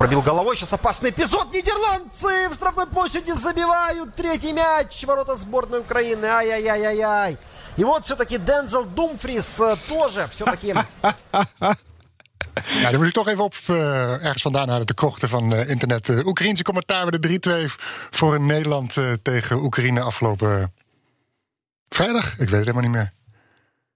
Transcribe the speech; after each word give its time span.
Пробил 0.00 0.22
головой, 0.22 0.56
сейчас 0.56 0.72
опасный 0.72 1.10
эпизод. 1.10 1.52
Нидерландцы 1.52 2.48
в 2.48 2.54
штрафной 2.54 2.86
площади 2.86 3.32
забивают 3.32 4.14
третий 4.14 4.54
мяч. 4.54 5.04
Ворота 5.04 5.36
сборной 5.36 5.80
Украины. 5.80 6.24
Ай-яй-яй-яй-яй. 6.24 7.36
И 7.76 7.84
вот 7.84 8.06
все-таки 8.06 8.38
Дензел 8.38 8.86
Думфрис 8.86 9.60
э, 9.60 9.76
тоже 9.90 10.26
все-таки... 10.32 10.74
Ja, 12.82 12.90
dan 12.90 12.96
moet 12.96 13.06
ik 13.06 13.12
toch 13.12 13.28
even 13.28 13.44
op 13.44 13.54
uh, 13.70 14.24
ergens 14.24 14.42
vandaan 14.42 14.68
halen 14.68 14.86
de 14.86 14.94
krochten 14.94 15.28
van 15.28 15.52
uh, 15.52 15.68
internet. 15.68 16.08
Uh, 16.08 16.26
Oekraïense 16.26 16.62
commentaar 16.62 17.06
bij 17.06 17.18
de 17.18 17.68
3-2 17.68 17.72
voor 18.10 18.40
Nederland 18.40 18.96
tegen 19.22 19.56
Oekraïne 19.56 20.00
afgelopen 20.00 20.72
vrijdag. 21.88 22.32
Ik 22.32 22.38
weet 22.38 22.50
het 22.50 22.58
helemaal 22.58 22.82
niet 22.82 22.90
meer. 22.90 23.19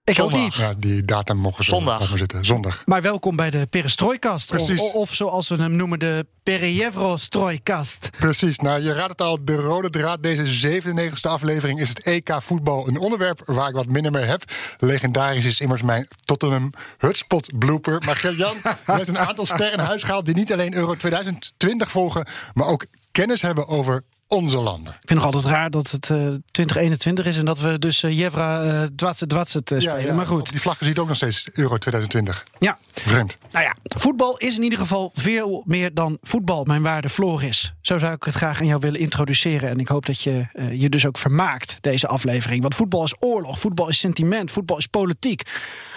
Ik 0.05 0.21
ook 0.21 0.33
niet. 0.33 0.55
Ja, 0.55 0.75
die 0.79 1.05
datum 1.05 1.37
mogen 1.37 1.65
Zondag. 1.65 2.19
zitten. 2.19 2.45
Zondag. 2.45 2.83
Maar 2.87 3.03
welkom 3.03 3.37
bij 3.37 3.51
de 3.51 3.67
Perestrooikast. 3.71 4.49
Precies. 4.49 4.81
Of, 4.81 4.93
of 4.93 5.15
zoals 5.15 5.49
we 5.49 5.57
hem 5.57 5.77
noemen, 5.77 5.99
de 5.99 6.27
Perejevro-strooikast. 6.43 8.11
Precies. 8.11 8.59
Nou, 8.59 8.83
je 8.83 8.93
raadt 8.93 9.11
het 9.11 9.21
al, 9.21 9.45
de 9.45 9.55
rode 9.55 9.91
draad 9.91 10.23
deze 10.23 10.81
97e 10.83 11.31
aflevering 11.31 11.81
is 11.81 11.89
het 11.89 12.01
EK 12.01 12.37
voetbal. 12.39 12.89
Een 12.89 12.99
onderwerp 12.99 13.41
waar 13.45 13.69
ik 13.69 13.75
wat 13.75 13.87
minder 13.87 14.13
mee 14.13 14.25
heb. 14.25 14.43
Legendarisch 14.79 15.45
is 15.45 15.61
immers 15.61 15.83
mijn 15.83 16.09
Tottenham 16.25 16.73
Hutspot 16.99 17.59
blooper. 17.59 18.03
Maar 18.07 18.17
Gert-Jan 18.17 18.57
heeft 18.97 19.09
een 19.09 19.19
aantal 19.19 19.47
sterren 19.47 19.79
in 19.79 19.85
huis 19.85 20.03
gehaald... 20.03 20.25
die 20.25 20.35
niet 20.35 20.53
alleen 20.53 20.75
Euro 20.75 20.95
2020 20.95 21.91
volgen, 21.91 22.27
maar 22.55 22.67
ook 22.67 22.87
kennis 23.13 23.43
hebben 23.43 23.69
over 23.69 24.05
onze 24.35 24.61
landen. 24.61 24.93
Ik 24.93 25.09
vind 25.09 25.21
nog 25.21 25.33
altijd 25.33 25.53
raar 25.53 25.71
dat 25.71 25.91
het 25.91 26.09
uh, 26.09 26.19
2021 26.51 27.27
is 27.27 27.37
en 27.37 27.45
dat 27.45 27.61
we 27.61 27.79
dus 27.79 28.03
uh, 28.03 28.19
Jevra 28.19 28.65
uh, 28.65 28.83
Dwatset 28.83 29.29
Dwatset 29.29 29.71
uh, 29.71 29.81
spelen. 29.81 30.01
Ja, 30.01 30.07
ja, 30.07 30.15
maar 30.15 30.27
goed. 30.27 30.41
Op 30.41 30.51
die 30.51 30.61
vlaggen 30.61 30.87
ziet 30.87 30.99
ook 30.99 31.09
nog 31.09 31.17
steeds 31.17 31.49
Euro 31.53 31.79
2020. 31.79 32.45
Ja. 32.59 32.79
Vreemd. 32.93 33.37
Nou 33.53 33.65
ja, 33.65 33.77
voetbal 33.83 34.37
is 34.37 34.57
in 34.57 34.63
ieder 34.63 34.79
geval 34.79 35.11
veel 35.15 35.63
meer 35.67 35.95
dan 35.95 36.19
voetbal, 36.23 36.65
mijn 36.65 36.83
waarde 36.83 37.09
Floris. 37.09 37.75
Zo 37.81 37.99
zou 37.99 38.13
ik 38.13 38.25
het 38.25 38.35
graag 38.35 38.61
aan 38.61 38.67
jou 38.67 38.81
willen 38.81 39.01
introduceren. 39.01 39.69
En 39.69 39.79
ik 39.79 39.89
hoop 39.89 40.07
dat 40.07 40.21
je 40.21 40.47
je 40.73 40.89
dus 40.89 41.07
ook 41.07 41.19
vermaakt, 41.19 41.79
deze 41.81 42.07
aflevering. 42.07 42.63
Want 42.63 42.75
voetbal 42.75 43.05
is 43.05 43.15
oorlog, 43.19 43.61
voetbal 43.61 43.89
is 43.89 43.99
sentiment, 43.99 44.53
voetbal 44.53 44.79
is 44.79 44.87
politiek. 44.87 45.43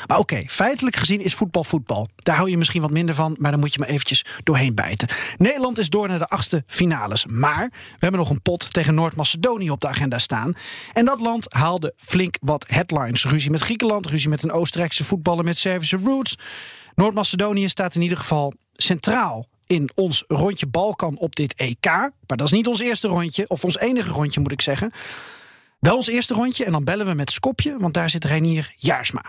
Maar 0.07 0.17
oké, 0.17 0.33
okay, 0.33 0.47
feitelijk 0.49 0.95
gezien 0.95 1.22
is 1.22 1.33
voetbal 1.33 1.63
voetbal. 1.63 2.09
Daar 2.16 2.35
hou 2.35 2.49
je 2.49 2.57
misschien 2.57 2.81
wat 2.81 2.91
minder 2.91 3.16
van, 3.16 3.35
maar 3.39 3.51
dan 3.51 3.59
moet 3.59 3.73
je 3.73 3.79
maar 3.79 3.89
eventjes 3.89 4.25
doorheen 4.44 4.75
bijten. 4.75 5.07
Nederland 5.38 5.77
is 5.79 5.89
door 5.89 6.07
naar 6.07 6.19
de 6.19 6.27
achtste 6.27 6.63
finales. 6.67 7.25
Maar 7.25 7.67
we 7.72 7.97
hebben 7.99 8.19
nog 8.19 8.27
een 8.30 8.42
pot 8.42 8.73
tegen 8.73 8.95
Noord-Macedonië 8.95 9.70
op 9.70 9.81
de 9.81 9.88
agenda 9.88 10.20
staan. 10.20 10.53
En 10.94 11.06
dat 11.06 11.20
land 11.20 11.53
haalde 11.53 11.94
flink 11.97 12.38
wat 12.42 12.66
headlines. 12.67 13.25
Ruzie 13.25 13.52
met 13.52 13.61
Griekenland, 13.61 14.06
ruzie 14.06 14.30
met 14.30 14.44
een 14.44 14.52
Oostenrijkse 14.52 15.03
voetballer 15.03 15.44
met 15.44 15.58
Servische 15.58 16.00
roots. 16.03 16.38
Noord-Macedonië 16.95 17.69
staat 17.69 17.95
in 17.95 18.02
ieder 18.02 18.17
geval 18.17 18.53
centraal 18.73 19.47
in 19.66 19.89
ons 19.94 20.23
rondje 20.28 20.67
Balkan 20.67 21.17
op 21.17 21.36
dit 21.36 21.53
EK. 21.53 21.86
Maar 21.86 22.38
dat 22.38 22.42
is 22.42 22.52
niet 22.52 22.67
ons 22.67 22.80
eerste 22.80 23.08
rondje, 23.08 23.45
of 23.47 23.63
ons 23.63 23.78
enige 23.78 24.09
rondje 24.09 24.40
moet 24.40 24.51
ik 24.51 24.62
zeggen. 24.62 24.91
Wel 25.80 25.96
ons 25.96 26.07
eerste 26.07 26.34
rondje 26.34 26.66
en 26.66 26.72
dan 26.72 26.84
bellen 26.84 27.06
we 27.06 27.13
met 27.13 27.31
Skopje, 27.31 27.78
want 27.78 27.94
daar 27.94 28.09
zit 28.09 28.25
Reinier 28.25 28.74
Jaarsma. 28.78 29.24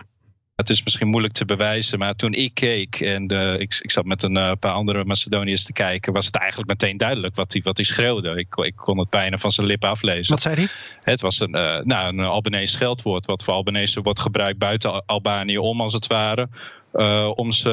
Het 0.59 0.69
is 0.69 0.83
misschien 0.83 1.07
moeilijk 1.07 1.33
te 1.33 1.45
bewijzen, 1.45 1.99
maar 1.99 2.15
toen 2.15 2.33
ik 2.33 2.53
keek 2.53 2.95
en 2.95 3.33
uh, 3.33 3.59
ik, 3.59 3.79
ik 3.81 3.91
zat 3.91 4.05
met 4.05 4.23
een 4.23 4.37
uh, 4.37 4.51
paar 4.59 4.71
andere 4.71 5.05
Macedoniërs 5.05 5.63
te 5.63 5.73
kijken, 5.73 6.13
was 6.13 6.25
het 6.25 6.35
eigenlijk 6.35 6.69
meteen 6.69 6.97
duidelijk 6.97 7.35
wat 7.35 7.53
hij 7.53 7.61
wat 7.61 7.75
die 7.75 7.85
schreeuwde. 7.85 8.29
Ik, 8.35 8.55
ik 8.55 8.75
kon 8.75 8.99
het 8.99 9.09
bijna 9.09 9.37
van 9.37 9.51
zijn 9.51 9.67
lippen 9.67 9.89
aflezen. 9.89 10.33
Wat 10.33 10.41
zei 10.41 10.55
hij? 10.55 10.67
Het 11.03 11.21
was 11.21 11.39
een, 11.39 11.55
uh, 11.55 11.79
nou, 11.79 12.07
een 12.07 12.19
Albanese 12.19 12.73
scheldwoord, 12.73 13.25
wat 13.25 13.43
voor 13.43 13.53
Albanese 13.53 14.01
wordt 14.01 14.19
gebruikt 14.19 14.57
buiten 14.57 15.05
Albanië 15.05 15.57
om, 15.57 15.81
als 15.81 15.93
het 15.93 16.07
ware. 16.07 16.47
Uh, 16.93 17.31
om 17.35 17.51
ze, 17.51 17.69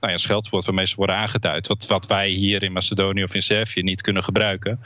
nou 0.00 0.12
ja, 0.12 0.16
scheldwoord 0.16 0.64
waarmee 0.64 0.86
ze 0.86 0.96
worden 0.96 1.16
aangeduid. 1.16 1.66
Wat, 1.66 1.86
wat 1.86 2.06
wij 2.06 2.28
hier 2.28 2.62
in 2.62 2.72
Macedonië 2.72 3.22
of 3.22 3.34
in 3.34 3.42
Servië 3.42 3.82
niet 3.82 4.00
kunnen 4.00 4.22
gebruiken. 4.22 4.80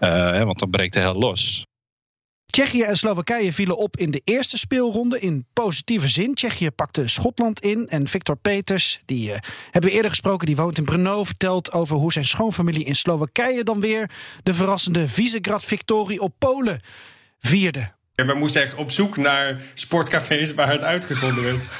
Uh, 0.00 0.42
want 0.42 0.58
dan 0.58 0.70
breekt 0.70 0.94
het 0.94 1.04
heel 1.04 1.18
los. 1.18 1.67
Tsjechië 2.50 2.82
en 2.82 2.96
Slowakije 2.96 3.52
vielen 3.52 3.76
op 3.76 3.96
in 3.96 4.10
de 4.10 4.20
eerste 4.24 4.58
speelronde 4.58 5.20
in 5.20 5.46
positieve 5.52 6.08
zin. 6.08 6.34
Tsjechië 6.34 6.70
pakte 6.70 7.08
Schotland 7.08 7.60
in 7.60 7.88
en 7.88 8.08
Victor 8.08 8.36
Peters, 8.36 9.00
die 9.04 9.28
uh, 9.28 9.36
hebben 9.70 9.90
we 9.90 9.96
eerder 9.96 10.10
gesproken, 10.10 10.46
die 10.46 10.56
woont 10.56 10.78
in 10.78 10.84
Brno, 10.84 11.24
vertelt 11.24 11.72
over 11.72 11.96
hoe 11.96 12.12
zijn 12.12 12.24
schoonfamilie 12.24 12.84
in 12.84 12.96
Slowakije 12.96 13.64
dan 13.64 13.80
weer 13.80 14.10
de 14.42 14.54
verrassende 14.54 15.08
Visegrad-victorie 15.08 16.20
op 16.20 16.34
Polen 16.38 16.80
vierde. 17.38 17.92
We 18.14 18.34
moesten 18.34 18.62
echt 18.62 18.74
op 18.74 18.90
zoek 18.90 19.16
naar 19.16 19.60
sportcafés 19.74 20.54
waar 20.54 20.70
het 20.70 20.82
uitgezonden 20.82 21.44
werd. 21.44 21.68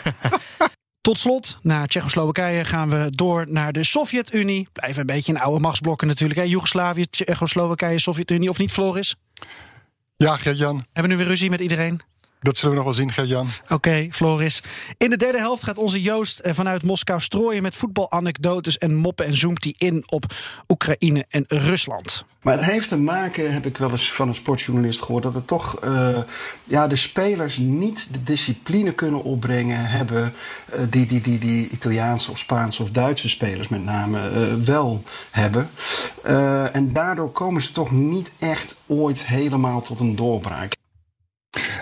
Tot 1.09 1.19
slot, 1.19 1.59
na 1.62 1.87
Tsjechoslowakije 1.87 2.65
gaan 2.65 2.91
we 2.91 3.06
door 3.11 3.45
naar 3.49 3.73
de 3.73 3.85
Sovjet-Unie. 3.85 4.69
Blijven 4.73 5.00
een 5.00 5.06
beetje 5.06 5.33
in 5.33 5.41
oude 5.41 5.61
machtsblokken 5.61 6.06
natuurlijk. 6.06 6.41
Hè? 6.41 6.47
Joegoslavië, 6.47 7.06
Tsjechoslowakije, 7.06 7.99
Sovjet-Unie 7.99 8.49
of 8.49 8.59
niet, 8.59 8.73
Floris? 8.73 9.15
Ja, 10.25 10.37
Gert-Jan. 10.37 10.77
Hebben 10.77 11.03
we 11.03 11.09
nu 11.09 11.17
weer 11.17 11.27
ruzie 11.27 11.51
met 11.51 11.61
iedereen? 11.61 12.01
Dat 12.41 12.56
zullen 12.56 12.71
we 12.71 12.77
nog 12.77 12.84
wel 12.84 12.99
zien, 12.99 13.12
Gert-Jan. 13.12 13.49
Oké, 13.62 13.75
okay, 13.75 14.11
Floris. 14.11 14.62
In 14.97 15.11
de 15.11 15.17
derde 15.17 15.39
helft 15.39 15.65
gaat 15.65 15.79
onze 15.79 16.03
Joost 16.03 16.41
vanuit 16.45 16.83
Moskou 16.83 17.21
strooien 17.21 17.62
met 17.62 17.77
voetbalanekdotes 17.77 18.79
en 18.79 18.95
moppen 18.95 19.27
en 19.27 19.37
zoomt 19.37 19.65
hij 19.65 19.75
in 19.79 20.05
op 20.06 20.25
Oekraïne 20.69 21.25
en 21.29 21.45
Rusland. 21.47 22.25
Maar 22.43 22.56
het 22.56 22.65
heeft 22.65 22.88
te 22.88 22.97
maken, 22.97 23.53
heb 23.53 23.66
ik 23.66 23.76
wel 23.76 23.91
eens 23.91 24.12
van 24.12 24.28
een 24.28 24.34
sportjournalist 24.34 25.03
gehoord, 25.03 25.22
dat 25.22 25.34
het 25.34 25.47
toch 25.47 25.84
uh, 25.84 26.19
ja, 26.65 26.87
de 26.87 26.97
spelers 26.97 27.56
niet 27.56 28.09
de 28.12 28.21
discipline 28.21 28.93
kunnen 28.93 29.22
opbrengen 29.22 29.87
hebben 29.87 30.32
uh, 30.75 30.81
die, 30.91 31.06
die, 31.06 31.21
die, 31.21 31.38
die 31.38 31.69
Italiaanse 31.69 32.31
of 32.31 32.38
Spaanse 32.38 32.82
of 32.82 32.91
Duitse 32.91 33.28
spelers 33.28 33.69
met 33.69 33.84
name 33.84 34.31
uh, 34.31 34.65
wel 34.65 35.03
hebben. 35.31 35.71
en 36.72 36.93
daardoor 36.93 37.31
komen 37.31 37.62
ze 37.62 37.72
toch 37.72 37.91
niet 37.91 38.31
echt 38.38 38.76
ooit 38.87 39.25
helemaal 39.25 39.82
tot 39.82 40.00
een 40.00 40.16
doorbraak. 40.16 40.76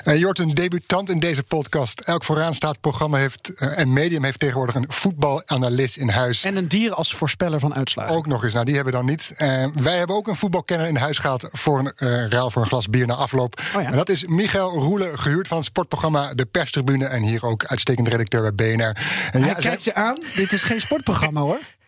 Hoort 0.04 0.38
een 0.38 0.54
debutant 0.54 1.10
in 1.10 1.19
deze 1.19 1.43
podcast. 1.43 2.00
Elk 2.00 2.25
vooraanstaand 2.25 2.81
programma 2.81 3.19
heeft 3.19 3.62
uh, 3.62 3.78
en 3.78 3.93
medium 3.93 4.25
heeft 4.25 4.41
tegenwoordig 4.41 4.75
een 4.75 4.84
voetbalanalist 4.88 5.97
in 5.97 6.09
huis. 6.09 6.44
En 6.44 6.56
een 6.56 6.69
dier 6.69 6.94
als 6.94 7.15
voorspeller 7.15 7.60
van 7.60 7.75
uitslagen. 7.75 8.15
Ook 8.15 8.26
nog 8.26 8.44
eens, 8.44 8.53
nou 8.53 8.65
die 8.65 8.75
hebben 8.75 8.93
we 8.93 8.99
dan 8.99 9.09
niet. 9.09 9.31
Uh, 9.32 9.66
wij 9.82 9.97
hebben 9.97 10.16
ook 10.16 10.28
een 10.28 10.37
voetbalkenner 10.37 10.87
in 10.87 10.97
huis 10.97 11.19
gehaald 11.19 11.49
voor 11.50 11.78
een 11.78 11.93
uh, 11.97 12.26
ruil 12.26 12.50
voor 12.50 12.62
een 12.62 12.69
glas 12.69 12.88
bier 12.88 13.06
na 13.06 13.15
afloop. 13.15 13.60
Oh 13.76 13.82
ja. 13.82 13.88
En 13.88 13.97
dat 13.97 14.09
is 14.09 14.25
Michael 14.26 14.71
Roelen, 14.71 15.19
gehuurd 15.19 15.49
van 15.49 15.56
het 15.56 15.66
sportprogramma 15.66 16.34
De 16.34 16.47
Perstribune. 16.47 17.05
En 17.06 17.22
hier 17.22 17.44
ook 17.44 17.65
uitstekend 17.65 18.09
redacteur 18.09 18.55
bij 18.55 18.75
BNR. 18.75 18.97
En 19.32 19.41
Hij 19.41 19.49
ja, 19.49 19.55
kijkt 19.55 19.84
je 19.84 19.94
aan, 19.94 20.19
dit 20.34 20.53
is 20.53 20.62
geen 20.62 20.81
sportprogramma 20.81 21.41
hoor. 21.41 21.60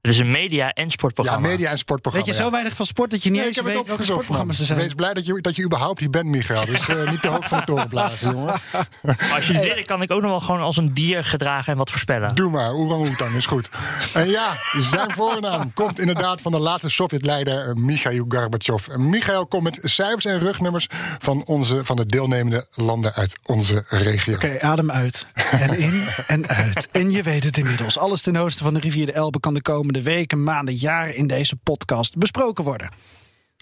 Het 0.00 0.10
is 0.10 0.18
een 0.18 0.30
media- 0.30 0.72
en 0.72 0.90
sportprogramma. 0.90 1.48
Ja, 1.48 1.52
media- 1.52 1.70
en 1.70 1.78
sportprogramma. 1.78 2.26
Weet 2.26 2.36
je 2.36 2.42
zo 2.42 2.48
ja. 2.48 2.54
weinig 2.54 2.76
van 2.76 2.86
sport 2.86 3.10
dat 3.10 3.22
je 3.22 3.30
niet 3.30 3.38
Nee, 3.38 3.48
eens 3.48 3.56
ik 3.58 3.64
heb 3.64 3.74
weet 3.74 3.86
welke 3.86 4.04
sportprogramma's 4.04 4.58
er 4.58 4.64
zijn? 4.64 4.78
Wees 4.78 4.94
blij 4.94 5.14
dat 5.14 5.26
je, 5.26 5.40
dat 5.40 5.56
je 5.56 5.64
überhaupt 5.64 6.00
hier 6.00 6.10
bent, 6.10 6.24
Michael. 6.26 6.66
Dus 6.66 6.88
uh, 6.88 7.10
niet 7.10 7.20
te 7.20 7.28
hoog 7.28 7.48
van 7.48 7.58
de 7.58 7.64
toren 7.64 7.88
blazen, 7.88 8.30
jongen. 8.30 8.54
Maar 9.02 9.32
als 9.34 9.46
jullie 9.46 9.62
willen, 9.62 9.84
kan 9.84 10.02
ik 10.02 10.10
ook 10.10 10.20
nog 10.20 10.30
wel 10.30 10.40
gewoon 10.40 10.60
als 10.60 10.76
een 10.76 10.94
dier 10.94 11.24
gedragen 11.24 11.72
en 11.72 11.78
wat 11.78 11.90
voorspellen. 11.90 12.34
Doe 12.34 12.50
maar, 12.50 12.72
orang-oetan 12.72 13.34
is 13.34 13.46
goed. 13.46 13.68
En 14.14 14.28
ja, 14.28 14.52
zijn 14.90 15.12
voornaam 15.12 15.72
komt 15.72 15.98
inderdaad 15.98 16.40
van 16.40 16.52
de 16.52 16.58
laatste 16.58 16.90
Sovjet-leider 16.90 17.76
Mikhail 17.76 18.24
Gorbachev. 18.28 18.86
Michail 18.96 19.46
komt 19.46 19.62
met 19.62 19.78
cijfers 19.82 20.24
en 20.24 20.38
rugnummers 20.40 20.86
van, 21.18 21.44
onze, 21.44 21.84
van 21.84 21.96
de 21.96 22.06
deelnemende 22.06 22.66
landen 22.70 23.12
uit 23.14 23.38
onze 23.44 23.84
regio. 23.88 24.34
Oké, 24.34 24.46
okay, 24.46 24.58
adem 24.58 24.90
uit. 24.90 25.26
En 25.34 25.78
in 25.78 26.04
en 26.26 26.48
uit. 26.48 26.88
En 26.92 27.10
je 27.10 27.22
weet 27.22 27.44
het 27.44 27.56
inmiddels. 27.58 27.98
Alles 27.98 28.22
ten 28.22 28.36
oosten 28.36 28.64
van 28.64 28.74
de 28.74 28.80
rivier 28.80 29.06
de 29.06 29.12
Elbe 29.12 29.40
kan 29.40 29.54
de 29.54 29.60
komende 29.90 30.10
weken, 30.10 30.42
maanden, 30.42 30.74
jaren 30.74 31.14
in 31.14 31.26
deze 31.26 31.56
podcast 31.56 32.16
besproken 32.16 32.64
worden. 32.64 32.92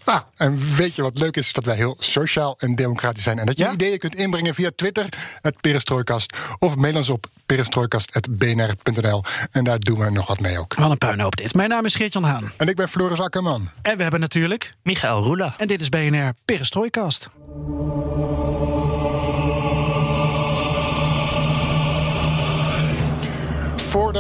Ah, 0.05 0.21
en 0.37 0.75
weet 0.77 0.95
je 0.95 1.03
wat 1.03 1.19
leuk 1.19 1.37
is? 1.37 1.53
Dat 1.53 1.65
wij 1.65 1.77
heel 1.77 1.97
sociaal 1.99 2.57
en 2.59 2.75
democratisch 2.75 3.23
zijn. 3.23 3.39
En 3.39 3.47
dat 3.47 3.59
je 3.59 3.65
Ja? 3.65 3.73
ideeën 3.73 3.99
kunt 3.99 4.15
inbrengen 4.15 4.55
via 4.55 4.71
Twitter, 4.77 5.09
het 5.41 5.61
Perestrooikast. 5.61 6.37
Of 6.59 6.77
mail 6.77 6.97
ons 6.97 7.09
op 7.09 7.27
perestrooikast.bnr.nl. 7.47 9.25
En 9.51 9.65
daar 9.65 9.79
doen 9.79 9.99
we 9.99 10.11
nog 10.11 10.27
wat 10.27 10.41
mee 10.41 10.59
ook. 10.59 10.75
Wat 10.75 10.91
een 10.91 10.99
puinhoop 10.99 11.37
dit. 11.37 11.55
Mijn 11.55 11.69
naam 11.69 11.85
is 11.85 11.95
Geert-Jan 11.95 12.25
Haan. 12.25 12.51
En 12.57 12.69
ik 12.69 12.77
ben 12.77 12.89
Floris 12.89 13.21
Akkerman. 13.21 13.71
En 13.83 13.97
we 13.97 14.03
hebben 14.03 14.21
natuurlijk... 14.21 14.73
Michael 14.83 15.23
Roela. 15.23 15.55
En 15.59 15.67
dit 15.67 15.81
is 15.81 15.89
BNR 15.89 16.33
Perestrooikast. 16.45 17.29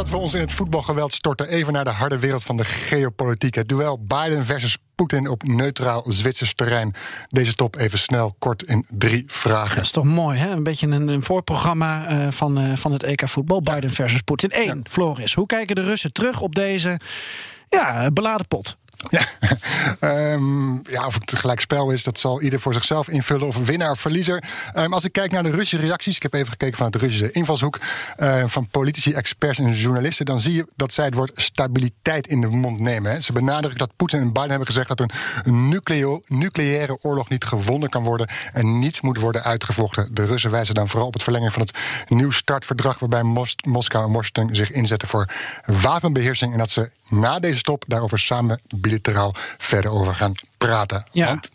Voordat 0.08 0.28
we 0.28 0.36
ons 0.36 0.42
in 0.42 0.48
het 0.48 0.58
voetbalgeweld 0.58 1.14
storten, 1.14 1.48
even 1.48 1.72
naar 1.72 1.84
de 1.84 1.90
harde 1.90 2.18
wereld 2.18 2.44
van 2.44 2.56
de 2.56 2.64
geopolitiek. 2.64 3.54
Het 3.54 3.68
duel 3.68 3.98
Biden 3.98 4.44
versus 4.44 4.78
Poetin 4.94 5.28
op 5.28 5.42
neutraal 5.42 6.04
Zwitsers 6.06 6.54
terrein. 6.54 6.94
Deze 7.28 7.54
top 7.54 7.76
even 7.76 7.98
snel, 7.98 8.34
kort 8.38 8.62
in 8.62 8.86
drie 8.90 9.24
vragen. 9.26 9.76
Dat 9.76 9.84
is 9.84 9.90
toch 9.90 10.04
mooi, 10.04 10.38
hè? 10.38 10.50
Een 10.50 10.62
beetje 10.62 10.86
een, 10.86 11.08
een 11.08 11.22
voorprogramma 11.22 12.06
eh, 12.06 12.26
van, 12.30 12.58
eh, 12.58 12.76
van 12.76 12.92
het 12.92 13.02
EK 13.02 13.28
voetbal. 13.28 13.62
Biden 13.62 13.90
versus 13.90 14.20
Poetin. 14.20 14.50
Eén, 14.52 14.84
Floris. 14.90 15.34
Hoe 15.34 15.46
kijken 15.46 15.74
de 15.74 15.82
Russen 15.82 16.12
terug 16.12 16.40
op 16.40 16.54
deze 16.54 17.00
ja, 17.68 18.10
beladen 18.10 18.46
pot? 18.46 18.76
Ja. 19.08 19.20
Ehm, 20.00 20.72
ja, 20.90 21.06
of 21.06 21.14
het 21.14 21.38
gelijk 21.38 21.60
spel 21.60 21.90
is, 21.90 22.04
dat 22.04 22.18
zal 22.18 22.42
ieder 22.42 22.60
voor 22.60 22.74
zichzelf 22.74 23.08
invullen. 23.08 23.46
Of 23.46 23.56
winnaar 23.56 23.90
of 23.90 24.00
verliezer. 24.00 24.42
Ehm, 24.72 24.92
als 24.92 25.04
ik 25.04 25.12
kijk 25.12 25.30
naar 25.32 25.42
de 25.42 25.50
Russische 25.50 25.86
reacties, 25.86 26.16
ik 26.16 26.22
heb 26.22 26.34
even 26.34 26.48
gekeken 26.48 26.74
vanuit 26.76 26.92
de 26.92 26.98
Russische 26.98 27.30
invalshoek. 27.30 27.78
eh, 28.16 28.42
van 28.46 28.66
politici, 28.68 29.12
experts 29.12 29.58
en 29.58 29.72
journalisten. 29.72 30.26
dan 30.26 30.40
zie 30.40 30.52
je 30.54 30.66
dat 30.76 30.92
zij 30.92 31.04
het 31.04 31.14
woord 31.14 31.40
stabiliteit 31.40 32.26
in 32.26 32.40
de 32.40 32.46
mond 32.46 32.80
nemen. 32.80 33.12
Hè. 33.12 33.20
Ze 33.20 33.32
benadrukken 33.32 33.78
dat 33.78 33.90
Poetin 33.96 34.20
en 34.20 34.32
Biden 34.32 34.48
hebben 34.50 34.66
gezegd 34.66 34.88
dat 34.88 35.00
een, 35.00 35.68
nucleo- 35.68 36.20
nucleaire 36.26 36.98
oorlog 37.00 37.28
niet 37.28 37.44
gewonnen 37.44 37.88
kan 37.88 38.02
worden. 38.02 38.26
en 38.52 38.78
niet 38.78 39.02
moet 39.02 39.18
worden 39.18 39.42
uitgevochten. 39.44 40.14
De 40.14 40.24
Russen 40.26 40.50
wijzen 40.50 40.74
dan 40.74 40.88
vooral 40.88 41.06
op 41.06 41.12
het 41.12 41.22
verlengen 41.22 41.52
van 41.52 41.60
het 41.62 41.76
nieuw 42.08 42.30
startverdrag. 42.30 42.98
waarbij 42.98 43.22
Mos- 43.22 43.54
Moskou 43.66 44.06
en 44.06 44.12
Washington 44.12 44.54
zich 44.56 44.70
inzetten 44.70 45.08
voor 45.08 45.28
wapenbeheersing. 45.66 46.52
en 46.52 46.58
dat 46.58 46.70
ze 46.70 46.90
na 47.08 47.38
deze 47.38 47.58
stop 47.58 47.84
daarover 47.86 48.18
samen 48.18 48.60
bilateraal 48.87 49.33
verder 49.57 49.91
over 49.91 50.15
gaan 50.15 50.33
praten. 50.57 51.05
Ja. 51.11 51.27
Want 51.27 51.51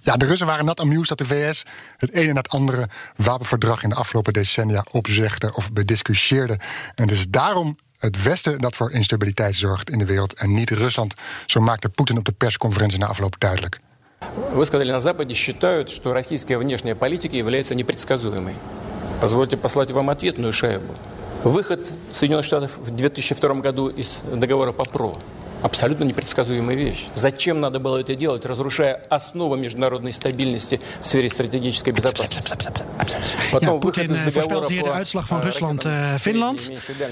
ja, 0.00 0.16
de 0.16 0.26
Russen 0.26 0.46
waren 0.46 0.64
nat 0.64 0.80
amused 0.80 1.08
dat 1.08 1.18
de 1.18 1.26
VS 1.26 1.64
het 1.96 2.12
ene 2.12 2.32
na 2.32 2.40
het 2.40 2.48
andere 2.48 2.88
wapenverdrag 3.16 3.82
in 3.82 3.88
de 3.88 3.94
afgelopen 3.94 4.32
decennia 4.32 4.84
opzegde 4.90 5.54
of 5.54 5.72
bediscussieerde. 5.72 6.58
En 6.94 7.06
dus 7.06 7.28
daarom 7.28 7.76
het 7.98 8.22
Westen 8.22 8.58
dat 8.58 8.76
voor 8.76 8.90
instabiliteit 8.90 9.54
zorgt 9.54 9.90
in 9.90 9.98
de 9.98 10.04
wereld 10.04 10.34
en 10.34 10.54
niet 10.54 10.70
Rusland. 10.70 11.14
Zo 11.46 11.60
maakte 11.60 11.88
Poetin 11.88 12.18
op 12.18 12.24
de 12.24 12.32
persconferentie 12.32 12.98
na 12.98 13.06
afloop 13.06 13.34
duidelijk. 13.38 13.80
Вы 14.54 14.64
сказали, 14.66 14.92
на 14.92 15.00
Западе 15.00 15.34
считают, 15.34 15.90
что 15.90 16.12
российская 16.12 16.56
внешняя 16.56 16.94
политика 16.94 17.36
является 17.36 17.74
непредсказуемой. 17.74 18.54
Позвольте 19.20 19.56
послать 19.56 19.90
вам 19.90 20.10
ответную 20.10 20.52
шайбу. 20.52 20.94
Выход 21.44 21.80
Соединенных 22.12 22.46
Штатов 22.46 22.78
в 22.78 22.90
2002 22.90 23.54
году 23.54 23.88
из 23.88 24.20
договора 24.32 24.72
по 24.72 24.84
ПРО 24.84 25.18
абсолютно 25.66 26.04
непредсказуемая 26.04 26.76
вещь. 26.76 27.06
Зачем 27.14 27.60
надо 27.60 27.78
было 27.78 27.98
это 27.98 28.14
делать, 28.16 28.44
разрушая 28.44 29.00
основы 29.10 29.56
международной 29.58 30.12
стабильности 30.12 30.80
в 31.00 31.06
сфере 31.06 31.28
стратегической 31.30 31.92
безопасности? 31.92 32.52
Ja, 32.52 33.52
Потом 33.52 33.80
выход 33.80 33.98
Poetin 33.98 34.12
из 34.12 34.20
eh, 34.20 34.24
договора 34.24 34.30
voorspelt 34.30 34.68
hier 34.70 34.82
de 34.82 34.88
по, 34.90 34.96
uitslag 34.96 35.26
van 35.28 35.40
э, 35.40 35.44
Rusland-Finland. 35.44 36.70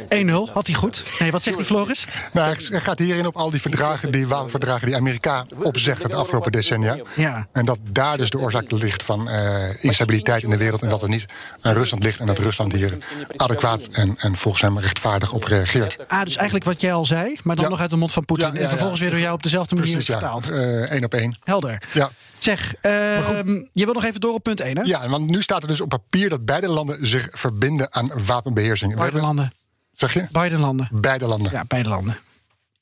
ракетам 0.08 0.46
1-0, 0.48 0.52
had 0.52 0.66
hij 0.66 0.74
goed. 0.76 1.02
Nee, 1.18 1.30
wat 1.30 1.42
zegt 1.42 1.56
die 1.56 1.66
Floris? 1.66 2.06
Nou, 2.32 2.56
hij 2.70 2.80
gaat 2.80 2.98
hierin 2.98 3.26
op 3.26 3.36
al 3.36 3.50
die 3.50 3.60
verdragen, 3.60 4.10
die 4.10 4.26
wapenverdragen 4.26 4.86
die 4.86 4.96
Amerika 4.96 5.44
opzegde 5.62 6.08
de 6.08 6.14
afgelopen 6.14 6.52
decennia. 6.52 6.98
Ja. 7.16 7.46
En 7.52 7.64
dat 7.64 7.78
daar 7.90 8.16
dus 8.16 8.30
de 8.30 8.38
oorzaak 8.38 8.70
ligt 8.70 9.02
van 9.02 9.28
eh, 9.28 9.84
instabiliteit 9.84 10.42
in 10.42 10.50
de 10.50 10.56
wereld. 10.56 10.82
En 10.82 10.88
dat 10.88 11.00
het 11.00 11.10
niet 11.10 11.26
aan 11.60 11.72
Rusland 11.74 12.04
ligt. 12.04 12.20
En 12.20 12.26
dat 12.26 12.38
Rusland 12.38 12.72
hier 12.72 12.98
adequaat 13.36 13.88
en, 13.92 14.16
en 14.18 14.36
volgens 14.36 14.62
hem 14.62 14.78
rechtvaardig 14.78 15.32
op 15.32 15.44
reageert. 15.44 15.96
Ah, 16.08 16.22
dus 16.22 16.36
eigenlijk 16.36 16.66
wat 16.66 16.80
jij 16.80 16.92
al 16.92 17.04
zei, 17.04 17.38
maar 17.42 17.56
dan 17.56 17.64
Ja. 17.64 17.70
nog 17.70 17.80
uit 17.80 17.90
de 17.90 17.96
mond 17.96 18.12
van 18.12 18.24
Poetin. 18.24 18.38
Ja, 18.53 18.59
en 18.59 18.69
vervolgens 18.69 18.99
weer 18.99 19.09
door 19.09 19.19
jou 19.19 19.33
op 19.33 19.43
dezelfde 19.43 19.75
manier 19.75 19.91
Precies, 19.91 20.11
vertaald. 20.11 20.47
Eén 20.91 21.03
op 21.03 21.13
één. 21.13 21.37
Helder. 21.43 21.83
Ja. 21.93 22.11
Zeg, 22.39 22.75
ehm, 22.81 23.63
je 23.73 23.85
wil 23.85 23.93
nog 23.93 24.03
even 24.03 24.21
door 24.21 24.33
op 24.33 24.43
punt 24.43 24.59
1, 24.59 24.77
hè? 24.77 24.83
ja, 24.83 25.09
want 25.09 25.29
nu 25.29 25.41
staat 25.41 25.61
er 25.61 25.67
dus 25.67 25.81
op 25.81 25.89
papier 25.89 26.29
dat 26.29 26.45
beide 26.45 26.67
landen 26.67 27.07
zich 27.07 27.27
verbinden 27.31 27.93
aan 27.93 28.11
wapenbeheersing. 28.25 28.95
Beide 28.95 29.21
landen. 29.21 29.53
Zeg 29.91 30.13
je? 30.13 30.27
Beide 30.31 30.57
landen. 30.57 30.87
Beide 30.91 31.27
landen. 31.27 31.51
Ja, 31.51 31.63
beide 31.67 31.89
landen. 31.89 32.17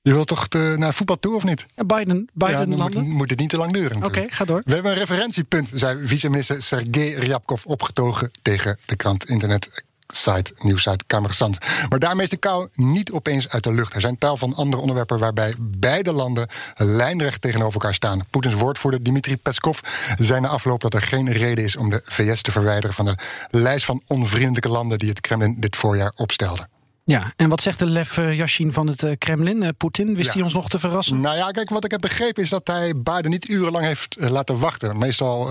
Je 0.01 0.13
wilt 0.13 0.27
toch 0.27 0.47
te- 0.47 0.75
naar 0.77 0.93
voetbal 0.93 1.19
toe 1.19 1.35
of 1.35 1.43
niet? 1.43 1.65
Ja, 1.75 1.83
Biden, 1.83 2.29
ja, 2.33 2.65
dan 2.65 2.75
landen. 2.75 3.03
Moet, 3.03 3.13
moet 3.13 3.29
het 3.29 3.39
niet 3.39 3.49
te 3.49 3.57
lang 3.57 3.73
duren. 3.73 4.03
Oké, 4.03 4.25
ga 4.29 4.45
door. 4.45 4.61
We 4.65 4.73
hebben 4.73 4.91
een 4.91 4.97
referentiepunt, 4.97 5.69
zei 5.73 6.07
vice-minister 6.07 6.63
Sergej 6.63 7.13
Ryabkov 7.13 7.65
opgetogen 7.65 8.31
tegen 8.41 8.77
de 8.85 8.95
krant 8.95 9.29
internet. 9.29 9.83
Site, 10.07 10.53
nieuwsite 10.59 11.03
Kamersant. 11.07 11.57
Maar 11.89 11.99
daarmee 11.99 12.23
is 12.23 12.29
de 12.29 12.37
kou 12.37 12.69
niet 12.73 13.11
opeens 13.11 13.49
uit 13.49 13.63
de 13.63 13.73
lucht. 13.73 13.93
Er 13.93 14.01
zijn 14.01 14.17
tal 14.17 14.37
van 14.37 14.55
andere 14.55 14.81
onderwerpen 14.81 15.19
waarbij 15.19 15.55
beide 15.59 16.11
landen 16.11 16.47
lijnrecht 16.75 17.41
tegenover 17.41 17.73
elkaar 17.73 17.93
staan. 17.93 18.25
Poetins 18.29 18.55
woordvoerder 18.55 19.01
Dmitri 19.01 19.37
Peskov 19.37 19.79
zei 20.17 20.39
na 20.39 20.47
afloop 20.47 20.81
dat 20.81 20.93
er 20.93 21.01
geen 21.01 21.31
reden 21.31 21.63
is 21.63 21.75
om 21.75 21.89
de 21.89 22.01
VS 22.03 22.41
te 22.41 22.51
verwijderen 22.51 22.95
van 22.95 23.05
de 23.05 23.17
lijst 23.49 23.85
van 23.85 24.01
onvriendelijke 24.07 24.69
landen 24.69 24.99
die 24.99 25.09
het 25.09 25.21
Kremlin 25.21 25.55
dit 25.59 25.75
voorjaar 25.75 26.11
opstelde. 26.15 26.72
Ja, 27.05 27.33
en 27.35 27.49
wat 27.49 27.61
zegt 27.61 27.79
de 27.79 27.85
Lev 27.85 28.17
eh, 28.17 28.37
Yashin 28.37 28.73
van 28.73 28.87
het 28.87 29.03
eh, 29.03 29.11
Kremlin? 29.17 29.63
Eh, 29.63 29.69
Poetin, 29.77 30.15
wist 30.15 30.27
Ja. 30.27 30.33
hij 30.33 30.41
ons 30.41 30.53
nog 30.53 30.69
te 30.69 30.79
verrassen? 30.79 31.21
Nou 31.21 31.35
ja, 31.35 31.51
kijk, 31.51 31.69
wat 31.69 31.85
ik 31.85 31.91
heb 31.91 32.01
begrepen 32.01 32.43
is 32.43 32.49
dat 32.49 32.67
hij 32.67 32.93
Biden 32.95 33.31
niet 33.31 33.49
urenlang 33.49 33.85
heeft 33.85 34.15
laten 34.19 34.59
wachten. 34.59 34.97
Meestal 34.97 35.49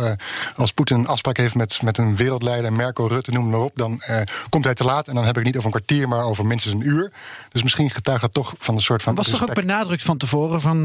als 0.57 0.73
Poetin 0.73 0.99
een 0.99 1.07
afspraak 1.07 1.37
heeft 1.37 1.55
met, 1.55 1.83
met 1.83 1.99
een 1.99 2.17
wereldleider, 2.17 2.73
Merkel, 2.73 3.09
Rutte, 3.09 3.31
noem 3.33 3.51
maar 3.51 3.61
op, 3.61 3.77
dan 3.77 4.03
komt 4.49 4.65
hij 4.65 4.75
te 4.75 4.85
laat. 4.85 5.09
En 5.09 5.15
dan 5.15 5.25
heb 5.25 5.37
ik 5.37 5.45
het 5.45 5.55
niet 5.55 5.57
over 5.57 5.75
een 5.75 5.85
kwartier, 5.85 6.09
maar 6.09 6.25
over 6.25 6.47
minstens 6.47 6.75
een 6.75 6.87
uur. 6.87 7.13
Dus 7.51 7.63
misschien 7.63 7.91
getuigt 7.91 8.23
dat 8.23 8.33
toch 8.33 8.55
van 8.59 8.75
een 8.75 8.81
soort 8.81 9.03
van. 9.03 9.15
Was 9.15 9.29
toch 9.31 9.43
ook 9.43 9.55
benadrukt 9.55 10.03
van 10.03 10.17
tevoren 10.17 10.61
van 10.61 10.85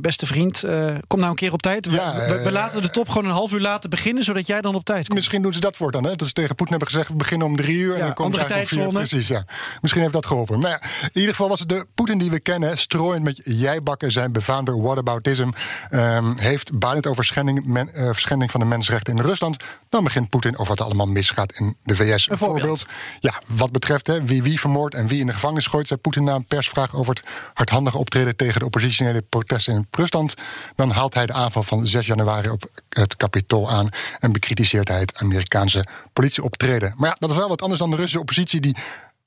beste 0.00 0.26
vriend, 0.26 0.60
kom 1.06 1.18
nou 1.18 1.30
een 1.30 1.34
keer 1.34 1.52
op 1.52 1.62
tijd. 1.62 1.86
We, 1.86 1.92
Ja, 1.92 2.14
we, 2.14 2.42
we 2.42 2.52
laten 2.52 2.82
de 2.82 2.90
top 2.90 3.08
gewoon 3.08 3.24
een 3.24 3.34
half 3.34 3.52
uur 3.52 3.60
laten 3.60 3.90
beginnen, 3.90 4.24
zodat 4.24 4.46
jij 4.46 4.60
dan 4.60 4.74
op 4.74 4.84
tijd 4.84 5.04
komt. 5.04 5.14
Misschien 5.14 5.42
doen 5.42 5.52
ze 5.52 5.60
dat 5.60 5.76
voor 5.76 5.90
dan. 5.90 6.04
Hè? 6.04 6.16
Dat 6.16 6.26
ze 6.26 6.32
tegen 6.32 6.54
Poetin 6.54 6.74
hebben 6.76 6.92
gezegd: 6.92 7.08
we 7.08 7.14
beginnen 7.16 7.46
om 7.46 7.56
drie 7.56 7.78
uur. 7.78 7.92
Ja, 7.92 7.98
en 7.98 8.06
dan 8.06 8.14
komt 8.14 8.34
andere 8.34 8.54
tijdzone. 8.54 8.92
Precies, 8.92 9.28
ja. 9.28 9.44
Misschien 9.80 9.90
heeft 10.00 10.12
dat 10.12 10.26
geholpen. 10.26 10.58
Nou 10.60 10.70
ja, 10.70 10.82
in 11.02 11.08
ieder 11.12 11.30
geval 11.30 11.48
was 11.48 11.60
het 11.60 11.68
de 11.68 11.86
Poetin 11.94 12.18
die 12.18 12.30
we 12.30 12.40
kennen, 12.40 12.78
strooiend 12.78 13.24
met 13.24 13.40
jijbakken, 13.44 14.12
zijn 14.12 14.32
befaamde 14.32 14.72
whataboutism. 14.72 15.48
ehm, 15.90 16.36
heeft 16.36 16.70
het 16.80 17.06
over 17.06 17.24
schending, 17.24 17.64
men- 17.64 17.94
eh, 17.94 18.10
schending 18.12 18.50
van 18.50 18.60
de 18.60 18.66
mensenrechten 18.66 19.16
in 19.16 19.22
Rusland. 19.22 19.56
Dan 19.88 20.04
begint 20.04 20.28
Poetin 20.28 20.52
over 20.52 20.66
wat 20.66 20.78
er 20.78 20.84
allemaal 20.84 21.06
misgaat 21.06 21.52
in 21.52 21.76
de 21.82 21.96
VS. 21.96 22.30
Een 22.30 22.38
voorbeeld. 22.38 22.86
Ja, 23.20 23.40
wat 23.46 23.72
betreft 23.72 24.06
hè, 24.06 24.24
wie 24.24 24.42
wie 24.42 24.60
vermoordt 24.60 24.94
en 24.94 25.06
wie 25.06 25.20
in 25.20 25.26
de 25.26 25.32
gevangenis 25.32 25.66
gooit, 25.66 25.88
zei 25.88 26.00
Poetin 26.00 26.24
na 26.24 26.34
een 26.34 26.44
persvraag 26.46 26.94
over 26.94 27.14
het 27.14 27.26
hardhandige 27.54 27.98
optreden 27.98 28.36
tegen 28.36 28.58
de 28.60 28.66
oppositionele 28.66 29.22
protesten 29.22 29.74
in 29.74 29.86
Rusland. 29.90 30.34
Dan 30.76 30.90
haalt 30.90 31.14
hij 31.14 31.26
de 31.26 31.32
aanval 31.32 31.62
van 31.62 31.86
6 31.86 32.06
januari 32.06 32.48
op 32.48 32.70
het 32.88 33.16
Capitool 33.16 33.70
aan 33.70 33.88
en 34.18 34.32
bekritiseert 34.32 34.88
hij 34.88 35.00
het 35.00 35.18
Amerikaanse 35.18 35.86
politieoptreden. 36.12 36.94
Maar 36.96 37.08
ja, 37.08 37.16
dat 37.18 37.30
is 37.30 37.36
wel 37.36 37.48
wat 37.48 37.62
anders 37.62 37.80
dan 37.80 37.90
de 37.90 37.96
Russische 37.96 38.20
oppositie 38.20 38.60
die 38.60 38.76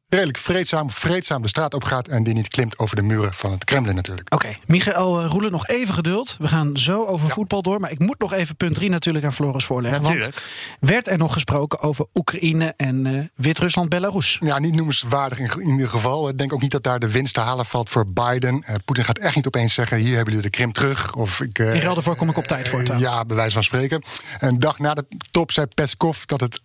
redelijk 0.09 0.37
vreedzaam, 0.37 0.89
vreedzaam 0.89 1.41
de 1.41 1.47
straat 1.47 1.73
op 1.73 1.83
gaat 1.83 2.07
en 2.07 2.23
die 2.23 2.33
niet 2.33 2.47
klimt 2.47 2.77
over 2.77 2.95
de 2.95 3.01
muren 3.01 3.33
van 3.33 3.51
het 3.51 3.63
Kremlin 3.63 3.95
natuurlijk. 3.95 4.33
Oké, 4.33 4.57
Michael 4.65 5.21
eh, 5.21 5.29
Roelen, 5.29 5.51
nog 5.51 5.67
even 5.67 5.93
geduld. 5.93 6.35
We 6.39 6.47
gaan 6.47 6.77
zo 6.77 7.05
over 7.05 7.29
voetbal 7.29 7.61
door. 7.61 7.79
Maar 7.79 7.91
ik 7.91 7.99
moet 7.99 8.19
nog 8.19 8.33
even 8.33 8.55
punt 8.55 8.75
3 8.75 8.89
natuurlijk 8.89 9.25
aan 9.25 9.33
Floris 9.33 9.65
voorleggen. 9.65 10.01
Natuurlijk. 10.01 10.33
Want 10.33 10.45
werd 10.91 11.07
er 11.07 11.17
nog 11.17 11.33
gesproken 11.33 11.79
over 11.79 12.05
Oekraïne 12.13 12.73
en 12.77 13.05
eh, 13.05 13.23
Wit-Rusland-Belarus? 13.35 14.37
Ja, 14.39 14.59
niet 14.59 14.75
noemenswaardig 14.75 15.39
in, 15.39 15.61
in 15.61 15.69
ieder 15.69 15.89
geval. 15.89 16.29
Ik 16.29 16.37
denk 16.37 16.53
ook 16.53 16.61
niet 16.61 16.71
dat 16.71 16.83
daar 16.83 16.99
de 16.99 17.11
winst 17.11 17.33
te 17.33 17.39
halen 17.39 17.65
valt 17.65 17.89
voor 17.89 18.07
Biden. 18.07 18.63
Eh, 18.63 18.75
Poetin 18.85 19.05
gaat 19.05 19.19
echt 19.19 19.35
niet 19.35 19.47
opeens 19.47 19.73
zeggen: 19.73 19.97
hier 19.97 20.15
hebben 20.15 20.33
jullie 20.33 20.49
de 20.49 20.57
Krim 20.57 20.71
terug. 20.71 21.15
Of 21.15 21.41
ik, 21.41 21.59
eh, 21.59 21.73
In 21.73 21.81
ruil 21.81 21.93
daarvoor 21.93 22.15
kom 22.15 22.29
ik 22.29 22.37
op 22.37 22.47
tijd 22.47 22.69
voor 22.69 22.79
het 22.79 22.93
Ja, 22.97 23.25
bij 23.25 23.35
wijze 23.35 23.53
van 23.53 23.63
spreken. 23.63 24.03
Een 24.39 24.59
dag 24.59 24.79
na 24.79 24.93
de 24.93 25.05
top 25.31 25.51
zei 25.51 25.67
Peskov 25.67 26.23
dat 26.23 26.41
het, 26.41 26.61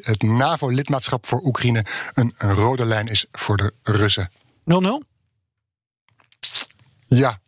het 0.00 0.22
NAVO-lidmaatschap 0.22 1.26
voor 1.26 1.40
Oekraïne 1.44 1.84
een, 2.14 2.34
een 2.38 2.54
rode 2.54 2.83
lijn 2.86 3.06
is 3.06 3.26
voor 3.32 3.56
de 3.56 3.72
Russen. 3.82 4.30
0-0? 4.60 5.06
Ja. 7.06 7.40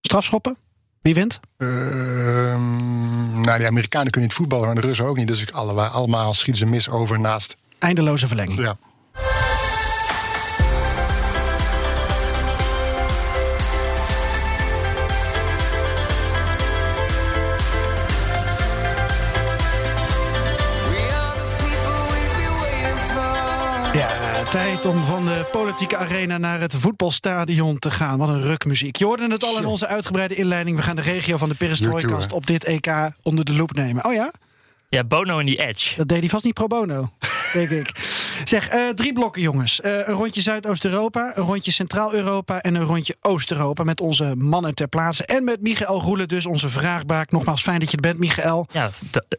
Strafschoppen? 0.00 0.56
Wie 1.02 1.14
wint? 1.14 1.40
Ehm, 1.56 3.40
nou, 3.40 3.58
die 3.58 3.66
Amerikanen 3.66 4.10
kunnen 4.10 4.28
niet 4.28 4.38
voetballen, 4.38 4.66
maar 4.66 4.74
de 4.74 4.80
Russen 4.80 5.04
ook 5.04 5.16
niet. 5.16 5.28
Dus 5.28 5.42
ik, 5.42 5.50
allemaal, 5.50 5.88
allemaal 5.88 6.34
schieten 6.34 6.66
ze 6.66 6.72
mis 6.72 6.88
over 6.88 7.20
naast. 7.20 7.56
Eindeloze 7.78 8.26
verlenging. 8.26 8.58
Ja. 8.58 8.76
Tijd 24.82 24.94
om 24.94 25.04
van 25.04 25.24
de 25.24 25.46
politieke 25.52 25.96
arena 25.96 26.38
naar 26.38 26.60
het 26.60 26.74
voetbalstadion 26.76 27.78
te 27.78 27.90
gaan. 27.90 28.18
Wat 28.18 28.28
een 28.28 28.42
rukmuziek. 28.42 28.96
Je 28.96 29.04
hoorde 29.04 29.30
het 29.30 29.44
al 29.44 29.58
in 29.58 29.66
onze 29.66 29.86
uitgebreide 29.86 30.34
inleiding. 30.34 30.76
We 30.76 30.82
gaan 30.82 30.96
de 30.96 31.02
regio 31.02 31.36
van 31.36 31.48
de 31.48 31.54
Perestroikast 31.54 32.32
op 32.32 32.46
dit 32.46 32.64
EK 32.64 33.10
onder 33.22 33.44
de 33.44 33.52
loep 33.52 33.72
nemen. 33.72 34.04
Oh 34.04 34.12
ja? 34.12 34.30
Ja, 34.88 35.04
Bono 35.04 35.38
en 35.38 35.46
die 35.46 35.66
Edge. 35.66 35.96
Dat 35.96 36.08
deed 36.08 36.20
hij 36.20 36.28
vast 36.28 36.44
niet 36.44 36.54
pro 36.54 36.66
bono. 36.66 37.10
denk 37.52 37.70
ik. 37.70 37.90
Zeg, 38.44 38.68
eh, 38.68 38.88
drie 38.88 39.12
blokken 39.12 39.42
jongens. 39.42 39.80
Eh, 39.80 39.92
een 39.92 40.14
rondje 40.14 40.40
Zuidoost-Europa, 40.40 41.32
een 41.34 41.44
rondje 41.44 41.70
Centraal-Europa... 41.70 42.60
en 42.60 42.74
een 42.74 42.84
rondje 42.84 43.16
Oost-Europa 43.20 43.84
met 43.84 44.00
onze 44.00 44.34
mannen 44.36 44.74
ter 44.74 44.88
plaatse. 44.88 45.26
En 45.26 45.44
met 45.44 45.60
Michael 45.60 46.00
Roelen 46.00 46.28
dus, 46.28 46.46
onze 46.46 46.68
vraagbaak. 46.68 47.30
Nogmaals, 47.30 47.62
fijn 47.62 47.80
dat 47.80 47.90
je 47.90 47.96
er 47.96 48.02
bent, 48.02 48.18
Michael. 48.18 48.66
Ja, 48.72 48.90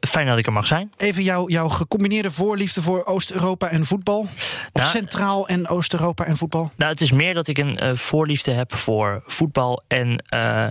fijn 0.08 0.27
dat 0.27 0.38
ik 0.38 0.46
er 0.46 0.53
mag 0.53 0.67
zijn. 0.67 0.91
Even 0.98 1.24
jouw 1.24 1.50
jouw 1.50 1.70
gecombineerde 1.70 2.32
voorliefde 2.32 2.82
voor 2.82 3.05
Oost-Europa 3.05 3.70
en 3.70 3.86
voetbal? 3.86 4.20
Of 4.20 4.70
Nou, 4.74 4.89
Centraal- 4.89 5.48
en 5.48 5.67
Oost-Europa 5.67 6.25
en 6.25 6.38
voetbal? 6.38 6.72
Nou, 6.75 6.91
het 6.91 7.01
is 7.01 7.12
meer 7.12 7.34
dat 7.34 7.48
ik 7.48 7.58
een 7.58 7.77
eh, 7.77 7.93
voorliefde 7.93 8.51
heb 8.51 8.75
voor 8.75 9.24
voetbal 9.25 9.84
en 9.88 10.24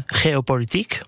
geopolitiek. 0.07 1.01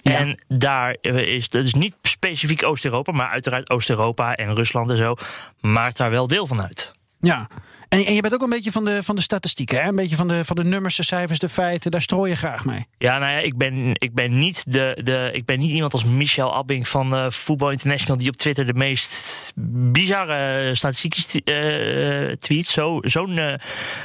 Ja. 0.00 0.16
En 0.16 0.38
daar 0.48 0.96
eh, 1.00 1.34
is, 1.34 1.48
dat 1.48 1.64
is 1.64 1.74
niet 1.74 1.94
specifiek 2.02 2.64
Oost-Europa, 2.64 3.12
maar 3.12 3.28
uiteraard 3.28 3.70
Oost-Europa 3.70 4.34
en 4.34 4.54
Rusland 4.54 4.90
en 4.90 4.96
zo 4.96 5.14
maakt 5.60 5.96
daar 5.96 6.10
wel 6.10 6.26
deel 6.26 6.46
van 6.46 6.62
uit. 6.62 6.92
Ja. 7.20 7.48
En, 7.90 8.04
en 8.04 8.14
je 8.14 8.20
bent 8.20 8.34
ook 8.34 8.42
een 8.42 8.48
beetje 8.48 8.72
van 8.72 8.84
de, 8.84 9.02
van 9.02 9.16
de 9.16 9.22
statistieken, 9.22 9.82
hè? 9.82 9.88
Een 9.88 9.96
beetje 9.96 10.16
van 10.16 10.28
de, 10.28 10.44
van 10.44 10.56
de 10.56 10.64
nummers, 10.64 10.96
de 10.96 11.02
cijfers, 11.02 11.38
de 11.38 11.48
feiten. 11.48 11.90
Daar 11.90 12.02
strooi 12.02 12.30
je 12.30 12.36
graag 12.36 12.64
mee. 12.64 12.86
Ja, 12.98 13.18
nou 13.18 13.32
ja, 13.32 13.38
ik 13.38 13.56
ben, 13.56 13.90
ik 13.92 14.14
ben, 14.14 14.38
niet, 14.38 14.72
de, 14.72 14.98
de, 15.02 15.30
ik 15.32 15.44
ben 15.44 15.58
niet 15.58 15.70
iemand 15.70 15.92
als 15.92 16.04
Michel 16.04 16.54
Abbing 16.54 16.88
van 16.88 17.14
eh 17.14 17.30
Voetbal 17.30 17.70
International... 17.70 18.18
die 18.18 18.28
op 18.28 18.36
Twitter 18.36 18.66
de 18.66 18.74
meest 18.74 19.52
bizarre 19.92 20.74
statistieken 20.74 21.44
eh 21.44 22.36
tweet. 22.36 22.66
Zo, 22.66 22.98
zo'n, 23.00 23.38
eh, 23.38 23.54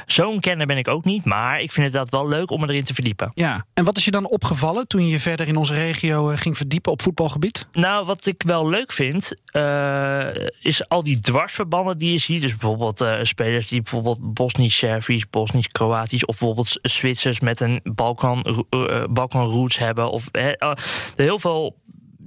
zo'n 0.06 0.40
kenner 0.40 0.66
ben 0.66 0.76
ik 0.76 0.88
ook 0.88 1.04
niet. 1.04 1.24
Maar 1.24 1.60
ik 1.60 1.72
vind 1.72 1.86
het 1.86 1.94
dat 1.94 2.10
wel 2.10 2.28
leuk 2.28 2.50
om 2.50 2.60
me 2.60 2.68
erin 2.68 2.84
te 2.84 2.94
verdiepen. 2.94 3.30
Ja. 3.34 3.66
En 3.74 3.84
wat 3.84 3.96
is 3.96 4.04
je 4.04 4.10
dan 4.10 4.28
opgevallen 4.28 4.88
toen 4.88 5.04
je 5.04 5.10
je 5.10 5.20
verder 5.20 5.48
in 5.48 5.56
onze 5.56 5.74
regio 5.74 6.30
eh, 6.30 6.38
ging 6.38 6.56
verdiepen 6.56 6.92
op 6.92 7.02
voetbalgebied? 7.02 7.66
Nou, 7.72 8.06
wat 8.06 8.26
ik 8.26 8.42
wel 8.46 8.68
leuk 8.68 8.92
vind, 8.92 9.32
eh, 9.46 10.28
is 10.60 10.88
al 10.88 11.02
die 11.02 11.20
dwarsverbanden 11.20 11.98
die 11.98 12.12
je 12.12 12.18
ziet. 12.18 12.42
Dus 12.42 12.56
bijvoorbeeld 12.56 13.00
eh, 13.00 13.18
spelers 13.22 13.68
die 13.68 13.75
bijvoorbeeld 13.82 14.34
Bosnisch-Servisch, 14.34 15.30
Bosnisch-Kroatisch... 15.30 16.24
of 16.24 16.38
bijvoorbeeld 16.38 16.78
Zwitsers 16.82 17.40
met 17.40 17.60
een 17.60 17.80
Balkan, 17.84 18.64
eh, 18.70 19.04
Balkan 19.10 19.44
roots 19.46 19.78
hebben. 19.78 20.10
Of 20.10 20.28
eh, 20.32 20.48
eh, 20.58 20.72
heel 21.16 21.38
veel 21.38 21.76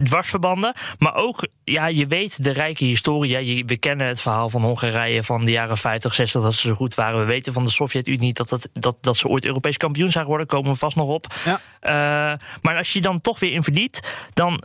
dwarsverbanden. 0.03 0.73
Maar 0.99 1.15
ook, 1.15 1.47
ja, 1.63 1.87
je 1.87 2.07
weet 2.07 2.43
de 2.43 2.51
rijke 2.51 2.83
historie. 2.85 3.31
Ja, 3.31 3.37
je- 3.39 3.65
we 3.65 3.77
kennen 3.77 4.07
het 4.07 4.21
verhaal 4.21 4.49
van 4.49 4.61
Hongarije 4.63 5.23
van 5.23 5.45
de 5.45 5.51
jaren 5.51 5.77
50, 5.77 6.15
60... 6.15 6.41
dat 6.41 6.53
ze 6.53 6.67
zo 6.67 6.73
goed 6.73 6.95
waren. 6.95 7.19
We 7.19 7.25
weten 7.25 7.53
van 7.53 7.63
de 7.65 7.71
Sovjet-Unie 7.71 8.33
dat, 8.33 8.49
dat, 8.49 8.69
dat, 8.73 8.97
dat 9.01 9.17
ze 9.17 9.27
ooit 9.27 9.45
Europees 9.45 9.77
kampioen 9.77 10.11
zijn 10.11 10.23
geworden. 10.23 10.47
Komen 10.47 10.71
we 10.71 10.77
vast 10.77 10.95
nog 10.95 11.07
op. 11.07 11.25
Ja. 11.45 11.59
Eh, 11.79 12.37
maar 12.61 12.77
als 12.77 12.93
je 12.93 13.01
dan 13.01 13.21
toch 13.21 13.39
weer 13.39 13.53
in 13.53 13.63
verdiept, 13.63 14.07
dan 14.33 14.63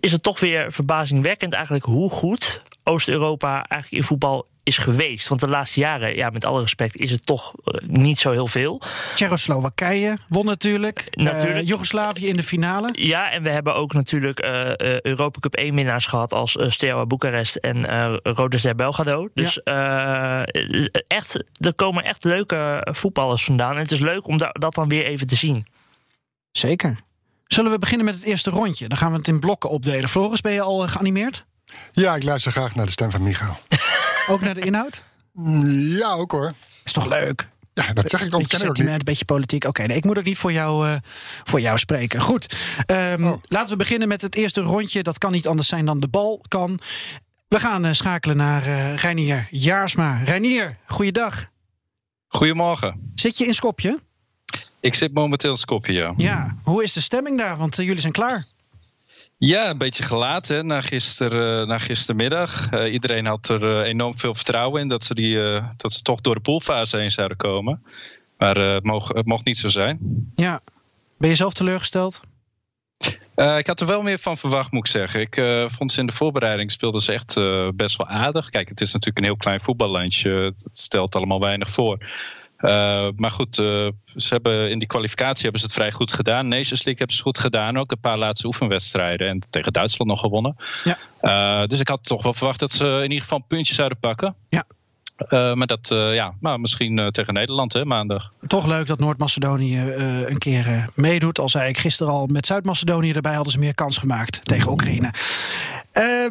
is 0.00 0.12
het 0.12 0.22
toch 0.22 0.40
weer 0.40 0.72
verbazingwekkend 0.72 1.52
eigenlijk 1.52 1.84
hoe 1.84 2.10
goed 2.10 2.62
Oost-Europa 2.84 3.52
eigenlijk 3.52 4.02
in 4.02 4.02
voetbal 4.08 4.46
is 4.64 4.78
geweest. 4.78 5.28
Want 5.28 5.40
de 5.40 5.48
laatste 5.48 5.80
jaren, 5.80 6.16
ja, 6.16 6.30
met 6.30 6.44
alle 6.44 6.60
respect, 6.60 6.96
is 6.96 7.10
het 7.10 7.26
toch 7.26 7.52
eh, 7.64 7.80
niet 7.88 8.18
zo 8.18 8.30
heel 8.30 8.46
veel. 8.46 8.80
Tsjechoslowakije 9.14 10.18
won 10.28 10.46
natuurlijk. 10.46 11.06
Natuurlijk. 11.10 11.60
Eh, 11.60 11.66
Joegoslavië 11.66 12.28
in 12.28 12.36
de 12.36 12.42
finale. 12.42 12.88
Ja, 12.92 13.30
en 13.30 13.42
we 13.42 13.50
hebben 13.50 13.74
ook 13.74 13.92
natuurlijk 13.92 14.38
eh 14.40 14.70
eh, 14.70 15.00
Europa 15.00 15.38
Cup 15.40 15.54
1 15.54 15.74
winnaars 15.74 16.06
gehad 16.06 16.32
als 16.32 16.56
uh, 16.56 16.70
Steaua 16.70 17.06
Boekarest 17.06 17.56
en 17.56 17.86
eh 17.88 18.14
Rode 18.22 18.58
Ster 18.58 18.74
Belgrado. 18.74 19.28
Dus 19.34 19.62
eh, 19.62 20.42
echt, 21.06 21.44
er 21.56 21.74
komen 21.74 22.04
echt 22.04 22.24
leuke 22.24 22.86
voetballers 22.92 23.44
vandaan. 23.44 23.74
En 23.74 23.82
het 23.82 23.92
is 23.92 23.98
leuk 24.00 24.26
om 24.26 24.36
da- 24.38 24.52
dat 24.58 24.74
dan 24.74 24.88
weer 24.88 25.04
even 25.04 25.26
te 25.26 25.36
zien. 25.36 25.66
Zeker. 26.52 27.00
Zullen 27.46 27.70
we 27.70 27.78
beginnen 27.78 28.06
met 28.06 28.14
het 28.14 28.24
eerste 28.24 28.50
rondje? 28.50 28.88
Dan 28.88 28.98
gaan 28.98 29.10
we 29.12 29.18
het 29.18 29.28
in 29.28 29.40
blokken 29.40 29.70
opdelen. 29.70 30.08
Floris, 30.08 30.40
ben 30.40 30.52
je 30.52 30.60
al 30.60 30.82
eh, 30.84 30.90
geanimeerd? 30.90 31.44
Ja, 31.92 32.14
ik 32.14 32.22
luister 32.22 32.52
graag 32.52 32.74
naar 32.74 32.86
de 32.86 32.92
stem 32.92 33.10
van 33.10 33.22
Michael. 33.22 33.58
Ook 34.28 34.40
naar 34.40 34.54
de 34.54 34.60
inhoud? 34.60 35.02
Mm, 35.32 35.66
Ja, 35.68 36.12
ook 36.12 36.30
hoor. 36.32 36.52
Is 36.84 36.92
toch 36.92 37.06
leuk? 37.08 37.48
Ja, 37.74 37.92
dat 37.92 38.10
zeg 38.10 38.20
ik 38.22 38.30
Ken 38.30 38.40
ik 38.60 38.68
ook 38.68 38.78
niet. 38.78 38.86
een 38.88 38.98
beetje 39.04 39.24
politiek. 39.24 39.64
Oké, 39.64 39.82
nee, 39.86 39.96
ik 39.96 40.04
moet 40.04 40.18
ook 40.18 40.24
niet 40.24 40.38
voor 40.38 40.52
jou, 40.52 40.88
eh, 40.88 40.96
voor 41.44 41.60
jou 41.60 41.78
spreken. 41.78 42.20
Goed, 42.20 42.56
ehm, 42.86 43.24
Oh. 43.24 43.36
laten 43.42 43.70
we 43.70 43.76
beginnen 43.76 44.08
met 44.08 44.22
het 44.22 44.34
eerste 44.34 44.60
rondje. 44.60 45.02
Dat 45.02 45.18
kan 45.18 45.32
niet 45.32 45.46
anders 45.46 45.68
zijn 45.68 45.84
dan 45.86 46.00
de 46.00 46.08
bal 46.08 46.40
kan. 46.48 46.78
We 47.48 47.60
gaan 47.60 47.84
eh, 47.84 47.92
schakelen 47.92 48.36
naar 48.36 48.66
eh 48.66 48.94
Reinier 48.96 49.46
Jaarsma. 49.50 50.22
Reinier, 50.24 50.76
goeiedag. 50.86 51.50
Goedemorgen. 52.28 53.12
Zit 53.14 53.38
je 53.38 53.46
in 53.46 53.54
Skopje? 53.54 54.00
Ik 54.80 54.94
zit 54.94 55.14
momenteel 55.14 55.50
in 55.50 55.56
Skopje, 55.56 55.92
ja. 55.92 56.14
Ja. 56.16 56.56
Hoe 56.62 56.82
is 56.82 56.92
de 56.92 57.00
stemming 57.00 57.38
daar? 57.38 57.56
Want 57.56 57.76
jullie 57.76 58.00
zijn 58.00 58.12
klaar. 58.12 58.44
Ja, 59.44 59.70
een 59.70 59.78
beetje 59.78 60.02
gelaten 60.02 60.56
hè, 60.56 60.62
na, 60.62 60.80
gister, 60.80 61.60
eh, 61.60 61.66
na 61.66 61.78
gistermiddag. 61.78 62.70
Eh, 62.70 62.92
iedereen 62.92 63.26
had 63.26 63.48
er 63.48 63.80
eh, 63.80 63.88
enorm 63.88 64.18
veel 64.18 64.34
vertrouwen 64.34 64.80
in 64.80 64.88
dat 64.88 65.04
ze, 65.04 65.14
die, 65.14 65.60
dat 65.76 65.92
ze 65.92 66.02
toch 66.02 66.20
door 66.20 66.34
de 66.34 66.40
poolfase 66.40 66.96
heen 66.96 67.10
zouden 67.10 67.36
komen. 67.36 67.82
Maar 68.38 68.56
het, 68.56 68.84
mocht, 68.84 69.14
het 69.14 69.26
mocht 69.26 69.44
niet 69.44 69.58
zo 69.58 69.68
zijn. 69.68 69.98
Ja. 70.34 70.60
Ben 71.18 71.28
je 71.28 71.36
zelf 71.36 71.52
teleurgesteld? 71.52 72.20
Ik 73.34 73.66
had 73.66 73.80
er 73.80 73.86
wel 73.86 74.02
meer 74.02 74.18
van 74.18 74.36
verwacht, 74.36 74.72
moet 74.72 74.86
ik 74.86 74.92
zeggen. 74.92 75.20
Ik 75.20 75.42
vond 75.72 75.92
ze 75.92 76.00
in 76.00 76.06
de 76.06 76.12
voorbereiding 76.12 76.72
speelden 76.72 77.00
ze 77.00 77.12
echt 77.12 77.34
best 77.76 77.96
wel 77.96 78.06
aardig. 78.06 78.50
Kijk, 78.50 78.68
het 78.68 78.80
is 78.80 78.92
natuurlijk 78.92 79.18
een 79.18 79.30
heel 79.30 79.36
klein 79.36 79.60
voetballandje. 79.60 80.30
Het 80.30 80.76
stelt 80.78 81.16
allemaal 81.16 81.40
weinig 81.40 81.70
voor. 81.70 81.98
Eh, 82.62 83.08
maar 83.16 83.30
goed, 83.30 83.58
eh, 83.58 83.88
ze 84.16 84.28
hebben 84.28 84.70
in 84.70 84.78
die 84.78 84.88
kwalificatie 84.88 85.42
hebben 85.42 85.60
ze 85.60 85.66
het 85.66 85.74
vrij 85.74 85.92
goed 85.92 86.12
gedaan. 86.12 86.48
Nations 86.48 86.84
League 86.84 86.96
hebben 86.96 87.16
ze 87.16 87.22
goed 87.22 87.38
gedaan. 87.38 87.78
Ook 87.78 87.90
een 87.90 88.00
paar 88.00 88.18
laatste 88.18 88.46
oefenwedstrijden. 88.46 89.28
En 89.28 89.42
tegen 89.50 89.72
Duitsland 89.72 90.10
nog 90.10 90.20
gewonnen. 90.20 90.56
Ja. 90.84 90.98
Eh, 91.20 91.66
dus 91.66 91.80
ik 91.80 91.88
had 91.88 92.04
toch 92.04 92.22
wel 92.22 92.34
verwacht 92.34 92.58
dat 92.58 92.72
ze 92.72 92.84
in 92.84 93.02
ieder 93.02 93.20
geval 93.20 93.38
een 93.38 93.46
puntje 93.46 93.74
zouden 93.74 93.98
pakken. 93.98 94.34
Ja. 94.48 94.64
Maar 95.54 95.66
dat, 95.66 95.88
ja, 95.88 96.34
maar 96.40 96.60
misschien 96.60 97.10
tegen 97.10 97.34
Nederland 97.34 97.72
hè, 97.72 97.84
maandag. 97.84 98.32
Toch 98.46 98.66
leuk 98.66 98.86
dat 98.86 98.98
Noord-Macedonië 98.98 99.78
een 100.26 100.38
keer 100.38 100.88
meedoet. 100.94 101.38
Al 101.38 101.48
zei 101.48 101.68
ik 101.68 101.78
gisteren 101.78 102.12
al, 102.12 102.26
met 102.26 102.46
Zuid-Macedonië 102.46 103.12
erbij 103.12 103.34
hadden 103.34 103.52
ze 103.52 103.58
meer 103.58 103.74
kans 103.74 103.98
gemaakt 103.98 104.44
tegen 104.44 104.70
Oekraïne. 104.70 105.10
Eh, 105.92 106.26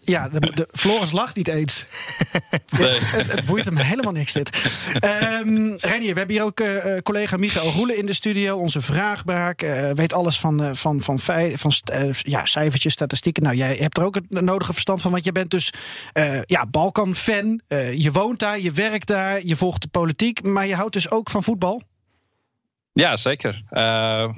ja, 0.00 0.28
de, 0.28 0.40
de, 0.54 0.68
Floris 0.72 1.12
lacht 1.12 1.36
niet 1.36 1.48
eens. 1.48 1.84
het, 2.76 3.32
het 3.32 3.44
boeit 3.44 3.64
hem 3.64 3.76
helemaal 3.76 4.12
niks 4.12 4.32
dit. 4.32 4.70
Ehm 5.00 5.76
Reinier, 5.76 6.12
we 6.12 6.18
hebben 6.18 6.36
hier 6.36 6.42
ook 6.42 6.60
eh, 6.60 6.96
eh, 6.96 7.02
collega 7.02 7.36
Michael 7.36 7.72
Roelen 7.72 7.96
in 7.96 8.06
de 8.06 8.12
studio. 8.12 8.56
Onze 8.56 8.80
vraagbaak. 8.80 9.60
weet 9.94 10.12
alles 10.12 10.40
van, 10.40 10.76
van, 10.76 11.00
van, 11.00 11.18
van 11.18 11.72
ja, 12.18 12.46
cijfertjes, 12.46 12.92
statistieken. 12.92 13.42
Nou, 13.42 13.56
jij 13.56 13.76
hebt 13.76 13.96
er 13.96 14.04
ook 14.04 14.14
het 14.14 14.30
nodige 14.40 14.72
verstand 14.72 15.00
van. 15.00 15.10
Want 15.10 15.24
je 15.24 15.32
bent 15.32 15.50
dus 15.50 15.72
ja, 16.44 16.66
Balkan-fan. 16.70 17.60
Je 17.92 18.10
woont 18.12 18.38
daar, 18.38 18.60
je 18.60 18.72
werkt 18.72 19.06
daar, 19.06 19.44
je 19.44 19.56
volgt 19.56 19.82
de 19.82 19.88
politiek. 19.88 20.42
Maar 20.42 20.66
je 20.66 20.74
houdt 20.74 20.92
dus 20.92 21.10
ook 21.10 21.30
van 21.30 21.42
voetbal. 21.42 21.82
Ja, 22.92 23.16
zeker. 23.16 23.62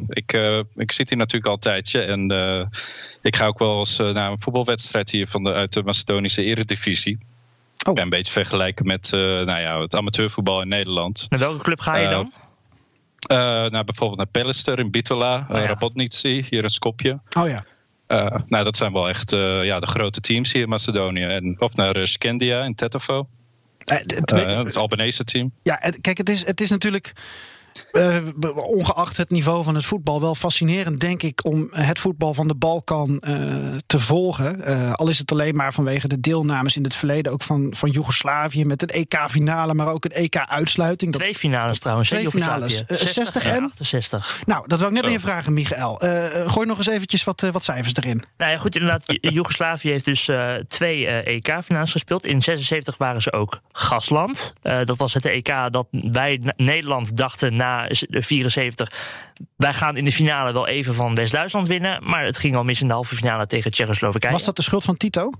Ik, 0.09 0.33
ik 0.75 0.93
zit 0.93 1.09
hier 1.09 1.19
natuurlijk 1.19 1.47
al 1.47 1.53
een 1.53 1.59
tijdje. 1.59 2.01
En 2.01 2.29
ik 3.23 3.37
ga 3.37 3.47
ook 3.47 3.59
wel 3.59 3.79
eens 3.79 3.99
eh, 3.99 4.11
naar 4.11 4.31
een 4.31 4.41
voetbalwedstrijd 4.41 5.11
hier 5.11 5.27
van 5.29 5.43
de, 5.43 5.53
uit 5.53 5.73
de 5.73 5.83
Macedonische 5.83 6.43
Eredivisie. 6.45 7.19
Oh. 7.19 7.89
Ik 7.89 7.95
ben 7.95 8.05
een 8.05 8.09
beetje 8.11 8.33
vergelijken 8.33 8.87
met 8.87 9.13
eh, 9.13 9.21
nou 9.21 9.61
ja, 9.61 9.81
het 9.81 9.97
amateurvoetbal 9.97 10.63
in 10.63 10.69
Nederland. 10.69 11.27
Naar 11.29 11.41
welke 11.41 11.63
club 11.63 11.81
ga 11.81 11.97
je 11.97 12.05
Eh, 12.07 12.11
dan? 12.11 12.33
Eh, 13.21 13.37
nou, 13.71 13.85
bijvoorbeeld 13.85 14.17
naar 14.19 14.27
Pelister 14.27 14.79
in 14.79 14.91
Bitola, 14.91 15.47
Oh 15.51 15.57
ja. 15.57 15.63
uh, 15.63 15.69
Rabotnici 15.69 16.45
hier 16.51 16.63
in 16.63 16.69
Skopje. 16.71 17.21
Oh 17.39 17.49
ja. 17.49 17.65
Eh, 18.07 18.27
nou, 18.49 18.65
dat 18.65 18.77
zijn 18.77 18.93
wel 18.93 19.09
echt 19.09 19.33
eh, 19.33 19.65
ja, 19.65 19.81
de 19.81 19.87
grote 19.87 20.21
teams 20.21 20.53
hier 20.53 20.63
in 20.63 20.69
Macedonië. 20.69 21.23
En, 21.25 21.57
of 21.59 21.75
naar 21.75 21.97
eh, 21.97 22.05
Scandia 22.05 22.63
in 22.65 22.75
Tetovo. 22.75 23.29
Het 23.85 24.77
Albanese 24.77 25.25
team. 25.25 25.53
Ja, 25.63 25.77
kijk, 26.01 26.19
het 26.19 26.29
is, 26.29 26.47
het 26.47 26.61
is 26.61 26.71
natuurlijk. 26.71 27.13
Eh, 27.93 28.17
ongeacht 28.55 29.17
het 29.17 29.31
niveau 29.31 29.65
van 29.65 29.75
het 29.75 29.85
voetbal, 29.85 30.21
wel 30.21 30.35
fascinerend, 30.35 31.01
denk 31.01 31.23
ik, 31.23 31.45
om 31.45 31.69
het 31.71 31.99
voetbal 31.99 32.35
van 32.35 32.49
de 32.49 32.55
Balkan 32.55 33.19
eh, 33.19 33.37
te 33.87 33.99
volgen. 33.99 34.63
Eh, 34.63 34.93
al 34.93 35.09
is 35.09 35.19
het 35.19 35.33
alleen 35.33 35.57
maar 35.57 35.73
vanwege 35.73 36.09
de 36.09 36.21
deelnames 36.21 36.77
in 36.77 36.85
het 36.85 36.97
verleden, 36.97 37.33
ook 37.33 37.43
van, 37.43 37.69
van 37.77 37.91
Joegoslavië 37.91 38.65
met 38.65 38.83
een 38.83 38.89
EK-finale, 38.89 39.75
maar 39.75 39.89
ook 39.89 40.05
een 40.05 40.11
EK-uitsluiting. 40.11 41.13
Twee 41.13 41.35
finales 41.35 41.79
trouwens. 41.79 42.09
Twee 42.09 42.31
finales. 42.31 42.73
Joegoslavië. 42.73 43.05
Eh, 43.05 43.13
60 43.13 43.45
en 43.45 43.55
en? 43.55 43.65
68. 43.65 44.43
Nou, 44.47 44.65
dat 44.67 44.79
wil 44.79 44.89
ik 44.89 44.95
net 44.95 45.05
aan 45.05 45.11
je 45.11 45.21
vragen, 45.21 45.53
Michael. 45.53 46.01
Eh, 46.01 46.53
gooi 46.53 46.67
nog 46.67 46.77
eens 46.77 46.87
eventjes 46.89 47.25
wat, 47.25 47.41
wat 47.53 47.65
cijfers 47.65 47.97
erin. 47.97 48.23
Nou 48.37 48.53
ja, 48.53 48.59
goed, 48.59 48.75
inderdaad. 48.75 49.05
Jo- 49.07 49.31
Joegoslavië 49.41 49.91
heeft 49.91 50.05
dus 50.05 50.29
eh, 50.29 50.55
twee 50.69 51.07
EK-finales 51.07 51.93
gespeeld. 51.93 52.25
In 52.27 52.43
76 52.43 52.97
waren 52.97 53.23
ze 53.23 53.33
ook 53.33 53.61
gastland. 53.73 54.53
Eh, 54.63 54.79
dat 54.85 54.97
was 54.97 55.15
het 55.15 55.25
EK 55.25 55.53
dat 55.71 55.87
wij, 55.91 56.41
Nederland, 56.57 57.17
dachten 57.17 57.57
na 57.57 57.70
s- 57.89 58.07
de 58.09 58.23
74... 58.23 58.93
wij 59.57 59.73
gaan 59.75 59.97
in 59.97 60.05
de 60.05 60.13
finale 60.13 60.53
wel 60.53 60.67
even 60.67 60.95
van 60.95 61.15
West-Duitsland 61.15 61.69
winnen. 61.69 62.05
Maar 62.09 62.25
het 62.25 62.39
ging 62.39 62.57
al 62.57 62.65
mis 62.65 62.81
in 62.81 62.87
de 62.87 62.93
halve 62.93 63.15
finale 63.15 63.47
tegen 63.47 63.71
Tsjechoslowakije. 63.71 64.33
Was 64.33 64.45
dat 64.45 64.57
de 64.57 64.63
schuld 64.63 64.85
van 64.85 64.97
Tito? 64.97 65.31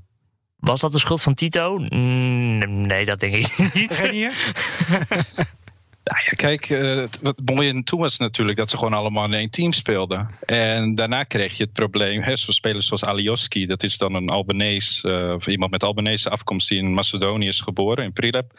Was 0.57 0.81
dat 0.81 0.93
de 0.93 0.99
schuld 0.99 1.23
van 1.23 1.35
Tito? 1.35 1.79
Mm, 1.79 2.87
nee, 2.87 3.05
dat 3.05 3.21
denk 3.21 3.35
ik 3.35 3.57
niet. 3.75 3.93
Renier? 3.99 4.33
Nou 6.11 6.37
Kijk, 6.37 6.69
uh, 6.69 7.05
wat 7.23 7.41
mooi 7.45 7.83
toen 7.83 8.01
was 8.01 8.19
natuurlijk 8.19 8.59
dat 8.59 8.71
ze 8.71 8.77
gewoon 8.77 8.93
allemaal 8.93 9.25
in 9.25 9.35
één 9.35 9.51
team 9.51 9.73
speelden. 9.73 10.29
En 10.47 10.95
daarna 10.95 11.23
kreeg 11.23 11.57
je 11.57 11.63
het 11.63 11.73
probleem, 11.73 12.23
hè, 12.23 12.37
zo 12.37 12.53
spelers 12.53 12.87
zoals 12.87 13.05
Alioski, 13.05 13.67
dat 13.67 13.83
is 13.83 13.99
dan 13.99 14.15
een 14.15 14.29
Albanees, 14.29 15.03
uh, 15.07 15.35
iemand 15.47 15.71
met 15.71 15.85
Albanese 15.85 16.31
afkomst 16.31 16.69
die 16.69 16.79
in 16.79 16.95
Macedonië 16.95 17.47
is 17.47 17.61
geboren, 17.61 18.05
in 18.05 18.13
Prilep. 18.13 18.53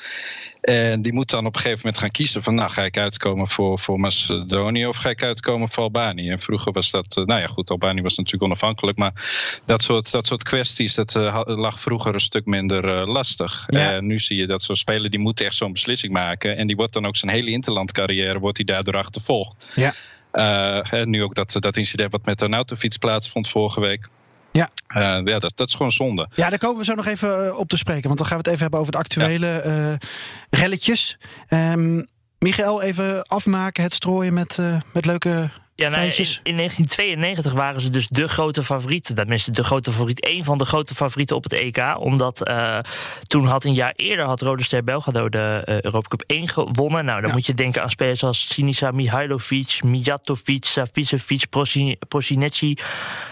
En 0.61 1.01
die 1.01 1.13
moet 1.13 1.29
dan 1.29 1.45
op 1.45 1.55
een 1.55 1.61
gegeven 1.61 1.79
moment 1.83 2.01
gaan 2.01 2.09
kiezen 2.09 2.43
van, 2.43 2.55
nou 2.55 2.69
ga 2.69 2.83
ik 2.83 2.97
uitkomen 2.97 3.47
voor, 3.47 3.79
voor 3.79 3.99
Macedonië 3.99 4.85
of 4.87 4.97
ga 4.97 5.09
ik 5.09 5.23
uitkomen 5.23 5.69
voor 5.69 5.83
Albanië? 5.83 6.29
En 6.29 6.39
vroeger 6.39 6.71
was 6.71 6.91
dat, 6.91 7.17
uh, 7.17 7.25
nou 7.25 7.41
ja 7.41 7.47
goed, 7.47 7.69
Albanië 7.69 8.01
was 8.01 8.17
natuurlijk 8.17 8.43
onafhankelijk, 8.43 8.97
maar 8.97 9.13
dat 9.65 9.81
soort, 9.81 10.11
dat 10.11 10.25
soort 10.27 10.43
kwesties, 10.43 10.95
dat 10.95 11.13
lag 11.45 11.79
vroeger 11.79 12.13
een 12.13 12.19
stuk 12.19 12.45
minder 12.45 13.07
lastig. 13.07 13.65
Ja. 13.67 13.93
En 13.93 14.05
nu 14.05 14.19
zie 14.19 14.37
je 14.37 14.47
dat 14.47 14.63
zo'n 14.63 14.75
speler, 14.75 15.09
die 15.09 15.19
moet 15.19 15.41
echt 15.41 15.55
zo'n 15.55 15.73
beslissing 15.73 16.13
maken 16.13 16.57
en 16.57 16.67
die 16.67 16.75
wordt 16.75 16.93
dan 16.93 17.05
ook 17.05 17.17
zijn 17.17 17.31
hele 17.31 17.40
interlandcarrière 17.47 18.39
wordt 18.39 18.57
hij 18.57 18.65
daardoor 18.65 18.97
achtervolgd. 18.97 19.69
Ja. 19.75 19.93
Uh, 20.33 21.03
nu 21.03 21.23
ook 21.23 21.35
dat, 21.35 21.55
dat 21.59 21.77
incident 21.77 22.11
wat 22.11 22.25
met 22.25 22.39
de 22.39 22.49
autofiets 22.49 22.97
plaatsvond 22.97 23.49
vorige 23.49 23.79
week. 23.79 24.07
Ja. 24.51 24.69
Uh, 24.89 25.01
ja, 25.01 25.39
dat, 25.39 25.51
dat 25.55 25.67
is 25.67 25.73
gewoon 25.73 25.91
zonde. 25.91 26.27
Ja, 26.35 26.49
daar 26.49 26.57
komen 26.57 26.77
we 26.77 26.85
zo 26.85 26.95
nog 26.95 27.05
even 27.05 27.45
eh, 27.45 27.57
op 27.57 27.69
te 27.69 27.77
spreken. 27.77 28.07
Want 28.07 28.17
dan 28.17 28.27
gaan 28.27 28.37
we 28.37 28.43
het 28.43 28.51
even 28.51 28.61
hebben 28.61 28.79
over 28.79 28.91
de 28.91 28.97
actuele 28.97 29.47
ja. 29.47 29.89
uh, 29.89 29.95
relletjes. 30.49 31.17
Um, 31.49 32.07
Michael, 32.39 32.81
even 32.81 33.23
afmaken, 33.27 33.83
het 33.83 33.93
strooien 33.93 34.33
met, 34.33 34.57
uh, 34.57 34.79
met 34.93 35.05
leuke 35.05 35.49
ja, 35.81 35.89
nou, 35.89 36.01
in, 36.01 36.39
in, 36.43 36.57
1992 36.57 37.53
waren 37.53 37.81
ze 37.81 37.89
dus 37.89 38.07
de 38.07 38.29
grote 38.29 38.63
favoriet. 38.63 39.15
Tenminste, 39.15 39.51
de 39.51 39.63
grote 39.63 39.91
favoriet. 39.91 40.25
Een 40.25 40.43
van 40.43 40.57
de 40.57 40.65
grote 40.65 40.95
favorieten 40.95 41.35
op 41.35 41.43
het 41.43 41.53
EK. 41.53 41.95
Omdat 41.99 42.49
uh, 42.49 42.79
toen 43.27 43.45
had 43.45 43.63
een 43.63 43.73
jaar 43.73 43.93
eerder 43.95 44.25
had 44.25 44.41
Rode 44.41 44.63
Ster 44.63 44.83
Belgrado 44.83 45.29
de 45.29 45.61
uh, 45.65 45.81
Europa 45.81 46.07
Cup 46.07 46.23
1 46.27 46.47
gewonnen. 46.47 47.05
Nou, 47.05 47.19
dan 47.19 47.29
ja. 47.29 47.35
moet 47.35 47.45
je 47.45 47.53
denken 47.53 47.81
aan 47.81 47.89
spelers 47.89 48.23
als 48.23 48.53
Sinisa 48.53 48.91
Mihailovic, 48.91 49.79
Mijatovic, 49.83 50.65
Savicevic, 50.65 51.45
Prosinecci. 52.07 52.77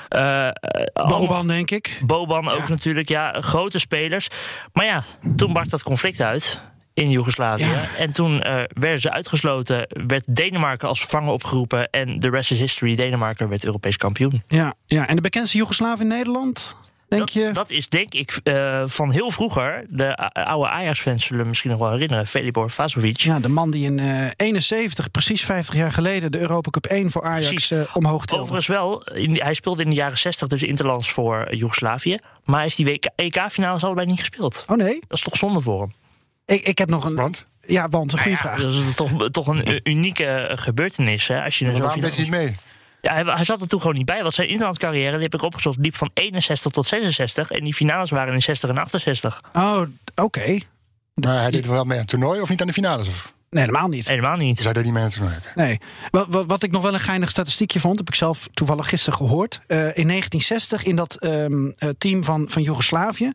Uh, 0.09 0.49
Boban, 0.93 1.47
denk 1.47 1.71
ik. 1.71 1.99
Boban 2.05 2.49
ook 2.49 2.59
ja. 2.59 2.69
natuurlijk, 2.69 3.09
ja, 3.09 3.41
grote 3.41 3.79
spelers. 3.79 4.27
Maar 4.73 4.85
ja, 4.85 5.03
toen 5.35 5.53
brak 5.53 5.69
dat 5.69 5.83
conflict 5.83 6.21
uit 6.21 6.61
in 6.99 7.09
Joegoslavië. 7.09 7.63
Ja. 7.63 7.87
En 7.97 8.11
toen 8.11 8.33
uh, 8.33 8.61
werden 8.67 8.99
ze 8.99 9.11
uitgesloten, 9.11 9.87
werd 10.07 10.35
Denemarken 10.35 10.87
als 10.87 10.99
vervanger 10.99 11.31
opgeroepen 11.31 11.89
en 11.89 12.19
de 12.19 12.29
rest 12.29 12.51
is 12.51 12.59
history. 12.59 12.95
Denemarken 12.95 13.49
werd 13.49 13.65
Europees 13.65 13.97
kampioen. 13.97 14.43
Ja, 14.47 14.73
ja. 14.85 15.07
en 15.07 15.15
de 15.15 15.21
bekendste 15.21 15.57
Joegoslaaf 15.57 15.99
in 15.99 16.07
Nederland? 16.07 16.77
Denk 17.09 17.21
dat, 17.21 17.33
je? 17.33 17.51
dat 17.51 17.69
is 17.69 17.89
denk 17.89 18.13
ik 18.13 18.39
uh, 18.43 18.83
van 18.85 19.11
heel 19.11 19.31
vroeger. 19.31 19.85
De 19.89 20.15
oude 20.33 20.69
Ajax-fans 20.69 21.25
zullen 21.25 21.47
misschien 21.47 21.69
nog 21.69 21.79
wel 21.79 21.91
herinneren. 21.91 22.27
Velibor 22.27 22.71
Vazovic. 22.71 23.19
Ja, 23.19 23.39
de 23.39 23.47
man 23.47 23.71
die 23.71 23.85
in 23.85 23.97
uh, 23.97 24.29
71, 24.35 25.11
precies 25.11 25.45
50 25.45 25.75
jaar 25.75 25.91
geleden... 25.91 26.31
de 26.31 26.39
Europa 26.39 26.69
Cup 26.69 26.85
1 26.85 27.11
voor 27.11 27.23
Ajax 27.23 27.71
uh, 27.71 27.81
omhoog 27.93 28.25
tilde. 28.25 28.43
Overigens 28.43 28.67
wel. 28.67 29.03
In, 29.03 29.41
hij 29.41 29.53
speelde 29.53 29.83
in 29.83 29.89
de 29.89 29.95
jaren 29.95 30.17
60 30.17 30.47
dus 30.47 30.63
interlands 30.63 31.11
voor 31.11 31.55
Joegoslavië. 31.55 32.17
Maar 32.43 32.55
hij 32.55 32.63
heeft 32.63 32.77
die 32.77 33.11
EK-finales 33.15 33.83
allebei 33.83 34.07
niet 34.07 34.19
gespeeld. 34.19 34.63
Oh 34.67 34.77
nee? 34.77 34.99
Dat 35.07 35.17
is 35.17 35.23
toch 35.23 35.37
zonde 35.37 35.61
voor 35.61 35.81
hem? 35.81 35.93
Ik, 36.49 36.61
ik 36.61 36.77
heb 36.77 36.89
nog 36.89 37.05
een. 37.05 37.15
Want? 37.15 37.45
Ja, 37.61 37.89
want 37.89 38.11
een 38.11 38.19
goede 38.19 38.37
ja, 38.37 38.37
vraag. 38.37 38.61
Dat 38.61 38.73
is 38.73 38.95
toch, 38.95 39.29
toch 39.29 39.47
een 39.47 39.81
unieke 39.83 40.51
gebeurtenis. 40.55 41.27
Hè, 41.27 41.43
als 41.43 41.59
je 41.59 41.65
maar 41.65 41.77
waarom 41.77 42.01
deed 42.01 42.15
je 42.15 42.21
niet 42.21 42.29
mee? 42.29 42.55
Ja, 43.01 43.13
hij, 43.13 43.23
hij, 43.23 43.43
zat 43.43 43.61
er 43.61 43.67
toen 43.67 43.79
gewoon 43.79 43.95
niet 43.95 44.05
bij. 44.05 44.21
Want 44.21 44.33
zijn 44.33 44.47
interlandcarrière, 44.47 45.11
die 45.11 45.23
heb 45.23 45.33
ik 45.33 45.41
opgezocht, 45.41 45.77
liep 45.77 45.95
van 45.95 46.09
61 46.13 46.71
tot 46.71 46.87
66. 46.87 47.51
En 47.51 47.63
die 47.63 47.73
finales 47.73 48.09
waren 48.09 48.33
in 48.33 48.41
60 48.41 48.69
en 48.69 48.77
68. 48.77 49.41
Oh, 49.53 49.79
oké. 49.79 49.91
Okay. 50.21 50.63
Maar 51.13 51.41
hij 51.41 51.51
deed 51.51 51.65
wel 51.65 51.83
mee 51.83 51.93
aan 51.93 51.99
het 51.99 52.07
toernooi 52.09 52.41
of 52.41 52.49
niet 52.49 52.61
aan 52.61 52.67
de 52.67 52.73
finales? 52.73 53.07
Of? 53.07 53.33
Nee, 53.49 53.63
helemaal 53.63 53.87
niet. 53.87 54.07
Helemaal 54.07 54.37
niet. 54.37 54.63
Hij 54.63 54.73
deed 54.73 54.83
niet 54.83 54.93
mee 54.93 55.03
aan 55.03 55.09
het 55.09 55.17
toernooi? 55.17 55.39
Nee. 55.55 55.77
Wat, 56.09 56.27
wat, 56.29 56.45
wat, 56.45 56.63
ik 56.63 56.71
nog 56.71 56.81
wel 56.81 56.93
een 56.93 56.99
geinig 56.99 57.29
statistiekje 57.29 57.79
vond, 57.79 57.97
heb 57.97 58.07
ik 58.07 58.15
zelf 58.15 58.47
toevallig 58.53 58.89
gisteren 58.89 59.19
gehoord. 59.19 59.59
Uh, 59.67 59.77
in 59.77 60.07
1960, 60.07 60.83
in 60.83 60.95
dat 60.95 61.23
um, 61.23 61.75
team 61.97 62.23
van, 62.23 62.45
van 62.49 62.61
Joegoslavië, 62.61 63.31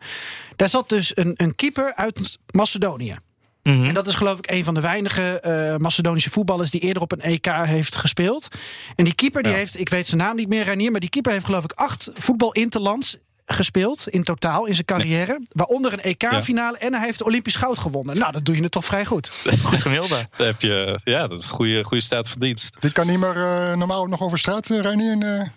daar 0.56 0.68
zat 0.68 0.88
dus 0.88 1.16
een, 1.16 1.33
een 1.37 1.54
keeper 1.54 1.94
uit 1.94 2.38
Macedonië. 2.50 3.16
Mm 3.62 3.75
-hmm. 3.75 3.88
En 3.88 3.94
dat 3.94 4.06
is 4.06 4.14
geloof 4.14 4.38
ik 4.38 4.50
een 4.50 4.64
van 4.64 4.75
de 4.75 4.80
weinige 4.80 5.42
uh, 5.47 5.76
Macedonische 5.76 6.30
voetballers 6.30 6.71
die 6.71 6.80
eerder 6.80 7.02
op 7.02 7.12
een 7.12 7.21
EK 7.21 7.47
heeft 7.47 7.97
gespeeld. 7.97 8.49
En 8.97 9.04
die 9.04 9.14
keeper, 9.14 9.42
die 9.42 9.52
ja. 9.52 9.59
heeft, 9.59 9.80
ik 9.80 9.88
weet 9.88 10.06
zijn 10.06 10.21
naam 10.21 10.37
niet 10.37 10.49
meer, 10.49 10.64
Reinier, 10.64 10.90
maar 10.90 11.00
die 11.00 11.09
keeper 11.09 11.33
heeft 11.33 11.44
geloof 11.44 11.64
ik 11.64 11.73
acht 11.73 12.11
voetbal-interlands 12.14 13.16
gespeeld 13.47 14.09
in 14.09 14.23
totaal 14.23 14.67
in 14.67 14.75
zijn 14.75 14.87
carrière. 14.87 15.33
Nee. 15.33 15.47
Waaronder 15.53 15.93
een 15.93 16.01
EK-finale 16.01 16.77
ja. 16.81 16.87
en 16.87 16.95
hij 16.95 17.05
heeft 17.05 17.23
Olympisch 17.23 17.57
goud 17.57 17.79
gewonnen. 17.79 18.19
Nou, 18.19 18.33
dat 18.33 18.45
doe 18.45 18.57
je 18.57 18.63
het 18.63 18.71
toch 18.71 18.85
vrij 18.85 19.05
goed. 19.05 19.31
Goed 19.63 19.83
gemiddelde. 19.83 20.29
heb 20.31 20.61
je, 20.61 21.01
ja, 21.05 21.27
dat 21.27 21.39
is 21.39 21.45
een 21.45 21.53
goede, 21.53 21.85
goede 21.85 22.03
staat 22.03 22.29
van 22.29 22.39
dienst. 22.39 22.77
Dit 22.81 22.93
kan 22.93 23.07
niet 23.07 23.19
meer 23.19 23.37
uh, 23.37 23.73
normaal 23.75 24.07
nog 24.07 24.21
over 24.21 24.39
straat, 24.39 24.71
uh, 24.71 24.80
Reinier. 24.80 25.17
Uh... 25.17 25.49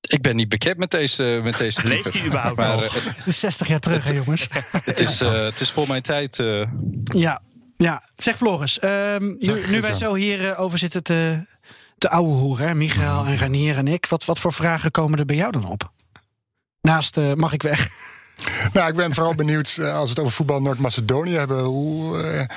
Ik 0.00 0.22
ben 0.22 0.36
niet 0.36 0.48
bekend 0.48 0.76
met 0.76 0.90
deze 0.90 1.40
met 1.42 1.58
deze 1.58 1.86
Leeft 1.88 2.12
hij 2.12 2.24
überhaupt 2.24 2.56
maar, 2.56 2.76
nog? 2.76 2.96
Uh, 2.96 3.02
60 3.26 3.68
jaar 3.68 3.80
terug, 3.80 4.04
hè, 4.04 4.12
jongens. 4.12 4.48
het, 4.84 5.00
is, 5.00 5.22
uh, 5.22 5.30
het 5.30 5.60
is 5.60 5.70
voor 5.70 5.88
mijn 5.88 6.02
tijd. 6.02 6.38
Uh... 6.38 6.66
Ja, 7.02 7.42
ja. 7.76 8.02
Zeg 8.16 8.36
Floris, 8.36 8.82
um, 8.82 9.36
nu, 9.38 9.66
nu 9.68 9.80
wij 9.80 9.94
zo 9.94 10.14
hier 10.14 10.56
over 10.56 10.78
zitten 10.78 11.02
te, 11.02 11.46
te 11.98 12.08
ouwe 12.08 12.34
hoeren, 12.34 12.76
Michael 12.76 13.24
en 13.24 13.38
Ranier 13.38 13.76
en 13.76 13.88
ik, 13.88 14.06
wat, 14.06 14.24
wat 14.24 14.38
voor 14.38 14.52
vragen 14.52 14.90
komen 14.90 15.18
er 15.18 15.24
bij 15.24 15.36
jou 15.36 15.52
dan 15.52 15.64
op? 15.64 15.94
Naast 16.86 17.20
mag 17.34 17.52
ik 17.52 17.62
weg? 17.62 17.88
Nou, 18.72 18.88
ik 18.88 18.94
ben 18.94 19.14
vooral 19.14 19.34
benieuwd 19.34 19.66
als 19.66 20.02
we 20.02 20.08
het 20.08 20.18
over 20.18 20.32
voetbal 20.32 20.60
Noord-Macedonië 20.60 21.34
hebben. 21.34 21.62
Hoe, 21.62 22.48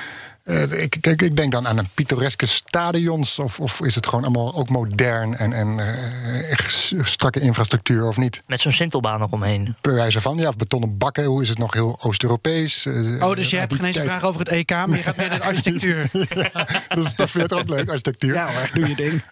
uh, 0.44 0.82
ik, 0.82 0.96
ik, 0.96 1.22
ik, 1.22 1.36
denk 1.36 1.52
dan 1.52 1.68
aan 1.68 1.78
een 1.78 1.88
pittoreske 1.94 2.46
stadions. 2.46 3.38
Of, 3.38 3.60
of 3.60 3.80
is 3.80 3.94
het 3.94 4.06
gewoon 4.06 4.24
allemaal 4.24 4.54
ook 4.54 4.68
modern 4.68 5.36
en, 5.36 5.52
en 5.52 5.78
uh, 5.78 7.04
strakke 7.04 7.40
infrastructuur 7.40 8.06
of 8.06 8.16
niet? 8.16 8.42
Met 8.46 8.60
zo'n 8.60 8.72
sintelbaan 8.72 9.18
nog 9.18 9.30
omheen. 9.30 9.76
Per 9.80 9.94
wijze 9.94 10.20
van, 10.20 10.36
ja, 10.36 10.48
of 10.48 10.56
betonnen 10.56 10.98
bakken. 10.98 11.24
Hoe 11.24 11.42
is 11.42 11.48
het 11.48 11.58
nog 11.58 11.72
heel 11.72 11.98
Oost-Europees? 12.02 12.86
Uh, 12.86 13.24
oh, 13.24 13.34
dus 13.34 13.50
je 13.50 13.56
hebt 13.56 13.74
geen 13.74 13.84
eens 13.84 13.98
vraag 13.98 14.24
over 14.24 14.40
het 14.40 14.48
EK, 14.48 14.70
maar 14.70 14.88
je 14.88 15.02
gaat 15.02 15.16
meer 15.16 15.28
naar 15.28 15.38
de 15.38 15.44
architectuur. 15.52 16.08
ja, 16.52 16.66
dus 16.94 17.14
dat 17.14 17.30
vind 17.30 17.50
je 17.50 17.56
ook 17.56 17.68
leuk, 17.68 17.88
architectuur. 17.88 18.34
Ja 18.34 18.52
hoor, 18.52 18.70
doe 18.72 18.88
je 18.88 18.94
ding. 18.94 19.22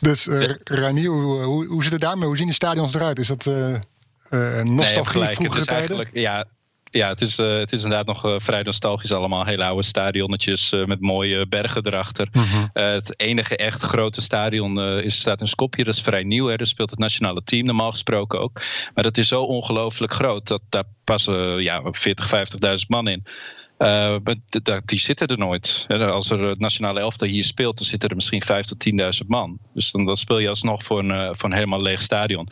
dus 0.00 0.26
uh, 0.26 0.50
Ranier, 0.64 1.10
hoe, 1.10 1.42
hoe, 1.42 1.66
hoe 1.66 1.82
zit 1.82 1.92
het 1.92 2.00
daarmee? 2.00 2.26
Hoe 2.26 2.36
zien 2.36 2.46
de 2.46 2.52
stadions 2.52 2.94
eruit? 2.94 3.18
Is 3.18 3.26
dat 3.26 3.48
nostalgie 4.62 5.20
nee, 5.20 5.36
Het 5.36 5.56
is 5.56 5.64
eigenlijk, 5.64 6.10
ja, 6.12 6.44
ja, 6.94 7.08
het 7.08 7.20
is, 7.20 7.38
uh, 7.38 7.58
het 7.58 7.72
is 7.72 7.82
inderdaad 7.82 8.06
nog 8.06 8.26
uh, 8.26 8.34
vrij 8.36 8.62
nostalgisch 8.62 9.12
allemaal. 9.12 9.44
Hele 9.44 9.64
oude 9.64 9.82
stadionnetjes 9.82 10.72
uh, 10.72 10.84
met 10.84 11.00
mooie 11.00 11.46
bergen 11.46 11.86
erachter. 11.86 12.28
Mhm. 12.30 12.44
Mm 12.44 12.50
-hmm. 12.50 12.68
het 12.72 13.20
enige 13.20 13.56
echt 13.56 13.82
grote 13.82 14.20
stadion 14.20 14.80
is, 14.80 15.18
staat 15.18 15.40
in 15.40 15.46
Skopje. 15.46 15.84
Dat 15.84 15.94
is 15.94 16.00
vrij 16.00 16.22
nieuw. 16.22 16.46
Hè. 16.46 16.56
Daar 16.56 16.66
speelt 16.66 16.90
het 16.90 16.98
nationale 16.98 17.42
team 17.44 17.66
normaal 17.66 17.90
gesproken 17.90 18.40
ook. 18.40 18.60
Maar 18.94 19.04
dat 19.04 19.16
is 19.16 19.28
zo 19.28 19.42
ongelooflijk 19.42 20.12
groot. 20.12 20.48
Dat 20.48 20.62
daar 20.68 20.84
passen 21.04 21.62
ja, 21.62 21.82
40, 21.90 22.26
50.000 22.26 22.86
man 22.88 23.08
in. 23.08 23.24
Uh, 23.78 24.16
die 24.84 24.98
zitten 24.98 25.26
er 25.26 25.38
nooit. 25.38 25.86
Als 25.88 26.30
er 26.30 26.40
het 26.40 26.58
nationale 26.58 27.00
elftal 27.00 27.28
hier 27.28 27.44
speelt, 27.44 27.76
dan 27.76 27.86
zitten 27.86 28.08
er 28.08 28.14
misschien 28.14 28.42
5.000 28.42 28.48
tot 28.60 28.90
10.000 29.22 29.26
man. 29.26 29.58
Dus 29.74 29.90
dan, 29.90 30.04
dan 30.04 30.16
speel 30.16 30.38
je 30.38 30.48
alsnog 30.48 30.84
voor 30.84 30.98
een, 30.98 31.34
voor 31.34 31.48
een 31.48 31.54
helemaal 31.54 31.82
leeg 31.82 32.00
stadion. 32.00 32.48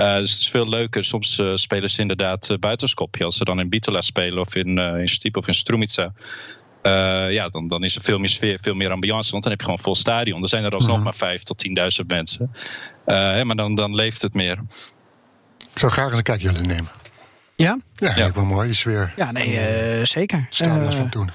Uh, 0.00 0.16
dus 0.16 0.30
het 0.32 0.40
is 0.40 0.48
veel 0.48 0.68
leuker. 0.68 1.04
Soms 1.04 1.38
uh, 1.38 1.50
spelen 1.54 1.90
ze 1.90 2.00
inderdaad 2.00 2.48
uh, 2.50 2.58
buiten 2.58 2.88
Skopje. 2.88 3.24
Als 3.24 3.36
ze 3.36 3.44
dan 3.44 3.60
in 3.60 3.68
Bitola 3.68 4.00
spelen 4.00 4.38
of 4.40 4.54
in, 4.54 4.78
in 4.78 5.08
Stip 5.08 5.36
of 5.36 5.48
in 5.48 5.54
Strumica. 5.54 6.12
ja, 7.30 7.48
dan, 7.48 7.68
dan 7.68 7.84
is 7.84 7.96
er 7.96 8.02
veel 8.02 8.18
meer 8.18 8.28
sfeer, 8.28 8.58
veel 8.62 8.74
meer 8.74 8.90
ambiance. 8.90 9.30
Want 9.30 9.42
dan 9.42 9.52
heb 9.52 9.60
je 9.60 9.66
gewoon 9.66 9.82
vol 9.82 9.94
stadion. 9.94 10.42
Er 10.42 10.48
zijn 10.48 10.64
er 10.64 10.72
alsnog 10.74 10.96
Mhm. 10.96 11.04
maar 11.04 11.14
5.000 11.38 11.42
tot 11.42 11.58
10.000 12.02 12.06
mensen. 12.06 12.50
Hè, 13.04 13.44
maar 13.44 13.56
dan, 13.56 13.74
dan 13.74 13.94
leeft 13.94 14.22
het 14.22 14.34
meer. 14.34 14.58
Ik 15.72 15.78
zou 15.78 15.92
graag 15.92 16.06
eens 16.08 16.16
een 16.16 16.22
kijkje 16.22 16.52
willen 16.52 16.66
nemen. 16.66 16.90
Ja? 17.56 17.78
Ja, 17.94 18.12
lijkt 18.16 18.36
me 18.36 18.42
mooi, 18.42 18.66
die 18.66 18.76
sfeer. 18.76 19.12
Ja, 19.16 19.32
nee, 19.32 19.58
eh, 19.58 20.04
zeker. 20.04 20.46
Stadions 20.50 20.94
Eh, 20.94 21.00
van 21.00 21.10
toen. 21.10 21.30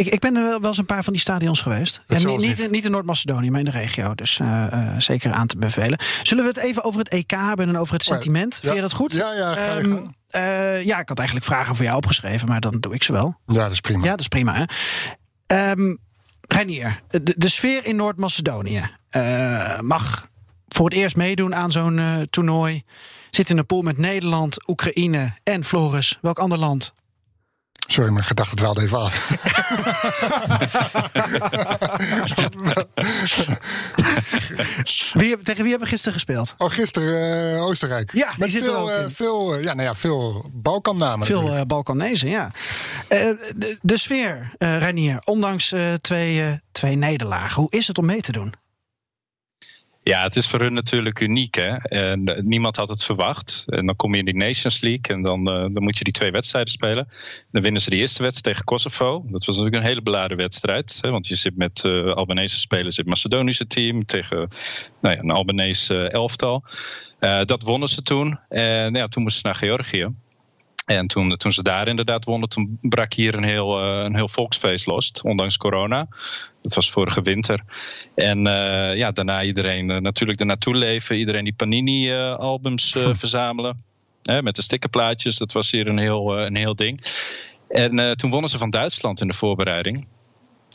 Ik, 0.00 0.06
ik 0.06 0.20
ben 0.20 0.36
er 0.36 0.60
wel 0.60 0.68
eens 0.68 0.78
een 0.78 0.86
paar 0.86 1.04
van 1.04 1.12
die 1.12 1.22
stadions 1.22 1.60
geweest. 1.60 2.00
Ja, 2.06 2.16
niet, 2.36 2.70
niet, 2.70 2.84
in 2.84 2.90
Noord-Macedonië, 2.90 3.50
maar 3.50 3.58
in 3.58 3.64
de 3.64 3.70
regio. 3.70 4.14
Dus 4.14 4.38
eh, 4.38 4.72
eh, 4.72 5.00
zeker 5.00 5.32
aan 5.32 5.46
te 5.46 5.58
bevelen. 5.58 5.98
Zullen 6.22 6.44
we 6.44 6.50
het 6.50 6.58
even 6.58 6.84
over 6.84 6.98
het 6.98 7.08
EK 7.08 7.30
hebben 7.30 7.68
en 7.68 7.78
over 7.78 7.94
het 7.94 8.04
ja. 8.04 8.12
sentiment? 8.12 8.58
Vind 8.62 8.74
je 8.74 8.80
dat 8.80 8.92
goed? 8.92 9.14
Ja, 9.14 9.32
ja, 9.32 9.54
ga 9.54 9.80
eh, 10.28 10.84
ja, 10.84 10.98
ik 10.98 11.08
had 11.08 11.18
eigenlijk 11.18 11.46
vragen 11.46 11.76
voor 11.76 11.84
jou 11.84 11.96
opgeschreven, 11.96 12.48
maar 12.48 12.60
dan 12.60 12.76
doe 12.80 12.94
ik 12.94 13.02
ze 13.02 13.12
wel. 13.12 13.38
Ja, 13.46 13.62
dat 13.62 13.70
is 13.70 13.80
prima. 13.80 14.04
Ja, 14.04 14.10
dat 14.10 14.20
is 14.20 14.28
prima. 14.28 14.66
Hè? 15.46 15.74
Reinier, 16.40 17.00
de, 17.08 17.34
de 17.36 17.48
sfeer 17.48 17.86
in 17.86 17.96
Noord-Macedonië 17.96 18.90
mag 19.80 20.28
voor 20.68 20.84
het 20.84 20.94
eerst 20.94 21.16
meedoen 21.16 21.54
aan 21.54 21.72
zo'n 21.72 22.26
toernooi. 22.30 22.82
Zit 23.30 23.50
in 23.50 23.58
een 23.58 23.66
pool 23.66 23.82
met 23.82 23.98
Nederland, 23.98 24.68
Oekraïne 24.68 25.34
en 25.42 25.64
Floris. 25.64 26.18
Welk 26.20 26.38
ander 26.38 26.58
land? 26.58 26.94
Sorry, 27.92 28.10
mijn 28.12 28.24
gedachten 28.24 28.56
dwaalden 28.56 28.82
even 28.84 28.98
af. 28.98 29.28
Wie, 35.12 35.38
tegen 35.42 35.62
wie 35.62 35.70
hebben 35.70 35.80
we 35.80 35.86
gisteren 35.86 36.12
gespeeld? 36.12 36.54
Oh, 36.58 36.70
gisteren 36.70 37.54
eh, 37.54 37.64
Oostenrijk. 37.64 38.12
Ja, 38.12 38.28
die 38.28 38.38
Met 38.38 38.50
zitten 38.50 38.74
er 38.74 38.78
veel, 38.78 38.90
eh, 38.92 39.02
in. 39.02 39.10
veel, 39.10 39.54
eh, 39.54 39.62
ja, 39.62 39.74
nou 39.74 39.88
ja, 39.88 39.94
veel 39.94 40.50
Balkannamen. 40.52 41.26
Veel 41.26 41.40
natuurlijk. 41.40 41.68
Balkanezen, 41.68 42.28
ja. 42.28 42.50
De, 43.08 43.78
de 43.82 43.98
sfeer, 43.98 44.50
Reinier, 44.58 45.18
ondanks 45.24 45.74
twee, 46.00 46.60
twee 46.72 46.96
nederlagen. 46.96 47.62
Hoe 47.62 47.70
is 47.70 47.86
het 47.86 47.98
om 47.98 48.06
mee 48.06 48.20
te 48.20 48.32
doen? 48.32 48.54
Ja, 50.10 50.22
het 50.22 50.36
is 50.36 50.46
voor 50.46 50.60
hun 50.60 50.72
natuurlijk 50.72 51.20
uniek. 51.20 51.54
Hè? 51.54 51.76
En, 51.76 52.24
eh, 52.24 52.42
niemand 52.42 52.76
had 52.76 52.88
het 52.88 53.04
verwacht. 53.04 53.64
En 53.66 53.86
dan 53.86 53.96
kom 53.96 54.12
je 54.12 54.18
in 54.18 54.24
die 54.24 54.36
Nations 54.36 54.80
League 54.80 55.16
en 55.16 55.22
dan, 55.22 55.48
eh, 55.48 55.54
dan 55.72 55.82
moet 55.82 55.98
je 55.98 56.04
die 56.04 56.12
twee 56.12 56.30
wedstrijden 56.30 56.72
spelen. 56.72 57.06
Dan 57.50 57.62
winnen 57.62 57.80
ze 57.80 57.90
de 57.90 57.96
eerste 57.96 58.22
wedstrijd 58.22 58.44
tegen 58.44 58.64
Kosovo. 58.64 59.24
Dat 59.28 59.44
was 59.44 59.56
natuurlijk 59.56 59.76
een 59.82 59.88
hele 59.88 60.02
beladen 60.02 60.36
wedstrijd. 60.36 60.98
Hè? 61.00 61.10
Want 61.10 61.26
je 61.26 61.34
zit 61.34 61.56
met 61.56 61.84
eh, 61.84 62.12
Albanese 62.12 62.58
spelers 62.58 62.98
in 62.98 63.02
het 63.04 63.12
Macedonische 63.12 63.66
team 63.66 64.06
tegen 64.06 64.48
nou 65.00 65.14
ja, 65.14 65.20
een 65.20 65.30
Albanese 65.30 66.08
elftal. 66.08 66.64
Dat 67.44 67.62
wonnen 67.62 67.88
ze 67.88 68.02
toen. 68.02 68.38
En 68.48 68.94
ja, 68.94 69.06
toen 69.06 69.22
moesten 69.22 69.40
ze 69.40 69.46
naar 69.46 69.68
Georgië. 69.68 70.08
En 70.96 71.06
toen, 71.06 71.36
toen 71.36 71.52
ze 71.52 71.62
daar 71.62 71.88
inderdaad 71.88 72.24
wonnen, 72.24 72.48
toen 72.48 72.78
brak 72.80 73.12
hier 73.12 73.34
een 73.34 73.44
heel, 73.44 73.80
eh, 73.80 74.04
een 74.04 74.14
heel 74.14 74.28
volksfeest 74.28 74.86
los, 74.86 75.12
ondanks 75.22 75.56
corona. 75.56 76.08
Dat 76.62 76.74
was 76.74 76.90
vorige 76.90 77.22
winter. 77.22 77.62
En 78.14 78.46
eh, 78.46 78.96
ja, 78.96 79.10
daarna 79.10 79.42
iedereen 79.42 79.90
eh, 79.90 80.00
natuurlijk 80.00 80.40
er 80.40 80.46
naartoe 80.46 80.74
leven. 80.74 81.16
Iedereen 81.16 81.44
die 81.44 81.52
Panini-albums 81.52 82.96
verzamelen. 83.12 83.78
Hè, 84.22 84.42
met 84.42 84.56
de 84.56 84.62
stickerplaatjes, 84.62 85.38
dat 85.38 85.52
was 85.52 85.70
hier 85.70 85.86
een 85.86 85.98
heel, 85.98 86.38
een 86.38 86.56
heel 86.56 86.74
ding. 86.74 87.00
En 87.68 88.16
toen 88.16 88.30
wonnen 88.30 88.50
ze 88.50 88.58
van 88.58 88.70
Duitsland 88.70 89.20
in 89.20 89.28
de 89.28 89.34
voorbereiding. 89.34 90.06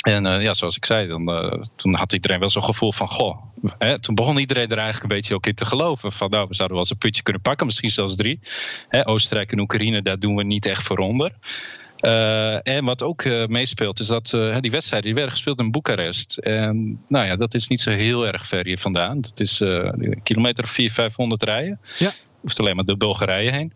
En 0.02 0.26
eh, 0.26 0.42
ja, 0.42 0.54
zoals 0.54 0.76
ik 0.76 0.86
zei, 0.86 1.08
dan, 1.08 1.30
eh, 1.30 1.62
toen 1.76 1.96
had 1.96 2.14
iedereen 2.14 2.40
wel 2.40 2.50
zo'n 2.50 2.64
gevoel 2.64 2.92
van... 2.92 3.08
Goh, 3.08 3.42
hè, 3.78 4.00
toen 4.00 4.16
begon 4.16 4.38
iedereen 4.38 4.70
er 4.70 4.78
eigenlijk 4.78 5.12
een 5.12 5.18
beetje 5.18 5.36
ook 5.36 5.46
in 5.46 5.56
te 5.56 5.66
geloven. 5.66 6.12
Van 6.12 6.30
nou, 6.30 6.48
we 6.48 6.56
zouden 6.56 6.78
wel 6.78 6.86
eens 6.86 6.94
een 6.94 6.98
putje 6.98 7.24
kunnen 7.24 7.42
pakken, 7.42 7.66
misschien 7.66 7.90
zelfs 7.90 8.16
drie. 8.16 8.40
Hè, 8.90 9.08
Oostenrijk 9.08 9.52
en 9.52 9.60
Oekraïne, 9.60 10.02
daar 10.02 10.20
doen 10.20 10.36
we 10.36 10.44
niet 10.44 10.66
echt 10.66 10.84
voor 10.84 10.98
onder. 10.98 11.32
Eh, 11.96 12.68
en 12.68 12.86
wat 12.86 13.04
ook 13.04 13.26
meespeelt, 13.48 14.00
is 14.00 14.08
dat 14.08 14.30
die 14.60 14.72
wedstrijden 14.72 15.08
die 15.08 15.14
werden 15.14 15.32
gespeeld 15.32 15.60
in 15.60 15.72
Boekarest. 15.72 16.38
En 16.38 17.00
nou 17.08 17.26
ja, 17.26 17.36
dat 17.36 17.54
is 17.54 17.68
niet 17.68 17.82
zo 17.82 17.92
heel 17.92 18.28
erg 18.28 18.48
ver 18.48 18.66
hier 18.66 18.80
vandaan. 18.80 19.22
Dat 19.22 19.40
is 19.40 19.60
een 19.60 20.20
kilometer 20.24 20.64
of 20.64 20.72
400, 20.72 20.94
500 20.94 21.44
rijden. 21.44 21.80
Ja. 21.98 22.12
Hoeft 22.42 22.60
alleen 22.60 22.76
maar 22.76 22.86
door 22.86 22.98
Bulgarije 22.98 23.52
heen. 23.52 23.74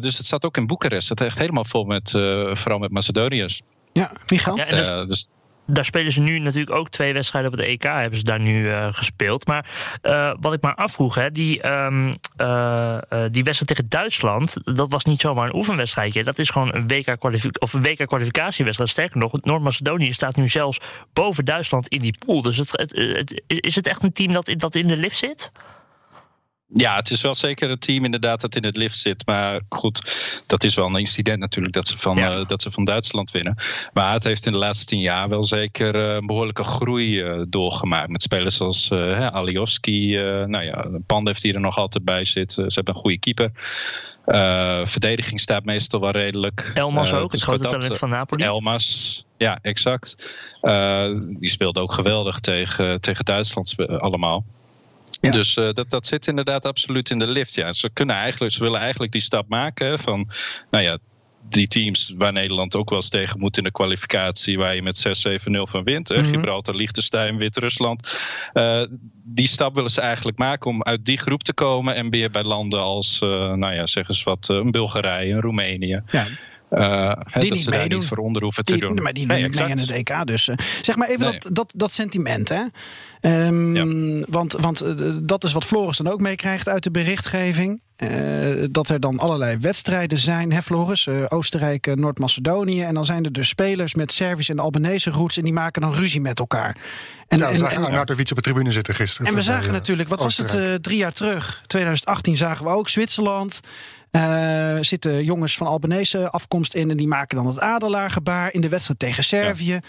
Dus 0.00 0.16
het 0.16 0.26
staat 0.26 0.44
ook 0.44 0.56
in 0.56 0.66
Boekarest. 0.66 1.08
Het 1.08 1.20
echt 1.20 1.38
helemaal 1.38 1.64
vol 1.64 1.84
met, 1.84 2.10
vooral 2.52 2.78
met 2.78 2.90
Macedoniërs. 2.90 3.62
Ja, 3.92 4.12
Michael? 4.28 4.56
Ja, 4.56 4.64
en 4.64 4.76
dus- 4.76 4.88
Eh, 4.88 5.06
dus 5.06 5.28
Daar 5.66 5.84
spelen 5.84 6.12
ze 6.12 6.20
nu 6.20 6.38
natuurlijk 6.38 6.76
ook 6.76 6.88
twee 6.88 7.12
wedstrijden 7.12 7.52
op 7.52 7.58
het 7.58 7.66
EK. 7.66 7.82
Hebben 7.82 8.18
ze 8.18 8.24
daar 8.24 8.40
nu 8.40 8.70
eh, 8.70 8.88
gespeeld. 8.92 9.46
Maar 9.46 9.66
eh, 10.02 10.34
wat 10.40 10.52
ik 10.52 10.60
maar 10.62 10.74
afvroeg, 10.74 11.14
hè, 11.14 11.30
die, 11.32 11.60
ehm, 11.62 12.14
eh, 12.36 12.94
eh, 12.96 13.00
die 13.30 13.42
wedstrijd 13.44 13.66
tegen 13.66 13.88
Duitsland. 13.88 14.76
Dat 14.76 14.90
was 14.92 15.04
niet 15.04 15.20
zomaar 15.20 15.46
een 15.48 15.54
oefenwedstrijdje. 15.54 16.24
Dat 16.24 16.38
is 16.38 16.50
gewoon 16.50 16.74
een 16.74 16.88
WK, 16.88 17.18
kwalific 17.18 17.62
of 17.62 17.72
een 17.72 17.82
WK 17.82 18.06
kwalificatiewedstrijd. 18.06 18.90
Sterker 18.90 19.18
nog, 19.18 19.32
Noord-Macedonië 19.42 20.12
staat 20.12 20.36
nu 20.36 20.48
zelfs 20.48 20.78
boven 21.12 21.44
Duitsland 21.44 21.88
in 21.88 21.98
die 21.98 22.18
pool. 22.26 22.42
Dus 22.42 22.56
het, 22.56 22.70
het, 22.72 22.90
het- 22.96 23.42
is 23.46 23.74
het 23.74 23.86
echt 23.86 24.02
een 24.02 24.12
team 24.12 24.32
dat, 24.32 24.54
dat 24.56 24.74
in 24.74 24.88
de 24.88 24.96
lift 24.96 25.16
zit? 25.16 25.52
Ja, 26.74 26.96
het 26.96 27.10
is 27.10 27.20
wel 27.20 27.34
zeker 27.34 27.70
een 27.70 27.78
team 27.78 28.04
inderdaad 28.04 28.40
dat 28.40 28.56
in 28.56 28.64
het 28.64 28.76
lift 28.76 28.98
zit. 28.98 29.26
Maar 29.26 29.62
goed, 29.68 30.00
dat 30.46 30.64
is 30.64 30.74
wel 30.74 30.86
een 30.86 30.96
incident 30.96 31.38
natuurlijk 31.38 31.74
dat 31.74 31.88
ze 31.88 31.98
van, 31.98 32.16
Ja. 32.16 32.30
eh, 32.34 32.46
dat 32.46 32.62
ze 32.62 32.70
van 32.70 32.84
Duitsland 32.84 33.30
winnen. 33.30 33.56
Maar 33.92 34.12
het 34.12 34.24
heeft 34.24 34.46
in 34.46 34.52
de 34.52 34.58
laatste 34.58 34.86
tien 34.86 35.00
jaar 35.00 35.28
wel 35.28 35.44
zeker 35.44 35.94
eh, 36.08 36.14
een 36.14 36.26
behoorlijke 36.26 36.64
groei 36.64 37.20
eh, 37.20 37.42
doorgemaakt. 37.48 38.08
Met 38.08 38.22
spelers 38.22 38.56
zoals 38.56 38.88
hè, 38.88 39.32
Alioski. 39.32 40.16
nou 40.46 40.64
ja, 40.64 40.84
Pandev 41.06 41.38
die 41.38 41.54
er 41.54 41.60
nog 41.60 41.76
altijd 41.76 42.04
bij 42.04 42.24
zit. 42.24 42.52
Ze 42.52 42.62
hebben 42.66 42.94
een 42.94 43.00
goede 43.00 43.18
keeper. 43.18 43.50
Verdediging 44.86 45.40
staat 45.40 45.64
meestal 45.64 46.00
wel 46.00 46.10
redelijk. 46.10 46.70
Elmas 46.74 47.12
ook, 47.12 47.32
het 47.32 47.42
grote 47.42 47.68
talent 47.68 47.96
van 47.98 48.08
Napoli. 48.08 48.44
Elmas, 48.44 49.24
ja, 49.36 49.58
exact. 49.62 50.34
Die 51.38 51.50
speelde 51.50 51.80
ook 51.80 51.92
geweldig 51.92 52.38
tegen, 52.38 53.00
tegen 53.00 53.24
Duitsland 53.24 53.74
allemaal. 53.86 54.44
Ja. 55.22 55.30
Dus 55.30 55.56
eh, 55.56 55.72
dat, 55.72 55.90
dat 55.90 56.06
zit 56.06 56.26
inderdaad 56.26 56.66
absoluut 56.66 57.10
in 57.10 57.18
de 57.18 57.26
lift. 57.26 57.54
Ja. 57.54 57.72
Ze, 57.72 57.90
kunnen 57.92 58.16
eigenlijk, 58.16 58.54
ze 58.54 58.62
willen 58.62 58.80
eigenlijk 58.80 59.12
die 59.12 59.20
stap 59.20 59.48
maken 59.48 59.86
hè, 59.86 59.98
van, 59.98 60.28
nou 60.70 60.84
ja, 60.84 60.98
die 61.48 61.68
teams 61.68 62.14
waar 62.16 62.32
Nederland 62.32 62.76
ook 62.76 62.88
wel 62.88 62.98
eens 62.98 63.08
tegen 63.08 63.38
moet 63.38 63.56
in 63.56 63.64
de 63.64 63.70
kwalificatie, 63.70 64.58
waar 64.58 64.74
je 64.74 64.82
met 64.82 65.26
6-7-0 65.50 65.62
van 65.62 65.84
wint. 65.84 66.08
Mhm. 66.08 66.24
Gibraltar, 66.24 66.74
Liechtenstein, 66.74 67.38
Wit-Rusland. 67.38 68.20
Eh, 68.52 68.82
die 69.24 69.46
stap 69.46 69.74
willen 69.74 69.90
ze 69.90 70.00
eigenlijk 70.00 70.38
maken 70.38 70.70
om 70.70 70.82
uit 70.82 71.04
die 71.04 71.18
groep 71.18 71.42
te 71.42 71.52
komen 71.52 71.94
en 71.94 72.10
weer 72.10 72.30
bij 72.30 72.44
landen 72.44 72.80
als, 72.80 73.20
eh, 73.20 73.28
nou 73.52 73.74
ja, 73.74 73.86
zeg 73.86 74.08
eens 74.08 74.22
wat, 74.22 74.48
een 74.48 74.70
Bulgarije, 74.70 75.32
een 75.32 75.40
Roemenië. 75.40 76.00
Ja, 76.06 76.26
eh, 76.72 77.12
hè, 77.16 77.40
dat 77.40 77.50
niet 77.50 77.62
ze 77.62 77.70
daar 77.70 77.88
niet 77.88 78.06
voor 78.06 78.16
onder 78.18 78.42
hoeven 78.42 78.64
te 78.64 78.72
die, 78.72 78.80
doen. 78.80 79.02
maar 79.02 79.12
die 79.12 79.26
Nee, 79.26 79.36
doen 79.40 79.50
niet 79.50 79.58
mee 79.60 79.68
in 79.70 79.78
het 79.78 79.90
EK. 79.90 80.26
Dus 80.26 80.48
eh, 80.48 80.56
zeg 80.82 80.96
maar 80.96 81.08
even 81.08 81.20
Nee. 81.30 81.38
dat, 81.38 81.48
dat, 81.54 81.72
dat 81.76 81.92
sentiment, 81.92 82.48
hè? 82.48 82.62
Ehm, 83.20 84.22
Want, 84.28 84.52
want 84.52 84.80
eh, 84.80 84.90
dat 85.22 85.44
is 85.44 85.52
wat 85.52 85.64
Floris 85.64 85.96
dan 85.96 86.08
ook 86.12 86.20
meekrijgt 86.20 86.68
uit 86.68 86.82
de 86.82 86.90
berichtgeving. 86.90 87.80
Eh, 87.96 88.08
dat 88.70 88.88
er 88.88 89.00
dan 89.00 89.18
allerlei 89.18 89.56
wedstrijden 89.58 90.18
zijn, 90.18 90.52
hè 90.52 90.62
Floris? 90.62 91.06
Eh, 91.06 91.14
Oostenrijk, 91.28 91.94
Noord-Macedonië. 91.94 92.82
En 92.82 92.94
dan 92.94 93.04
zijn 93.04 93.24
er 93.24 93.32
dus 93.32 93.48
spelers 93.48 93.94
met 93.94 94.12
Servische 94.12 94.52
en 94.52 94.58
Albanese 94.58 95.10
roots... 95.10 95.36
en 95.36 95.42
die 95.44 95.52
maken 95.52 95.82
dan 95.82 95.94
ruzie 95.94 96.20
met 96.20 96.38
elkaar. 96.38 96.76
En, 97.28 97.38
ja, 97.38 97.46
we 97.46 97.52
en- 97.52 97.58
zagen 97.58 97.76
en- 97.76 97.84
Arnautovic 97.84 98.30
op 98.30 98.36
de 98.36 98.42
tribune 98.42 98.72
zitten 98.72 98.94
gisteren. 98.94 99.26
en 99.26 99.34
we 99.34 99.42
zagen 99.42 99.72
natuurlijk, 99.72 100.08
wat 100.08 100.22
was 100.22 100.36
het, 100.36 100.82
drie 100.82 100.96
jaar 100.96 101.12
terug, 101.12 101.62
2018 101.66 102.36
zagen 102.36 102.64
we 102.64 102.70
ook 102.70 102.88
Zwitserland. 102.88 103.60
Eh, 104.12 104.76
zitten 104.80 105.24
jongens 105.24 105.56
van 105.56 105.66
Albanese 105.66 106.30
afkomst 106.30 106.74
in 106.74 106.90
en 106.90 106.96
die 106.96 107.06
maken 107.06 107.36
dan 107.36 107.46
het 107.46 107.58
adelaargebaar 107.60 108.52
in 108.52 108.60
de 108.60 108.68
wedstrijd 108.68 108.98
tegen 108.98 109.24
Servië. 109.24 109.80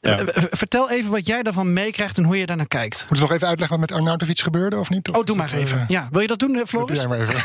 Ja. 0.00 0.18
Eh, 0.18 0.36
eh, 0.36 0.44
Vertel 0.50 0.90
even 0.90 1.10
wat 1.10 1.26
jij 1.26 1.42
daarvan 1.42 1.72
meekrijgt 1.72 2.16
en 2.18 2.24
hoe 2.24 2.38
je 2.38 2.46
daarnaar 2.46 2.66
kijkt. 2.68 2.98
Moeten 2.98 3.16
we 3.16 3.22
nog 3.22 3.32
even 3.32 3.46
uitleggen 3.48 3.78
wat 3.78 3.88
met 3.88 3.98
Arnautovic 3.98 4.38
gebeurde 4.40 4.78
of 4.78 4.90
niet? 4.90 5.08
Of 5.08 5.16
Oh, 5.16 5.24
doe 5.24 5.36
maar 5.36 5.52
even. 5.52 5.84
Ja, 5.88 6.08
wil 6.10 6.20
je 6.20 6.26
dat 6.26 6.38
doen, 6.38 6.50
eh, 6.50 6.56
Doe 6.56 6.66
Floris? 6.66 6.98
jij 6.98 7.08
maar 7.08 7.20
even. 7.20 7.38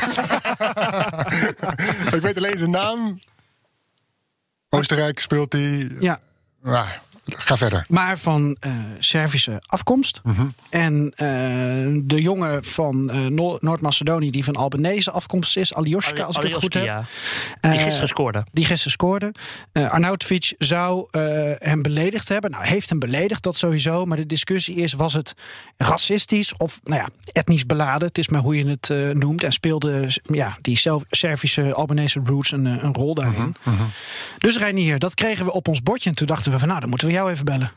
ik 2.16 2.22
weet 2.22 2.36
alleen 2.36 2.58
zijn 2.58 2.70
naam. 2.70 3.18
Oostenrijk 4.68 5.18
speelt 5.20 5.52
hij. 5.52 5.90
Ja, 6.00 6.20
Nou, 6.62 6.86
ga 7.26 7.56
verder. 7.56 7.84
maar 7.88 8.18
van 8.18 8.56
eh, 8.60 8.72
Servische 8.98 9.62
afkomst. 9.66 10.20
Mhm. 10.22 10.46
En 10.70 11.12
eh, 11.16 11.26
de 12.04 12.22
jongen 12.22 12.64
van 12.64 13.10
eh, 13.10 13.18
Noor- 13.26 13.58
Noord-Macedonië, 13.60 14.30
die 14.30 14.44
van 14.44 14.56
Albanese 14.56 15.10
afkomst 15.10 15.56
is, 15.56 15.74
Alioska, 15.74 16.22
als 16.22 16.36
ik 16.36 16.42
het 16.42 16.52
goed 16.54 16.74
heb. 16.74 16.84
ja. 16.84 17.04
Die 17.60 17.70
Eh, 17.72 17.82
gisteren 17.82 18.08
scoorde. 18.08 18.44
Die 18.52 18.64
gisteren 18.64 18.92
scoorde. 18.92 19.32
Eh 19.72 19.90
Arnautovic 19.90 20.54
zou 20.58 21.06
eh, 21.10 21.20
hem 21.58 21.82
beledigd 21.82 22.28
hebben. 22.28 22.50
Nou, 22.50 22.66
heeft 22.66 22.88
hem 22.88 22.98
beledigd, 22.98 23.42
dat 23.42 23.56
sowieso. 23.56 24.04
Maar 24.04 24.16
de 24.16 24.26
discussie 24.26 24.74
is, 24.76 24.92
was 24.92 25.12
het 25.12 25.34
racistisch 25.76 26.56
of 26.56 26.80
nou 26.84 27.00
ja, 27.00 27.08
etnisch 27.32 27.66
beladen? 27.66 28.08
Het 28.08 28.18
is 28.18 28.28
maar 28.28 28.40
hoe 28.40 28.56
je 28.56 28.66
het 28.68 28.90
eh, 28.90 28.98
noemt. 29.10 29.42
En 29.42 29.52
speelde 29.52 30.08
ja, 30.22 30.58
die 30.60 30.78
zelf, 30.78 31.02
Servische 31.10 31.74
Albanese 31.74 32.20
roots 32.24 32.52
een, 32.52 32.64
een 32.64 32.94
rol 32.94 33.14
daarin. 33.14 33.54
Dus 34.38 34.58
Reinier, 34.58 34.98
dat 34.98 35.14
kregen 35.14 35.44
we 35.44 35.52
op 35.52 35.68
ons 35.68 35.82
bordje. 35.82 36.08
En 36.10 36.14
toen 36.16 36.26
dachten 36.26 36.52
we 36.52 36.58
van, 36.58 36.68
nou, 36.68 36.80
dan 36.80 36.88
moeten 36.88 37.06
we 37.06 37.12
jou 37.16 37.30
even 37.30 37.44
bellen. 37.44 37.70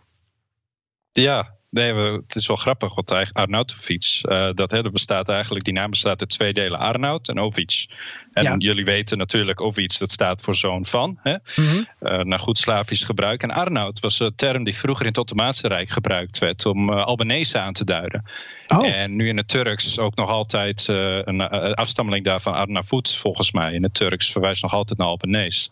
Ja, 1.11 1.58
nee, 1.69 1.93
het 1.93 2.35
is 2.35 2.47
wel 2.47 2.55
grappig, 2.57 2.95
want 2.95 3.11
eigenlijk 3.11 3.45
Arnautovic, 3.45 4.19
eh 4.21 4.49
dat 4.53 4.71
hè, 4.71 4.81
bestaat 4.81 5.29
eigenlijk, 5.29 5.65
die 5.65 5.73
naam 5.73 5.89
bestaat 5.89 6.19
uit 6.21 6.29
twee 6.29 6.53
delen, 6.53 6.79
Arnaut 6.79 7.29
en 7.29 7.39
Ovic. 7.39 7.85
En 8.31 8.43
Ja. 8.43 8.55
jullie 8.57 8.85
weten 8.85 9.17
natuurlijk, 9.17 9.61
Ovic, 9.61 9.99
dat 9.99 10.11
staat 10.11 10.41
voor 10.41 10.55
zoon 10.55 10.85
van, 10.85 11.19
hè, 11.23 11.35
Mhm. 11.55 11.83
eh, 11.99 12.17
naar 12.19 12.39
goed 12.39 12.57
Slavisch 12.57 13.03
gebruik. 13.03 13.43
En 13.43 13.51
Arnaut 13.51 13.99
was 13.99 14.19
een 14.19 14.35
term 14.35 14.63
die 14.63 14.75
vroeger 14.75 15.03
in 15.05 15.09
het 15.11 15.17
Ottomaanse 15.19 15.67
Rijk 15.67 15.89
gebruikt 15.89 16.37
werd 16.39 16.65
om 16.65 16.89
eh, 16.93 17.03
Albanese 17.05 17.59
aan 17.59 17.73
te 17.73 17.83
duiden. 17.85 18.23
Oh, 18.67 18.87
En 18.87 19.15
nu 19.15 19.27
in 19.27 19.37
het 19.37 19.47
Turks 19.47 19.99
ook 19.99 20.15
nog 20.15 20.29
altijd 20.29 20.87
een 20.87 21.41
afstammeling 21.73 22.25
daarvan, 22.25 22.53
Arnavut, 22.53 23.15
volgens 23.15 23.51
mij. 23.51 23.73
In 23.73 23.83
het 23.83 23.93
Turks 23.93 24.31
verwijst 24.31 24.61
nog 24.61 24.73
altijd 24.73 24.99
naar 24.99 25.07
Albanees. 25.07 25.69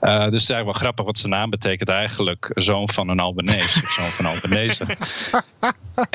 Eh, 0.00 0.10
dus 0.16 0.24
het 0.24 0.34
is 0.34 0.48
eigenlijk 0.50 0.64
wel 0.64 0.72
grappig, 0.72 1.04
want 1.04 1.18
zijn 1.18 1.32
naam 1.32 1.50
betekent 1.50 1.88
eigenlijk 1.88 2.50
zoon 2.54 2.88
van 2.88 3.08
een 3.08 3.20
Albanees. 3.20 3.76
of 3.82 3.90
zoon 3.90 4.04
van 4.10 4.24
een 4.24 4.30
Albanese. 4.30 4.84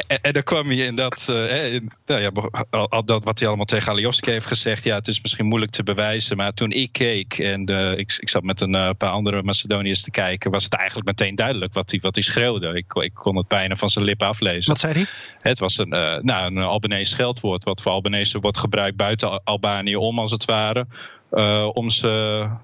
en, 0.07 0.21
en 0.21 0.33
dan 0.33 0.43
kwam 0.43 0.71
je 0.71 0.85
in 0.85 0.95
dat, 0.95 1.27
eh, 1.29 1.73
in, 1.73 1.91
nou 2.05 2.21
ja, 2.21 2.31
al- 2.69 3.05
dat 3.05 3.23
wat 3.23 3.39
hij 3.39 3.47
allemaal 3.47 3.65
tegen 3.65 3.91
Alioski 3.91 4.31
heeft 4.31 4.45
gezegd. 4.45 4.83
Ja, 4.83 4.95
het 4.95 5.07
is 5.07 5.21
misschien 5.21 5.45
moeilijk 5.45 5.71
te 5.71 5.83
bewijzen. 5.83 6.37
Maar 6.37 6.53
toen 6.53 6.71
ik 6.71 6.91
keek 6.91 7.33
en 7.39 7.65
eh, 7.65 7.91
ik, 7.97 8.15
ik 8.17 8.29
zat 8.29 8.43
met 8.43 8.61
een 8.61 8.75
eh, 8.75 8.89
paar 8.97 9.09
andere 9.09 9.43
Macedoniërs 9.43 10.01
te 10.01 10.11
kijken, 10.11 10.51
was 10.51 10.63
het 10.63 10.73
eigenlijk 10.73 11.07
meteen 11.07 11.35
duidelijk 11.35 11.73
wat 11.73 11.91
hij, 11.91 11.99
wat 11.99 12.15
hij 12.15 12.23
schreeuwde. 12.23 12.67
Ik, 12.67 12.93
ik 12.93 13.13
kon 13.13 13.37
het 13.37 13.47
bijna 13.47 13.75
van 13.75 13.89
zijn 13.89 14.05
lippen 14.05 14.27
aflezen. 14.27 14.71
wat 14.71 14.79
zei 14.79 14.93
hij? 14.93 15.05
Het 15.41 15.59
was 15.59 15.77
een, 15.77 15.89
nou, 16.21 16.45
een 16.45 16.57
Albanese 16.57 17.11
scheldwoord, 17.11 17.63
wat 17.63 17.81
voor 17.81 17.91
Albanese 17.91 18.39
wordt 18.39 18.57
gebruikt 18.57 18.97
buiten 18.97 19.29
Al- 19.29 19.41
Albanië 19.43 19.95
om, 19.95 20.19
als 20.19 20.31
het 20.31 20.45
ware. 20.45 20.85
Uh, 21.31 21.69
om 21.73 21.89
ze, 21.89 22.07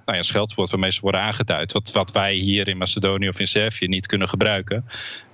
nou 0.06 0.17
ja, 0.17 0.21
scheldwoord 0.21 0.69
waarmee 0.69 0.91
ze 0.91 1.01
worden 1.01 1.21
aangeduid. 1.21 1.73
Wat, 1.73 1.91
wat 1.91 2.12
wij 2.12 2.34
hier 2.34 2.67
in 2.67 2.77
Macedonië 2.77 3.27
of 3.27 3.39
in 3.39 3.47
Servië 3.47 3.88
niet 3.88 4.06
kunnen 4.06 4.30
gebruiken. 4.30 4.86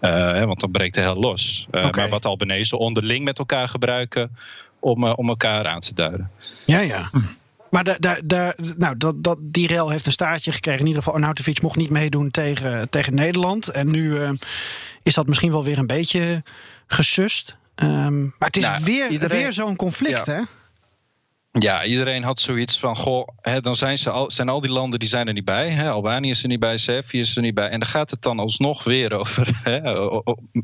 Uh, 0.01 0.43
want 0.43 0.59
dan 0.59 0.71
breekt 0.71 0.95
het 0.95 1.05
heel 1.05 1.15
los. 1.15 1.67
Uh, 1.71 1.85
okay. 1.85 2.01
Maar 2.01 2.09
wat 2.11 2.25
Albanese 2.25 2.77
onderling 2.77 3.25
met 3.25 3.39
elkaar 3.39 3.67
gebruiken 3.67 4.37
om, 4.79 5.03
om 5.03 5.29
elkaar 5.29 5.67
aan 5.67 5.79
te 5.79 5.93
duiden. 5.93 6.31
Ja, 6.65 6.79
ja. 6.79 7.09
Maar 7.69 7.83
de, 7.83 7.95
de, 7.99 8.21
de, 8.25 8.55
nou, 8.77 8.97
dat, 8.97 9.23
dat, 9.23 9.37
die 9.41 9.67
rel 9.67 9.89
heeft 9.89 10.05
een 10.05 10.11
staartje 10.11 10.51
gekregen. 10.51 10.79
In 10.79 10.87
ieder 10.87 11.03
geval, 11.03 11.17
Arnautovic 11.17 11.61
mocht 11.61 11.77
niet 11.77 11.89
meedoen 11.89 12.31
tegen, 12.31 12.89
tegen 12.89 13.15
Nederland. 13.15 13.67
En 13.67 13.91
nu 13.91 14.17
is 15.03 15.13
dat 15.13 15.27
misschien 15.27 15.51
wel 15.51 15.63
weer 15.63 15.77
een 15.77 15.87
beetje 15.87 16.43
gesust. 16.87 17.55
Um, 17.75 18.33
maar 18.39 18.47
het 18.47 18.57
is 18.57 18.63
nou, 18.63 18.83
weer, 18.83 19.09
iedereen, 19.09 19.41
weer 19.41 19.53
zo'n 19.53 19.75
conflict, 19.75 20.25
ja. 20.25 20.33
hè? 20.33 20.41
Ja, 21.59 21.85
iedereen 21.85 22.23
had 22.23 22.39
zoiets 22.39 22.79
van: 22.79 22.95
goh, 22.95 23.27
hè, 23.41 23.61
dan 23.61 23.75
zijn, 23.75 23.97
ze 23.97 24.09
al, 24.09 24.31
zijn 24.31 24.49
al 24.49 24.61
die 24.61 24.71
landen 24.71 24.99
die 24.99 25.07
zijn 25.07 25.27
er 25.27 25.33
niet 25.33 25.45
bij. 25.45 25.69
Hè? 25.69 25.91
Albanië 25.91 26.29
is 26.29 26.43
er 26.43 26.49
niet 26.49 26.59
bij, 26.59 26.77
Servië 26.77 27.19
is 27.19 27.35
er 27.35 27.41
niet 27.41 27.53
bij. 27.53 27.69
En 27.69 27.79
dan 27.79 27.89
gaat 27.89 28.11
het 28.11 28.21
dan 28.21 28.39
alsnog 28.39 28.83
weer 28.83 29.13
over. 29.13 29.51
Hè, 29.63 29.81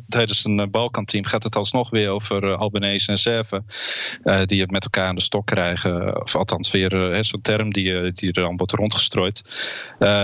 tijdens 0.08 0.46
een 0.46 0.72
Balkanteam 0.72 1.26
gaat 1.26 1.44
het 1.44 1.56
alsnog 1.56 1.90
weer 1.90 2.10
over 2.10 2.44
uh, 2.44 2.58
Albanese 2.58 3.12
en 3.12 3.18
Serven. 3.18 3.66
Uh, 4.24 4.44
die 4.46 4.62
het 4.62 4.72
met 4.72 4.84
elkaar 4.84 5.08
aan 5.08 5.16
de 5.16 5.22
stok 5.22 5.46
krijgen. 5.46 6.22
Of 6.22 6.36
althans, 6.36 6.72
weer 6.72 7.18
zo'n 7.24 7.42
term 7.42 7.74
die, 7.74 8.12
die 8.12 8.32
er 8.32 8.42
dan 8.42 8.58
wordt 8.58 8.74
rondgestrooid. 8.74 9.42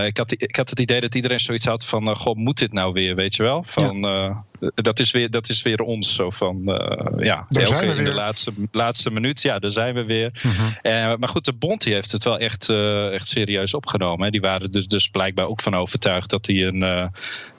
ik, 0.05 0.17
had, 0.17 0.31
ik 0.31 0.55
had 0.55 0.69
het 0.69 0.79
idee 0.79 1.01
dat 1.01 1.15
iedereen 1.15 1.39
zoiets 1.39 1.65
had 1.65 1.85
van: 1.85 2.15
goh, 2.15 2.35
moet 2.35 2.57
dit 2.57 2.73
nou 2.73 2.93
weer, 2.93 3.15
weet 3.15 3.35
je 3.35 3.43
wel? 3.43 3.63
Van. 3.67 3.99
Ja 3.99 4.45
dat 4.75 4.99
is 4.99 5.11
weer, 5.11 5.29
dat 5.29 5.49
is 5.49 5.61
weer 5.61 5.79
ons. 5.79 6.15
Zo 6.15 6.29
van, 6.29 6.61
uh, 6.65 7.25
ja, 7.25 7.45
elke 7.49 7.85
in 7.85 8.03
de 8.03 8.13
laatste, 8.13 8.53
laatste 8.71 9.11
minuut. 9.11 9.41
Ja, 9.41 9.59
daar 9.59 9.71
zijn 9.71 9.93
we 9.93 10.05
weer. 10.05 10.31
-hmm. 10.41 10.51
uh, 10.83 11.15
maar 11.15 11.29
goed, 11.29 11.45
de 11.45 11.53
Bond 11.53 11.83
die 11.83 11.93
heeft 11.93 12.11
het 12.11 12.23
wel 12.23 12.37
echt, 12.37 12.69
uh, 12.69 13.13
echt 13.13 13.27
serieus 13.27 13.73
opgenomen. 13.73 14.25
Hè. 14.25 14.31
Die 14.31 14.41
waren 14.41 14.71
er 14.71 14.87
dus 14.87 15.07
blijkbaar 15.07 15.47
ook 15.47 15.61
van 15.61 15.75
overtuigd 15.75 16.29
dat, 16.29 16.45
die 16.45 16.65
een, 16.65 16.79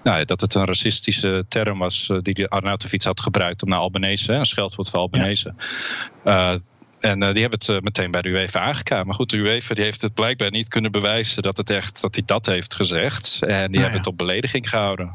nou, 0.02 0.24
dat 0.24 0.40
het 0.40 0.54
een 0.54 0.66
racistische 0.66 1.44
term 1.48 1.78
was. 1.78 2.10
die 2.22 2.34
de 2.34 2.48
Arnautovic 2.48 3.02
had 3.02 3.20
gebruikt 3.20 3.62
om 3.62 3.68
naar 3.68 3.78
Albanese, 3.78 4.32
een 4.32 4.44
scheldwoord 4.44 4.90
voor 4.90 4.98
Albanese. 5.00 5.54
Ja. 6.24 6.58
En 7.06 7.22
uh, 7.22 7.32
die 7.32 7.40
hebben 7.40 7.58
het 7.58 7.68
uh, 7.68 7.80
meteen 7.80 8.10
bij 8.10 8.22
de 8.22 8.28
UEFA 8.28 8.60
aangekaart. 8.60 9.06
Maar 9.06 9.14
goed, 9.14 9.30
de 9.30 9.36
UEFA 9.36 9.74
die 9.74 9.84
heeft 9.84 10.00
het 10.00 10.14
blijkbaar 10.14 10.50
niet 10.50 10.68
kunnen 10.68 10.92
bewijzen 10.92 11.42
dat, 11.42 11.56
het 11.56 11.70
echt, 11.70 12.00
dat 12.00 12.14
hij 12.14 12.24
dat 12.26 12.46
heeft 12.46 12.74
gezegd. 12.74 13.38
En 13.40 13.48
die 13.48 13.56
nou 13.56 13.70
hebben 13.70 13.90
ja. 13.90 13.96
het 13.96 14.06
op 14.06 14.18
belediging 14.18 14.68
gehouden. 14.68 15.14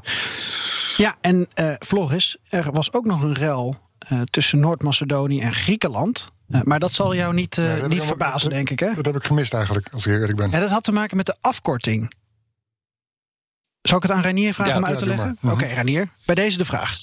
Ja, 0.97 1.15
en 1.21 1.47
uh, 1.55 1.73
Floris, 1.79 2.37
er 2.49 2.71
was 2.71 2.93
ook 2.93 3.05
nog 3.05 3.21
een 3.21 3.33
rel 3.33 3.89
tussen 4.29 4.59
Noord-Macedonië 4.59 5.39
en 5.39 5.53
Griekenland. 5.53 6.31
maar 6.63 6.79
dat 6.79 6.91
zal 6.91 7.15
jou 7.15 7.33
niet, 7.33 7.61
niet 7.87 8.03
verbazen, 8.03 8.49
denk 8.49 8.69
ik, 8.69 8.79
hè? 8.79 8.93
Dat 8.93 9.05
heb 9.05 9.15
ik 9.15 9.23
gemist 9.23 9.53
eigenlijk, 9.53 9.87
als 9.91 10.05
ik 10.05 10.11
eerlijk 10.13 10.35
ben. 10.35 10.49
Ja, 10.51 10.59
dat 10.59 10.69
had 10.69 10.83
te 10.83 10.91
maken 10.91 11.17
met 11.17 11.25
de 11.25 11.35
afkorting. 11.41 12.11
Zal 13.81 13.97
ik 13.97 14.03
het 14.03 14.11
aan 14.11 14.23
Ranier 14.23 14.53
vragen 14.53 14.73
Ja, 14.73 14.79
om 14.79 14.85
uit 14.85 14.97
te 14.97 15.05
leggen? 15.07 15.37
maar. 15.39 15.53
Oké, 15.53 15.65
Mhm. 15.65 15.75
Ranier, 15.75 16.09
bij 16.25 16.35
deze 16.35 16.57
de 16.57 16.65
vraag. 16.65 16.93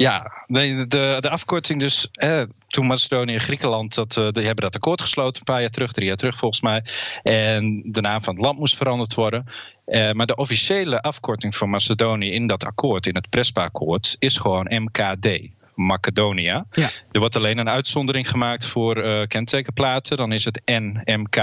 Ja, 0.00 0.44
nee, 0.46 0.86
de, 0.86 1.16
de 1.20 1.30
afkorting 1.30 1.80
dus. 1.80 2.08
Eh, 2.12 2.42
toen 2.68 2.86
Macedonië 2.86 3.34
en 3.34 3.40
Griekenland, 3.40 3.94
dat, 3.94 4.16
eh, 4.16 4.30
die 4.30 4.44
hebben 4.44 4.64
dat 4.64 4.74
akkoord 4.74 5.00
gesloten 5.00 5.38
een 5.38 5.52
paar 5.54 5.60
jaar 5.60 5.70
terug, 5.70 5.92
drie 5.92 6.06
jaar 6.06 6.16
terug 6.16 6.36
volgens 6.36 6.60
mij. 6.60 6.84
En 7.22 7.82
de 7.84 8.00
naam 8.00 8.22
van 8.22 8.34
het 8.34 8.44
land 8.44 8.58
moest 8.58 8.76
veranderd 8.76 9.14
worden. 9.14 9.46
Eh, 9.84 10.12
maar 10.12 10.26
de 10.26 10.36
officiële 10.36 11.02
afkorting 11.02 11.56
van 11.56 11.70
Macedonië 11.70 12.30
in 12.30 12.46
dat 12.46 12.64
akkoord, 12.64 13.06
in 13.06 13.14
het 13.14 13.30
Prespa-akkoord, 13.30 14.16
is 14.18 14.36
gewoon 14.36 14.66
MKD. 14.68 15.48
Macedonia. 15.74 16.66
Er 17.10 17.20
wordt 17.20 17.36
alleen 17.36 17.58
een 17.58 17.68
uitzondering 17.68 18.28
gemaakt 18.28 18.66
voor 18.66 18.96
eh, 18.96 19.26
kentekenplaten. 19.26 20.16
Dan 20.16 20.32
is 20.32 20.44
het 20.44 20.62
NMK. 20.64 21.36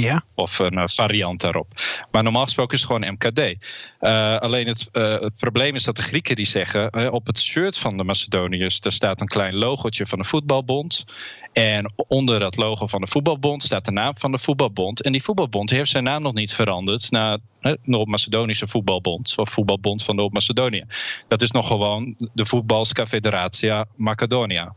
Ja. 0.00 0.22
Of 0.34 0.58
een 0.58 0.78
eh, 0.78 0.84
variant 0.86 1.40
daarop. 1.40 1.66
Maar 2.10 2.22
normaal 2.22 2.44
gesproken 2.44 2.74
is 2.74 2.82
het 2.82 2.92
gewoon 2.92 3.12
MKD. 3.12 3.66
Eh, 3.98 4.36
alleen 4.36 4.66
het, 4.66 4.88
eh, 4.92 5.20
het 5.20 5.34
probleem 5.34 5.74
is 5.74 5.84
dat 5.84 5.96
de 5.96 6.02
Grieken 6.02 6.36
die 6.36 6.46
zeggen... 6.46 7.12
op 7.12 7.26
het 7.26 7.38
shirt 7.38 7.78
van 7.78 7.96
de 7.96 8.04
Macedoniërs... 8.04 8.80
daar 8.80 8.92
staat 8.92 9.20
een 9.20 9.26
klein 9.26 9.56
logotje 9.56 10.06
van 10.06 10.18
de 10.18 10.24
voetbalbond. 10.24 11.04
En 11.52 11.92
onder 11.96 12.40
dat 12.40 12.56
logo 12.56 12.86
van 12.86 13.00
de 13.00 13.06
voetbalbond 13.06 13.62
staat 13.62 13.84
de 13.84 13.92
naam 13.92 14.16
van 14.16 14.32
de 14.32 14.38
voetbalbond. 14.38 15.02
En 15.02 15.12
die 15.12 15.22
voetbalbond 15.22 15.70
heeft 15.70 15.90
zijn 15.90 16.04
naam 16.04 16.22
nog 16.22 16.34
niet 16.34 16.54
veranderd... 16.54 17.10
naar 17.10 17.38
eh, 17.60 17.72
Noord-Macedonische 17.82 18.68
voetbalbond. 18.68 19.34
Of 19.36 19.50
voetbalbond 19.50 20.04
van 20.04 20.16
Noord-Macedonië. 20.16 20.84
Dat 21.28 21.42
is 21.42 21.50
nog 21.50 21.66
gewoon 21.66 22.14
de 22.32 22.46
Voetbalska 22.46 23.06
Federatia 23.06 23.84
Macedonia. 23.96 24.74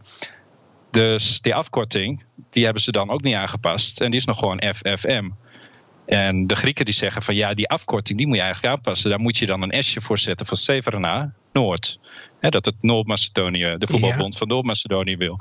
Dus 0.96 1.42
die 1.42 1.56
afkorting, 1.56 2.26
die 2.50 2.64
hebben 2.64 2.82
ze 2.82 2.92
dan 2.92 3.10
ook 3.10 3.22
niet 3.22 3.36
aangepast. 3.36 4.02
En 4.02 4.12
die 4.12 4.20
is 4.20 4.26
nog 4.26 4.40
gewoon 4.40 4.62
FFM. 4.76 5.30
En 6.06 6.48
de 6.48 6.56
Grieken 6.56 6.86
die 6.86 6.94
zeggen 6.94 7.22
van 7.22 7.36
ja, 7.36 7.54
die 7.54 7.70
afkorting 7.70 8.18
die 8.18 8.28
moet 8.28 8.36
je 8.36 8.42
eigenlijk 8.42 8.74
aanpassen. 8.74 9.10
Daar 9.10 9.20
moet 9.20 9.38
je 9.38 9.46
dan 9.46 9.62
een 9.62 9.84
S'je 9.84 10.02
voor 10.02 10.18
zetten 10.18 10.46
van 10.46 10.58
Severna, 10.58 11.34
Noord. 11.54 12.00
Dat 12.40 12.66
het 12.66 12.84
Noord-Macedonië, 12.84 13.76
de 13.78 13.88
voetbalbond 13.88 14.38
van 14.38 14.48
Noord-Macedonië 14.48 15.18
wil. 15.18 15.40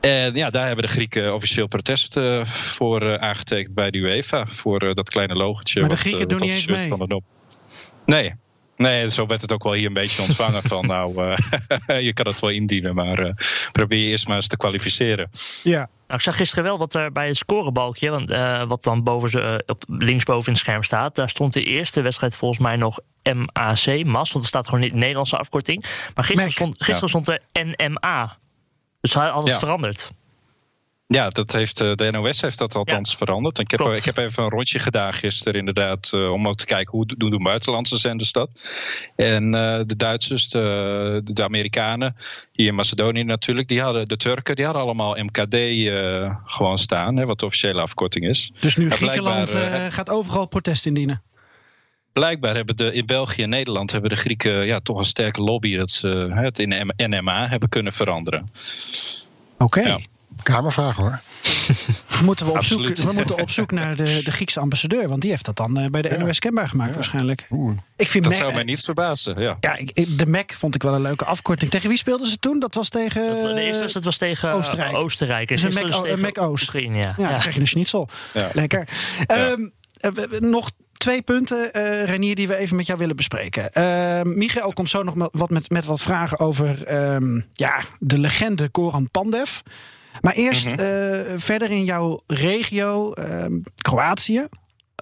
En 0.00 0.34
ja, 0.34 0.50
daar 0.50 0.66
hebben 0.66 0.84
de 0.84 0.90
Grieken 0.90 1.34
officieel 1.34 1.66
protest 1.66 2.16
eh, 2.16 2.44
voor 2.44 3.02
eh, 3.02 3.22
aangetekend 3.22 3.74
bij 3.74 3.90
de 3.90 3.98
UEFA. 3.98 4.46
Voor 4.46 4.80
eh, 4.80 4.94
dat 4.94 5.08
kleine 5.08 5.34
logotje. 5.34 5.80
Maar 5.80 5.88
de 5.88 5.96
Grieken 5.96 6.28
doen 6.28 6.38
wat 6.38 6.46
niet 6.46 6.56
eens 6.56 6.66
mee. 6.66 6.88
van 6.88 6.98
de 6.98 7.22
Nee. 8.06 8.34
Nee, 8.84 9.10
zo 9.10 9.26
werd 9.26 9.40
het 9.40 9.52
ook 9.52 9.62
wel 9.62 9.72
hier 9.72 9.86
een 9.86 9.92
beetje 9.92 10.22
ontvangen 10.22 10.62
van 10.62 10.86
nou, 10.86 11.30
eh, 11.86 12.00
je 12.06 12.12
kan 12.12 12.26
het 12.26 12.40
wel 12.40 12.50
indienen, 12.50 12.94
maar 12.94 13.18
eh, 13.18 13.32
probeer 13.72 13.98
je 13.98 14.06
eerst 14.06 14.26
maar 14.26 14.36
eens 14.36 14.46
te 14.46 14.56
kwalificeren. 14.56 15.30
Ja. 15.62 15.78
Nou, 15.78 16.18
ik 16.18 16.20
zag 16.20 16.36
gisteren 16.36 16.64
wel 16.64 16.78
dat 16.78 16.94
er 16.94 17.12
bij 17.12 17.26
het 17.26 17.36
scorebalkje, 17.36 18.10
want, 18.10 18.30
eh, 18.30 18.62
wat 18.62 18.82
dan 18.82 19.02
boven 19.02 19.30
ze, 19.30 19.62
op, 19.66 19.84
linksboven 19.86 20.46
in 20.46 20.52
het 20.52 20.62
scherm 20.62 20.82
staat, 20.82 21.14
daar 21.14 21.28
stond 21.28 21.52
de 21.52 21.64
eerste 21.64 22.02
wedstrijd 22.02 22.36
volgens 22.36 22.60
mij 22.60 22.76
nog 22.76 22.98
MAC, 23.22 24.04
MAS, 24.04 24.32
want 24.32 24.44
er 24.44 24.46
staat 24.46 24.64
gewoon 24.64 24.80
niet 24.80 24.92
de 24.92 24.98
Nederlandse 24.98 25.36
afkorting. 25.38 25.84
Maar 26.14 26.24
gisteren, 26.24 26.52
stond, 26.52 26.74
gisteren 26.82 27.00
Ja. 27.00 27.08
stond 27.20 27.28
er 27.28 27.40
NMA. 27.66 28.36
Dus 29.00 29.14
hij 29.14 29.28
had 29.28 29.42
het 29.42 29.52
Ja. 29.52 29.58
veranderd. 29.58 30.10
Ja, 31.14 31.28
dat 31.28 31.52
heeft, 31.52 31.80
eh, 31.80 31.94
de 31.94 32.10
NOS 32.10 32.40
heeft 32.40 32.58
dat 32.58 32.74
althans 32.74 33.16
veranderd. 33.16 33.58
Ik 33.58 33.70
heb, 33.70 33.80
klopt. 33.80 33.98
ik 33.98 34.04
heb 34.04 34.16
even 34.16 34.42
een 34.42 34.50
rondje 34.50 34.78
gedaan 34.78 35.12
gisteren 35.12 35.58
inderdaad... 35.58 36.10
eh, 36.12 36.32
om 36.32 36.48
ook 36.48 36.56
te 36.56 36.64
kijken 36.64 36.90
hoe 36.90 37.06
doen 37.06 37.30
doen 37.30 37.42
buitenlandse 37.42 37.98
zenders 37.98 38.32
dat. 38.32 38.50
En 39.16 39.54
eh, 39.54 39.80
de 39.86 39.96
Duitsers, 39.96 40.48
de, 40.48 41.20
de 41.24 41.44
Amerikanen, 41.44 42.14
hier 42.52 42.66
in 42.66 42.74
Macedonië 42.74 43.24
natuurlijk... 43.24 43.68
Die 43.68 43.80
hadden, 43.80 44.08
de 44.08 44.16
Turken, 44.16 44.54
die 44.54 44.64
hadden 44.64 44.82
allemaal 44.82 45.16
MKD 45.16 45.56
gewoon 46.44 46.78
staan... 46.78 47.16
Hè, 47.16 47.26
wat 47.26 47.38
de 47.38 47.46
officiële 47.46 47.80
afkorting 47.80 48.28
is. 48.28 48.52
Dus 48.60 48.76
nu 48.76 48.90
Griekenland 48.90 49.56
gaat 49.88 50.10
overal 50.10 50.46
protest 50.46 50.86
indienen. 50.86 51.22
Blijkbaar 52.12 52.54
hebben 52.54 52.76
de, 52.76 52.92
in 52.92 53.06
België 53.06 53.42
en 53.42 53.48
Nederland 53.48 53.92
hebben 53.92 54.10
de 54.10 54.16
Grieken 54.16 54.66
ja, 54.66 54.80
toch 54.80 54.98
een 54.98 55.04
sterke 55.04 55.42
lobby 55.42 55.76
dat 55.76 55.90
ze 55.90 56.08
het 56.34 56.58
in 56.58 56.70
de 56.70 57.06
NMA 57.08 57.48
hebben 57.48 57.68
kunnen 57.68 57.92
veranderen. 57.92 58.50
Oké. 59.58 59.96
Kamervraag 60.42 60.96
hoor. 60.96 61.20
We 62.08 62.24
moeten 62.24 62.46
we, 62.46 62.52
op 62.52 62.64
zoek, 62.64 62.78
Absoluut. 62.78 63.04
we 63.04 63.12
moeten 63.12 63.38
op 63.40 63.50
zoek 63.50 63.70
naar 63.70 63.96
de, 63.96 64.20
de 64.24 64.30
Griekse 64.32 64.60
ambassadeur, 64.60 65.08
want 65.08 65.20
die 65.20 65.30
heeft 65.30 65.44
dat 65.44 65.56
dan 65.56 65.78
eh, 65.78 65.86
bij 65.90 66.02
de 66.02 66.16
NOS 66.18 66.38
kenbaar 66.38 66.68
gemaakt 66.68 66.94
waarschijnlijk. 66.94 67.46
Ik 67.96 68.08
vind 68.08 68.24
Dat 68.24 68.32
Mac- 68.32 68.42
zou 68.42 68.54
mij 68.54 68.62
niet 68.64 68.80
verbazen. 68.84 69.40
Ja. 69.40 69.56
Ja, 69.60 69.76
ik- 69.76 70.18
de 70.18 70.26
Mac 70.26 70.52
vond 70.52 70.74
ik 70.74 70.82
wel 70.82 70.94
een 70.94 71.00
leuke 71.02 71.24
afkorting. 71.24 71.70
Tegen 71.70 71.88
wie 71.88 71.98
speelden 71.98 72.26
ze 72.26 72.38
toen? 72.38 72.58
Dat 72.58 72.74
was 72.74 72.88
tegen 72.88 73.22
de 73.54 73.60
eerste 73.62 73.78
wedstrijd 73.80 74.04
was 74.04 74.18
tegen 74.18 74.48
eh, 74.48 74.54
Oostenrijk. 74.56 74.94
Oostenrijk. 74.96 75.50
En 75.50 75.54
Dus 75.56 75.64
een 75.64 75.82
Mac, 75.82 75.94
een 75.96 76.02
tegen 76.02 76.20
Mac 76.20 76.38
Oost. 76.38 76.62
Oekraïne, 76.64 76.96
ja. 76.96 77.14
Ja, 77.18 77.28
dan 77.28 77.38
krijg 77.38 77.54
je 77.54 77.60
een 77.60 77.66
schnitzel. 77.66 78.08
Ja. 78.34 78.50
Lekker. 78.52 78.88
We- 79.26 79.70
we- 80.30 80.38
nog 80.40 80.70
twee 80.96 81.22
punten, 81.22 81.72
eh 81.72 82.04
Renier, 82.04 82.34
die 82.34 82.48
we 82.48 82.56
even 82.56 82.76
met 82.76 82.86
jou 82.86 82.98
willen 82.98 83.16
bespreken. 83.16 83.72
Ehm 83.72 84.38
Michael 84.38 84.72
komt 84.72 84.90
zo 84.90 85.02
nog 85.02 85.14
met 85.14 85.28
wat, 85.32 85.50
met, 85.50 85.70
met 85.70 85.84
wat 85.84 86.00
vragen 86.02 86.38
over 86.38 86.84
ehm, 86.84 87.40
ja, 87.52 87.80
de 87.98 88.18
legende 88.18 88.68
Koran 88.68 89.08
Pandev. 89.10 89.58
Maar 90.20 90.32
eerst 90.32 90.64
Mhm. 90.66 90.80
eh, 90.80 91.32
verder 91.36 91.70
in 91.70 91.84
jouw 91.84 92.22
regio, 92.26 93.12
ehm, 93.12 93.58
Kroatië. 93.76 94.46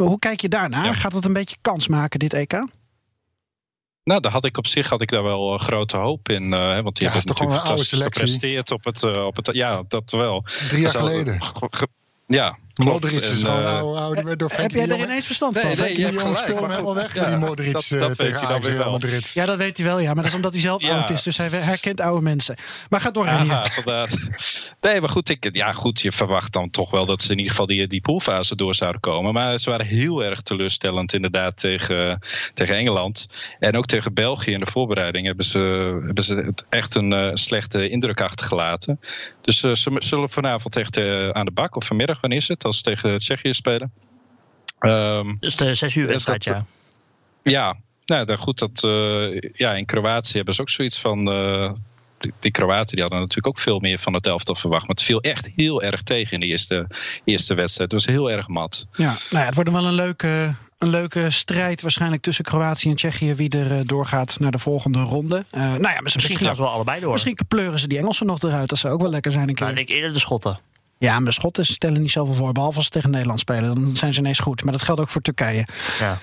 Hoe 0.00 0.18
kijk 0.18 0.40
je 0.40 0.48
daarnaar? 0.48 0.94
Gaat 0.94 1.12
het 1.12 1.24
een 1.24 1.32
beetje 1.32 1.56
kans 1.60 1.88
maken, 1.88 2.18
dit 2.18 2.32
EK? 2.32 2.66
Nou, 4.04 4.20
daar 4.20 4.32
had 4.32 4.44
ik 4.44 4.58
op 4.58 4.66
zich 4.66 4.88
had 4.88 5.00
ik 5.00 5.08
daar 5.10 5.22
wel 5.22 5.54
eh, 5.54 5.60
grote 5.60 5.96
hoop 5.96 6.28
in. 6.28 6.52
eh, 6.52 6.58
hè, 6.72 6.82
want 6.82 6.96
die 6.96 7.06
Ja, 7.06 7.12
hebben 7.12 7.28
natuurlijk 7.28 7.38
een 7.40 7.46
oude 7.46 7.54
fantastisch 7.66 7.88
selectie? 7.88 8.22
gepresteerd 8.22 8.70
op 8.70 8.84
het, 8.84 9.16
op 9.16 9.36
het. 9.36 9.48
Ja, 9.52 9.82
dat 9.88 10.10
wel. 10.10 10.44
Drie 10.68 10.80
jaar 10.80 10.98
al- 10.98 11.06
geleden. 11.06 11.42
ge- 11.42 11.66
ge- 11.70 11.88
Ja. 12.26 12.58
Modric 12.74 13.12
is 13.12 13.26
gewoon 13.42 13.62
eh, 13.62 13.78
oude, 13.78 14.00
oude, 14.00 14.14
die 14.16 14.24
werd 14.24 14.38
door 14.38 14.50
Heb 14.56 14.70
jij 14.70 14.88
er 14.88 14.98
ineens 14.98 15.26
verstand 15.26 15.54
Nee, 15.54 15.62
van? 15.62 15.70
nee, 15.70 15.78
Frenkie 15.80 15.98
je 15.98 16.20
hebt 16.20 16.38
speelde 16.38 16.68
helemaal 16.70 16.94
weg 16.94 17.14
met 17.16 17.28
die 17.28 17.36
Modric 17.36 17.72
dat- 17.72 17.82
eh, 17.90 18.04
tegen 18.06 18.16
hij 18.16 18.30
dan 18.32 18.48
Ajax 18.48 18.66
Real 18.66 18.78
wel. 18.78 18.90
Madrid. 18.90 19.30
Ja, 19.34 19.46
dat 19.46 19.56
weet 19.56 19.76
hij 19.76 19.86
wel, 19.86 19.98
ja. 19.98 20.06
Maar 20.06 20.14
dat 20.22 20.24
is 20.26 20.34
omdat 20.34 20.52
hij 20.52 20.60
zelf 20.60 20.82
Ja. 20.82 20.98
oud 20.98 21.10
is. 21.10 21.22
Dus 21.22 21.36
hij 21.36 21.48
herkent 21.48 22.00
oude 22.00 22.22
mensen. 22.22 22.54
Maar 22.90 23.00
ga 23.00 23.10
door, 23.10 23.24
Renier. 23.24 23.52
Aha, 23.52 23.68
vandaar. 23.82 24.10
Nee, 24.80 25.00
maar 25.00 25.08
goed, 25.08 25.28
ik, 25.28 25.48
ja, 25.54 25.72
goed, 25.72 26.00
je 26.00 26.12
verwacht 26.12 26.52
dan 26.52 26.70
toch 26.70 26.90
wel 26.90 27.06
dat 27.06 27.22
ze 27.22 27.30
in 27.30 27.36
ieder 27.36 27.50
geval 27.50 27.66
die, 27.66 27.86
die 27.86 28.00
poolfase 28.00 28.56
door 28.56 28.74
zouden 28.74 29.00
komen. 29.00 29.32
Maar 29.32 29.58
ze 29.58 29.70
waren 29.70 29.86
heel 29.86 30.24
erg 30.24 30.40
teleurstellend 30.40 31.12
inderdaad 31.14 31.56
tegen, 31.56 32.18
tegen 32.54 32.76
Engeland. 32.76 33.26
En 33.58 33.76
ook 33.76 33.86
tegen 33.86 34.14
België 34.14 34.50
in 34.52 34.58
de 34.58 34.66
voorbereiding 34.70 35.26
hebben 35.26 35.44
ze, 35.44 35.58
hebben 36.04 36.24
ze 36.24 36.34
het 36.34 36.66
echt 36.68 36.94
een 36.94 37.12
eh, 37.12 37.30
slechte 37.34 37.88
indruk 37.88 38.20
achtergelaten. 38.20 39.00
Dus 39.40 39.58
ze 39.60 39.70
zullen 39.98 40.30
vanavond 40.30 40.76
echt 40.76 40.96
eh, 40.96 41.28
aan 41.28 41.44
de 41.44 41.50
bak, 41.50 41.76
of 41.76 41.86
vanmiddag, 41.86 42.20
wanneer 42.20 42.38
is 42.38 42.48
het? 42.48 42.61
Wedstrijd 42.62 42.64
als 42.64 42.76
ze 42.76 42.82
tegen 42.82 43.18
Tsjechië 43.18 43.54
spelen. 43.54 43.92
Um, 44.80 45.36
dus 45.40 45.56
de 45.56 45.74
zes 45.74 45.94
uur 45.94 46.06
wedstrijd, 46.06 46.44
ja. 46.44 46.66
Ja, 47.42 47.76
nou, 48.04 48.24
dan 48.24 48.38
goed 48.38 48.58
dat 48.58 48.82
uh, 48.84 49.40
ja, 49.52 49.72
in 49.72 49.86
Kroatië 49.86 50.36
hebben 50.36 50.54
ze 50.54 50.60
ook 50.60 50.70
zoiets 50.70 50.98
van. 50.98 51.32
Uh, 51.32 51.72
die, 52.38 52.50
Kroaten 52.50 52.92
die 52.92 53.00
hadden 53.00 53.20
natuurlijk 53.20 53.46
ook 53.46 53.58
veel 53.58 53.78
meer 53.78 53.98
van 53.98 54.14
het 54.14 54.26
elftal 54.26 54.54
verwacht. 54.54 54.86
Maar 54.86 54.96
het 54.96 55.04
viel 55.04 55.20
echt 55.20 55.50
heel 55.56 55.82
erg 55.82 56.02
tegen 56.02 56.32
in 56.32 56.40
de 56.40 56.46
eerste, 56.46 56.86
eerste 57.24 57.54
wedstrijd. 57.54 57.92
Het 57.92 58.00
was 58.04 58.14
heel 58.14 58.30
erg 58.30 58.48
mat. 58.48 58.86
Ja, 58.92 59.04
nou 59.04 59.16
ja, 59.30 59.44
het 59.44 59.54
wordt 59.54 59.70
wel 59.70 59.84
een 59.84 59.94
leuke, 59.94 60.54
een 60.78 60.88
leuke 60.88 61.30
strijd 61.30 61.82
waarschijnlijk 61.82 62.22
tussen 62.22 62.44
Kroatië 62.44 62.90
en 62.90 62.96
Tsjechië. 62.96 63.34
Wie 63.34 63.48
er 63.48 63.86
doorgaat 63.86 64.36
naar 64.40 64.50
de 64.50 64.58
volgende 64.58 65.00
ronde. 65.00 65.36
Uh, 65.36 65.60
nou 65.60 65.80
ja, 65.80 66.00
misschien, 66.00 66.02
misschien 66.02 66.46
gaan 66.46 66.56
ze 66.56 66.62
wel 66.62 66.70
allebei 66.70 67.00
door. 67.00 67.12
Misschien 67.12 67.38
pleuren 67.48 67.78
ze 67.78 67.88
die 67.88 67.98
Engelsen 67.98 68.26
nog 68.26 68.42
eruit. 68.42 68.68
Dat 68.68 68.78
zou 68.78 68.94
ook 68.94 69.00
wel 69.00 69.10
lekker 69.10 69.32
zijn 69.32 69.48
een 69.48 69.54
keer. 69.54 69.66
Nou, 69.66 69.78
ik 69.78 69.86
denk 69.86 69.98
eerder 69.98 70.12
de 70.12 70.20
Schotten. 70.20 70.58
Ja, 71.02 71.18
maar 71.18 71.24
de 71.24 71.32
Schotten 71.32 71.64
stellen 71.64 72.00
niet 72.00 72.10
zoveel 72.10 72.34
voor. 72.34 72.52
Behalve 72.52 72.76
als 72.76 72.84
ze 72.84 72.90
tegen 72.90 73.10
Nederland 73.10 73.38
spelen. 73.38 73.74
Dan 73.74 73.96
zijn 73.96 74.14
ze 74.14 74.20
ineens 74.20 74.38
goed. 74.38 74.62
Maar 74.64 74.72
dat 74.72 74.82
geldt 74.82 75.00
ook 75.00 75.08
voor 75.08 75.20
Turkije. 75.20 75.66
Ja, 75.98 76.18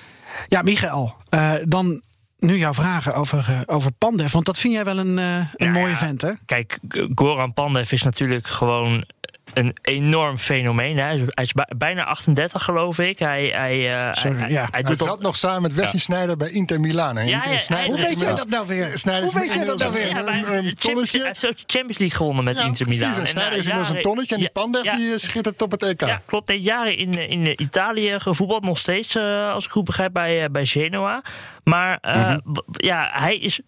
ja 0.48 0.62
Michael. 0.62 1.14
Uh, 1.30 1.52
dan 1.64 2.02
nu 2.38 2.56
jouw 2.56 2.74
vragen 2.74 3.14
over, 3.14 3.46
uh, 3.50 3.60
over 3.66 3.92
Pandev. 3.92 4.32
Want 4.32 4.46
dat 4.46 4.58
vind 4.58 4.74
jij 4.74 4.84
wel 4.84 4.98
een, 4.98 5.18
uh, 5.18 5.36
een 5.36 5.66
ja, 5.66 5.70
mooie 5.70 5.96
vent, 5.96 6.22
hè? 6.22 6.32
Kijk, 6.46 6.78
Goran 7.14 7.52
Pandev 7.52 7.92
is 7.92 8.02
natuurlijk 8.02 8.46
gewoon 8.46 9.04
een 9.54 9.76
enorm 9.82 10.38
fenomeen. 10.38 10.98
Hij 10.98 11.14
is, 11.14 11.20
hij 11.26 11.44
is 11.44 11.52
bijna 11.76 12.04
38, 12.04 12.64
geloof 12.64 12.98
ik. 12.98 13.18
Hij, 13.18 13.46
hij, 13.46 14.06
uh, 14.06 14.12
Sorry, 14.12 14.38
hij, 14.38 14.50
ja. 14.50 14.68
hij, 14.70 14.80
hij 14.86 14.96
zat 14.96 15.10
op... 15.10 15.20
nog 15.20 15.36
samen 15.36 15.62
met 15.62 15.74
Wesley 15.74 15.92
ja. 15.92 15.98
Snijder 15.98 16.36
bij 16.36 16.50
Inter 16.50 16.80
Milaan. 16.80 17.16
Hè? 17.16 17.22
Ja, 17.22 17.42
Hoe 17.86 17.96
weet 17.96 18.20
jij 18.20 18.34
dat 18.34 18.48
nou 18.48 18.66
weer? 18.66 18.98
Snijder 18.98 19.30
Hoe 19.30 19.40
weet 19.40 19.52
jij 19.52 19.64
dat 19.64 19.78
nou 19.78 19.92
weer? 19.92 20.16
Een, 20.16 20.66
een 20.66 20.74
tonnetje. 20.74 21.18
Hij 21.18 21.26
heeft 21.26 21.40
de 21.40 21.54
Champions 21.66 21.98
League 21.98 22.16
gewonnen 22.16 22.44
met 22.44 22.58
Inter 22.58 22.88
Milaan. 22.88 23.18
En 23.18 23.26
Snijder 23.26 23.58
is 23.58 23.66
inmiddels 23.66 23.96
een 23.96 24.02
tonnetje 24.02 24.34
en 24.34 24.40
die 24.40 24.50
Pandev 24.50 24.90
die 24.90 25.18
schittert 25.18 25.62
op 25.62 25.70
het 25.70 25.82
EK. 25.82 26.00
Ja, 26.00 26.22
klopt. 26.26 26.48
Hij 26.48 26.58
jaren 26.58 26.96
in, 26.96 27.28
in 27.28 27.62
Italië 27.62 28.20
gevoetbald. 28.20 28.64
Nog 28.64 28.78
steeds, 28.78 29.14
uh, 29.14 29.52
als 29.52 29.64
ik 29.64 29.70
goed 29.70 29.84
begrijp, 29.84 30.12
bij, 30.12 30.42
uh, 30.42 30.48
bij 30.50 30.66
Genoa. 30.66 31.22
Maar 31.64 31.98
uh, 32.02 32.14
mm 32.14 32.22
-hmm. 32.22 32.64
ja, 32.72 33.10
hij 33.12 33.36
is 33.36 33.60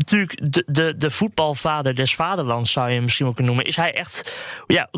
natuurlijk 0.00 0.52
de, 0.52 0.64
de, 0.66 0.94
de 0.96 1.10
voetbalvader 1.10 1.94
des 1.94 2.14
vaderlands, 2.14 2.72
zou 2.72 2.88
je 2.88 2.94
hem 2.94 3.02
misschien 3.02 3.26
ook 3.26 3.34
kunnen 3.34 3.54
noemen. 3.54 3.70
Is 3.70 3.76
hij 3.76 3.94
echt. 3.94 4.34
Ja, 4.66 4.88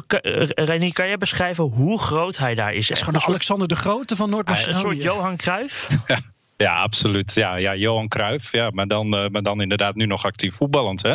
René, 0.54 0.90
kan 0.90 1.06
jij 1.06 1.16
beschrijven 1.16 1.64
hoe 1.64 2.00
groot 2.00 2.36
hij 2.38 2.54
daar 2.54 2.72
is? 2.72 2.88
Hij 2.88 2.96
is 2.96 3.02
gewoon 3.02 3.20
de 3.20 3.26
Alexander 3.26 3.68
de 3.68 3.76
Grote 3.76 4.16
van 4.16 4.30
Noord-Macedonië. 4.30 4.74
Een 4.74 4.80
soort 4.80 5.02
Johan 5.02 5.36
Cruijff? 5.36 5.88
Ja, 6.62 6.82
absoluut. 6.82 7.34
Ja, 7.34 7.56
ja 7.56 7.74
Johan 7.74 8.08
Cruijff. 8.08 8.52
Ja, 8.52 8.70
maar, 8.70 8.86
dan, 8.86 9.14
uh, 9.14 9.28
maar 9.28 9.42
dan 9.42 9.60
inderdaad 9.60 9.94
nu 9.94 10.06
nog 10.06 10.24
actief 10.24 10.54
voetballend. 10.54 11.02
Hè? 11.02 11.14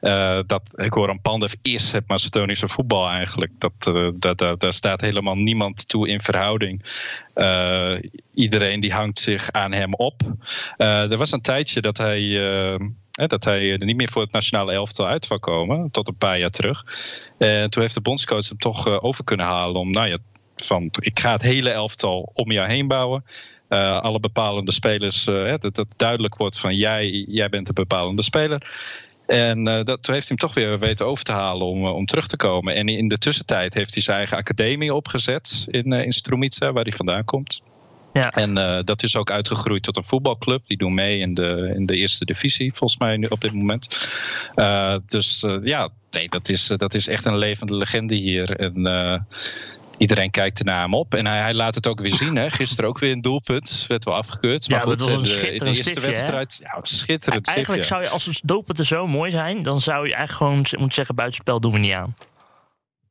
Uh, 0.00 0.42
dat, 0.46 0.82
ik 0.84 0.92
hoor 0.92 1.08
een 1.08 1.20
Pandev 1.20 1.52
is 1.62 1.92
het 1.92 2.08
Macedonische 2.08 2.68
voetbal 2.68 3.08
eigenlijk. 3.08 3.52
Dat, 3.58 3.94
uh, 3.94 4.10
dat, 4.14 4.38
dat, 4.38 4.60
daar 4.60 4.72
staat 4.72 5.00
helemaal 5.00 5.34
niemand 5.34 5.88
toe 5.88 6.08
in 6.08 6.20
verhouding. 6.20 6.82
Iedereen 8.34 8.80
die 8.80 8.92
hangt 8.92 9.18
zich 9.18 9.50
aan 9.50 9.72
hem 9.72 9.94
op. 9.94 10.22
er 10.76 11.16
was 11.16 11.32
een 11.32 11.40
tijdje 11.40 11.80
dat 11.80 11.98
hij, 11.98 12.38
dat 13.10 13.44
hij 13.44 13.70
er 13.70 13.84
niet 13.84 13.96
meer 13.96 14.10
voor 14.10 14.22
het 14.22 14.32
nationale 14.32 14.72
elftal 14.72 15.06
uit 15.06 15.24
zou 15.24 15.40
komen. 15.40 15.90
Tot 15.90 16.08
een 16.08 16.16
paar 16.16 16.38
jaar 16.38 16.50
terug. 16.50 16.84
En 17.38 17.70
toen 17.70 17.82
heeft 17.82 17.94
de 17.94 18.00
bondscoach 18.00 18.48
hem 18.48 18.58
toch 18.58 18.86
over 19.00 19.24
kunnen 19.24 19.46
halen 19.46 19.80
om... 19.80 19.90
Nou 19.90 20.08
ja, 20.08 20.18
van 20.56 20.88
ik 21.00 21.18
ga 21.18 21.32
het 21.32 21.42
hele 21.42 21.70
elftal 21.70 22.30
om 22.34 22.52
jou 22.52 22.68
heen 22.68 22.88
bouwen. 22.88 23.24
Alle 24.00 24.20
bepalende 24.20 24.72
spelers, 24.72 25.24
dat 25.24 25.76
het 25.76 25.94
duidelijk 25.96 26.36
wordt 26.36 26.58
van 26.58 26.76
jij, 26.76 27.10
jij 27.28 27.48
bent 27.48 27.66
de 27.66 27.72
bepalende 27.72 28.22
speler. 28.22 28.62
En 29.26 29.68
uh, 29.68 29.82
dat, 29.82 30.02
toen 30.02 30.14
heeft 30.14 30.28
hij 30.28 30.36
hem 30.38 30.48
toch 30.48 30.54
weer 30.54 30.78
weten 30.78 31.06
over 31.06 31.24
te 31.24 31.32
halen 31.32 31.66
om, 31.66 31.86
om 31.86 32.06
terug 32.06 32.26
te 32.26 32.36
komen. 32.36 32.74
En 32.74 32.88
in 32.88 33.08
de 33.08 33.18
tussentijd 33.18 33.74
heeft 33.74 33.94
hij 33.94 34.02
zijn 34.02 34.16
eigen 34.16 34.36
academie 34.36 34.94
opgezet 34.94 35.64
in, 35.68 35.92
in 35.92 36.12
Strumica, 36.12 36.72
waar 36.72 36.82
hij 36.82 36.92
vandaan 36.92 37.24
komt. 37.24 37.62
Ja. 38.12 38.30
En 38.30 38.54
dat 38.84 39.02
is 39.02 39.16
ook 39.16 39.30
uitgegroeid 39.30 39.82
tot 39.82 39.96
een 39.96 40.04
voetbalclub. 40.04 40.62
Die 40.66 40.76
doen 40.76 40.94
mee 40.94 41.18
in 41.18 41.34
de, 41.34 41.72
in 41.76 41.86
de 41.86 41.96
eerste 41.96 42.24
divisie, 42.24 42.72
volgens 42.74 42.98
mij 42.98 43.16
nu 43.16 43.26
op 43.28 43.40
dit 43.40 43.52
moment. 43.52 43.88
dus 45.06 45.44
ja, 45.60 45.88
nee, 46.10 46.28
dat 46.28 46.48
is, 46.48 46.66
dat 46.66 46.94
is 46.94 47.08
echt 47.08 47.24
een 47.24 47.38
levende 47.38 47.74
legende 47.74 48.14
hier. 48.14 48.56
En 48.56 48.82
iedereen 49.98 50.30
kijkt 50.30 50.58
ernaar 50.58 50.82
hem 50.82 50.94
op. 50.94 51.14
En 51.14 51.26
hij, 51.26 51.38
hij, 51.38 51.54
laat 51.54 51.74
het 51.74 51.86
ook 51.86 52.00
weer 52.00 52.10
zien. 52.10 52.36
Hè. 52.36 52.50
Gisteren 52.50 52.90
ook 52.90 52.98
weer 52.98 53.12
een 53.12 53.20
doelpunt. 53.20 53.84
Werd 53.88 54.04
wel 54.04 54.14
afgekeurd. 54.14 54.68
Maar 54.68 54.78
ja, 54.78 54.84
goed, 54.84 54.98
dat 54.98 55.08
was 55.08 55.16
een 55.16 55.22
de, 55.22 55.28
schitterend 55.28 55.60
in 55.60 55.66
de 55.66 55.76
eerste 55.76 55.82
stiftje, 55.82 56.10
wedstrijd. 56.10 56.58
Ja, 56.62 56.78
schitterend 56.82 57.46
Eigenlijk 57.46 57.84
stiftje. 57.84 57.94
zou 57.94 58.02
je, 58.02 58.08
als 58.08 58.24
het 58.24 58.40
doelpunten 58.44 58.86
zo 58.86 59.06
mooi 59.06 59.30
zijn... 59.30 59.62
dan 59.62 59.80
zou 59.80 60.06
je 60.06 60.14
eigenlijk 60.14 60.32
gewoon 60.36 60.56
moeten 60.56 60.94
zeggen... 60.94 61.14
buitenspel 61.14 61.60
doen 61.60 61.72
we 61.72 61.78
niet 61.78 61.92
aan. 61.92 62.14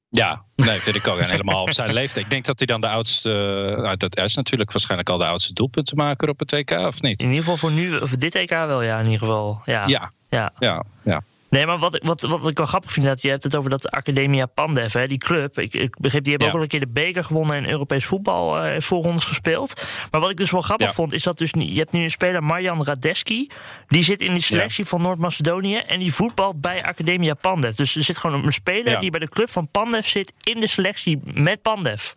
Ja, 0.09 0.43
nee, 0.55 0.79
vind 0.79 0.95
ik 0.95 1.07
ook. 1.07 1.17
En 1.17 1.29
helemaal 1.29 1.61
op 1.61 1.73
zijn 1.73 1.93
leeftijd. 1.93 2.25
Ik 2.25 2.31
denk 2.31 2.45
dat 2.45 2.57
hij 2.57 2.67
dan 2.67 2.81
de 2.81 2.87
oudste. 2.87 3.29
Nou, 3.77 3.97
dat 3.97 4.17
is 4.17 4.35
natuurlijk 4.35 4.71
waarschijnlijk 4.71 5.09
al 5.09 5.17
de 5.17 5.25
oudste 5.25 5.53
doelpuntenmaker 5.53 6.29
op 6.29 6.39
het 6.39 6.47
TK, 6.47 6.71
of 6.71 7.01
niet? 7.01 7.21
In 7.21 7.27
ieder 7.27 7.43
geval 7.43 7.57
voor 7.57 7.71
nu, 7.71 8.07
voor 8.07 8.19
dit 8.19 8.31
TK 8.31 8.49
wel, 8.49 8.81
ja, 8.81 8.97
in 8.97 9.03
ieder 9.03 9.19
geval. 9.19 9.61
Ja, 9.65 9.87
ja, 9.87 10.11
ja. 10.29 10.53
ja. 10.59 10.83
ja. 11.03 11.23
Nee, 11.53 11.65
maar 11.65 11.79
wat, 11.79 11.99
wat, 12.03 12.21
wat 12.21 12.47
ik 12.47 12.57
wel 12.57 12.67
grappig 12.67 12.91
vind, 12.91 13.05
dat 13.05 13.21
je 13.21 13.29
hebt 13.29 13.43
het 13.43 13.55
over 13.55 13.69
dat 13.69 13.91
Academia 13.91 14.45
Pandev, 14.45 14.93
hè, 14.93 15.07
die 15.07 15.17
club. 15.17 15.59
Ik, 15.59 15.73
ik 15.73 15.99
begreep, 15.99 16.23
die 16.23 16.31
hebben 16.31 16.47
Ja. 16.47 16.53
ook 16.53 16.57
al 16.59 16.63
een 16.63 16.69
keer 16.69 16.79
de 16.79 16.91
beker 16.91 17.23
gewonnen 17.23 17.55
en 17.55 17.69
Europees 17.69 18.05
voetbal 18.05 18.59
eh 18.59 18.81
voorrondes 18.81 19.23
gespeeld. 19.23 19.83
Maar 20.11 20.21
wat 20.21 20.29
ik 20.29 20.37
dus 20.37 20.51
wel 20.51 20.61
grappig 20.61 20.87
Ja. 20.87 20.93
vond, 20.93 21.13
is 21.13 21.23
dat 21.23 21.37
dus 21.37 21.51
je 21.57 21.77
hebt 21.77 21.91
nu 21.91 22.03
een 22.03 22.11
speler, 22.11 22.43
Marjan 22.43 22.83
Radeski. 22.85 23.49
Die 23.87 24.03
zit 24.03 24.21
in 24.21 24.33
die 24.33 24.43
selectie 24.43 24.85
van 24.85 25.01
Noord-Macedonië 25.01 25.75
en 25.77 25.99
die 25.99 26.13
voetbalt 26.13 26.61
bij 26.61 26.83
Academia 26.83 27.33
Pandev. 27.33 27.73
Dus 27.73 27.95
er 27.95 28.03
zit 28.03 28.17
gewoon 28.17 28.45
een 28.45 28.51
speler 28.53 28.99
die 28.99 29.11
bij 29.11 29.19
de 29.19 29.29
club 29.29 29.49
van 29.49 29.67
Pandev 29.71 30.05
zit 30.05 30.33
in 30.43 30.59
de 30.59 30.67
selectie 30.67 31.19
met 31.23 31.61
Pandev. 31.61 32.11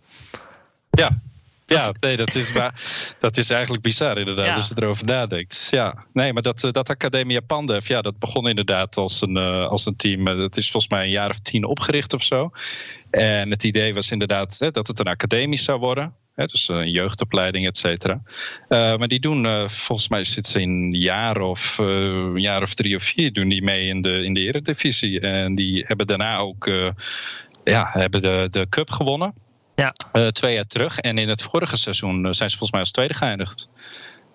Ja. 0.90 1.20
Ja, 1.66 1.92
nee, 2.00 2.16
dat 2.16 2.34
is, 2.34 2.52
maar, 2.52 2.74
dat 3.18 3.36
is 3.36 3.50
eigenlijk 3.50 3.82
bizar 3.82 4.18
inderdaad, 4.18 4.46
Ja. 4.46 4.54
als 4.54 4.68
je 4.68 4.74
erover 4.76 5.04
nadenkt. 5.04 5.68
Ja, 5.70 6.06
nee, 6.12 6.32
maar 6.32 6.42
dat, 6.42 6.64
eh, 6.64 6.70
dat 6.72 6.90
Academia 6.90 7.40
Pandev, 7.40 7.88
ja, 7.88 8.02
dat 8.02 8.18
begon 8.18 8.48
inderdaad 8.48 8.96
als 8.96 9.20
een, 9.22 9.36
eh, 9.36 9.68
als 9.68 9.86
een 9.86 9.96
team. 9.96 10.26
eh, 10.26 10.36
Dat 10.36 10.56
is 10.56 10.70
volgens 10.70 10.92
mij 10.92 11.02
een 11.04 11.10
jaar 11.10 11.30
of 11.30 11.38
tien 11.40 11.64
opgericht 11.64 12.12
of 12.12 12.22
zo. 12.22 12.50
En 13.10 13.50
het 13.50 13.64
idee 13.64 13.94
was 13.94 14.10
inderdaad 14.10 14.56
hè, 14.58 14.70
dat 14.70 14.86
het 14.86 14.98
een 14.98 15.06
academie 15.06 15.58
zou 15.58 15.78
worden. 15.78 16.14
Hè, 16.34 16.46
dus 16.46 16.68
een 16.68 16.90
jeugdopleiding, 16.90 17.66
et 17.66 17.76
cetera. 17.78 18.22
Eh, 18.68 18.96
maar 18.96 19.08
die 19.08 19.20
doen, 19.20 19.46
eh, 19.46 19.68
volgens 19.68 20.08
mij 20.08 20.24
zitten 20.24 20.52
ze 20.52 20.60
in 20.60 20.70
een 20.70 20.90
jaar 21.00 21.40
of, 21.40 21.78
eh, 21.78 21.86
een 21.86 22.40
jaar 22.40 22.62
of 22.62 22.74
drie 22.74 22.96
of 22.96 23.02
vier, 23.02 23.32
doen 23.32 23.48
die 23.48 23.62
mee 23.62 23.86
in 23.86 24.02
de, 24.02 24.22
in 24.24 24.34
de 24.34 24.40
Eredivisie. 24.40 25.20
En 25.20 25.54
die 25.54 25.84
hebben 25.86 26.06
daarna 26.06 26.36
ook 26.36 26.66
eh, 26.66 26.88
ja, 27.64 27.88
hebben 27.92 28.20
de, 28.22 28.46
de 28.48 28.66
cup 28.68 28.90
gewonnen. 28.90 29.32
Ja. 29.76 29.92
Eh, 30.12 30.26
twee 30.26 30.54
jaar 30.54 30.66
terug. 30.66 30.98
En 30.98 31.18
in 31.18 31.28
het 31.28 31.42
vorige 31.42 31.76
seizoen 31.76 32.26
eh, 32.26 32.32
zijn 32.32 32.50
ze 32.50 32.56
volgens 32.56 32.70
mij 32.70 32.80
als 32.80 32.90
tweede 32.90 33.14
geëindigd. 33.14 33.68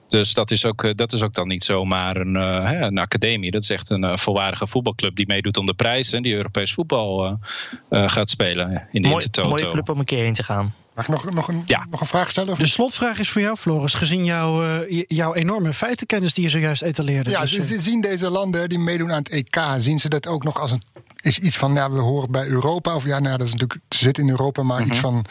Dus 0.07 0.33
dat 0.33 0.51
is 0.51 0.65
ook, 0.65 0.83
eh, 0.83 0.91
dat 0.95 1.13
is 1.13 1.21
ook 1.21 1.33
dan 1.33 1.47
niet 1.47 1.63
zomaar 1.63 2.15
een, 2.15 2.35
hè, 2.35 2.81
een 2.81 2.97
academie. 2.97 3.51
Dat 3.51 3.63
is 3.63 3.69
echt 3.69 3.89
een 3.89 4.17
volwaardige 4.17 4.67
voetbalclub 4.67 5.15
die 5.15 5.27
meedoet 5.27 5.57
om 5.57 5.65
de 5.65 5.73
prijzen. 5.73 6.17
En 6.17 6.23
die 6.23 6.33
Europees 6.33 6.73
voetbal 6.73 7.39
gaat 7.89 8.29
spelen 8.29 8.87
in 8.91 9.01
de 9.01 9.07
Mooi, 9.07 9.27
mooie 9.41 9.71
club 9.71 9.89
om 9.89 9.99
een 9.99 10.05
keer 10.05 10.23
heen 10.23 10.33
te 10.33 10.43
gaan. 10.43 10.73
Mag 10.95 11.05
ik 11.05 11.11
nog, 11.11 11.31
nog, 11.31 11.47
een, 11.47 11.61
Ja. 11.65 11.85
nog 11.89 12.01
een 12.01 12.07
vraag 12.07 12.29
stellen? 12.29 12.55
De 12.57 12.65
slotvraag 12.67 13.19
is 13.19 13.29
voor 13.29 13.41
jou, 13.41 13.57
Floris. 13.57 13.93
Gezien 13.93 14.25
jouw, 14.25 14.63
eh, 14.83 15.03
jouw 15.07 15.33
enorme 15.33 15.73
feitenkennis 15.73 16.33
die 16.33 16.43
je 16.43 16.49
zojuist 16.49 16.81
etaleerde. 16.81 17.29
Ja, 17.29 17.41
Dus, 17.41 17.51
ze, 17.51 17.57
eh, 17.61 17.63
ze 17.67 17.81
zien 17.81 18.01
deze 18.01 18.29
landen 18.29 18.69
die 18.69 18.79
meedoen 18.79 19.11
aan 19.11 19.23
het 19.23 19.29
EK, 19.29 19.57
zien 19.77 19.99
ze 19.99 20.09
dat 20.09 20.27
ook 20.27 20.43
nog 20.43 20.59
als 20.59 20.71
een 20.71 20.81
is 21.21 21.39
iets 21.39 21.57
van, 21.57 21.73
ja, 21.73 21.91
we 21.91 21.99
horen 21.99 22.31
bij 22.31 22.47
Europa. 22.47 22.95
Of 22.95 23.05
ja, 23.05 23.19
nou, 23.19 23.37
dat 23.37 23.47
is 23.47 23.53
natuurlijk, 23.53 23.79
ze 23.89 23.97
zitten 24.03 24.23
in 24.23 24.29
Europa, 24.29 24.63
maar 24.63 24.85
iets 24.85 24.99
van 24.99 25.25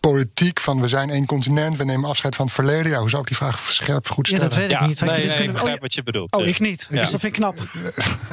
politiek. 0.00 0.60
Van 0.60 0.80
we 0.80 0.88
zijn 0.88 1.10
één 1.10 1.26
continent, 1.26 1.76
we 1.76 1.84
nemen 1.84 2.08
afscheid 2.08 2.36
van 2.36 2.44
het 2.46 2.54
verleden. 2.54 2.90
Ja, 2.90 2.98
hoe 2.98 3.08
zou 3.10 3.22
ik 3.22 3.28
die 3.28 3.36
vraag 3.36 3.58
scherp 3.72 4.08
goed 4.08 4.28
ja, 4.28 4.34
stellen? 4.36 4.50
dat 4.50 4.58
weet 4.58 4.70
ik 4.70 4.80
Ja, 4.80 4.86
niet. 4.86 5.00
Had 5.00 5.08
je 5.08 5.14
nee, 5.14 5.26
dit 5.26 5.26
nee, 5.26 5.30
ik 5.30 5.36
kunnen- 5.36 5.52
begrijp 5.54 5.74
oh, 5.76 5.80
wat 5.82 5.94
je 5.94 6.02
bedoelt. 6.02 6.32
oh, 6.32 6.40
Ja. 6.44 6.46
ik 6.46 6.60
niet. 6.60 6.86
Ja. 6.90 7.00
Dus 7.00 7.10
dat 7.10 7.20
vind 7.20 7.32
ik 7.32 7.40
knap. 7.40 7.54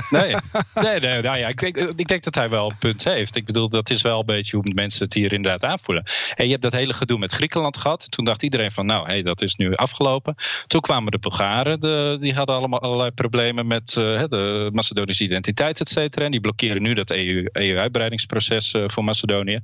Nee, 0.10 0.36
nee, 0.76 1.00
nee 1.00 1.22
nou 1.22 1.38
ja, 1.38 1.48
ik, 1.48 1.60
denk, 1.60 1.78
ik 1.78 2.08
denk 2.08 2.24
dat 2.24 2.36
hij 2.36 2.50
wel 2.50 2.70
een 2.70 2.78
punt 2.78 3.04
heeft. 3.04 3.36
Ik 3.36 3.46
bedoel, 3.46 3.70
dat 3.70 3.90
is 3.90 4.02
wel 4.02 4.20
een 4.20 4.26
beetje 4.26 4.58
hoe 4.58 4.72
mensen 4.74 5.04
het 5.04 5.14
hier 5.14 5.34
inderdaad 5.34 5.64
aanvoelen. 5.72 6.04
En 6.36 6.46
je 6.46 6.52
hebt 6.52 6.62
dat 6.64 6.72
hele 6.74 6.94
gedoe 6.94 7.18
met 7.18 7.32
Griekenland 7.32 7.78
gehad. 7.78 8.12
Toen 8.12 8.26
dacht 8.26 8.44
iedereen 8.44 8.72
van, 8.72 8.86
nou, 8.86 9.06
hey, 9.08 9.22
dat 9.22 9.42
is 9.42 9.56
nu 9.56 9.74
afgelopen. 9.76 10.36
Toen 10.68 10.82
kwamen 10.82 11.12
de 11.12 11.20
Bulgaren, 11.20 11.80
de, 11.80 12.18
die 12.20 12.34
hadden 12.34 12.56
allemaal 12.56 12.82
allerlei 12.82 13.12
problemen 13.12 13.68
met 13.68 13.96
eh, 13.98 14.24
de 14.30 14.70
Macedonische 14.74 15.24
identiteit, 15.24 15.80
et 15.80 15.90
cetera. 15.90 16.26
En 16.26 16.32
die 16.32 16.40
blokkeren 16.42 16.82
nu 16.82 16.94
dat 16.94 17.10
E 17.12 17.28
EU 17.30 17.50
EU-uitbreidingsproces 17.52 18.72
eh, 18.74 18.84
voor 18.88 19.04
Macedonië. 19.04 19.58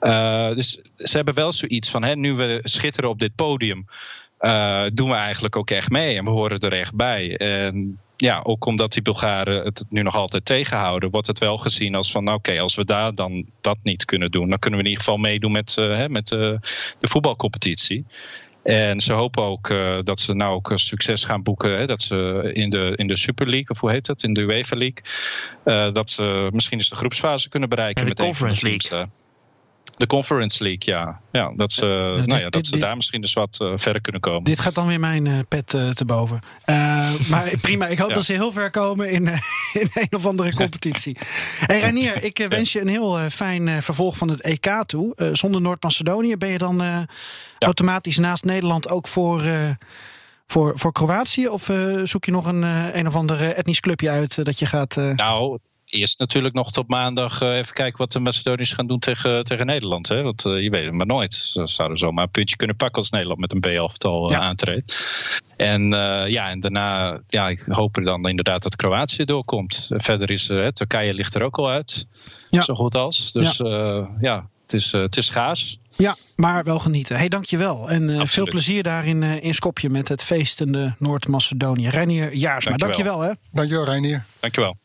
Eh, 0.00 0.48
dus 0.54 0.78
ze 0.96 1.16
hebben 1.16 1.34
wel 1.36 1.52
zoiets 1.52 1.90
van, 1.90 2.04
hè, 2.04 2.14
nu 2.14 2.32
we 2.32 2.60
schitteren 2.62 3.10
op 3.10 3.18
dit 3.18 3.34
podium, 3.34 3.86
eh, 4.38 4.84
doen 4.92 5.08
we 5.08 5.14
eigenlijk 5.14 5.56
ook 5.56 5.70
echt 5.70 5.90
mee 5.90 6.16
en 6.16 6.24
we 6.24 6.30
horen 6.30 6.58
er 6.58 6.72
echt 6.72 6.94
bij. 6.94 7.36
En 7.36 7.98
ja, 8.16 8.40
ook 8.42 8.64
omdat 8.64 8.92
die 8.92 9.02
Bulgaren 9.02 9.64
het 9.64 9.84
nu 9.88 10.02
nog 10.02 10.14
altijd 10.14 10.44
tegenhouden, 10.44 11.10
wordt 11.10 11.26
het 11.26 11.38
wel 11.38 11.56
gezien 11.56 11.94
als 11.94 12.10
van 12.10 12.24
nou, 12.24 12.36
oké, 12.36 12.60
als 12.60 12.74
we 12.74 12.84
daar 12.84 13.14
dan 13.14 13.44
dat 13.60 13.78
niet 13.82 14.04
kunnen 14.04 14.30
doen, 14.30 14.48
dan 14.48 14.58
kunnen 14.58 14.80
we 14.80 14.84
in 14.84 14.90
ieder 14.90 15.04
geval 15.04 15.20
meedoen 15.20 15.52
met, 15.52 15.76
eh, 15.78 15.88
hè, 15.88 16.08
met 16.08 16.32
eh, 16.32 16.38
de 17.00 17.08
voetbalcompetitie. 17.08 18.04
En 18.62 19.00
ze 19.00 19.12
hopen 19.12 19.42
ook 19.42 19.74
dat 20.04 20.20
ze 20.20 20.34
nou 20.34 20.54
ook 20.54 20.72
succes 20.74 21.24
gaan 21.24 21.42
boeken. 21.42 21.78
Hè, 21.78 21.86
dat 21.86 22.02
ze 22.02 22.50
in 22.52 22.70
de, 22.70 22.92
in 22.94 23.06
de 23.06 23.16
Super 23.16 23.46
League, 23.46 23.68
of 23.68 23.80
hoe 23.80 23.90
heet 23.90 24.06
het, 24.06 24.22
in 24.22 24.32
de 24.32 24.40
UEFA 24.40 24.76
League, 24.76 25.92
dat 25.92 26.10
ze 26.10 26.48
misschien 26.52 26.78
eens 26.78 26.88
de 26.88 26.96
groepsfase 26.96 27.48
kunnen 27.48 27.68
bereiken 27.68 28.02
de 28.02 28.08
met 28.08 28.20
Conference 28.20 28.88
daar. 28.88 29.08
De 29.96 30.06
Conference 30.06 30.62
League, 30.62 30.94
ja. 30.94 31.20
ja 31.32 31.52
dat 31.56 31.72
ze, 31.72 31.84
nou 32.26 32.38
ja, 32.38 32.38
dat 32.38 32.52
dit- 32.52 32.66
ze 32.66 32.72
dit- 32.72 32.80
daar 32.80 32.96
misschien 32.96 33.20
dus 33.20 33.32
wat 33.32 33.60
eh, 33.60 33.72
verder 33.74 34.02
kunnen 34.02 34.20
komen. 34.20 34.44
Dit 34.44 34.60
gaat 34.60 34.74
dan 34.74 34.86
weer 34.86 35.00
mijn 35.00 35.26
eh, 35.26 35.38
pet 35.48 35.74
eh, 35.74 35.88
te 35.90 36.04
boven. 36.04 36.40
Maar 37.30 37.52
prima, 37.60 37.86
ik 37.86 37.98
hoop 37.98 38.08
Ja. 38.08 38.14
dat 38.14 38.24
ze 38.24 38.32
heel 38.32 38.52
ver 38.52 38.70
komen 38.70 39.10
in, 39.10 39.26
in 39.82 39.90
een 39.94 40.08
of 40.16 40.26
andere 40.26 40.54
competitie. 40.54 41.16
Hey 41.66 41.80
Reinier, 41.80 42.22
ik 42.30 42.46
wens 42.48 42.72
je 42.72 42.80
een 42.80 42.88
heel 42.88 43.18
fijn 43.30 43.82
vervolg 43.82 44.16
van 44.16 44.28
het 44.28 44.40
EK 44.40 44.82
toe. 44.86 45.30
Zonder 45.32 45.60
Noord-Macedonië 45.60 46.36
ben 46.36 46.48
je 46.48 46.58
dan 46.58 47.06
automatisch 47.58 48.16
naast 48.18 48.44
Nederland 48.44 48.88
ook 48.88 49.06
voor, 49.08 49.42
voor, 50.46 50.78
voor 50.78 50.92
Kroatië? 50.92 51.48
Of 51.48 51.70
zoek 52.04 52.24
je 52.24 52.30
nog 52.30 52.46
een, 52.46 52.62
een 52.98 53.06
of 53.06 53.14
ander 53.14 53.52
etnisch 53.52 53.80
clubje 53.80 54.10
uit 54.10 54.44
dat 54.44 54.58
je 54.58 54.66
gaat... 54.66 54.96
Nou, 54.96 55.58
eerst 55.86 56.18
natuurlijk 56.18 56.54
nog 56.54 56.72
tot 56.72 56.88
maandag 56.88 57.40
eh, 57.40 57.56
even 57.56 57.72
kijken 57.74 57.98
wat 57.98 58.12
de 58.12 58.20
Macedoniërs 58.20 58.72
gaan 58.72 58.86
doen 58.86 58.98
tegen, 58.98 59.44
tegen 59.44 59.66
Nederland. 59.66 60.08
Hè? 60.08 60.22
Want 60.22 60.44
eh, 60.44 60.62
je 60.62 60.70
weet 60.70 60.84
het 60.84 60.92
maar 60.94 61.06
nooit. 61.06 61.34
Ze 61.34 61.66
zouden 61.66 61.98
zomaar 61.98 62.24
een 62.24 62.30
puntje 62.30 62.56
kunnen 62.56 62.76
pakken 62.76 62.98
als 62.98 63.10
Nederland 63.10 63.40
met 63.40 63.52
een 63.52 63.60
B-elftal 63.60 64.30
eh, 64.30 64.36
Ja. 64.36 64.42
aantreedt. 64.42 64.96
En 65.56 65.92
eh, 65.92 66.26
ja, 66.28 66.50
en 66.50 66.60
daarna, 66.60 67.20
ja, 67.26 67.48
ik 67.48 67.60
hoop 67.66 67.96
er 67.96 68.02
dan 68.04 68.28
inderdaad 68.28 68.62
dat 68.62 68.76
Kroatië 68.76 69.24
doorkomt. 69.24 69.90
Verder 69.96 70.30
is 70.30 70.46
Turkije 70.46 71.14
ligt 71.14 71.34
er 71.34 71.42
ook 71.42 71.58
al 71.58 71.70
uit. 71.70 72.06
Ja. 72.48 72.62
Zo 72.62 72.74
goed 72.74 72.94
als. 72.94 73.32
Dus 73.32 73.56
ja, 73.56 74.08
ja 74.20 74.48
het, 74.62 74.74
is, 74.74 74.92
het 74.92 75.16
is 75.16 75.28
gaas. 75.28 75.78
Ja, 75.96 76.14
maar 76.36 76.64
wel 76.64 76.78
genieten. 76.78 77.16
Hey, 77.16 77.28
dankjewel. 77.28 77.90
En 77.90 78.10
eh, 78.10 78.26
veel 78.26 78.44
plezier 78.44 78.82
daar 78.82 79.06
in, 79.06 79.22
in 79.22 79.54
Skopje 79.54 79.90
met 79.90 80.08
het 80.08 80.24
feestende 80.24 80.94
Noord-Macedonië. 80.98 81.88
Reinier 81.88 82.34
Jaarsma, 82.34 82.76
Dankjewel. 82.76 83.16
dankjewel 83.18 83.36
hè. 83.42 83.50
Dankjewel, 83.52 83.84
Reinier. 83.84 84.24
Dankjewel. 84.40 84.76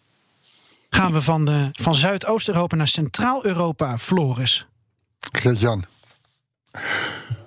Gaan 0.96 1.14
we 1.14 1.22
van, 1.22 1.46
de, 1.46 1.70
van 1.72 1.96
Zuidoost-Europa 1.96 2.76
naar 2.76 2.88
Centraal-Europa, 2.88 3.98
Floris. 3.98 4.66
Gert-Jan. 5.32 5.86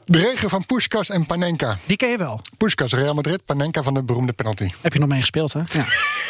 De 0.05 0.19
regio 0.19 0.49
van 0.49 0.67
Puskas 0.67 1.11
en 1.11 1.27
Panenka. 1.27 1.79
Die 1.87 1.97
ken 1.97 2.09
je 2.09 2.17
wel. 2.19 2.41
Puskas, 2.57 2.93
Real 2.93 3.15
Madrid, 3.15 3.45
Panenka 3.45 3.83
van 3.83 3.95
de 3.95 4.03
beroemde 4.03 4.33
penalty. 4.33 4.69
Heb 4.81 4.93
je 4.93 4.99
nog 4.99 5.09
mee 5.09 5.21
gespeeld, 5.21 5.53
hè? 5.53 5.59
Ja. 5.59 5.85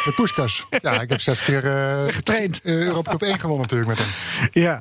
De 0.04 0.12
Puskas. 0.16 0.66
Ja, 0.82 1.00
ik 1.00 1.08
heb 1.08 1.20
zes 1.20 1.40
keer 1.44 1.64
eh 1.64 2.14
Getraind. 2.14 2.60
eh, 2.60 2.74
Europa 2.82 3.10
Cup 3.10 3.22
1 3.22 3.38
gewonnen 3.40 3.60
natuurlijk 3.68 3.88
met 3.88 3.98
hem. 3.98 4.08
ja. 4.62 4.80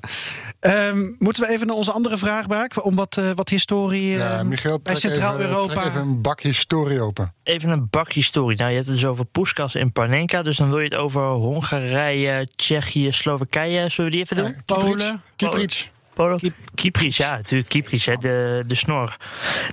Ehm, 0.64 1.11
moeten 1.20 1.43
we 1.43 1.49
even 1.49 1.68
naar 1.68 1.76
onze 1.76 1.91
andere 1.91 2.18
vraag 2.18 2.47
maken? 2.47 2.84
Om 2.84 2.95
wat, 2.95 3.18
eh, 3.18 3.30
wat 3.36 3.49
historie 3.49 4.07
Ja, 4.09 4.38
ehm, 4.38 4.47
Michiel, 4.47 4.80
bij 4.84 4.95
trek 4.95 4.97
even, 4.97 5.09
Centraal-Europa. 5.09 5.74
trek 5.74 5.86
even 5.86 6.01
een 6.01 6.22
bak 6.22 6.41
historie 6.41 7.01
open. 7.01 7.34
Even 7.43 7.70
een 7.70 7.88
bak 7.89 8.11
historie. 8.11 8.57
Nou, 8.57 8.70
je 8.70 8.76
hebt 8.76 8.88
het 8.88 8.95
dus 8.95 9.05
over 9.05 9.26
Puskas 9.26 9.76
en 9.76 9.91
Panenka. 9.91 10.41
Dus 10.41 10.57
dan 10.57 10.70
wil 10.70 10.78
je 10.80 10.84
het 10.84 10.95
over 10.95 11.22
Hongarije, 11.22 12.47
Tsjechië, 12.55 13.11
Slowakije. 13.11 13.89
Zullen 13.89 14.11
we 14.11 14.18
die 14.18 14.26
even 14.26 14.36
doen? 14.36 14.55
Polen. 14.66 15.22
Kieprits. 15.36 15.91
Polo? 16.14 16.39
Kipris, 16.76 17.18
ja, 17.18 17.36
natuurlijk. 17.36 17.70
Kipris, 17.70 18.05
hè, 18.05 18.16
de, 18.16 18.64
de 18.68 18.76
snor. 18.76 19.18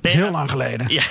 Nee, 0.03 0.13
is 0.13 0.19
heel 0.19 0.31
lang 0.31 0.51
geleden. 0.51 0.87
Ja, 1.01 1.03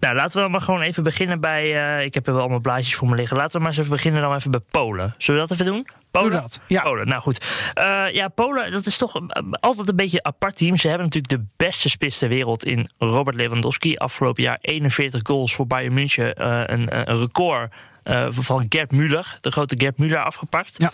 nou 0.00 0.14
laten 0.16 0.34
we 0.34 0.40
dan 0.40 0.50
maar 0.50 0.60
gewoon 0.60 0.80
even 0.80 1.02
beginnen 1.02 1.40
bij. 1.40 1.96
eh, 1.98 2.04
ik 2.04 2.14
heb 2.14 2.26
er 2.26 2.32
wel 2.32 2.40
allemaal 2.42 2.60
blaadjes 2.60 2.94
voor 2.94 3.08
me 3.08 3.14
liggen. 3.16 3.36
Laten 3.36 3.52
we 3.52 3.58
maar 3.58 3.68
eens 3.68 3.78
even 3.78 3.90
beginnen 3.90 4.22
dan 4.22 4.34
even 4.34 4.50
bij 4.50 4.60
Polen. 4.70 5.14
Zullen 5.18 5.40
we 5.40 5.46
dat 5.48 5.58
even 5.58 5.72
doen? 5.72 5.86
Polen? 6.10 6.30
Doe 6.30 6.40
dat, 6.40 6.60
ja. 6.66 6.82
Polen, 6.82 7.08
nou 7.08 7.20
goed. 7.22 7.44
Eh, 7.74 8.04
ja, 8.12 8.28
Polen, 8.28 8.70
dat 8.72 8.86
is 8.86 8.96
toch 8.96 9.14
eh, 9.16 9.42
altijd 9.60 9.88
een 9.88 9.96
beetje 9.96 10.16
een 10.16 10.26
apart 10.26 10.56
team. 10.56 10.76
Ze 10.76 10.88
hebben 10.88 11.06
natuurlijk 11.06 11.42
de 11.42 11.46
beste 11.56 11.88
spits 11.88 12.18
ter 12.18 12.28
wereld 12.28 12.64
in 12.64 12.90
Robert 12.98 13.36
Lewandowski. 13.36 13.96
Afgelopen 13.96 14.42
jaar 14.42 14.58
41 14.60 15.20
goals 15.22 15.54
voor 15.54 15.66
Bayern 15.66 15.94
München. 15.94 16.34
eh, 16.34 16.62
een, 16.66 17.10
een 17.10 17.18
record 17.18 17.72
eh, 18.02 18.26
van 18.30 18.66
Gerd 18.68 18.92
Müller, 18.92 19.38
de 19.40 19.50
grote 19.50 19.74
Gerd 19.78 19.96
Müller, 19.98 20.22
afgepakt. 20.24 20.74
Ja. 20.78 20.92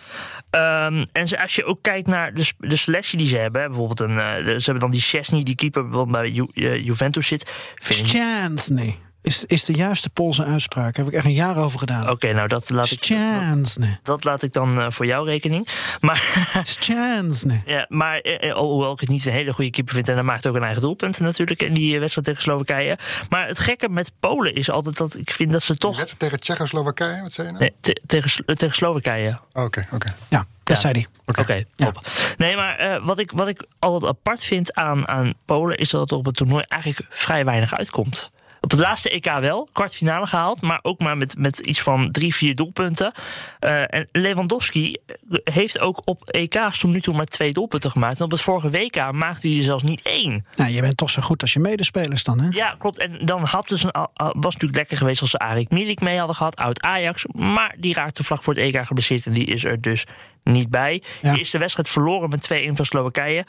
Ehm, 0.51 1.05
en 1.13 1.29
ze- 1.29 1.41
als 1.43 1.55
je 1.55 1.65
ook 1.65 1.83
kijkt 1.83 2.07
naar 2.07 2.35
de, 2.35 2.47
de 2.59 2.77
selectie 2.77 3.19
die 3.19 3.29
ze 3.29 3.37
hebben, 3.37 3.67
bijvoorbeeld 3.69 4.01
een, 4.01 4.19
eh, 4.19 4.35
ze 4.37 4.63
hebben 4.65 4.79
dan 4.81 4.91
die 4.91 5.01
Chesney, 5.01 5.43
die 5.43 5.55
keeper 5.55 6.07
bij 6.07 6.31
Ju- 6.31 6.51
eh, 6.53 6.85
Juventus 6.85 7.27
zit. 7.27 7.51
Szczęsny. 7.79 8.95
Is, 9.27 9.45
is 9.45 9.64
de 9.64 9.72
juiste 9.72 10.11
Poolse 10.11 10.45
uitspraak. 10.45 10.95
Daar 10.95 11.05
heb 11.05 11.07
ik 11.07 11.18
echt 11.18 11.24
een 11.24 11.33
jaar 11.33 11.57
over 11.57 11.79
gedaan. 11.79 12.11
Oké, 12.11 12.33
nou 12.33 12.49
dat 12.49 12.70
laat 12.70 12.91
ik, 12.91 13.09
dat, 13.09 13.79
dat 14.03 14.24
laat 14.24 14.43
ik 14.43 14.53
dan 14.53 14.81
eh, 14.81 14.91
voor 14.91 15.07
jouw 15.07 15.24
rekening. 15.24 15.68
Maar, 16.01 16.49
Szczęsny. 16.64 17.62
ja, 17.66 17.87
maar 17.89 18.18
eh, 18.18 18.51
eh, 18.51 18.57
hoewel 18.57 18.93
ik 18.93 19.01
het 19.01 19.09
niet 19.09 19.27
een 19.27 19.33
hele 19.33 19.53
goede 19.53 19.70
keeper 19.70 19.95
vind... 19.95 20.09
en 20.09 20.14
hij 20.14 20.22
maakt 20.22 20.47
ook 20.47 20.55
een 20.55 20.62
eigen 20.62 20.83
doelpunt 20.83 21.18
natuurlijk 21.20 21.62
in 21.62 21.74
die 21.74 21.99
wedstrijd 22.01 22.27
tegen 22.27 22.43
Slowakije. 22.43 22.99
Maar 23.29 23.47
het 23.47 23.59
gekke 23.59 23.89
met 23.89 24.12
Polen 24.20 24.55
is 24.55 24.70
altijd 24.70 24.97
dat 24.97 25.16
ik 25.16 25.31
vind 25.31 25.53
dat 25.53 25.62
ze 25.62 25.72
De 25.72 25.79
toch... 25.79 25.97
wedstrijd 25.97 26.18
tegen 26.20 26.41
Tsjechoslowakije, 26.41 27.22
wat 27.22 27.33
zei 27.33 27.47
je 27.47 27.53
nou? 27.53 27.64
Nee, 27.64 27.74
te- 27.81 28.03
tegen, 28.07 28.45
tegen 28.57 28.74
Slowakije. 28.74 29.39
Oké, 29.53 29.87
oké. 29.93 30.14
Ja, 30.29 30.45
dat 30.62 30.79
zei 30.79 30.93
hij. 30.93 31.07
Oké, 31.24 31.64
top. 31.77 32.01
Nee, 32.37 32.57
maar 32.57 32.77
eh, 32.77 33.05
wat, 33.07 33.18
ik, 33.18 33.31
wat 33.31 33.49
ik 33.49 33.66
altijd 33.79 34.11
apart 34.11 34.43
vind 34.45 34.74
aan, 34.74 35.09
aan 35.09 35.35
Polen... 35.45 35.77
is 35.77 35.89
dat 35.91 36.01
het 36.01 36.12
op 36.12 36.24
het 36.24 36.37
toernooi 36.37 36.64
eigenlijk 36.68 37.07
vrij 37.11 37.45
weinig 37.45 37.74
uitkomt. 37.74 38.31
Op 38.67 38.73
het 38.73 38.81
laatste 38.81 39.11
EK 39.11 39.33
wel, 39.41 39.69
kwartfinale 39.73 40.27
gehaald... 40.27 40.62
maar 40.62 40.79
ook 40.83 41.01
maar 41.01 41.17
met, 41.17 41.39
met 41.39 41.59
iets 41.59 41.81
van 41.81 42.11
drie, 42.12 42.35
vier 42.35 42.55
doelpunten. 42.55 43.12
Eh, 43.59 43.95
en 43.95 44.09
Lewandowski 44.12 44.97
heeft 45.45 45.79
ook 45.79 46.03
op 46.05 46.31
EK's 46.31 46.79
tot 46.79 46.91
nu 46.91 47.01
toe 47.01 47.14
maar 47.14 47.27
twee 47.27 47.53
doelpunten 47.53 47.91
gemaakt. 47.91 48.19
En 48.19 48.25
op 48.25 48.31
het 48.31 48.41
vorige 48.41 48.71
WK 48.71 49.12
maakte 49.12 49.49
hij 49.49 49.57
er 49.57 49.62
zelfs 49.62 49.83
niet 49.83 50.03
één. 50.03 50.47
Nou, 50.57 50.71
je 50.71 50.81
bent 50.81 50.97
toch 50.97 51.11
zo 51.11 51.23
goed 51.23 51.43
als 51.43 51.53
je 51.53 51.61
medespelers 51.61 52.25
dan, 52.25 52.41
hè? 52.41 52.49
Ja, 52.51 52.75
klopt. 52.79 52.99
En 52.99 53.27
dan 53.27 53.43
had 53.43 53.69
dus 53.69 53.83
een, 53.83 53.93
was 53.93 54.25
het 54.35 54.43
natuurlijk 54.43 54.77
lekker 54.77 54.97
geweest 54.97 55.21
als 55.21 55.31
ze 55.31 55.39
Arik 55.39 55.71
Milik 55.71 56.01
mee 56.01 56.19
hadden 56.19 56.37
gehad, 56.37 56.57
oud 56.57 56.81
Ajax. 56.83 57.25
Maar 57.33 57.75
die 57.79 57.95
raakte 57.95 58.25
vlak 58.25 58.43
voor 58.43 58.55
het 58.55 58.62
EK 58.62 58.87
geblesseerd 58.87 59.27
en 59.27 59.33
die 59.33 59.47
is 59.47 59.64
er 59.64 59.81
dus 59.81 60.07
niet 60.43 60.71
bij. 60.71 61.03
Ja. 61.23 61.33
De 61.33 61.39
eerste 61.39 61.59
wedstrijd 61.59 61.89
verloren 61.89 62.29
met 62.29 62.49
2-1 62.55 62.73
van 62.73 62.87
Slowakije. 62.87 63.45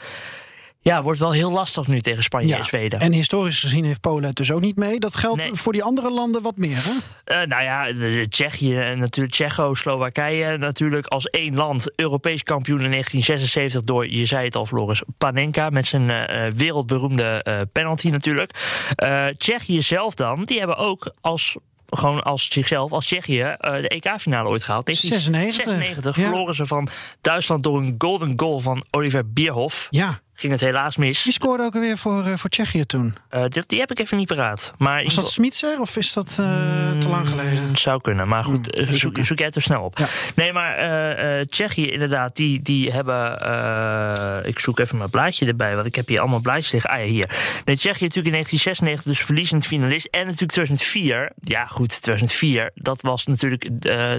Ja, 0.88 1.02
wordt 1.02 1.18
wel 1.18 1.32
heel 1.32 1.50
lastig 1.52 1.86
nu 1.86 2.00
tegen 2.00 2.22
Spanje 2.22 2.54
en 2.54 2.64
Zweden. 2.64 3.00
En 3.00 3.12
historisch 3.12 3.60
gezien 3.60 3.84
heeft 3.84 4.00
Polen 4.00 4.24
het 4.24 4.36
dus 4.36 4.50
ook 4.52 4.60
niet 4.60 4.76
mee. 4.76 4.98
Dat 5.00 5.16
geldt 5.16 5.42
Nee. 5.42 5.54
voor 5.54 5.72
die 5.72 5.82
andere 5.82 6.10
landen 6.10 6.42
wat 6.42 6.56
meer, 6.56 6.76
hè? 6.76 6.90
Eh, 7.24 7.46
nou 7.46 7.62
ja, 7.62 7.86
de, 7.86 7.92
de 7.98 8.26
Tsjechië 8.28 8.76
en 8.76 8.98
natuurlijk 8.98 9.34
Tsjecho-Slowakije 9.34 10.56
natuurlijk 10.56 11.06
als 11.06 11.24
één 11.26 11.54
land 11.54 11.92
Europees 11.96 12.42
kampioen 12.42 12.80
in 12.82 12.90
1976 12.90 13.82
door, 13.82 14.08
je 14.10 14.26
zei 14.26 14.44
het 14.44 14.56
al 14.56 14.66
Floris, 14.66 15.02
Panenka 15.18 15.70
met 15.70 15.86
zijn 15.86 16.10
eh, 16.10 16.46
eh, 16.46 16.52
wereldberoemde 16.54 17.42
eh, 17.42 17.60
penalty 17.72 18.08
natuurlijk. 18.08 18.50
Eh, 18.94 19.26
Tsjechië 19.26 19.82
zelf 19.82 20.14
dan, 20.14 20.44
die 20.44 20.58
hebben 20.58 20.76
ook 20.76 21.12
als 21.20 21.56
gewoon 21.90 22.22
als 22.22 22.48
zichzelf, 22.52 22.92
als 22.92 23.04
Tsjechië, 23.06 23.40
eh, 23.40 23.72
de 23.72 23.88
EK-finale 23.88 24.48
ooit 24.48 24.62
gehaald. 24.62 24.86
96. 24.96 25.54
96 25.64 26.16
Ja. 26.16 26.22
verloren 26.22 26.54
ze 26.54 26.66
van 26.66 26.88
Duitsland 27.20 27.62
door 27.62 27.78
een 27.78 27.94
golden 27.98 28.32
goal 28.36 28.60
van 28.60 28.84
Oliver 28.90 29.32
Bierhoff. 29.32 29.86
Ja. 29.90 30.20
Ging 30.40 30.52
het 30.52 30.60
helaas 30.60 30.96
mis. 30.96 31.22
Die 31.22 31.32
scoorde 31.32 31.62
ook 31.62 31.74
alweer 31.74 31.98
voor, 31.98 32.24
eh, 32.24 32.36
voor 32.36 32.50
Tsjechië 32.50 32.86
toen. 32.86 33.16
Eh, 33.28 33.44
die, 33.48 33.62
die 33.66 33.78
heb 33.78 33.90
ik 33.90 33.98
even 33.98 34.16
niet 34.16 34.28
paraat. 34.28 34.72
Maar 34.76 35.04
Was 35.04 35.14
dat 35.14 35.30
Smitser 35.30 35.80
of 35.80 35.96
is 35.96 36.12
dat 36.12 36.28
eh, 36.40 36.90
te 36.98 37.08
lang 37.08 37.28
geleden? 37.28 37.76
Zou 37.76 38.00
kunnen, 38.00 38.28
maar 38.28 38.44
goed, 38.44 38.70
eh, 38.70 38.88
zoek, 38.88 39.18
zoek 39.22 39.38
jij 39.38 39.46
het 39.46 39.56
er 39.56 39.62
snel 39.62 39.82
op. 39.82 39.98
Ja. 39.98 40.06
Nee, 40.34 40.52
maar 40.52 41.46
Tsjechië 41.46 41.90
inderdaad, 41.90 42.36
die, 42.36 42.62
die 42.62 42.92
hebben... 42.92 44.46
ik 44.46 44.58
zoek 44.58 44.78
even 44.78 44.96
mijn 44.96 45.10
blaadje 45.10 45.46
erbij, 45.46 45.74
want 45.74 45.86
ik 45.86 45.94
heb 45.94 46.08
hier 46.08 46.20
allemaal 46.20 46.40
blaadjes 46.40 46.72
liggen. 46.72 46.90
Ah 46.90 46.98
ja, 46.98 47.04
hier. 47.04 47.28
Nee, 47.64 47.76
Tsjechië 47.76 48.04
natuurlijk 48.04 48.34
in 48.34 48.42
1996 48.42 49.12
dus 49.12 49.24
verliezend 49.24 49.66
finalist. 49.66 50.06
En 50.06 50.24
natuurlijk 50.24 50.52
2004. 50.52 51.32
Ja 51.40 51.66
goed, 51.66 52.02
2004, 52.02 52.70
dat 52.74 53.02
was 53.02 53.26
natuurlijk... 53.26 53.68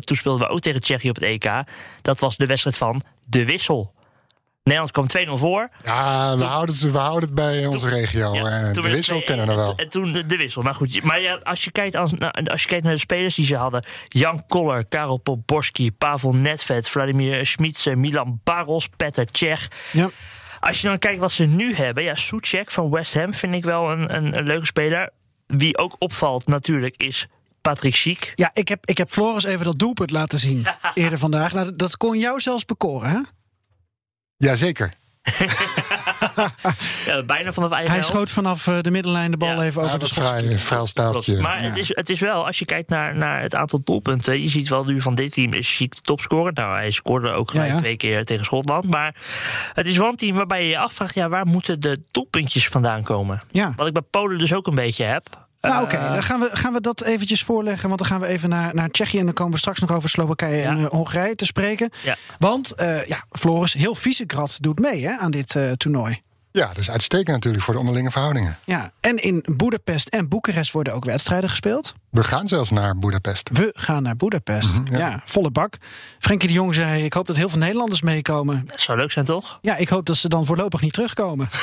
toen 0.06 0.18
speelden 0.18 0.48
we 0.48 0.54
ook 0.54 0.60
tegen 0.60 0.82
Tsjechië 0.82 1.10
op 1.10 1.16
het 1.16 1.24
EK. 1.24 1.50
Dat 2.02 2.20
was 2.20 2.38
de 2.38 2.46
wedstrijd 2.46 2.78
van 2.78 3.02
de 3.28 3.46
wissel. 3.46 3.98
Nederland 4.70 4.92
kwam 4.92 5.38
2-0 5.38 5.40
voor. 5.40 5.70
Ja, 5.84 6.38
we 6.38 6.44
houden, 6.44 6.76
het, 6.76 6.92
we 6.92 6.98
houden 6.98 7.24
het 7.24 7.34
bij 7.36 7.66
onze 7.66 7.88
regio. 7.90 8.34
Ja, 8.34 8.44
Eh, 8.46 8.72
toen 8.72 8.84
de 8.84 8.90
wissel 8.90 9.16
het 9.16 9.24
2-1 9.24 9.28
kennen 9.28 9.48
we 9.48 9.56
wel. 9.56 9.72
En, 9.72 9.78
en 9.78 9.90
toen 9.90 10.12
de, 10.12 10.26
de 10.26 10.38
wissel. 10.38 10.62
Nou 10.62 10.76
goed, 10.76 11.04
maar 11.04 11.22
ja, 11.22 11.40
als, 11.44 11.64
je 11.64 11.72
kijkt 11.72 11.96
als, 11.96 12.14
nou, 12.14 12.46
als 12.46 12.62
je 12.62 12.68
kijkt 12.68 12.84
naar 12.84 12.94
de 12.94 13.00
spelers 13.00 13.36
die 13.36 13.46
ze 13.46 13.56
hadden: 13.56 13.86
Jan 14.08 14.46
Koller, 14.46 14.86
Karel 14.86 15.18
Poborski, 15.18 15.92
Pavel 15.92 16.32
Nedved, 16.32 16.90
Vladimir 16.90 17.46
Schmitze, 17.46 17.96
Milan 17.96 18.40
Baros, 18.44 18.90
Peter 18.98 19.28
Cech. 19.32 19.68
Ja. 19.92 20.10
Als 20.60 20.82
je 20.82 20.88
dan 20.88 21.00
kijkt 21.00 21.20
wat 21.20 21.32
ze 21.32 21.46
nu 21.46 21.76
hebben, 21.76 22.04
ja, 22.04 22.16
Soucek 22.16 22.72
van 22.72 22.90
West 22.90 23.14
Ham 23.14 23.34
vind 23.34 23.56
ik 23.56 23.64
wel 23.64 23.92
een, 23.92 24.16
een, 24.16 24.38
een 24.38 24.44
leuke 24.46 24.66
speler. 24.66 25.10
Wie 25.48 25.78
ook 25.78 25.96
opvalt 26.00 26.48
natuurlijk 26.48 26.94
is 26.98 27.28
Patrick 27.62 27.96
Schiek. 27.96 28.32
Ja, 28.36 28.50
ik 28.54 28.68
heb, 28.68 28.86
ik 28.86 28.98
heb 28.98 29.10
Floris 29.10 29.44
even 29.44 29.66
dat 29.66 29.80
doelpunt 29.80 30.12
laten 30.12 30.40
zien 30.40 30.68
eerder 30.94 31.20
vandaag. 31.20 31.54
Nou, 31.54 31.76
dat 31.76 31.98
kon 31.98 32.18
jou 32.20 32.40
zelfs 32.40 32.66
bekoren, 32.66 33.10
hè? 33.10 33.20
Jazeker. 34.44 34.92
Ja, 37.06 37.24
bijna 37.24 37.54
vanaf 37.54 37.72
eigen 37.72 37.90
Hij 37.92 38.00
helft. 38.00 38.08
schoot 38.16 38.30
vanaf 38.30 38.68
eh, 38.68 38.78
de 38.82 38.92
middenlijn 38.92 39.32
de 39.32 39.38
bal 39.38 39.50
Ja. 39.50 39.62
even 39.64 39.82
Ja, 39.82 39.88
over 39.88 40.00
dat 40.00 40.10
de 40.10 40.16
was 40.16 40.26
schot. 40.26 40.40
vrij, 40.42 40.60
vrij 40.60 40.86
staaltje. 40.86 41.40
Maar 41.42 41.62
het, 41.64 41.78
is, 41.78 41.88
het 41.96 42.10
is 42.10 42.20
wel, 42.20 42.46
als 42.46 42.60
je 42.60 42.66
kijkt 42.66 42.90
naar, 42.90 43.16
naar 43.16 43.42
het 43.42 43.56
aantal 43.56 43.82
doelpunten. 43.84 44.42
Je 44.42 44.50
ziet 44.50 44.70
wel 44.70 44.84
nu 44.86 45.02
van 45.02 45.16
dit 45.16 45.34
team 45.34 45.54
is 45.54 45.76
Chic 45.76 45.96
de 45.96 46.02
topscorer. 46.02 46.54
Nou, 46.54 46.76
hij 46.76 46.92
scoorde 46.92 47.30
ook 47.32 47.50
gelijk 47.52 47.68
Ja, 47.68 47.74
ja. 47.74 47.80
twee 47.80 47.98
keer 47.98 48.26
tegen 48.26 48.46
Schotland. 48.46 48.90
Maar 48.90 49.16
het 49.74 49.88
is 49.88 49.98
wel 49.98 50.08
een 50.10 50.16
team 50.16 50.36
waarbij 50.36 50.64
je 50.64 50.70
je 50.70 50.78
afvraagt: 50.78 51.16
ja, 51.16 51.30
waar 51.30 51.46
moeten 51.46 51.80
de 51.80 52.02
doelpuntjes 52.12 52.68
vandaan 52.68 53.04
komen? 53.04 53.40
Ja. 53.52 53.74
Wat 53.76 53.88
ik 53.88 53.94
bij 53.94 54.02
Polen 54.10 54.38
dus 54.38 54.54
ook 54.54 54.68
een 54.68 54.76
beetje 54.76 55.04
heb. 55.04 55.48
Nou, 55.62 55.84
oké, 55.84 55.96
Eh, 55.96 56.14
dan 56.14 56.24
gaan 56.24 56.40
we, 56.40 56.50
gaan 56.54 56.74
we 56.74 56.82
dat 56.82 57.02
eventjes 57.04 57.44
voorleggen. 57.44 57.88
Want 57.88 58.00
dan 58.00 58.08
gaan 58.10 58.20
we 58.20 58.28
even 58.28 58.50
naar, 58.50 58.76
naar 58.76 58.90
Tsjechië. 58.90 59.20
En 59.20 59.26
dan 59.26 59.34
komen 59.34 59.54
we 59.54 59.60
straks 59.60 59.80
nog 59.80 59.92
over 59.92 60.10
Slowakije 60.10 60.62
en 60.64 60.78
Ja. 60.78 60.84
eh, 60.84 60.90
Hongarije 60.90 61.36
te 61.36 61.46
spreken. 61.46 61.90
Ja. 62.04 62.16
Want, 62.40 62.72
eh, 62.72 63.06
ja, 63.06 63.24
Floris, 63.32 63.74
heel 63.74 63.96
Visegrad 63.96 64.58
doet 64.62 64.80
mee 64.80 65.08
hè, 65.08 65.18
aan 65.18 65.32
dit 65.32 65.56
eh, 65.56 65.72
toernooi. 65.72 66.22
Ja, 66.52 66.68
dat 66.68 66.78
is 66.78 66.92
uitstekend 66.92 67.28
natuurlijk 67.36 67.64
voor 67.64 67.74
de 67.74 67.80
onderlinge 67.80 68.12
verhoudingen. 68.12 68.58
Ja, 68.66 68.92
en 69.00 69.16
in 69.18 69.44
Boedapest 69.58 70.08
en 70.08 70.28
Boekarest 70.30 70.72
worden 70.72 70.94
ook 70.94 71.06
wedstrijden 71.06 71.50
gespeeld. 71.50 71.94
We 72.10 72.24
gaan 72.24 72.48
zelfs 72.48 72.70
naar 72.72 73.00
Budapest. 73.00 73.50
We 73.54 73.70
gaan 73.74 74.04
naar 74.04 74.16
Boedapest. 74.16 74.80
Mhm, 74.80 74.92
ja. 74.92 74.98
ja. 74.98 75.22
volle 75.26 75.52
bak. 75.52 75.78
Frenkie 76.20 76.48
de 76.48 76.54
Jong 76.54 76.76
zei, 76.76 77.04
ik 77.04 77.14
hoop 77.14 77.28
dat 77.28 77.36
heel 77.36 77.50
veel 77.50 77.60
Nederlanders 77.60 78.02
meekomen. 78.02 78.64
dat 78.66 78.80
zou 78.80 78.98
leuk 78.98 79.12
zijn, 79.12 79.26
toch? 79.26 79.60
Ja, 79.62 79.76
ik 79.76 79.90
hoop 79.90 80.06
dat 80.06 80.18
ze 80.18 80.30
dan 80.30 80.46
voorlopig 80.46 80.82
niet 80.82 80.94
terugkomen. 80.94 81.50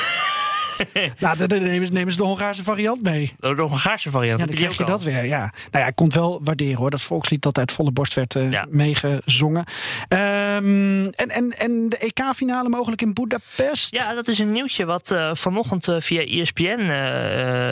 nou, 1.19 1.37
dan 1.47 1.63
nemen, 1.63 1.87
ze- 1.87 1.93
nemen 1.93 2.11
ze 2.11 2.17
de 2.17 2.23
Hongaarse 2.23 2.63
variant 2.63 3.03
mee. 3.03 3.33
De 3.39 3.61
Hongaarse 3.61 4.11
variant. 4.11 4.39
Ja, 4.39 4.45
heb 4.45 4.55
dan 4.55 4.63
krijg 4.63 4.77
je 4.77 4.83
ook 4.83 4.89
dat 4.89 5.03
weer. 5.03 5.25
Ja. 5.25 5.39
Nou 5.71 5.83
ja, 5.83 5.85
ik 5.87 5.95
kon 5.95 6.05
het 6.05 6.15
wel 6.15 6.39
waarderen 6.43 6.77
hoor. 6.77 6.89
Dat 6.89 7.01
volkslied 7.01 7.41
dat 7.41 7.57
uit 7.57 7.71
volle 7.71 7.91
borst 7.91 8.13
werd 8.13 8.35
eh, 8.35 8.51
Ja. 8.51 8.65
meegezongen. 8.69 9.65
Ehm, 10.07 11.05
en, 11.05 11.29
en, 11.29 11.49
en 11.57 11.89
de 11.89 11.97
EK-finale 11.97 12.69
mogelijk 12.69 13.01
in 13.01 13.13
Budapest? 13.13 13.93
Ja, 13.95 14.13
dat 14.13 14.27
is 14.27 14.39
een 14.39 14.51
nieuwtje 14.51 14.85
wat 14.85 15.11
eh, 15.11 15.29
vanochtend 15.33 15.87
eh, 15.87 15.95
via 15.99 16.21
ESPN 16.21 16.91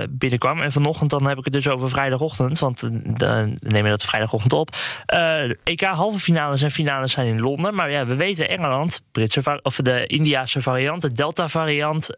binnenkwam. 0.10 0.62
En 0.62 0.72
vanochtend 0.72 1.10
dan 1.10 1.28
heb 1.28 1.38
ik 1.38 1.43
het 1.43 1.53
dus 1.53 1.68
over 1.68 1.89
vrijdagochtend, 1.89 2.60
want 2.60 2.80
dan 3.20 3.58
nemen 3.60 3.84
we 3.84 3.89
dat 3.89 4.03
vrijdagochtend 4.03 4.53
op. 4.53 4.76
Eh 5.06 5.24
EK 5.64 5.82
halve 5.82 6.20
finales 6.20 6.62
en 6.62 6.72
finales 6.72 7.12
zijn 7.12 7.28
in 7.28 7.39
Londen. 7.41 7.76
Maar 7.76 7.91
ja, 7.91 8.06
we 8.06 8.16
weten 8.16 8.49
Engeland, 8.49 9.01
Britse 9.12 9.60
of 9.64 9.76
de 9.76 10.08
Indiase 10.08 10.62
variant, 10.62 11.01
de 11.01 11.12
Delta 11.12 11.47
variant. 11.47 12.10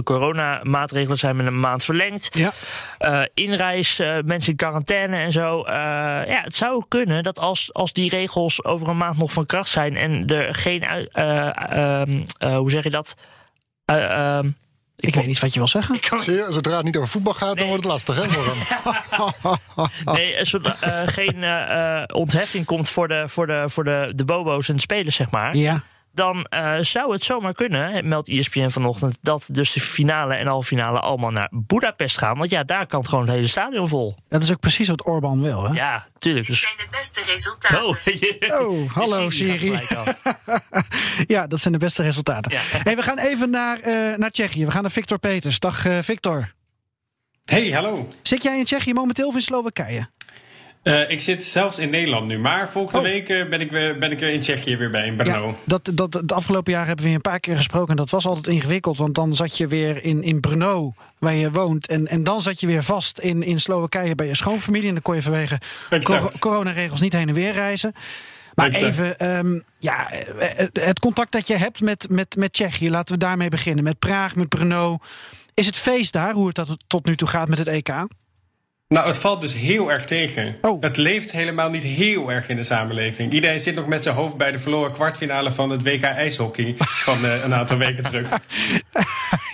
De 0.00 0.12
coronamaatregelen 0.12 1.18
zijn 1.18 1.36
met 1.36 1.46
een 1.46 1.60
maand 1.60 1.84
verlengd. 1.84 2.28
Ja. 2.32 2.52
Eh, 2.98 3.22
inreis, 3.34 3.98
eh, 3.98 4.18
mensen 4.24 4.50
in 4.50 4.56
quarantaine 4.56 5.16
en 5.16 5.32
zo. 5.32 5.62
Eh, 5.62 5.74
ja, 6.26 6.40
het 6.42 6.54
zou 6.54 6.84
kunnen 6.88 7.22
dat 7.22 7.38
als, 7.38 7.72
als 7.72 7.92
die 7.92 8.10
regels 8.10 8.64
over 8.64 8.88
een 8.88 8.96
maand 8.96 9.18
nog 9.18 9.32
van 9.32 9.46
kracht 9.46 9.68
zijn 9.68 9.96
en 9.96 10.26
er 10.26 10.54
geen, 10.54 10.82
eh, 10.82 12.00
ehm, 12.00 12.22
eh, 12.38 12.56
hoe 12.56 12.70
zeg 12.70 12.82
je 12.82 12.90
dat? 12.90 13.14
Eh, 13.84 14.36
ehm, 14.36 14.50
Ik 14.96 15.14
weet 15.14 15.26
niet 15.26 15.38
wat 15.38 15.52
je 15.52 15.58
wil 15.58 15.68
zeggen. 15.68 16.00
Zie 16.18 16.34
je, 16.34 16.46
zodra 16.50 16.76
het 16.76 16.84
niet 16.84 16.96
over 16.96 17.08
voetbal 17.08 17.34
gaat, 17.34 17.56
dan 17.56 17.66
wordt 17.66 17.82
het 17.82 17.92
lastig 17.92 18.16
hè, 18.16 18.30
voor 18.30 18.54
hem. 18.54 19.58
nee, 20.14 20.44
zodat 20.44 20.76
eh, 20.80 21.02
geen 21.04 21.44
ontheffing 22.14 22.64
komt 22.66 22.88
voor 22.90 23.08
de, 23.08 23.24
voor 23.26 23.46
de, 23.46 23.64
voor 23.66 23.84
de, 23.84 24.12
de 24.14 24.24
bobo's 24.24 24.68
en 24.68 24.74
de 24.74 24.80
spelers, 24.80 25.16
zeg 25.16 25.30
maar. 25.30 25.56
Ja. 25.56 25.82
Dan 26.12 26.44
eh, 26.44 26.78
zou 26.80 27.12
het 27.12 27.22
zomaar 27.22 27.54
kunnen, 27.54 28.08
meldt 28.08 28.28
ESPN 28.28 28.68
vanochtend, 28.68 29.18
dat 29.20 29.48
dus 29.52 29.72
de 29.72 29.80
finale 29.80 30.34
en 30.34 30.46
halve 30.46 30.66
finale 30.66 31.00
allemaal 31.00 31.30
naar 31.30 31.48
Budapest 31.52 32.18
gaan. 32.18 32.38
Want 32.38 32.50
ja, 32.50 32.64
daar 32.64 32.86
kan 32.86 33.00
het 33.00 33.08
gewoon 33.08 33.24
het 33.24 33.34
hele 33.34 33.46
stadion 33.46 33.88
vol. 33.88 34.16
Dat 34.28 34.42
is 34.42 34.50
ook 34.50 34.60
precies 34.60 34.88
wat 34.88 35.06
Orbán 35.06 35.42
wil. 35.42 35.68
Hè? 35.68 35.74
Ja, 35.74 36.06
tuurlijk. 36.18 36.46
Dus... 36.46 36.60
zijn 36.60 36.76
de 36.76 36.86
beste 36.90 37.20
resultaten. 37.20 37.84
Oh, 37.84 38.60
Oh, 38.68 38.92
hallo 38.92 39.30
Siri. 39.30 39.78
Ja, 41.26 41.46
dat 41.46 41.60
zijn 41.60 41.72
de 41.72 41.78
beste 41.78 42.02
resultaten. 42.02 42.52
Ja. 42.52 42.60
Hey, 42.62 42.96
we 42.96 43.02
gaan 43.02 43.18
even 43.18 43.50
naar, 43.50 43.80
eh, 43.80 44.16
naar 44.16 44.30
Tsjechië. 44.30 44.64
We 44.64 44.70
gaan 44.70 44.82
naar 44.82 44.90
Victor 44.90 45.18
Peters. 45.18 45.58
Dag 45.58 45.86
eh, 45.86 45.98
Victor. 46.02 46.52
Hey, 47.44 47.70
hallo. 47.70 48.08
Zit 48.22 48.42
jij 48.42 48.58
in 48.58 48.64
Tsjechië 48.64 48.92
momenteel 48.92 49.28
of 49.28 49.34
in 49.34 49.42
Slowakije? 49.42 50.08
Eh, 50.82 51.10
ik 51.10 51.20
zit 51.20 51.44
zelfs 51.44 51.78
in 51.78 51.90
Nederland 51.90 52.26
nu, 52.26 52.38
maar 52.38 52.70
volgende 52.70 52.98
Oh. 52.98 53.04
week 53.12 53.28
eh, 53.28 53.48
ben, 53.48 53.60
ik 53.60 53.70
weer, 53.70 53.98
ben 53.98 54.10
ik 54.10 54.20
in 54.20 54.40
Tsjechië 54.40 54.76
weer 54.76 54.90
bij, 54.90 55.06
in 55.06 55.16
Brno. 55.16 55.48
Ja, 55.48 55.54
dat, 55.64 55.90
dat, 55.94 56.14
het 56.14 56.32
afgelopen 56.32 56.72
jaar 56.72 56.86
hebben 56.86 57.04
we 57.04 57.10
je 57.10 57.16
een 57.16 57.22
paar 57.22 57.40
keer 57.40 57.56
gesproken. 57.56 57.90
En 57.90 57.96
dat 57.96 58.10
was 58.10 58.26
altijd 58.26 58.46
ingewikkeld. 58.46 58.98
Want 58.98 59.14
dan 59.14 59.34
zat 59.36 59.56
je 59.56 59.66
weer 59.66 60.04
in, 60.04 60.22
in 60.22 60.40
Brno, 60.40 60.92
waar 61.18 61.34
je 61.34 61.50
woont. 61.50 61.86
En, 61.86 62.06
en 62.06 62.24
dan 62.24 62.40
zat 62.42 62.60
je 62.60 62.66
weer 62.66 62.82
vast 62.82 63.18
in, 63.18 63.42
in 63.42 63.60
Slowakije 63.60 64.14
bij 64.14 64.26
je 64.26 64.34
schoonfamilie. 64.36 64.86
En 64.88 64.94
dan 64.94 65.02
kon 65.02 65.14
je 65.14 65.22
vanwege 65.22 65.58
cor- 66.02 66.32
coronaregels 66.38 67.00
niet 67.00 67.12
heen 67.12 67.28
en 67.28 67.34
weer 67.34 67.52
reizen. 67.52 67.92
Maar 68.54 68.66
Exact. 68.66 68.86
even, 68.86 69.18
ehm, 69.18 69.60
ja, 69.78 70.10
eh, 70.10 70.66
het 70.72 70.98
contact 70.98 71.32
dat 71.32 71.46
je 71.46 71.56
hebt 71.56 71.80
met, 71.80 72.06
met, 72.10 72.36
met 72.36 72.52
Tsjechië. 72.52 72.90
Laten 72.90 73.14
we 73.14 73.20
daarmee 73.20 73.48
beginnen. 73.48 73.84
Met 73.84 73.98
Praag, 73.98 74.36
met 74.36 74.48
Brno. 74.48 74.98
Is 75.54 75.66
het 75.66 75.76
feest 75.76 76.12
daar, 76.12 76.32
hoe 76.32 76.46
het 76.46 76.56
dat 76.56 76.76
tot 76.86 77.06
nu 77.06 77.16
toe 77.16 77.28
gaat 77.28 77.48
met 77.48 77.58
het 77.58 77.68
EK? 77.68 77.92
Nou, 78.94 79.06
het 79.06 79.18
valt 79.18 79.40
dus 79.40 79.54
heel 79.54 79.90
erg 79.92 80.04
tegen. 80.04 80.56
Oh. 80.60 80.82
Het 80.82 80.96
leeft 80.96 81.32
helemaal 81.32 81.70
niet 81.70 81.82
heel 81.82 82.30
erg 82.32 82.48
in 82.48 82.56
de 82.56 82.62
samenleving. 82.62 83.32
Iedereen 83.32 83.60
zit 83.60 83.74
nog 83.74 83.86
met 83.86 84.02
zijn 84.02 84.14
hoofd 84.14 84.36
bij 84.36 84.52
de 84.52 84.58
verloren 84.58 84.92
kwartfinale 84.92 85.50
van 85.50 85.70
het 85.70 85.82
WK 85.82 86.02
ijshockey 86.02 86.74
van 86.78 87.24
eh, 87.24 87.44
een 87.44 87.54
aantal 87.54 87.76
weken 87.76 88.02
terug. 88.02 88.28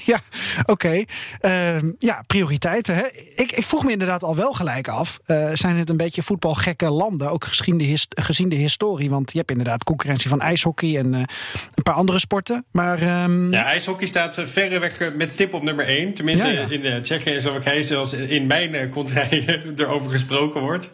Ja, 0.06 0.18
oké. 0.64 1.04
Ehm, 1.40 1.90
ja, 1.98 2.22
prioriteiten. 2.26 2.94
Hè? 2.94 3.02
Ik, 3.34 3.52
ik 3.52 3.64
vroeg 3.66 3.84
me 3.84 3.90
inderdaad 3.92 4.22
al 4.22 4.36
wel 4.36 4.52
gelijk 4.52 4.88
af. 4.88 5.18
eh, 5.24 5.50
zijn 5.52 5.76
het 5.76 5.90
een 5.90 5.96
beetje 5.96 6.22
voetbalgekke 6.22 6.90
landen? 6.90 7.30
Ook 7.30 7.44
gezien 7.44 7.78
de, 7.78 7.84
his- 7.84 8.06
gezien 8.08 8.48
de 8.48 8.56
historie. 8.56 9.10
Want 9.10 9.32
je 9.32 9.38
hebt 9.38 9.50
inderdaad 9.50 9.84
concurrentie 9.84 10.28
van 10.28 10.40
ijshockey 10.40 10.96
en 10.98 11.14
eh, 11.14 11.20
een 11.74 11.82
paar 11.82 11.94
andere 11.94 12.18
sporten. 12.18 12.64
Maar 12.72 12.98
ehm, 13.02 13.52
Ja, 13.52 13.64
ijshockey 13.64 14.06
staat 14.06 14.38
verreweg 14.44 14.98
met 15.16 15.32
stip 15.32 15.54
op 15.54 15.62
nummer 15.62 15.86
1. 15.86 16.14
Tenminste, 16.14 16.46
Ja, 16.46 16.66
ja. 16.68 16.94
in 16.94 17.02
Tsjechië 17.02 17.30
en 17.30 17.40
Slowakije, 17.40 17.82
zelfs 17.82 18.12
in 18.12 18.46
mijn 18.46 18.74
uh, 18.74 18.90
contraille 19.36 19.72
erover 19.76 20.10
gesproken 20.10 20.60
wordt. 20.60 20.92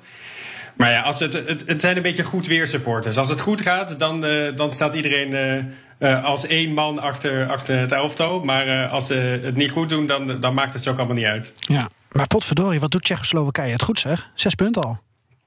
Maar 0.76 0.90
ja, 0.90 1.00
als 1.00 1.20
het, 1.20 1.32
het, 1.32 1.64
het 1.66 1.80
zijn 1.80 1.96
een 1.96 2.02
beetje 2.02 2.22
goed 2.22 2.46
weersupporters. 2.46 3.16
Als 3.16 3.28
het 3.28 3.40
goed 3.40 3.60
gaat, 3.60 3.98
dan, 3.98 4.24
eh, 4.24 4.56
dan 4.56 4.72
staat 4.72 4.94
iedereen 4.94 5.34
eh, 5.34 5.58
eh, 5.98 6.24
als 6.24 6.46
één 6.46 6.72
man 6.72 7.00
achter, 7.00 7.48
achter 7.48 7.78
het 7.78 7.92
elftal. 7.92 8.40
Maar 8.44 8.88
als 8.88 9.06
ze 9.06 9.14
het 9.42 9.56
niet 9.56 9.70
goed 9.70 9.88
doen, 9.88 10.06
dan, 10.06 10.40
dan 10.40 10.54
maakt 10.54 10.74
het 10.74 10.82
zo 10.82 10.90
ook 10.90 10.96
allemaal 10.96 11.16
niet 11.16 11.24
uit. 11.24 11.52
ja. 11.56 11.88
Maar 12.12 12.26
potverdorie, 12.26 12.80
wat 12.80 12.90
doet 12.90 13.02
Tsjechoslowakije 13.02 13.72
het 13.72 13.82
goed 13.82 13.98
zeg? 13.98 14.30
Zes 14.34 14.54
punten 14.54 14.82
al. 14.82 15.00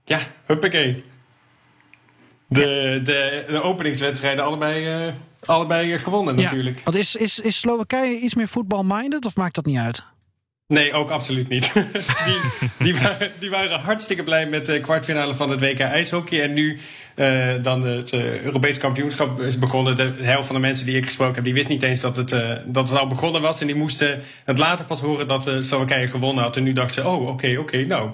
Ja, 0.06 0.20
huppakee. 0.46 1.04
De, 2.48 3.00
de, 3.04 3.46
de 3.48 3.62
openingswedstrijden 3.62 4.44
allebei, 4.44 5.14
allebei 5.46 6.00
gewonnen 6.00 6.36
natuurlijk. 6.36 6.82
Want 6.84 6.98
is, 6.98 7.16
is, 7.16 7.40
is 7.40 7.60
Slowakije 7.60 8.20
iets 8.20 8.36
meer 8.36 8.48
voetbal-minded 8.48 9.26
of 9.26 9.36
maakt 9.36 9.56
dat 9.56 9.66
niet 9.66 9.78
uit? 9.78 10.04
Nee, 10.68 10.94
ook 10.94 11.10
absoluut 11.10 11.48
niet. 11.48 11.74
die, 12.26 12.40
die, 12.80 12.96
waren, 13.02 13.32
die 13.40 13.50
waren 13.50 13.80
hartstikke 13.80 14.24
blij 14.24 14.46
met 14.46 14.66
de 14.66 14.80
kwartfinale 14.80 15.36
van 15.36 15.50
het 15.50 15.60
WK 15.60 15.80
ijshockey. 15.80 16.42
En 16.42 16.54
nu 16.54 16.80
uh, 17.16 17.48
dan 17.62 17.84
het 17.84 18.14
uh, 18.14 18.42
Europees 18.42 18.78
kampioenschap 18.78 19.42
is 19.42 19.60
begonnen. 19.60 19.96
De 19.96 20.14
helft 20.22 20.46
van 20.46 20.56
de 20.56 20.62
mensen 20.62 20.86
die 20.86 20.98
ik 20.98 21.06
gesproken 21.06 21.36
heb, 21.36 21.44
die 21.44 21.54
wist 21.54 21.68
niet 21.68 21.84
eens 21.84 22.02
dat 22.02 22.16
het, 22.16 22.32
uh, 22.32 22.52
dat 22.66 22.90
het 22.90 23.00
al 23.00 23.08
begonnen 23.08 23.42
was. 23.42 23.62
En 23.62 23.68
die 23.68 23.76
moesten 23.76 24.20
het 24.46 24.58
later 24.58 24.86
pas 24.86 25.02
horen 25.02 25.28
dat 25.28 25.52
Slowakije 25.60 26.08
gewonnen 26.08 26.44
had. 26.44 26.58
En 26.58 26.64
nu 26.64 26.74
dachten 26.74 27.04
ze, 27.04 27.10
oh 27.10 27.22
oké, 27.22 27.32
okay, 27.32 27.56
oké, 27.56 27.62
okay, 27.62 27.84
nou, 27.84 28.10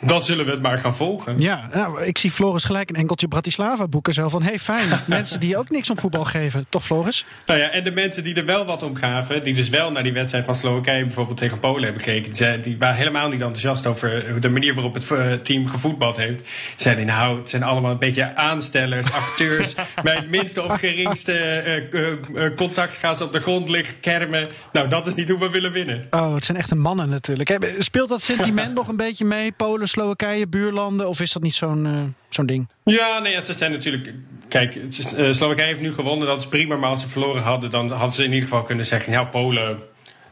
dan 0.00 0.22
zullen 0.22 0.44
we 0.44 0.50
het 0.50 0.62
maar 0.62 0.78
gaan 0.78 0.94
volgen. 0.94 1.38
Ja, 1.38 1.68
nou, 1.72 2.02
ik 2.02 2.18
zie 2.18 2.30
Floris 2.30 2.64
gelijk 2.64 2.90
een 2.90 2.96
enkeltje 2.96 3.28
Bratislava 3.28 3.88
boeken. 3.88 4.14
Zo 4.14 4.28
van, 4.28 4.42
hey 4.42 4.58
fijn, 4.58 5.00
mensen 5.06 5.40
die 5.40 5.56
ook 5.56 5.70
niks 5.70 5.90
om 5.90 5.98
voetbal 5.98 6.24
geven. 6.24 6.66
Toch 6.68 6.84
Floris? 6.84 7.24
Nou 7.46 7.60
ja, 7.60 7.70
en 7.70 7.84
de 7.84 7.90
mensen 7.90 8.24
die 8.24 8.34
er 8.34 8.44
wel 8.44 8.64
wat 8.64 8.82
om 8.82 8.94
gaven, 8.94 9.42
die 9.42 9.54
dus 9.54 9.68
wel 9.68 9.90
naar 9.90 10.02
die 10.02 10.12
wedstrijd 10.12 10.44
van 10.44 10.54
Slowakije 10.54 11.04
bijvoorbeeld 11.04 11.38
tegen 11.38 11.58
Polen 11.58 11.82
hebben 11.82 12.02
gekeken. 12.02 12.32
Die, 12.32 12.60
die 12.60 12.78
waren 12.78 12.96
helemaal 12.96 13.28
niet 13.28 13.40
enthousiast 13.40 13.86
over 13.86 14.40
de 14.40 14.48
manier 14.48 14.74
waarop 14.74 14.94
het 14.94 15.44
team 15.44 15.66
gevoetbald 15.66 16.16
heeft. 16.16 16.48
Zeiden 16.76 17.06
nou, 17.06 17.38
het 17.38 17.50
zijn 17.50 17.62
allemaal 17.62 17.90
een 17.90 17.98
beetje 17.98 18.31
aanstellers, 18.36 19.12
acteurs. 19.12 19.74
Bij 20.02 20.14
het 20.14 20.30
minste 20.30 20.62
of 20.62 20.78
geringste 20.78 21.62
uh, 21.92 22.12
uh, 22.34 22.56
contact 22.56 22.96
gaan 22.96 23.16
ze 23.16 23.24
op 23.24 23.32
de 23.32 23.38
grond 23.38 23.68
liggen, 23.68 24.00
kermen. 24.00 24.48
Nou, 24.72 24.88
dat 24.88 25.06
is 25.06 25.14
niet 25.14 25.28
hoe 25.28 25.38
we 25.38 25.50
willen 25.50 25.72
winnen. 25.72 26.06
Oh, 26.10 26.34
het 26.34 26.44
zijn 26.44 26.58
echte 26.58 26.76
mannen 26.76 27.08
natuurlijk. 27.08 27.58
Speelt 27.78 28.08
dat 28.08 28.20
sentiment 28.20 28.74
nog 28.80 28.88
een 28.88 28.96
beetje 28.96 29.24
mee? 29.24 29.52
Polen, 29.52 29.88
Slowakije, 29.88 30.48
buurlanden? 30.48 31.08
Of 31.08 31.20
is 31.20 31.32
dat 31.32 31.42
niet 31.42 31.54
zo'n 31.54 31.84
uh, 31.84 31.92
zo'n 32.28 32.46
ding? 32.46 32.68
Ja, 32.84 33.18
nee, 33.18 33.34
het 33.34 33.56
zijn 33.56 33.70
natuurlijk. 33.70 34.12
Kijk, 34.48 34.74
uh, 34.74 35.32
Slowakije 35.32 35.66
heeft 35.66 35.80
nu 35.80 35.92
gewonnen, 35.92 36.26
dat 36.26 36.40
is 36.40 36.46
prima. 36.46 36.76
Maar 36.76 36.90
als 36.90 37.00
ze 37.00 37.08
verloren 37.08 37.42
hadden, 37.42 37.70
dan 37.70 37.90
hadden 37.90 38.14
ze 38.14 38.24
in 38.24 38.32
ieder 38.32 38.48
geval 38.48 38.62
kunnen 38.62 38.86
zeggen: 38.86 39.12
ja, 39.12 39.24
Polen. 39.24 39.78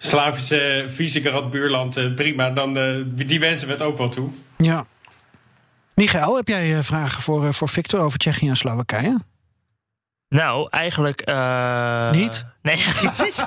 Slavische 0.03 0.85
Visegrad 0.89 1.51
buurland, 1.51 2.15
prima. 2.15 2.51
Dan, 2.51 2.79
die 3.15 3.41
wensen 3.41 3.67
we 3.67 3.73
het 3.73 3.83
ook 3.83 3.99
wel 3.99 4.09
toe. 4.09 4.29
Ja. 4.57 4.87
Michael, 6.01 6.37
heb 6.37 6.49
jij 6.49 6.77
uh, 6.77 6.83
vragen 6.83 7.23
voor, 7.23 7.45
uh, 7.45 7.53
voor 7.53 7.69
Victor 7.69 8.01
over 8.01 8.19
Tsjechië 8.19 8.49
en 8.49 8.57
Slowakije? 8.57 9.21
Nou, 10.29 10.69
eigenlijk. 10.71 11.29
Uh... 11.29 12.11
Niet? 12.11 12.45
Nee, 12.63 12.77
niet. 13.03 13.47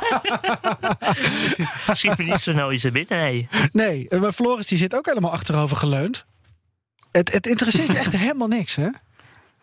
Schiet 1.93 2.17
me 2.17 2.23
niet 2.23 2.39
zo 2.41 2.51
snel 2.51 2.71
iets 2.71 2.83
er 2.83 2.91
binnen, 2.91 3.17
nee. 3.17 3.47
Nee, 3.71 4.07
maar 4.19 4.31
Floris 4.31 4.67
die 4.67 4.77
zit 4.77 4.95
ook 4.95 5.05
helemaal 5.05 5.31
achterover 5.31 5.77
geleund. 5.77 6.25
Het, 7.11 7.33
het 7.33 7.47
interesseert 7.47 7.87
je 7.87 7.97
echt 7.97 8.15
helemaal 8.25 8.47
niks, 8.47 8.75
hè? 8.75 8.89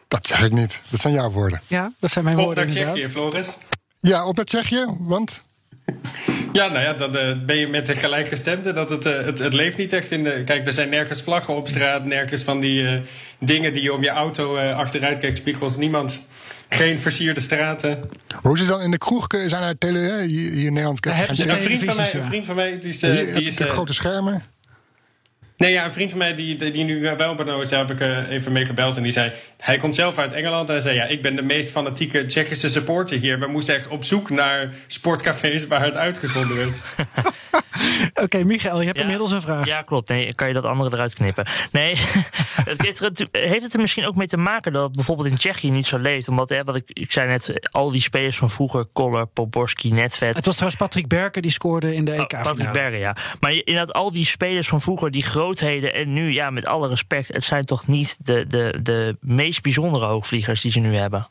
Dat 0.09 0.27
zeg 0.27 0.45
ik 0.45 0.53
niet. 0.53 0.81
Dat 0.91 1.01
zijn 1.01 1.15
jouw 1.15 1.31
woorden. 1.31 1.61
Ja, 1.67 1.93
dat 1.99 2.11
zijn 2.11 2.25
mijn 2.25 2.39
op 2.39 2.45
woorden 2.45 2.67
naar 2.67 2.77
inderdaad. 2.77 2.95
Tsjechië, 2.95 3.13
Floris. 3.13 3.59
Ja, 4.01 4.27
op 4.27 4.37
naar 4.37 4.45
Tsjechië, 4.45 4.85
want... 4.99 5.41
Ja, 6.53 6.69
nou 6.69 6.81
ja, 6.81 6.93
dan 6.95 7.17
uh, 7.17 7.45
ben 7.47 7.57
je 7.57 7.69
met 7.69 7.87
de 7.87 7.95
gelijkgestemde. 7.95 8.73
Dat 8.73 8.91
het, 8.91 9.07
uh, 9.07 9.25
het, 9.25 9.39
het 9.39 9.53
leeft 9.53 9.77
niet 9.77 9.93
echt 9.93 10.13
in 10.13 10.25
de. 10.25 10.43
Kijk, 10.45 10.67
er 10.67 10.73
zijn 10.73 10.89
nergens 10.89 11.23
vlaggen 11.23 11.55
op 11.55 11.69
straat, 11.69 12.05
nergens 12.05 12.43
van 12.43 12.61
die 12.61 12.83
uh, 12.83 13.01
dingen 13.39 13.73
die 13.73 13.83
je 13.83 13.93
om 13.93 14.03
je 14.03 14.09
auto 14.09 14.57
achteruit 14.57 15.19
kijkt, 15.19 15.39
spiegels. 15.39 15.77
Niemand. 15.77 16.29
Geen 16.69 16.99
versierde 16.99 17.41
straten. 17.41 18.01
Hoe 18.41 18.55
is 18.55 18.61
het 18.61 18.69
dan 18.69 18.81
in 18.81 18.91
de 18.91 18.99
kroeg? 18.99 19.27
Zijn 19.47 19.63
er 19.63 19.79
tele, 19.79 20.23
hier 20.27 20.67
in 20.67 20.73
Nederland? 20.73 20.99
ze 21.33 21.49
een, 21.49 21.57
vriend 21.57 21.85
van 21.85 21.97
mij, 21.97 22.15
een 22.15 22.25
vriend 22.25 22.47
van 22.47 22.55
mij, 22.55 22.79
die 22.81 22.89
is. 22.89 22.99
die, 22.99 23.33
die 23.33 23.47
is 23.47 23.59
grote 23.59 23.93
schermen. 23.93 24.43
Nee, 25.61 25.73
ja, 25.73 25.85
een 25.85 25.93
vriend 25.93 26.11
van 26.11 26.19
mij 26.19 26.35
die, 26.35 26.57
die, 26.71 26.85
nu 26.85 27.01
wel 27.17 27.35
Brno 27.35 27.61
is, 27.61 27.69
daar 27.69 27.79
heb 27.79 27.91
ik 27.91 28.01
eh, 28.01 28.29
even 28.31 28.53
mee 28.53 28.65
gebeld. 28.67 28.97
En 28.97 29.03
die 29.03 29.13
zei, 29.13 29.33
hij 29.59 29.77
komt 29.77 29.95
zelf 29.95 30.19
uit 30.19 30.33
Engeland. 30.33 30.69
En 30.69 30.75
hij 30.75 30.83
zei, 30.83 30.95
ja, 30.95 31.05
ik 31.05 31.23
ben 31.23 31.37
de 31.37 31.43
meest 31.43 31.71
fanatieke 31.71 32.25
Tsjechische 32.25 32.69
supporter 32.71 33.19
hier. 33.19 33.39
We 33.39 33.47
moesten 33.47 33.75
echt 33.75 33.89
op 33.89 34.05
zoek 34.05 34.31
naar 34.31 34.73
sportcafés 34.87 35.67
waar 35.67 35.85
het 35.85 35.95
uitgezonden 35.97 36.57
werd. 36.57 36.81
Oké, 38.23 38.45
Michael, 38.45 38.79
je 38.81 38.85
hebt 38.87 38.97
Ja. 38.97 39.03
inmiddels 39.03 39.33
een 39.33 39.41
vraag. 39.43 39.67
Ja, 39.67 39.83
klopt. 39.83 40.09
Nee, 40.09 40.35
kan 40.35 40.49
je 40.49 40.55
dat 40.55 40.65
andere 40.65 40.91
eruit 40.95 41.15
knippen? 41.15 41.47
Nee, 41.73 41.95
het 42.71 42.83
heeft, 42.83 43.01
er, 43.01 43.29
heeft 43.33 43.63
het 43.63 43.75
er 43.75 43.81
misschien 43.81 44.07
ook 44.07 44.15
mee 44.17 44.27
te 44.27 44.37
maken 44.37 44.73
dat 44.73 44.83
het 44.83 44.93
bijvoorbeeld 44.95 45.29
in 45.29 45.37
Tsjechië 45.37 45.71
niet 45.71 45.87
zo 45.87 45.99
leeft? 45.99 46.29
Omdat, 46.29 46.49
hè, 46.49 46.65
wat 46.65 46.77
ik, 46.77 46.85
ik 46.87 47.13
zei 47.13 47.29
net, 47.29 47.69
al 47.71 47.91
die 47.91 48.01
spelers 48.03 48.37
van 48.37 48.51
vroeger, 48.51 48.85
Koller, 48.93 49.27
Poborski, 49.27 49.93
Netvet, 49.93 50.37
Het 50.37 50.45
was 50.47 50.55
trouwens 50.55 50.83
Patrick 50.83 51.07
Berken 51.09 51.43
die 51.43 51.51
scoorde 51.51 51.95
in 51.95 52.05
de 52.05 52.13
Oh, 52.13 52.21
EK-finale. 52.21 52.49
Patrick 52.49 52.73
Bergen, 52.73 52.99
ja. 52.99 53.17
Maar 53.41 53.53
inderdaad, 53.53 53.93
al 53.93 54.11
die 54.13 54.27
spelers 54.27 54.69
van 54.69 54.81
vroeger, 54.81 55.11
die 55.11 55.25
en 55.59 56.13
nu, 56.13 56.33
ja, 56.33 56.51
met 56.51 56.67
alle 56.67 56.89
respect, 56.89 57.29
het 57.29 57.45
zijn 57.45 57.65
toch 57.65 57.87
niet 57.87 58.17
de, 58.25 58.47
de, 58.47 58.79
de 58.83 59.17
meest 59.21 59.63
bijzondere 59.63 60.05
hoogvliegers 60.07 60.61
die 60.61 60.73
ze 60.73 60.81
nu 60.81 60.97
hebben. 60.97 61.29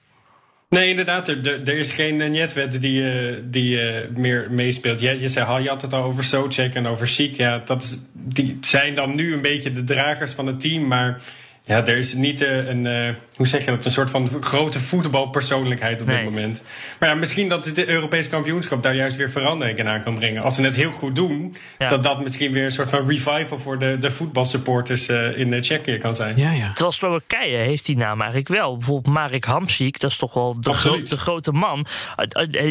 Nee, 0.70 0.90
inderdaad. 0.90 1.28
Er, 1.28 1.62
er, 1.68 1.78
is 1.78 1.94
geen 1.94 2.20
uh, 2.20 2.30
Njetwet 2.30 2.82
die, 2.82 3.12
eh, 3.12 3.38
die 3.44 3.82
eh, 3.82 4.10
meer 4.16 4.48
meespeelt. 4.52 5.00
Je, 5.00 5.20
je, 5.20 5.28
zei, 5.28 5.48
al, 5.48 5.60
je 5.60 5.70
had 5.70 5.82
het 5.82 5.94
al 5.94 6.04
over 6.04 6.24
Socek 6.24 6.74
en 6.74 6.88
over 6.88 7.08
Siek. 7.08 7.38
Ja, 7.38 7.62
dat 7.66 7.98
die 8.14 8.58
zijn 8.62 8.96
dan 8.96 9.16
nu 9.16 9.34
een 9.34 9.42
beetje 9.42 9.72
de 9.72 9.84
dragers 9.84 10.32
van 10.32 10.48
het 10.48 10.60
team. 10.60 10.88
Maar 10.88 11.22
ja, 11.70 11.86
er 11.86 11.98
is 11.98 12.14
niet 12.14 12.42
eh, 12.42 12.68
een, 12.68 12.86
eh, 12.86 13.14
hoe 13.40 13.48
zeg 13.48 13.66
je 13.66 13.72
dat, 13.72 13.86
een 13.86 13.92
soort 13.92 14.10
van 14.10 14.30
grote 14.42 14.80
voetbalpersoonlijkheid 14.80 16.02
op 16.02 16.08
Nee. 16.08 16.16
dit 16.16 16.26
moment. 16.26 16.64
Maar 17.00 17.10
ja, 17.10 17.16
misschien 17.16 17.50
dat 17.50 17.66
het 17.66 17.86
Europees 17.86 18.30
kampioenschap 18.30 18.84
daar 18.84 18.96
juist 18.96 19.16
weer 19.16 19.30
verandering 19.30 19.78
in 19.80 19.88
aan 19.88 20.02
kan 20.02 20.16
brengen. 20.16 20.44
Als 20.44 20.56
ze 20.56 20.62
het 20.64 20.76
heel 20.76 20.92
goed 20.92 21.16
doen, 21.16 21.56
Ja. 21.78 21.90
dat 21.90 22.04
dat 22.04 22.22
misschien 22.22 22.52
weer 22.52 22.64
een 22.66 22.72
soort 22.72 22.90
van 22.90 23.08
revival 23.08 23.58
voor 23.58 23.80
de, 23.80 23.98
de 24.00 24.12
voetbalsupporters 24.12 25.08
eh, 25.08 25.38
in 25.38 25.62
Tsjechië 25.62 25.98
kan 25.98 26.16
zijn. 26.16 26.38
Ja, 26.38 26.52
ja. 26.52 26.68
Terwijl 26.68 26.92
Slowakije 26.92 27.58
heeft 27.58 27.86
die 27.86 27.98
naam 27.98 28.18
eigenlijk 28.20 28.50
wel. 28.50 28.78
Bijvoorbeeld 28.78 29.16
Marek 29.16 29.46
Hamsik, 29.46 30.00
dat 30.00 30.12
is 30.12 30.18
toch 30.18 30.34
wel 30.34 30.62
de, 30.62 30.70
Absoluut. 30.70 31.08
gro- 31.08 31.16
de 31.16 31.22
grote 31.22 31.52
man. 31.52 31.86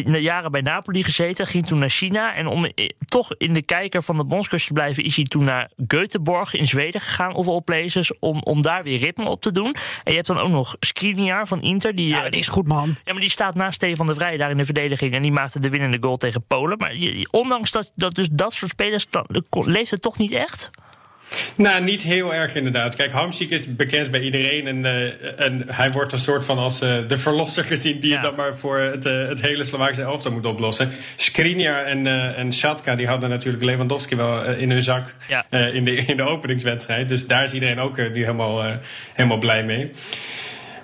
De 0.05 0.19
jaren 0.21 0.51
bij 0.51 0.61
Napoli 0.61 1.03
gezeten, 1.03 1.47
ging 1.47 1.67
toen 1.67 1.79
naar 1.79 1.89
China. 1.89 2.35
En 2.35 2.47
om 2.47 2.65
eh, 2.65 2.71
toch 3.05 3.35
in 3.37 3.53
de 3.53 3.61
kijker 3.61 4.03
van 4.03 4.17
de 4.17 4.23
bondscoach 4.25 4.61
te 4.63 4.73
blijven... 4.73 5.03
is 5.03 5.15
hij 5.15 5.25
toen 5.25 5.43
naar 5.43 5.69
Göteborg 5.83 6.51
in 6.51 6.67
Zweden 6.67 7.01
gegaan, 7.01 7.33
of 7.33 7.47
all 7.47 7.61
places... 7.61 8.19
om, 8.19 8.41
om 8.43 8.61
daar 8.61 8.83
weer 8.83 8.99
ritme 8.99 9.25
op 9.29 9.41
te 9.41 9.51
doen. 9.51 9.75
En 10.03 10.11
je 10.11 10.15
hebt 10.15 10.27
dan 10.27 10.37
ook 10.39 10.49
nog 10.49 10.58
Skriniar 10.79 11.47
van 11.47 11.61
Inter. 11.61 11.95
Die, 11.95 12.07
Ja, 12.07 12.23
eh, 12.23 12.31
die 12.31 12.39
is 12.39 12.47
goed, 12.47 12.67
man. 12.67 12.95
Ja, 13.05 13.11
maar 13.11 13.21
die 13.21 13.29
staat 13.29 13.55
naast 13.55 13.73
Stefan 13.75 14.05
de 14.05 14.13
Vrij 14.13 14.37
daar 14.37 14.49
in 14.51 14.57
de 14.57 14.65
verdediging. 14.65 15.13
En 15.13 15.21
die 15.21 15.31
maakte 15.31 15.59
de 15.59 15.69
winnende 15.69 15.97
goal 16.01 16.17
tegen 16.17 16.43
Polen. 16.47 16.77
Maar 16.77 16.95
je- 16.95 17.27
ondanks 17.31 17.71
dat, 17.71 17.91
dat, 17.95 18.15
dus 18.15 18.27
dat 18.31 18.53
soort 18.53 18.71
spelers... 18.71 19.09
dan- 19.09 19.27
leeft 19.49 19.91
het 19.91 20.01
toch 20.01 20.17
niet 20.17 20.31
echt? 20.31 20.69
Nou, 21.55 21.83
niet 21.83 22.01
heel 22.01 22.33
erg 22.33 22.55
inderdaad. 22.55 22.95
Kijk, 22.95 23.11
Hamsik 23.11 23.49
is 23.49 23.75
bekend 23.75 24.11
bij 24.11 24.21
iedereen. 24.21 24.67
En, 24.67 24.85
eh, 24.85 25.45
en 25.45 25.63
hij 25.67 25.91
wordt 25.91 26.11
een 26.11 26.19
soort 26.19 26.45
van 26.45 26.57
als 26.57 26.81
eh, 26.81 26.97
de 27.07 27.17
verlosser 27.17 27.63
gezien... 27.65 27.99
die 27.99 28.09
Ja. 28.09 28.13
het 28.13 28.23
dan 28.23 28.35
maar 28.35 28.55
voor 28.55 28.77
het, 28.77 29.03
het 29.03 29.41
hele 29.41 29.63
Slovaakse 29.63 30.01
elftal 30.01 30.31
moet 30.31 30.45
oplossen. 30.45 30.91
Skriniar 31.15 31.83
en, 31.83 32.07
en 32.35 32.53
Shatka 32.53 32.95
die 32.95 33.07
hadden 33.07 33.29
natuurlijk 33.29 33.63
Lewandowski 33.63 34.15
wel 34.15 34.45
in 34.45 34.71
hun 34.71 34.81
zak... 34.83 35.15
Ja. 35.27 35.45
eh, 35.49 35.73
in, 35.75 35.85
de, 35.85 35.95
in 35.95 36.17
de 36.17 36.23
openingswedstrijd. 36.23 37.09
Dus 37.09 37.27
daar 37.27 37.43
is 37.43 37.53
iedereen 37.53 37.79
ook 37.79 37.97
nu 37.97 38.19
helemaal, 38.19 38.63
eh, 38.63 38.75
helemaal 39.13 39.37
blij 39.39 39.63
mee. 39.63 39.91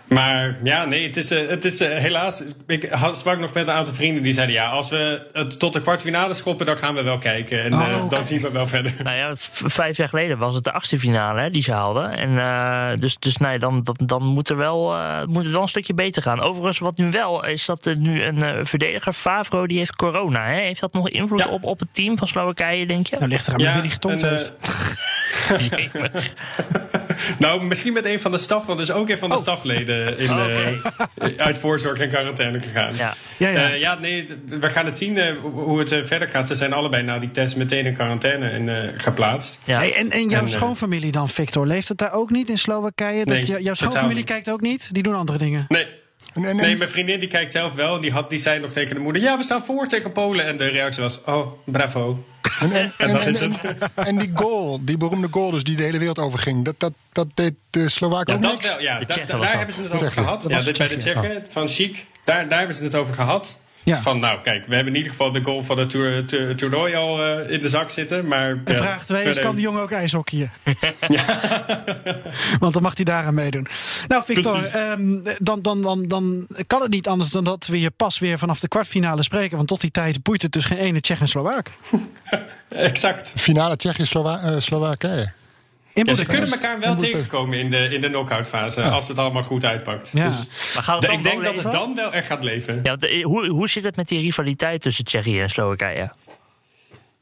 Maar 0.08 0.58
ja, 0.64 0.86
nee, 0.86 1.06
het 1.08 1.18
is, 1.18 1.32
eh, 1.32 1.48
het 1.48 1.66
is 1.66 1.80
eh, 1.80 1.98
helaas. 1.98 2.44
Ik 2.68 2.84
had, 2.92 3.18
sprak 3.18 3.40
nog 3.40 3.54
met 3.54 3.68
een 3.68 3.74
aantal 3.74 3.94
vrienden 3.94 4.24
die 4.24 4.32
zeiden: 4.34 4.56
ja, 4.56 4.70
als 4.70 4.90
we 4.90 5.28
het 5.34 5.60
tot 5.60 5.74
de 5.74 5.82
kwartfinale 5.82 6.34
schoppen, 6.34 6.66
dan 6.66 6.78
gaan 6.78 6.96
we 6.96 7.02
wel 7.02 7.18
kijken. 7.18 7.64
En 7.64 7.74
Oh, 7.74 7.88
eh, 7.88 8.04
oké. 8.04 8.16
dan 8.16 8.24
zien 8.24 8.42
we 8.42 8.52
wel 8.52 8.68
verder. 8.68 8.94
Nou 9.04 9.18
ja, 9.18 9.32
vijf 9.38 9.98
jaar 9.98 10.10
geleden 10.10 10.38
was 10.38 10.56
het 10.56 10.64
de 10.64 10.72
achtste 10.72 11.00
finale 11.00 11.40
hè, 11.40 11.50
die 11.50 11.64
ze 11.64 11.72
haalden. 11.72 12.12
En, 12.12 12.38
eh, 12.38 12.98
dus 13.00 13.18
dus 13.20 13.38
nee, 13.38 13.60
dan, 13.60 13.84
dan, 13.84 13.96
dan 14.08 14.24
moet, 14.24 14.50
er 14.50 14.58
wel, 14.58 14.94
eh, 14.96 15.24
moet 15.26 15.44
het 15.44 15.54
wel 15.54 15.62
een 15.62 15.68
stukje 15.68 15.94
beter 15.94 16.22
gaan. 16.22 16.42
Overigens, 16.42 16.80
wat 16.80 16.98
nu 16.98 17.12
wel 17.12 17.46
is 17.46 17.66
dat 17.66 17.86
er 17.86 17.98
nu 17.98 18.24
een 18.24 18.42
eh, 18.42 18.66
verdediger, 18.66 19.14
Favro, 19.14 19.68
die 19.68 19.78
heeft 19.78 19.96
corona. 19.96 20.46
Hè? 20.46 20.60
Heeft 20.62 20.82
dat 20.82 20.94
nog 20.94 21.10
invloed 21.10 21.40
Ja. 21.40 21.48
op, 21.48 21.64
op 21.64 21.80
het 21.80 21.94
team 21.94 22.18
van 22.18 22.28
Slowakije, 22.28 22.86
denk 22.86 23.08
je? 23.08 23.16
Nou, 23.16 23.30
ligt 23.30 23.48
eraan 23.48 23.60
Ja, 23.60 23.74
wie 23.82 23.82
die 23.82 24.12
eh, 24.12 24.30
heeft. 24.30 24.54
Nou, 27.40 27.64
misschien 27.64 27.94
met 27.94 28.06
een 28.06 28.22
van 28.22 28.32
de 28.32 28.38
staf, 28.38 28.66
want 28.66 28.80
er 28.80 28.86
is 28.86 28.92
ook 28.92 29.10
een 29.10 29.18
van 29.18 29.30
de 29.30 29.36
Oh. 29.36 29.42
stafleden 29.42 29.95
in, 30.18 30.30
Oh, 30.30 30.56
eh, 31.16 31.30
uit 31.38 31.58
voorzorg 31.58 32.00
in 32.00 32.10
quarantaine 32.10 32.60
gegaan. 32.60 32.96
Ja. 32.96 33.16
Ja, 33.38 33.50
ja. 33.50 33.72
Eh, 33.72 33.80
ja, 33.80 34.00
nee, 34.00 34.28
we 34.46 34.70
gaan 34.70 34.86
het 34.86 34.98
zien 34.98 35.18
eh, 35.18 35.34
hoe 35.42 35.80
het 35.80 35.92
eh, 35.92 36.04
verder 36.04 36.30
gaat. 36.30 36.48
Ze 36.48 36.56
zijn 36.56 36.74
allebei 36.74 37.04
na 37.04 37.20
die 37.20 37.30
test 37.30 37.56
meteen 37.56 37.86
in 37.86 37.94
quarantaine 37.96 38.52
in, 38.52 38.70
eh, 38.70 38.90
geplaatst. 38.98 39.60
Ja. 39.64 39.78
Hey, 39.78 39.94
en, 39.94 40.10
en 40.10 40.30
jouw 40.30 40.40
En, 40.40 40.46
eh, 40.46 40.52
schoonfamilie 40.52 41.12
dan, 41.12 41.30
Victor? 41.30 41.68
Leeft 41.68 41.88
het 41.88 41.98
daar 41.98 42.14
ook 42.14 42.30
niet 42.30 42.50
in 42.50 42.58
Slowakije? 42.58 43.26
Dat 43.26 43.34
Nee, 43.34 43.44
jou- 43.46 43.62
jouw 43.62 43.74
schoonfamilie 43.74 44.24
kijkt 44.24 44.50
ook 44.50 44.62
niet? 44.62 44.94
Die 44.94 45.04
doen 45.04 45.16
andere 45.16 45.38
dingen. 45.38 45.66
Nee. 45.68 45.88
En, 46.36 46.44
en, 46.44 46.50
en- 46.50 46.56
Nee, 46.56 46.78
mijn 46.78 46.90
vriendin 46.90 47.20
die 47.20 47.30
kijkt 47.30 47.52
zelf 47.52 47.74
wel. 47.74 48.00
Die, 48.02 48.12
had, 48.12 48.30
die 48.30 48.40
zei 48.40 48.60
nog 48.60 48.72
tegen 48.72 48.96
de 48.96 49.02
moeder: 49.02 49.22
Ja, 49.22 49.38
we 49.38 49.44
staan 49.44 49.66
voor 49.66 49.88
tegen 49.88 50.12
Polen. 50.12 50.46
En 50.46 50.58
de 50.58 50.68
reactie 50.68 51.04
was: 51.04 51.24
Oh, 51.24 51.48
bravo. 51.66 52.24
en, 52.62 52.72
en, 52.72 52.82
En 52.82 52.92
en, 53.08 53.14
dat 53.14 53.22
en- 53.26 53.30
is 53.34 53.40
en- 53.42 53.52
het. 53.80 54.08
en 54.08 54.18
die 54.18 54.30
goal, 54.34 54.80
die 54.86 54.98
beroemde 54.98 55.28
goal 55.32 55.52
dus 55.52 55.64
die 55.64 55.76
de 55.76 55.84
hele 55.84 55.98
wereld 55.98 56.20
overging, 56.20 56.66
dat, 56.66 56.76
dat, 56.78 56.94
dat 57.12 57.28
deed 57.34 57.54
de 57.70 57.90
Slowaken 57.90 58.28
Ja, 58.34 58.36
ook 58.36 58.42
dat 58.42 58.52
niks? 58.52 58.68
wel. 58.68 58.82
Ja, 58.82 59.00
De 59.00 59.06
da- 59.06 59.14
Tsjechen 59.14 59.32
da- 59.32 59.38
was 59.38 59.48
daar 59.52 59.66
dat. 59.66 59.76
hebben 59.76 59.76
ze 59.76 59.82
het 59.84 59.94
over 59.94 60.12
gehad. 60.12 60.46
Ja, 60.48 60.60
dit 60.60 60.78
bij 60.78 60.88
de 60.88 60.98
Tsjechen 60.98 61.44
van 61.50 61.68
Chic. 61.68 62.06
Daar, 62.24 62.50
daar 62.50 62.58
hebben 62.58 62.76
ze 62.76 62.84
het 62.84 62.96
over 62.96 63.14
gehad. 63.14 63.60
Ja. 63.86 64.02
Van 64.02 64.20
nou, 64.20 64.42
kijk, 64.42 64.66
we 64.68 64.76
hebben 64.76 64.92
in 64.94 64.98
ieder 64.98 65.12
geval 65.12 65.32
de 65.32 65.42
goal 65.42 65.64
van 65.64 65.78
het 65.80 65.90
toer- 65.90 66.26
toer- 66.26 66.56
toernooi 66.56 66.96
al 66.96 67.24
eh, 67.24 67.50
in 67.52 67.62
de 67.62 67.70
zak 67.70 67.90
zitten. 67.90 68.28
Maar, 68.28 68.58
En 68.66 68.76
vraag 68.76 69.06
2 69.06 69.24
is, 69.24 69.40
kan 69.40 69.56
die 69.56 69.64
jongen 69.64 69.82
ook 69.82 69.92
ijshockeyen? 69.92 70.52
Want 72.60 72.74
dan 72.74 72.82
mag 72.82 72.96
hij 72.96 73.06
daaraan 73.06 73.34
meedoen. 73.34 73.68
Nou, 74.08 74.24
Victor, 74.26 74.66
ehm, 74.66 75.18
dan, 75.40 75.62
dan, 75.62 75.82
dan, 75.82 76.08
dan 76.08 76.48
kan 76.68 76.82
het 76.82 76.92
niet 76.92 77.08
anders 77.08 77.30
dan 77.30 77.44
dat 77.44 77.68
we 77.68 77.80
je 77.80 77.92
pas 77.92 78.20
weer 78.20 78.38
vanaf 78.38 78.60
de 78.60 78.68
kwartfinale 78.68 79.24
spreken. 79.24 79.56
Want 79.58 79.68
tot 79.68 79.82
die 79.82 79.92
tijd 79.92 80.24
boeit 80.24 80.42
het 80.42 80.52
dus 80.52 80.66
geen 80.66 80.78
ene 80.78 81.02
Tsjech 81.02 81.20
en 81.22 81.28
Slowaak. 81.28 81.72
Exact. 82.70 83.34
Finale 83.36 83.76
Tsjechië-Slowakije. 83.78 85.32
In 85.96 86.06
Ja, 86.06 86.14
ze 86.14 86.26
kunnen 86.26 86.52
elkaar 86.52 86.80
wel 86.80 86.96
tegenkomen 86.96 87.60
in 87.60 87.70
de, 87.70 87.78
in 87.78 88.02
de 88.02 88.08
knock-out 88.08 88.48
fase. 88.48 88.82
Als 88.82 89.08
het 89.08 89.20
allemaal 89.20 89.44
goed 89.44 89.66
uitpakt. 89.66 90.12
Ja. 90.14 90.28
Dus, 90.28 90.72
Maar 90.74 90.84
gaat 90.84 90.96
het 91.02 91.12
dan 91.12 91.18
ik 91.18 91.24
wel 91.24 91.32
denk 91.32 91.56
dat 91.56 91.64
het 91.64 91.72
dan 91.72 91.96
wel 91.96 92.14
echt 92.14 92.26
gaat 92.26 92.44
leven. 92.44 92.80
Ja, 92.84 92.96
eh, 92.96 93.24
hoe, 93.24 93.48
hoe 93.48 93.70
zit 93.70 93.84
het 93.84 93.96
met 93.96 94.08
die 94.08 94.22
rivaliteit 94.22 94.82
tussen 94.82 95.06
Tsjechië 95.06 95.42
en 95.42 95.50
Slowakije? 95.50 96.12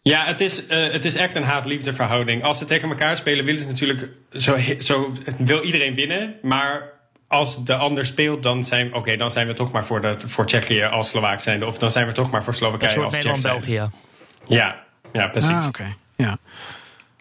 Ja, 0.01 0.25
het 0.25 0.41
is, 0.41 0.67
eh, 0.67 0.91
het 0.91 1.05
is 1.05 1.15
echt 1.15 1.35
een 1.35 1.43
haat-liefde 1.43 1.93
verhouding. 1.93 2.43
Als 2.43 2.57
ze 2.57 2.65
tegen 2.65 2.89
elkaar 2.89 3.15
spelen, 3.15 3.45
willen 3.45 3.61
ze 3.61 3.67
natuurlijk. 3.67 4.09
Zo, 4.31 4.57
zo 4.79 5.13
wil 5.37 5.63
iedereen 5.63 5.95
winnen. 5.95 6.35
Maar 6.41 6.89
als 7.27 7.63
de 7.63 7.75
ander 7.75 8.05
speelt, 8.05 8.43
dan 8.43 8.63
zijn, 8.63 8.93
oké, 8.93 9.15
dan 9.17 9.31
zijn 9.31 9.47
we 9.47 9.53
toch 9.53 9.71
maar 9.71 9.85
voor, 9.85 10.01
de, 10.01 10.15
voor 10.25 10.45
Tsjechië 10.45 10.83
als 10.83 11.09
Slovaak 11.09 11.41
zijnde. 11.41 11.65
Of 11.65 11.77
dan 11.77 11.91
zijn 11.91 12.07
we 12.07 12.13
toch 12.13 12.31
maar 12.31 12.43
voor 12.43 12.53
Slowakije 12.53 13.03
als 13.03 13.13
Tsjech 13.13 13.21
zijnde. 13.21 13.47
Nederland-België. 13.47 13.89
Ja, 14.45 14.83
ja, 15.13 15.27
precies. 15.27 15.49
Ah, 15.49 15.67
oké. 15.67 15.95
Ja. 16.15 16.37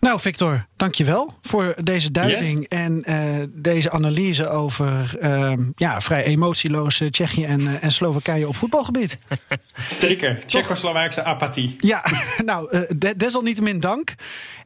Nou, 0.02 0.20
Victor, 0.20 0.64
dankjewel 0.76 1.34
voor 1.42 1.74
deze 1.82 2.10
duiding 2.10 2.68
en 2.68 3.04
eh, 3.04 3.16
deze 3.48 3.90
analyse 3.90 4.48
over 4.48 5.16
ehm, 5.20 5.70
ja, 5.74 6.00
vrij 6.00 6.24
emotieloze 6.24 7.10
Tsjechië 7.10 7.44
en, 7.44 7.60
eh, 7.68 7.84
en 7.84 7.92
Slowakije 7.92 8.48
op 8.48 8.56
voetbalgebied. 8.56 9.18
Zeker. 10.00 10.38
Tsjechoslowaakse 10.46 11.24
apathie. 11.24 11.76
Ja, 11.78 12.04
nou, 12.44 12.70
eh, 12.70 12.80
de- 12.96 13.16
desalniettemin 13.16 13.80
dank. 13.80 14.14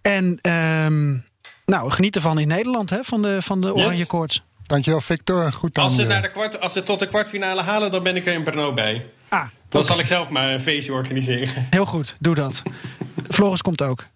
En 0.03 0.39
ehm, 0.41 1.11
nou, 1.67 1.91
geniet 1.91 2.15
ervan 2.15 2.39
in 2.39 2.49
Nederland 2.49 2.91
hè, 2.91 2.99
van 3.03 3.23
de, 3.23 3.43
van 3.43 3.61
de 3.61 3.75
Oranje 3.75 4.07
Koorts. 4.07 4.43
Dankjewel, 4.67 5.01
Victor. 5.01 5.53
Goed 5.53 5.75
dan. 5.75 5.85
Als 5.85 5.95
ze, 5.95 6.03
eh, 6.03 6.09
naar 6.09 6.23
de 6.23 6.31
kwart, 6.31 6.61
als 6.61 6.73
ze 6.73 6.83
tot 6.83 6.99
de 6.99 7.07
kwartfinale 7.07 7.63
halen, 7.63 7.91
dan 7.91 8.03
ben 8.03 8.17
ik 8.17 8.27
er 8.27 8.35
in 8.35 8.45
Brno 8.45 8.75
bij. 8.75 9.07
Ah, 9.29 9.47
Dan 9.69 9.85
zal 9.85 9.99
ik 9.99 10.07
zelf 10.07 10.29
maar 10.29 10.51
een 10.53 10.61
feestje 10.61 10.93
organiseren. 10.93 11.67
heel 11.71 11.87
goed, 11.87 12.17
doe 12.19 12.35
dat. 12.35 12.63
Floris 13.29 13.63
komt 13.63 13.83
ook. 13.83 14.07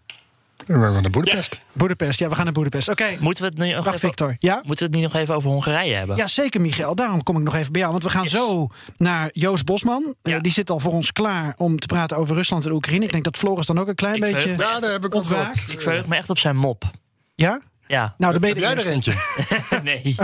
We 0.67 0.73
gaan 0.73 1.03
naar 1.03 1.11
Boedapest. 1.11 1.53
Yes. 1.55 1.61
Boedapest, 1.73 2.19
ja, 2.19 2.29
we 2.29 2.35
gaan 2.35 2.45
naar 2.45 2.53
Boedapest. 2.53 2.89
Oké, 2.89 3.17
Moeten 3.21 3.45
we 3.45 3.51
het 3.51 3.59
nu 3.59 3.67
nog 3.75 3.85
dag 3.85 3.95
even, 3.95 4.09
Victor. 4.09 4.37
Ja? 4.39 4.55
Moeten 4.55 4.77
we 4.77 4.85
het 4.85 4.93
niet 5.03 5.13
nog 5.13 5.23
even 5.23 5.35
over 5.35 5.51
Hongarije 5.51 5.95
hebben? 5.95 6.17
Ja, 6.17 6.27
zeker, 6.27 6.61
Michael. 6.61 6.95
Daarom 6.95 7.23
kom 7.23 7.37
ik 7.37 7.43
nog 7.43 7.55
even 7.55 7.73
bij 7.73 7.81
jou. 7.81 7.93
Want 7.93 8.05
we 8.05 8.11
gaan 8.11 8.27
zo 8.27 8.67
naar 8.97 9.29
Joost 9.33 9.65
Bosman. 9.65 10.15
Eh, 10.23 10.33
Ja. 10.33 10.39
die 10.41 10.53
zit 10.53 10.71
al 10.71 10.79
voor 10.81 10.93
ons 10.93 11.13
klaar 11.13 11.55
om 11.57 11.79
te 11.79 11.87
praten 11.87 12.17
over 12.17 12.35
Rusland 12.37 12.65
en 12.67 12.73
Oekraïne. 12.73 13.05
Ik 13.05 13.13
denk 13.13 13.25
dat 13.25 13.37
Floris 13.39 13.67
dan 13.67 13.79
ook 13.79 13.89
een 13.89 13.95
klein 13.95 14.15
Ik 14.15 14.21
beetje. 14.21 14.49
Ja, 14.51 14.81
daar 14.81 14.91
heb 14.91 15.05
ik 15.05 15.15
ontwaakt. 15.15 15.47
ontwaakt. 15.49 15.73
Ik 15.73 15.81
verheug 15.81 16.07
me 16.07 16.17
echt 16.17 16.31
op 16.31 16.39
zijn 16.39 16.57
mop. 16.57 16.85
Ja? 17.35 17.61
Ja. 17.91 18.15
Nou, 18.19 18.33
dan 18.33 18.41
ben 18.41 18.55
je 18.55 18.67
Heb 18.67 18.77
de 18.77 18.83
jij 18.83 18.85
er 18.85 18.93
eerste. 18.95 19.11
eentje? 19.11 19.81
nee. 19.91 20.15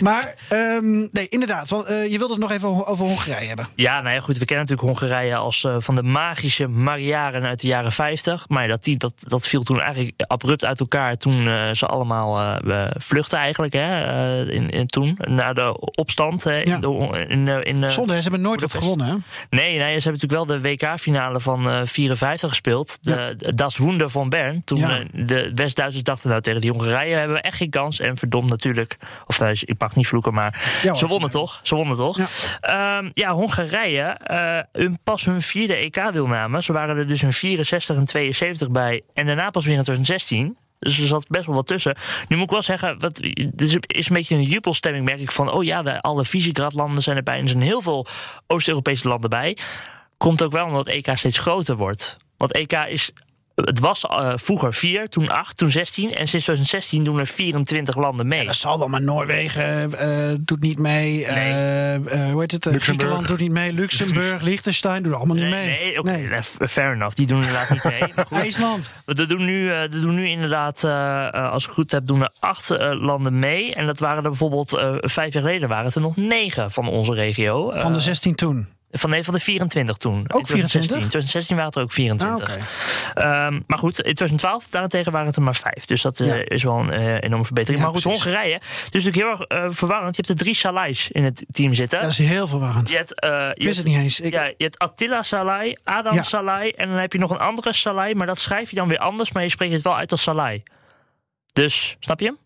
Maar 0.00 0.34
ehm, 0.48 0.98
nee, 1.12 1.28
inderdaad. 1.28 1.68
Want, 1.68 1.86
eh, 1.86 2.06
je 2.10 2.18
wilde 2.18 2.32
het 2.32 2.42
nog 2.42 2.50
even 2.52 2.86
over 2.86 3.04
Hongarije 3.04 3.46
hebben. 3.48 3.68
Ja, 3.74 4.00
nou 4.00 4.14
ja, 4.14 4.20
goed. 4.20 4.38
We 4.38 4.44
kennen 4.44 4.66
natuurlijk 4.66 5.00
Hongarije 5.00 5.34
als 5.36 5.64
eh, 5.64 5.76
van 5.78 5.94
de 5.94 6.02
magische 6.02 6.66
Mariaren 6.68 7.44
uit 7.44 7.60
de 7.60 7.66
jaren 7.66 7.92
50. 7.92 8.48
Maar 8.48 8.68
dat, 8.68 8.82
team, 8.82 8.98
dat, 8.98 9.12
dat 9.18 9.46
viel 9.46 9.62
toen 9.62 9.80
eigenlijk 9.80 10.12
abrupt 10.26 10.64
uit 10.64 10.80
elkaar 10.80 11.16
toen 11.16 11.46
eh, 11.48 11.70
ze 11.70 11.86
allemaal 11.86 12.58
vluchtten 12.98 13.38
eigenlijk. 13.38 13.72
Hè, 13.72 14.04
eh, 14.04 14.54
in, 14.54 14.70
in, 14.70 14.86
toen, 14.86 15.18
na 15.28 15.52
de 15.52 15.76
opstand. 15.94 16.42
Ja. 16.44 16.50
in, 16.52 16.80
de- 16.80 17.24
in, 17.28 17.48
eh, 17.48 17.58
in, 17.62 17.84
eh, 17.84 17.90
Zonde, 17.90 18.12
hè, 18.12 18.16
ze 18.16 18.22
hebben 18.28 18.40
nooit 18.40 18.60
wat 18.60 18.74
gewonnen. 18.74 19.06
Hè? 19.06 19.14
Nee, 19.56 19.78
nee, 19.78 20.00
ze 20.00 20.08
hebben 20.08 20.12
natuurlijk 20.28 20.32
wel 20.32 20.46
de 20.46 20.60
WK-finale 20.60 21.40
van 21.40 21.70
eh 21.70 21.80
54 21.84 22.48
gespeeld. 22.48 22.98
De, 23.00 23.34
de 23.38 23.54
Das 23.54 23.76
Wunder 23.78 24.10
van 24.10 24.28
Bern. 24.28 24.62
Toen 24.64 24.78
Ja. 24.78 24.98
de 25.12 25.52
West-Duitsers 25.54 26.02
dachten, 26.04 26.28
nou 26.28 26.40
tegen 26.48 26.60
die 26.60 26.70
Hongarije 26.70 27.14
hebben 27.16 27.36
we 27.36 27.42
echt 27.42 27.56
geen 27.56 27.70
kans. 27.70 28.00
En 28.00 28.16
verdomd 28.16 28.48
natuurlijk, 28.50 28.96
of 29.26 29.38
nou, 29.38 29.56
ik 29.60 29.74
mag 29.78 29.94
niet 29.94 30.06
vloeken, 30.06 30.34
maar 30.34 30.78
Ja, 30.82 30.94
ze 30.94 31.06
wonnen 31.06 31.30
toch? 31.30 31.60
Ze 31.62 31.74
wonnen 31.74 31.96
toch? 31.96 32.16
Ja. 32.16 32.26
Ja, 32.60 33.10
ja 33.14 33.32
Hongarije, 33.32 34.02
eh, 34.02 34.58
hun, 34.82 34.98
pas 35.04 35.24
hun 35.24 35.42
vierde 35.42 35.74
EK-deelname. 35.74 36.62
Ze 36.62 36.72
waren 36.72 36.96
er 36.96 37.06
dus 37.06 37.22
in 37.22 37.32
64 37.32 37.96
en 37.96 38.04
72 38.04 38.70
bij. 38.70 39.02
En 39.14 39.26
daarna 39.26 39.50
pas 39.50 39.64
weer 39.64 39.76
in 39.76 39.82
2016. 39.82 40.56
Dus 40.78 40.98
er 41.00 41.06
zat 41.06 41.28
best 41.28 41.46
wel 41.46 41.54
wat 41.54 41.66
tussen. 41.66 41.96
Nu 42.28 42.36
moet 42.36 42.44
ik 42.44 42.50
wel 42.50 42.62
zeggen, 42.62 42.98
wat, 42.98 43.20
is- 43.56 43.72
een 44.08 44.14
beetje 44.14 44.34
een 44.34 44.42
jubelstemming, 44.42 45.04
merk 45.04 45.20
ik 45.20 45.30
van. 45.30 45.50
Oh 45.50 45.64
ja, 45.64 45.82
de, 45.82 46.00
alle 46.00 46.24
Visegrad-landen 46.24 47.02
zijn 47.02 47.16
erbij. 47.16 47.36
En 47.36 47.42
er 47.42 47.48
zijn 47.48 47.62
heel 47.62 47.82
veel 47.82 48.06
Oost-Europese 48.46 49.08
landen 49.08 49.30
bij. 49.30 49.56
Komt 50.16 50.42
ook 50.42 50.52
wel 50.52 50.66
omdat 50.66 50.86
het 50.86 50.94
EK 50.94 51.16
steeds 51.18 51.38
groter 51.38 51.76
wordt. 51.76 52.16
Want 52.36 52.52
EK 52.52 52.72
is. 52.72 53.10
Het 53.64 53.80
was 53.80 54.06
eh, 54.06 54.32
vroeger 54.34 54.74
4, 54.74 55.08
toen 55.08 55.28
8, 55.28 55.56
toen 55.56 55.70
16. 55.70 56.04
En 56.14 56.28
sinds 56.28 56.44
2016 56.44 57.04
doen 57.04 57.18
er 57.18 57.26
24 57.26 57.96
landen 57.96 58.28
mee. 58.28 58.44
Dat 58.46 58.54
zal 58.54 58.78
wel, 58.78 58.88
maar 58.88 59.02
Noorwegen 59.02 59.98
eh, 59.98 60.34
doet 60.40 60.60
niet 60.60 60.78
mee. 60.78 61.24
eh, 61.24 61.34
Nee. 61.34 62.04
eh, 62.04 62.30
hoe 62.32 62.40
heet 62.40 62.50
het? 62.52 62.66
Eh, 62.66 62.72
Luxemburg. 62.72 62.84
Griekenland 62.84 63.28
doet 63.28 63.38
niet 63.38 63.50
mee. 63.50 63.72
Luxemburg, 63.72 64.42
Liechtenstein 64.42 65.02
doen 65.02 65.14
allemaal 65.14 65.36
niet 65.36 65.44
Nee, 65.44 66.02
mee. 66.02 66.02
nee, 66.02 66.28
eh, 66.28 66.42
fair 66.68 66.92
enough. 66.94 67.14
Die 67.16 67.26
doen 67.26 67.38
inderdaad 67.40 67.70
niet 67.70 67.84
mee. 67.84 68.02
Maar 68.16 68.26
goed. 68.26 68.38
IJsland. 68.38 68.92
Er 69.06 69.28
doen 69.28 69.44
nu, 69.44 69.70
eh, 69.70 69.82
er 69.82 69.90
doen 69.90 70.14
nu 70.14 70.26
inderdaad, 70.28 70.84
eh, 70.84 71.26
eh, 71.26 71.50
als 71.52 71.62
ik 71.62 71.68
het 71.68 71.78
goed 71.78 71.92
heb, 71.92 72.06
doen 72.06 72.22
er 72.22 72.30
acht 72.40 72.70
eh, 72.70 73.00
landen 73.00 73.38
mee. 73.38 73.74
En 73.74 73.86
dat 73.86 73.98
waren 73.98 74.22
er 74.22 74.28
bijvoorbeeld 74.30 74.72
eh, 74.76 74.94
vijf 74.98 75.32
jaar 75.32 75.42
geleden 75.42 75.68
waren 75.68 75.84
het 75.84 75.94
er 75.94 76.00
nog 76.00 76.16
negen 76.16 76.70
van 76.70 76.88
onze 76.88 77.14
regio. 77.14 77.70
Van 77.74 77.92
de 77.92 77.98
Eh, 77.98 78.04
16 78.04 78.34
toen. 78.34 78.68
Van, 78.90 79.10
nee, 79.10 79.24
van 79.24 79.34
de 79.34 79.40
24 79.40 79.96
toen. 79.96 80.14
In 80.18 80.24
24? 80.24 80.46
2016. 80.46 81.08
2016 81.08 81.56
waren 81.56 81.70
het 81.70 81.76
er 81.76 81.82
ook 81.82 81.88
Ah, 81.88 81.94
24. 81.94 82.48
oké. 82.54 82.64
Ehm, 83.14 83.60
maar 83.66 83.78
goed, 83.78 83.96
in 83.96 84.02
2012 84.14 84.68
daarentegen 84.68 85.12
waren 85.12 85.26
het 85.26 85.36
er 85.36 85.42
maar 85.42 85.54
vijf. 85.54 85.84
Dus 85.84 86.02
dat 86.02 86.20
eh, 86.20 86.40
is 86.44 86.62
wel 86.62 86.78
een 86.78 86.90
eh, 86.90 87.14
enorme 87.22 87.44
verbetering. 87.44 87.78
Ja, 87.80 87.84
maar 87.90 87.94
goed, 87.94 88.02
precies. 88.02 88.22
Hongarije. 88.22 88.58
Dus 88.90 89.04
natuurlijk 89.04 89.16
heel 89.16 89.30
erg 89.30 89.64
eh, 89.64 89.66
verwarrend. 89.70 90.16
Je 90.16 90.22
hebt 90.26 90.38
er 90.38 90.44
drie 90.44 90.54
Salais 90.56 91.10
in 91.10 91.24
het 91.24 91.44
team 91.50 91.74
zitten. 91.74 92.00
Dat 92.02 92.10
is 92.10 92.18
heel 92.18 92.46
verwarrend. 92.46 92.88
Je 92.88 92.96
hebt, 92.96 93.12
je 93.16 93.52
Ik 93.54 93.64
wist 93.64 93.76
het 93.78 93.86
niet 93.86 93.96
eens. 93.96 94.20
Ik, 94.20 94.32
ja, 94.32 94.44
je 94.44 94.54
hebt 94.56 94.78
Attila 94.78 95.22
Salai, 95.22 95.76
Adam 95.84 96.14
Ja. 96.14 96.22
Salai 96.22 96.70
en 96.70 96.88
dan 96.88 96.98
heb 96.98 97.12
je 97.12 97.18
nog 97.18 97.30
een 97.30 97.38
andere 97.38 97.72
Salai, 97.72 98.14
maar 98.14 98.26
dat 98.26 98.38
schrijf 98.38 98.70
je 98.70 98.76
dan 98.76 98.88
weer 98.88 98.98
anders, 98.98 99.32
maar 99.32 99.42
je 99.42 99.48
spreekt 99.48 99.72
het 99.72 99.82
wel 99.82 99.96
uit 99.96 100.10
als 100.12 100.22
Salai. 100.22 100.62
Dus, 101.52 101.96
snap 102.00 102.20
je 102.20 102.26
hem? 102.26 102.38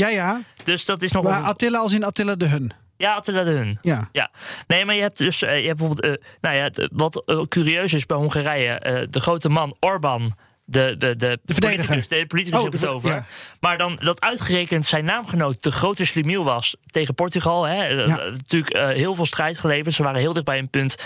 ja, 0.00 0.08
ja. 0.08 0.40
Dus 0.64 0.84
dat 0.84 1.02
is 1.02 1.12
nog 1.12 1.24
Maar 1.24 1.38
een- 1.38 1.44
Attila 1.44 1.78
als 1.78 1.92
in 1.92 2.04
Attila 2.04 2.34
de 2.34 2.46
Hun. 2.46 2.72
Ja, 2.96 3.14
Attila 3.14 3.44
de 3.44 3.50
Hun. 3.50 3.78
Ja. 3.82 4.08
Ja, 4.12 4.30
nee, 4.66 4.84
maar 4.84 4.94
je 4.94 5.00
hebt 5.00 5.18
dus, 5.18 5.42
eh, 5.42 5.60
je 5.60 5.66
hebt 5.66 5.78
bijvoorbeeld, 5.78 6.18
eh, 6.20 6.24
nou 6.40 6.56
ja, 6.56 6.70
wat 6.92 7.22
eh, 7.26 7.40
curieus 7.48 7.92
is 7.92 8.06
bij 8.06 8.16
Hongarije, 8.16 9.06
de 9.10 9.20
grote 9.20 9.48
man 9.48 9.76
Orbán, 9.80 10.32
de, 10.64 10.94
de, 10.98 11.16
de, 11.16 11.38
De 11.44 11.52
verdediger. 11.52 12.08
de 12.08 12.26
politicus 12.26 12.58
Oh, 12.60 12.64
de 12.64 12.70
het 12.70 12.80
ver- 12.80 12.88
over. 12.88 13.10
ja. 13.10 13.24
Maar 13.60 13.78
dan 13.78 13.98
dat 14.02 14.20
uitgerekend 14.20 14.84
zijn 14.86 15.04
naamgenoot 15.04 15.62
de 15.62 15.72
grote 15.72 16.04
slimiel 16.04 16.44
was 16.44 16.76
tegen 16.86 17.14
Portugal. 17.14 17.64
Hè, 17.64 17.84
Ja. 17.86 18.06
natuurlijk 18.06 18.76
heel 18.96 19.14
veel 19.14 19.26
strijd 19.26 19.58
geleverd, 19.58 19.94
ze 19.94 20.02
waren 20.02 20.20
heel 20.20 20.32
dicht 20.32 20.44
bij 20.44 20.58
een 20.58 20.70
punt. 20.70 20.96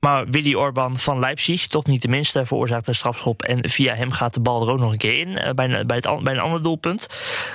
Maar 0.00 0.26
Willy 0.28 0.54
Orbán 0.54 0.98
van 0.98 1.18
Leipzig, 1.18 1.66
toch 1.66 1.86
niet 1.86 2.02
de 2.02 2.08
minste, 2.08 2.46
veroorzaakt 2.46 2.88
een 2.88 2.94
strafschop. 2.94 3.42
En 3.42 3.68
via 3.68 3.94
hem 3.94 4.10
gaat 4.12 4.34
de 4.34 4.40
bal 4.40 4.62
er 4.66 4.72
ook 4.72 4.78
nog 4.78 4.92
een 4.92 4.98
keer 4.98 5.18
in, 5.18 5.38
eh, 5.38 5.52
bij, 5.52 5.68
een- 5.68 5.86
bij, 5.86 5.96
het, 5.96 6.22
bij 6.22 6.32
een 6.34 6.40
ander 6.40 6.62
doelpunt. 6.62 7.06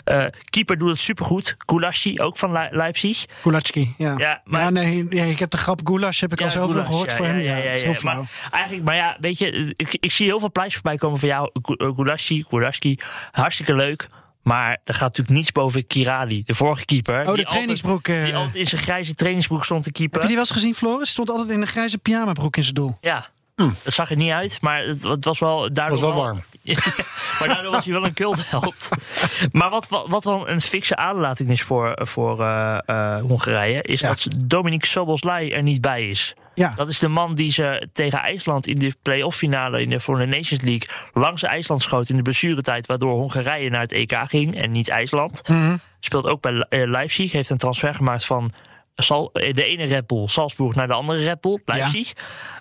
Eh, 0.03 0.25
keeper 0.49 0.77
doet 0.77 0.89
het 0.89 0.99
supergoed. 0.99 1.55
Kulashi, 1.65 2.19
ook 2.21 2.37
van 2.37 2.51
Le- 2.51 2.67
Leipzig. 2.71 3.25
Kulacki, 3.41 3.93
ja. 3.97 4.17
Ja, 4.17 4.41
maar- 4.45 4.61
ja, 4.61 4.69
nee, 4.69 5.05
ja, 5.09 5.23
ik 5.23 5.39
heb 5.39 5.49
de 5.49 5.57
grap 5.57 5.79
Goulash 5.83 6.19
heb 6.21 6.31
ik 6.33 6.41
al 6.41 6.49
Goulash, 6.49 6.85
gehoord 6.87 7.13
voor 7.13 7.25
hem. 7.25 7.39
Ja, 7.39 7.57
Ja. 7.57 7.93
Maar 8.03 8.29
eigenlijk, 8.51 8.83
maar 8.85 8.95
ja, 8.95 9.17
weet 9.19 9.37
je, 9.37 9.73
ik, 9.75 9.97
ik 9.99 10.11
zie 10.11 10.25
heel 10.25 10.39
veel 10.39 10.51
pleitjes 10.51 10.75
voorbij 10.81 10.97
komen 10.97 11.19
van 11.19 11.27
jou, 11.29 11.49
Goulashi, 11.95 12.45
Goulaski, 12.49 12.99
hartstikke 13.31 13.75
leuk. 13.75 14.07
Maar 14.45 14.77
er 14.83 14.93
gaat 14.93 15.01
natuurlijk 15.01 15.37
niets 15.37 15.51
boven 15.51 15.87
Kirali, 15.87 16.43
de 16.43 16.55
vorige 16.55 16.85
keeper. 16.85 17.19
Oh, 17.21 17.29
de 17.29 17.35
die 17.35 17.45
trainingsbroek, 17.45 17.95
Altijd, 18.07 18.17
eh. 18.19 18.25
die 18.25 18.35
altijd 18.35 18.55
in 18.55 18.67
zijn 18.67 18.81
grijze 18.81 19.15
trainingsbroek 19.15 19.65
stond 19.65 19.83
te 19.83 19.89
Heb 19.89 19.97
je 19.97 20.03
keeper. 20.03 20.27
die 20.27 20.35
wel 20.35 20.45
eens 20.45 20.53
gezien, 20.53 20.75
Floris? 20.75 21.09
Stond 21.09 21.29
altijd 21.29 21.49
in 21.49 21.61
een 21.61 21.67
grijze 21.67 21.97
pyjamabroek 21.97 22.57
in 22.57 22.63
zijn 22.63 22.75
doel. 22.75 22.97
Ja, 23.01 23.25
dat 23.55 23.93
zag 23.93 24.09
er 24.09 24.17
niet 24.17 24.31
uit, 24.31 24.61
maar 24.61 24.83
het, 24.83 25.03
het 25.03 25.25
was 25.25 25.39
wel 25.39 25.73
daardoor 25.73 25.99
was 25.99 26.09
wel 26.09 26.23
warm. 26.23 26.43
maar 27.39 27.47
daardoor 27.47 27.71
was 27.71 27.83
hij 27.83 27.93
wel 27.93 28.05
een 28.05 28.13
cultheld. 28.13 28.89
maar 29.51 29.69
wat, 29.69 29.87
wat, 29.87 30.07
wat 30.07 30.23
wel 30.23 30.49
een 30.49 30.61
fikse 30.61 30.95
aderlating 30.95 31.49
is 31.49 31.61
voor, 31.61 31.99
voor 32.03 32.41
eh, 32.41 32.77
eh, 32.85 33.21
Hongarije... 33.21 33.81
is 33.81 33.99
Ja. 34.01 34.07
dat 34.07 34.27
Dominique 34.37 34.87
Soboslai 34.87 35.49
er 35.51 35.63
niet 35.63 35.81
bij 35.81 36.09
is. 36.09 36.33
Ja. 36.55 36.73
Dat 36.75 36.89
is 36.89 36.99
de 36.99 37.07
man 37.07 37.35
die 37.35 37.51
ze 37.51 37.87
tegen 37.93 38.19
IJsland 38.19 38.67
in 38.67 38.79
de 38.79 38.95
play-off 39.01 39.37
finale 39.37 39.81
in 39.81 39.89
de, 39.89 39.99
voor 39.99 40.17
de 40.17 40.25
Nations 40.25 40.61
League 40.61 40.87
langs 41.13 41.43
IJsland 41.43 41.81
schoot 41.81 42.09
in 42.09 42.15
de 42.15 42.21
blessuretijd, 42.21 42.85
waardoor 42.85 43.15
Hongarije 43.15 43.69
naar 43.69 43.81
het 43.81 43.91
EK 43.91 44.17
ging 44.27 44.55
en 44.55 44.71
niet 44.71 44.89
IJsland. 44.89 45.41
Speelt 45.99 46.27
ook 46.27 46.41
bij 46.41 46.65
eh, 46.69 46.87
Leipzig, 46.89 47.31
heeft 47.31 47.49
een 47.49 47.57
transfer 47.57 47.95
gemaakt 47.95 48.25
van 48.25 48.51
Sal, 48.95 49.31
eh, 49.31 49.53
de 49.53 49.63
ene 49.63 49.83
Red 49.83 50.07
Bull 50.07 50.27
Salzburg 50.27 50.75
naar 50.75 50.87
de 50.87 50.93
andere 50.93 51.23
Red 51.23 51.41
Bull 51.41 51.61
Leipzig. 51.65 52.13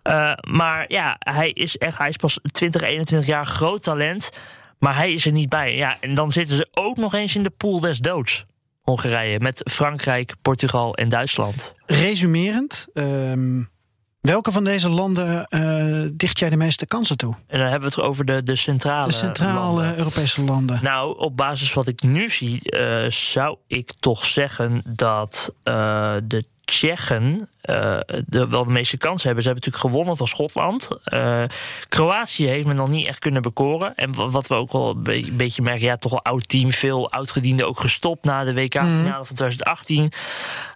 Eh, 0.02 0.32
maar 0.40 0.92
ja, 0.92 1.16
hij 1.18 1.50
is 1.50 1.78
echt, 1.78 1.98
hij 1.98 2.08
is 2.08 2.16
pas 2.16 2.38
20, 2.52 2.82
21 2.82 3.28
jaar 3.28 3.46
groot 3.46 3.82
talent, 3.82 4.30
maar 4.78 4.96
hij 4.96 5.12
is 5.12 5.26
er 5.26 5.32
niet 5.32 5.48
bij. 5.48 5.76
Ja, 5.76 5.96
en 6.00 6.14
dan 6.14 6.30
zitten 6.30 6.56
ze 6.56 6.68
ook 6.70 6.96
nog 6.96 7.14
eens 7.14 7.36
in 7.36 7.42
de 7.42 7.50
pool 7.50 7.80
des 7.80 7.98
doods. 7.98 8.44
Hongarije 8.82 9.40
met 9.40 9.70
Frankrijk, 9.70 10.34
Portugal 10.42 10.94
en 10.94 11.08
Duitsland. 11.08 11.74
Resumerend, 11.86 12.86
ehm, 12.92 13.62
welke 14.30 14.52
van 14.52 14.64
deze 14.64 14.88
landen 14.88 15.46
eh, 15.46 16.10
dicht 16.12 16.38
jij 16.38 16.50
de 16.50 16.56
meeste 16.56 16.86
kansen 16.86 17.16
toe? 17.16 17.34
En 17.46 17.58
dan 17.58 17.68
hebben 17.68 17.88
we 17.88 17.94
het 17.94 18.04
over 18.04 18.24
de, 18.24 18.42
de 18.42 18.56
centrale. 18.56 19.06
De 19.06 19.12
centrale 19.12 19.60
landen. 19.60 19.96
Europese 19.98 20.44
landen. 20.44 20.78
Nou, 20.82 21.18
op 21.18 21.36
basis 21.36 21.72
wat 21.72 21.86
ik 21.86 22.02
nu 22.02 22.28
zie, 22.28 22.70
eh, 22.70 23.10
zou 23.10 23.56
ik 23.66 23.92
toch 24.00 24.24
zeggen 24.24 24.82
dat 24.86 25.54
eh, 25.62 26.14
de 26.24 26.44
Tsjechen 26.64 27.48
eh, 27.60 27.98
de, 28.26 28.48
wel 28.48 28.64
de 28.64 28.70
meeste 28.70 28.96
kansen 28.96 29.26
hebben. 29.26 29.42
Ze 29.44 29.48
hebben 29.50 29.64
natuurlijk 29.70 29.94
gewonnen 29.94 30.16
van 30.16 30.26
Schotland. 30.28 30.88
Eh, 31.04 31.44
Kroatië 31.88 32.46
heeft 32.46 32.66
me 32.66 32.72
nog 32.74 32.88
niet 32.88 33.06
echt 33.06 33.18
kunnen 33.18 33.42
bekoren. 33.42 33.96
En 33.96 34.14
wa- 34.14 34.28
wat 34.28 34.46
we 34.46 34.54
ook 34.54 34.72
wel 34.72 34.90
een 34.90 35.02
be- 35.02 35.26
een 35.26 35.36
beetje 35.36 35.62
merken, 35.62 35.84
ja, 35.84 35.96
toch 35.96 36.10
wel 36.10 36.22
oud 36.24 36.48
team. 36.48 36.72
Veel 36.72 37.10
oudgedienden 37.10 37.66
ook 37.66 37.80
gestopt 37.80 38.24
na 38.24 38.44
de 38.44 38.54
WK-finale 38.54 39.24
van 39.24 39.36
2018. 39.36 40.12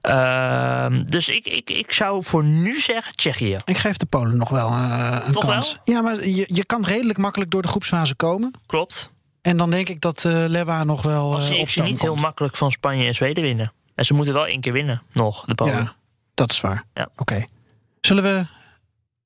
Ehm, 0.02 1.04
dus 1.04 1.28
ik, 1.28 1.46
ik, 1.46 1.70
ik 1.70 1.92
zou 1.92 2.24
voor 2.24 2.44
nu 2.44 2.80
zeggen 2.80 3.16
Tsjechië. 3.16 3.56
Ik 3.64 3.76
geef 3.76 3.96
de 3.96 4.06
Polen 4.06 4.36
nog 4.36 4.48
wel 4.48 4.68
eh, 4.68 5.18
een 5.26 5.32
Toch 5.32 5.44
kans. 5.46 5.78
Ja, 5.84 6.00
maar 6.00 6.26
je, 6.28 6.48
je 6.52 6.64
kan 6.64 6.84
redelijk 6.84 7.18
makkelijk 7.18 7.50
door 7.50 7.62
de 7.62 7.68
groepsfase 7.68 8.14
komen. 8.14 8.50
Klopt. 8.66 9.10
En 9.42 9.56
dan 9.56 9.70
denk 9.70 9.88
ik 9.88 10.00
dat 10.00 10.24
Lewa 10.24 10.84
nog 10.84 11.02
wel 11.02 11.34
Als 11.34 11.46
ze 11.46 11.82
niet 11.82 12.00
heel 12.00 12.14
makkelijk 12.14 12.56
van 12.56 12.70
Spanje 12.70 13.06
en 13.06 13.14
Zweden 13.14 13.42
winnen. 13.42 13.72
En 13.98 14.04
ze 14.04 14.14
moeten 14.14 14.34
wel 14.34 14.46
één 14.46 14.60
keer 14.60 14.72
winnen, 14.72 15.02
nog, 15.12 15.44
de 15.44 15.54
Polen. 15.54 15.74
Ja, 15.74 15.94
dat 16.34 16.50
is 16.50 16.60
waar. 16.60 16.84
Ja. 16.94 17.08
Oké. 17.16 17.44
Zullen 18.00 18.22
we 18.22 18.46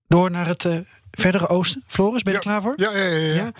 door 0.08 0.30
naar 0.30 0.46
het 0.46 0.64
eh, 0.64 0.76
verdere 1.10 1.48
oosten? 1.48 1.84
Floris, 1.86 2.22
ben 2.22 2.32
je 2.32 2.38
klaar 2.38 2.62
voor? 2.62 2.74
Ja, 2.76 2.90
ja, 2.90 3.04
ja. 3.04 3.16
ja. 3.16 3.34
Ja. 3.34 3.52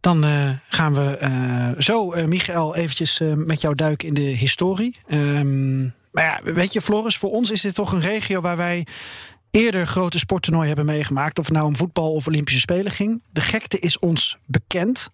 Dan 0.00 0.24
eh, 0.24 0.50
gaan 0.68 0.94
we 0.94 1.16
eh, 1.16 1.68
zo, 1.78 2.12
eh, 2.12 2.24
Michael, 2.24 2.74
eventjes 2.74 3.20
eh, 3.20 3.32
met 3.32 3.60
jou 3.60 3.74
duiken 3.74 4.08
in 4.08 4.14
de 4.14 4.20
historie. 4.20 4.96
Ehm, 5.06 5.82
maar 5.82 6.24
ja, 6.24 6.40
weet 6.42 6.72
je, 6.72 6.80
Floris, 6.80 7.16
voor 7.16 7.30
ons 7.30 7.50
is 7.50 7.60
dit 7.60 7.74
toch 7.74 7.92
een 7.92 8.00
regio 8.00 8.40
waar 8.40 8.56
wij 8.56 8.86
eerder 9.50 9.86
grote 9.86 10.18
sporttoernooien 10.18 10.68
hebben 10.68 10.86
meegemaakt. 10.86 11.38
Of 11.38 11.44
het 11.44 11.54
nou 11.54 11.66
om 11.66 11.76
voetbal 11.76 12.12
of 12.12 12.26
Olympische 12.26 12.60
Spelen 12.60 12.92
ging. 12.92 13.22
De 13.32 13.40
gekte 13.40 13.78
is 13.78 13.98
ons 13.98 14.38
bekend. 14.46 15.10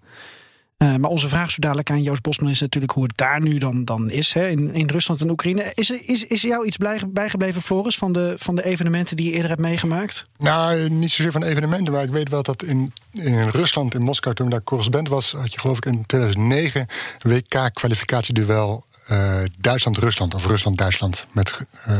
Eh, 0.82 0.96
maar 0.96 1.10
onze 1.10 1.28
vraag 1.28 1.50
zo 1.50 1.56
dadelijk 1.60 1.90
aan 1.90 2.02
Joost 2.02 2.22
Bosman 2.22 2.50
is 2.50 2.60
natuurlijk 2.60 2.92
hoe 2.92 3.02
het 3.02 3.12
daar 3.16 3.40
nu 3.40 3.58
dan, 3.58 3.84
dan 3.84 4.10
is 4.10 4.32
hè, 4.32 4.48
in, 4.48 4.74
in 4.74 4.90
Rusland 4.90 5.20
en 5.20 5.30
Oekraïne. 5.30 5.72
Is, 5.74 5.90
is, 5.90 6.24
is 6.24 6.42
jou 6.42 6.66
iets 6.66 6.76
bijgebleven, 7.08 7.62
Floris, 7.62 7.96
van 7.96 8.12
de, 8.12 8.34
van 8.38 8.56
de 8.56 8.64
evenementen 8.64 9.16
die 9.16 9.26
je 9.26 9.32
eerder 9.32 9.48
hebt 9.48 9.60
meegemaakt? 9.60 10.26
Nou, 10.38 10.88
niet 10.88 11.10
zozeer 11.10 11.32
van 11.32 11.44
evenementen, 11.44 11.92
maar 11.92 12.02
ik 12.02 12.10
weet 12.10 12.28
wel 12.28 12.42
dat 12.42 12.62
in, 12.62 12.92
in 13.12 13.42
Rusland, 13.42 13.94
in 13.94 14.02
Moskou, 14.02 14.34
toen 14.34 14.46
ik 14.46 14.52
daar 14.52 14.62
correspondent 14.62 15.08
was, 15.08 15.32
had 15.32 15.52
je 15.52 15.60
geloof 15.60 15.76
ik 15.76 15.84
in 15.84 16.06
2009 16.06 16.86
WK-kwalificatieduel 17.18 18.84
eh, 19.06 19.40
Duitsland-Rusland 19.58 20.34
of 20.34 20.46
Rusland-Duitsland. 20.46 21.26
Met, 21.32 21.58
eh, 21.84 21.94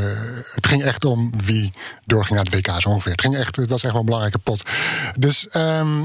het 0.55 0.67
ging 0.67 0.83
echt 0.83 1.05
om 1.05 1.33
wie 1.45 1.71
doorging 2.05 2.37
naar 2.37 2.45
het 2.45 2.55
WK 2.55 2.81
zo 2.81 2.89
ongeveer. 2.89 3.13
Het, 3.13 3.21
ging 3.21 3.37
echt, 3.37 3.57
het 3.57 3.71
was 3.71 3.83
echt 3.83 3.93
wel 3.93 4.01
een 4.01 4.07
belangrijke 4.07 4.39
pot. 4.39 4.63
Dus 5.19 5.49
ehm, 5.49 6.05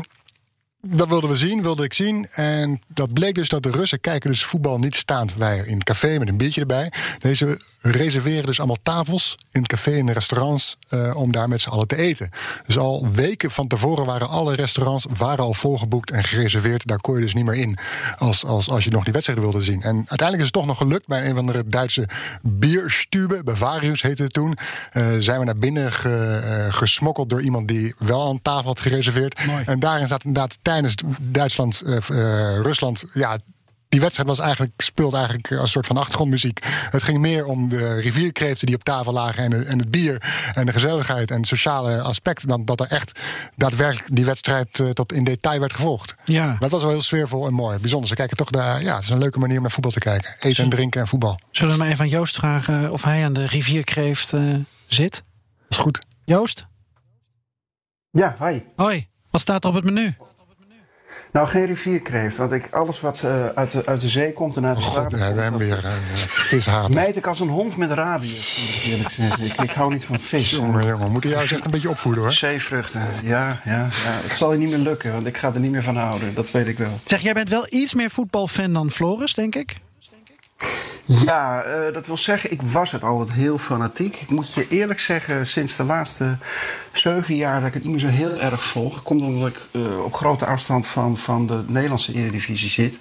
dat 0.90 1.08
wilden 1.08 1.30
we 1.30 1.36
zien, 1.36 1.62
wilde 1.62 1.84
ik 1.84 1.94
zien. 1.94 2.28
En 2.32 2.80
dat 2.88 3.14
bleek 3.14 3.36
dus 3.36 3.50
dat 3.50 3.64
de 3.64 3.72
Russen 3.72 4.00
kijken 4.02 4.30
dus 4.30 4.44
voetbal 4.46 4.78
niet 4.78 4.96
staand 4.96 5.36
wij 5.36 5.58
in 5.58 5.74
een 5.74 5.84
café 5.84 6.20
met 6.20 6.28
een 6.28 6.38
biertje 6.38 6.62
erbij. 6.62 6.92
Deze 7.20 7.60
reserveren 7.82 8.46
dus 8.46 8.58
allemaal 8.58 8.78
tafels 8.84 9.36
in 9.52 9.60
het 9.62 9.70
café 9.70 9.98
en 9.98 10.06
de 10.06 10.12
restaurants 10.14 10.78
eh, 10.90 11.16
om 11.16 11.32
daar 11.32 11.50
met 11.50 11.62
z'n 11.62 11.70
allen 11.70 11.88
te 11.88 11.96
eten. 11.96 12.30
Dus 12.66 12.78
al 12.78 13.08
weken 13.12 13.52
van 13.52 13.68
tevoren 13.68 14.06
waren 14.06 14.30
alle 14.30 14.56
restaurants 14.56 15.06
waren 15.18 15.44
al 15.44 15.54
volgeboekt 15.54 16.12
en 16.12 16.24
gereserveerd. 16.24 16.88
Daar 16.88 17.02
kon 17.02 17.16
je 17.16 17.22
dus 17.22 17.34
niet 17.34 17.46
meer 17.46 17.56
in 17.56 17.78
als, 18.18 18.46
als, 18.46 18.70
als 18.70 18.84
je 18.84 18.90
nog 18.90 19.04
die 19.04 19.14
wedstrijden 19.14 19.46
wilde 19.46 19.62
zien. 19.66 19.82
En 19.82 19.96
uiteindelijk 19.96 20.38
is 20.38 20.44
het 20.44 20.54
toch 20.54 20.66
nog 20.66 20.78
gelukt 20.78 21.08
bij 21.08 21.30
een 21.30 21.36
van 21.36 21.46
de 21.46 21.64
Duitse 21.68 22.08
bierstube, 22.42 23.44
Bavarius 23.44 24.02
heette 24.02 24.24
het 24.24 24.34
toen. 24.34 24.58
eh, 24.92 25.06
zijn 25.20 25.40
we 25.40 25.46
naar 25.46 25.58
binnen 25.58 25.92
ge- 25.94 26.42
eh, 26.68 26.74
gesmokkeld 26.74 27.30
door 27.30 27.42
iemand 27.42 27.68
die 27.68 27.96
wel 27.98 28.30
een 28.30 28.42
tafel 28.42 28.66
had 28.68 28.80
gereserveerd. 28.80 29.40
En 29.66 29.80
daarin 29.80 30.08
zat 30.08 30.24
inderdaad 30.24 30.58
tijdens 30.82 31.18
Duitsland, 31.22 31.82
eh, 31.82 31.96
eh, 31.96 32.62
Rusland, 32.62 33.04
ja. 33.14 33.38
Die 33.90 34.00
wedstrijd 34.00 34.30
was 34.30 34.40
eigenlijk, 34.40 34.82
speelde 34.82 35.16
eigenlijk 35.16 35.52
als 35.52 35.62
een 35.62 35.68
soort 35.68 35.86
van 35.86 35.98
achtergrondmuziek. 35.98 36.60
Het 36.90 37.04
ging 37.04 37.18
meer 37.18 37.46
om 37.46 37.70
de 37.70 38.00
rivierkreeften 38.00 38.66
die 38.66 38.76
op 38.76 38.84
tafel 38.84 39.14
lagen 39.14 39.44
en, 39.44 39.66
en 39.66 39.80
het 39.80 39.92
bier 39.92 40.22
en 40.54 40.66
de 40.66 40.72
gezelligheid 40.72 41.32
en 41.32 41.38
het 41.38 41.48
sociale 41.48 42.02
aspect. 42.02 42.48
Dan 42.48 42.66
dat 42.66 42.80
er 42.80 42.88
echt 42.88 43.20
daadwerkelijk 43.56 44.16
die 44.16 44.26
wedstrijd 44.26 44.80
eh, 44.80 44.90
tot 44.90 45.14
in 45.14 45.24
detail 45.24 45.60
werd 45.60 45.74
gevolgd. 45.74 46.16
Ja. 46.26 46.56
Dat 46.60 46.72
was 46.72 46.82
wel 46.82 46.92
heel 46.92 47.02
sfeervol 47.02 47.48
en 47.48 47.54
mooi. 47.54 47.80
Bijzonder. 47.80 48.08
Ze 48.08 48.16
kijken 48.16 48.38
toch 48.38 48.50
daar. 48.50 48.82
Ja, 48.82 48.96
het 48.96 49.04
is 49.04 49.10
een 49.10 49.18
leuke 49.18 49.40
manier 49.40 49.56
om 49.56 49.62
naar 49.62 49.72
voetbal 49.72 49.92
te 49.92 50.00
kijken. 50.00 50.36
Eten 50.40 50.64
en 50.64 50.70
drinken 50.70 51.02
en 51.02 51.08
voetbal. 51.08 51.40
Zullen 51.52 51.74
we 51.74 51.80
maar 51.80 51.90
even 51.90 52.02
aan 52.02 52.10
Joost 52.10 52.36
vragen 52.36 52.92
of 52.92 53.04
hij 53.04 53.26
aan 53.26 53.34
de 53.34 53.48
rivierkreeft 53.48 54.34
eh, 54.34 54.56
zit? 54.88 55.14
Dat 55.14 55.24
is 55.70 55.78
goed. 55.78 56.00
Joost? 56.26 56.68
Ja, 58.12 58.36
hi. 58.40 58.60
Hoi, 58.76 59.08
wat 59.30 59.42
staat 59.42 59.64
er 59.64 59.70
op 59.70 59.76
het 59.76 59.86
menu? 59.86 60.16
Nou, 61.32 61.48
geen 61.48 61.66
rivierkreeft. 61.66 62.38
Want 62.38 62.52
ik, 62.52 62.68
alles 62.72 63.02
wat 63.02 63.22
eh, 63.26 63.46
uit, 63.56 63.72
de, 63.72 63.86
uit 63.86 64.02
de 64.02 64.08
zee 64.08 64.34
komt 64.34 64.58
en 64.58 64.66
uit 64.66 64.78
de 64.78 64.82
Oh, 64.84 64.88
God, 64.88 64.96
water 64.98 65.18
we 65.18 65.24
hebben 65.24 65.44
hem 65.44 65.58
weer. 65.58 65.84
uh, 65.86 65.92
vishaat. 66.16 66.90
Mijt 67.04 67.16
ik 67.16 67.28
als 67.28 67.40
een 67.40 67.48
hond 67.50 67.78
met 67.78 67.92
rabies. 67.92 68.60
moet 69.48 69.64
ik 69.64 69.72
hou 69.72 69.94
niet 69.94 70.06
van 70.06 70.20
vis. 70.20 70.50
Jongen, 70.50 70.88
jongen, 70.88 71.06
we 71.06 71.12
moeten 71.12 71.30
jou 71.30 71.42
echt 71.42 71.66
een 71.66 71.72
beetje 71.72 71.90
opvoeden 71.90 72.22
hoor. 72.24 72.34
Zeevruchten, 72.34 73.02
ja, 73.24 73.62
ja, 73.66 73.74
ja. 73.74 73.90
Het 74.28 74.38
zal 74.38 74.52
je 74.52 74.58
niet 74.58 74.70
meer 74.70 74.78
lukken, 74.78 75.12
want 75.12 75.26
ik 75.26 75.38
ga 75.38 75.54
er 75.54 75.60
niet 75.60 75.72
meer 75.72 75.84
van 75.84 75.96
houden. 75.98 76.34
Dat 76.34 76.52
weet 76.52 76.68
ik 76.68 76.78
wel. 76.78 77.00
Zeg, 77.06 77.22
jij 77.22 77.34
bent 77.34 77.50
wel 77.50 77.66
iets 77.70 77.94
meer 77.94 78.10
voetbalfan 78.10 78.74
dan 78.74 78.92
Floris, 78.92 79.34
denk 79.34 79.56
ik? 79.56 79.76
Ja, 81.08 81.62
eh, 81.62 81.94
dat 81.94 82.06
wil 82.06 82.18
zeggen, 82.18 82.52
ik 82.52 82.62
was 82.62 82.92
het 82.92 83.04
altijd 83.04 83.32
heel 83.32 83.58
fanatiek. 83.58 84.16
Ik 84.16 84.30
moet 84.30 84.54
je 84.54 84.68
eerlijk 84.70 85.00
zeggen, 85.00 85.48
sinds 85.48 85.76
de 85.76 85.84
laatste 85.84 86.38
zeven 86.92 87.36
jaar 87.36 87.60
dat 87.60 87.68
ik 87.68 87.74
het 87.74 87.84
niet 87.84 87.92
meer 87.92 88.02
zo 88.02 88.08
heel 88.08 88.40
erg 88.40 88.64
volg. 88.64 89.04
Komt 89.04 89.22
omdat 89.22 89.50
ik 89.50 89.60
eh, 89.72 90.04
op 90.04 90.14
grote 90.14 90.46
afstand 90.46 90.88
van, 90.88 91.18
van 91.18 91.48
de 91.48 91.64
Nederlandse 91.68 92.14
Eredivisie 92.14 92.70
zit. 92.70 93.00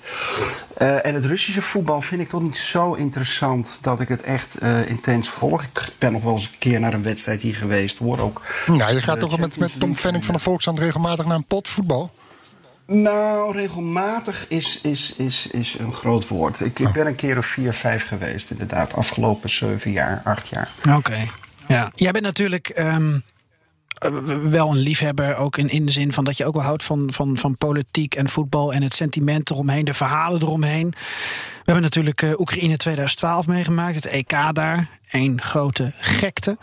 Eh, 0.77 1.07
en 1.07 1.15
het 1.15 1.25
Russische 1.25 1.63
voetbal 1.63 2.01
vind 2.01 2.21
ik 2.21 2.29
toch 2.29 2.43
niet 2.43 2.57
zo 2.57 2.93
interessant 2.93 3.79
dat 3.83 4.01
ik 4.01 4.09
het 4.09 4.23
echt 4.23 4.59
intens 4.87 5.29
volg. 5.29 5.63
Ik 5.63 5.89
ben 5.99 6.13
nog 6.13 6.23
wel 6.23 6.33
eens 6.33 6.45
een 6.45 6.59
keer 6.59 6.81
naar 6.81 6.95
een 6.95 7.03
wedstrijd 7.03 7.43
hier 7.43 7.55
geweest 7.55 7.99
hoor. 7.99 8.21
Ook, 8.21 8.43
Nou, 8.67 8.93
je 8.93 9.01
gaat 9.01 9.21
toch 9.21 9.39
met, 9.39 9.59
met 9.59 9.81
Tom 9.81 9.97
Fennick 9.97 10.25
van 10.25 10.35
de 10.35 10.41
Volkskrant 10.41 10.79
regelmatig 10.79 11.27
naar 11.27 11.37
een 11.37 11.45
pot 11.45 11.69
voetbal? 11.69 12.11
Nou, 12.87 13.53
regelmatig 13.53 14.49
is, 14.49 14.81
is, 14.81 15.15
is, 15.17 15.47
is 15.47 15.77
een 15.79 15.93
groot 15.93 16.29
woord. 16.29 16.61
Ik, 16.61 16.79
ik 16.79 16.93
ben 16.93 17.07
een 17.07 17.15
keer 17.15 17.39
of 17.39 17.47
vier, 17.47 17.73
vijf 17.73 18.07
geweest, 18.07 18.51
inderdaad. 18.51 18.95
Afgelopen 18.95 19.51
zeven 19.51 19.93
jaar, 19.93 20.21
acht 20.25 20.49
jaar. 20.49 20.71
Oké. 20.97 21.17
Ja. 21.69 21.93
Jij 21.95 22.11
bent 22.11 22.25
natuurlijk 22.25 22.69
ehm, 22.69 23.19
eh, 23.99 24.11
wel 24.43 24.71
een 24.71 24.79
liefhebber, 24.79 25.37
ook 25.37 25.57
in, 25.57 25.69
in 25.69 25.87
de 25.87 25.93
zin 25.93 26.13
van 26.13 26.25
dat 26.25 26.37
je 26.37 26.45
ook 26.47 26.55
wel 26.55 26.63
houdt 26.63 26.85
van, 26.85 27.13
van, 27.13 27.37
van 27.37 27.57
politiek 27.57 28.15
en 28.15 28.29
voetbal 28.29 28.73
en 28.73 28.83
het 28.83 28.95
sentiment 28.95 29.51
eromheen, 29.51 29.85
de 29.85 29.95
verhalen 29.95 30.43
eromheen. 30.43 30.91
We 30.91 31.73
hebben 31.73 31.83
natuurlijk 31.83 32.23
eh, 32.23 32.41
Oekraïne 32.41 32.77
2012 32.77 33.47
meegemaakt, 33.47 33.95
het 33.95 34.07
EK 34.07 34.35
daar. 34.53 34.89
Eén 35.11 35.43
grote 35.43 35.93
gekte. 35.99 36.57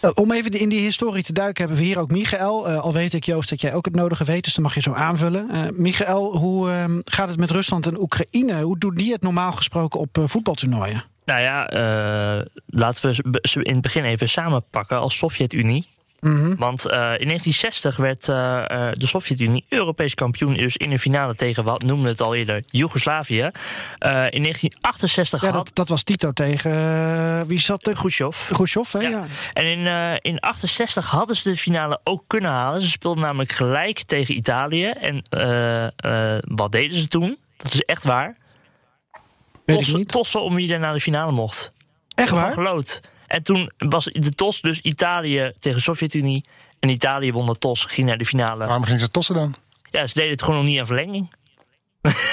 Eh, 0.00 0.10
om 0.14 0.32
even 0.32 0.50
in 0.50 0.68
die 0.68 0.80
historie 0.80 1.22
te 1.22 1.32
duiken, 1.32 1.64
hebben 1.64 1.82
we 1.82 1.88
hier 1.88 1.98
ook 1.98 2.10
Michael. 2.10 2.68
Eh, 2.68 2.78
al 2.78 2.92
weet 2.92 3.12
ik, 3.12 3.24
Joost, 3.24 3.50
dat 3.50 3.60
jij 3.60 3.74
ook 3.74 3.84
het 3.84 3.94
nodige 3.94 4.24
weet, 4.24 4.44
dus 4.44 4.54
dan 4.54 4.62
mag 4.62 4.74
je 4.74 4.80
zo 4.80 4.92
aanvullen. 4.92 5.50
Eh 5.50 5.62
Michael, 5.72 6.36
hoe 6.36 6.70
ehm, 6.70 7.00
gaat 7.04 7.28
het 7.28 7.38
met 7.38 7.50
Rusland 7.50 7.86
en 7.86 8.00
Oekraïne? 8.00 8.62
Hoe 8.62 8.78
doen 8.78 8.94
die 8.94 9.12
het 9.12 9.22
normaal 9.22 9.52
gesproken 9.52 10.00
op 10.00 10.18
voetbaltoernooien? 10.24 11.04
Nou 11.24 11.40
ja, 11.40 11.64
laten 12.66 13.10
we 13.10 13.38
ze 13.42 13.62
in 13.62 13.72
het 13.72 13.82
begin 13.82 14.04
even 14.04 14.28
samenpakken 14.28 14.98
als 14.98 15.18
Sovjet-Unie. 15.18 15.86
Want 16.20 16.86
eh, 16.86 16.98
in 16.98 17.26
1960 17.26 17.96
werd 17.96 18.28
eh, 18.28 18.88
eh, 18.88 18.92
de 18.98 19.06
Sovjet-Unie 19.06 19.64
Europees 19.68 20.14
kampioen. 20.14 20.54
Dus 20.54 20.76
in 20.76 20.90
de 20.90 20.98
finale 20.98 21.34
tegen, 21.34 21.64
wat 21.64 21.82
noemden 21.82 22.08
het 22.08 22.20
al 22.20 22.34
eerder, 22.34 22.62
Joegoslavië. 22.70 23.36
In 23.38 24.42
1968 24.42 25.40
Ja, 25.42 25.50
had 25.50 25.66
dat, 25.66 25.74
dat 25.74 25.88
was 25.88 26.02
Tito 26.02 26.32
tegen. 26.32 27.46
wie 27.46 27.60
zat 27.60 27.86
er? 27.86 27.94
Khrushchev. 27.94 28.50
Khrushchev, 28.52 28.92
hè? 28.92 28.98
Ja. 29.00 29.24
En 29.52 29.64
in, 29.64 29.86
eh 29.86 30.14
in 30.20 30.40
68 30.40 31.10
hadden 31.10 31.36
ze 31.36 31.50
de 31.50 31.56
finale 31.56 32.00
ook 32.04 32.24
kunnen 32.26 32.50
halen. 32.50 32.80
Ze 32.80 32.88
speelden 32.88 33.22
namelijk 33.22 33.52
gelijk 33.52 34.02
tegen 34.02 34.36
Italië. 34.36 34.86
En 34.86 35.22
wat 36.56 36.72
deden 36.72 36.96
ze 36.96 37.08
toen? 37.08 37.38
Dat 37.56 37.72
is 37.72 37.82
echt 37.82 38.04
waar. 38.04 38.36
Tossen, 39.66 40.06
tossen 40.06 40.42
om 40.42 40.54
wie 40.54 40.72
er 40.72 40.78
naar 40.78 40.94
de 40.94 41.00
finale 41.00 41.32
mocht. 41.32 41.72
Echt 42.14 42.30
waar? 42.30 42.52
Geloot. 42.52 43.00
En 43.28 43.42
toen 43.42 43.70
was 43.78 44.04
de 44.04 44.30
tos 44.30 44.60
dus 44.60 44.80
Italië 44.80 45.52
tegen 45.60 45.80
Sovjet-Unie. 45.80 46.44
En 46.78 46.88
Italië 46.88 47.32
won 47.32 47.46
de 47.46 47.58
tos, 47.58 47.84
ging 47.84 48.06
naar 48.06 48.18
de 48.18 48.26
finale. 48.26 48.66
Waarom 48.66 48.84
gingen 48.84 49.00
ze 49.00 49.08
tossen 49.08 49.34
dan? 49.34 49.54
Ja, 49.90 50.06
ze 50.06 50.14
deden 50.14 50.30
het 50.30 50.42
gewoon 50.42 50.56
nog 50.56 50.64
niet 50.64 50.78
aan 50.78 50.86
verlenging. 50.86 51.30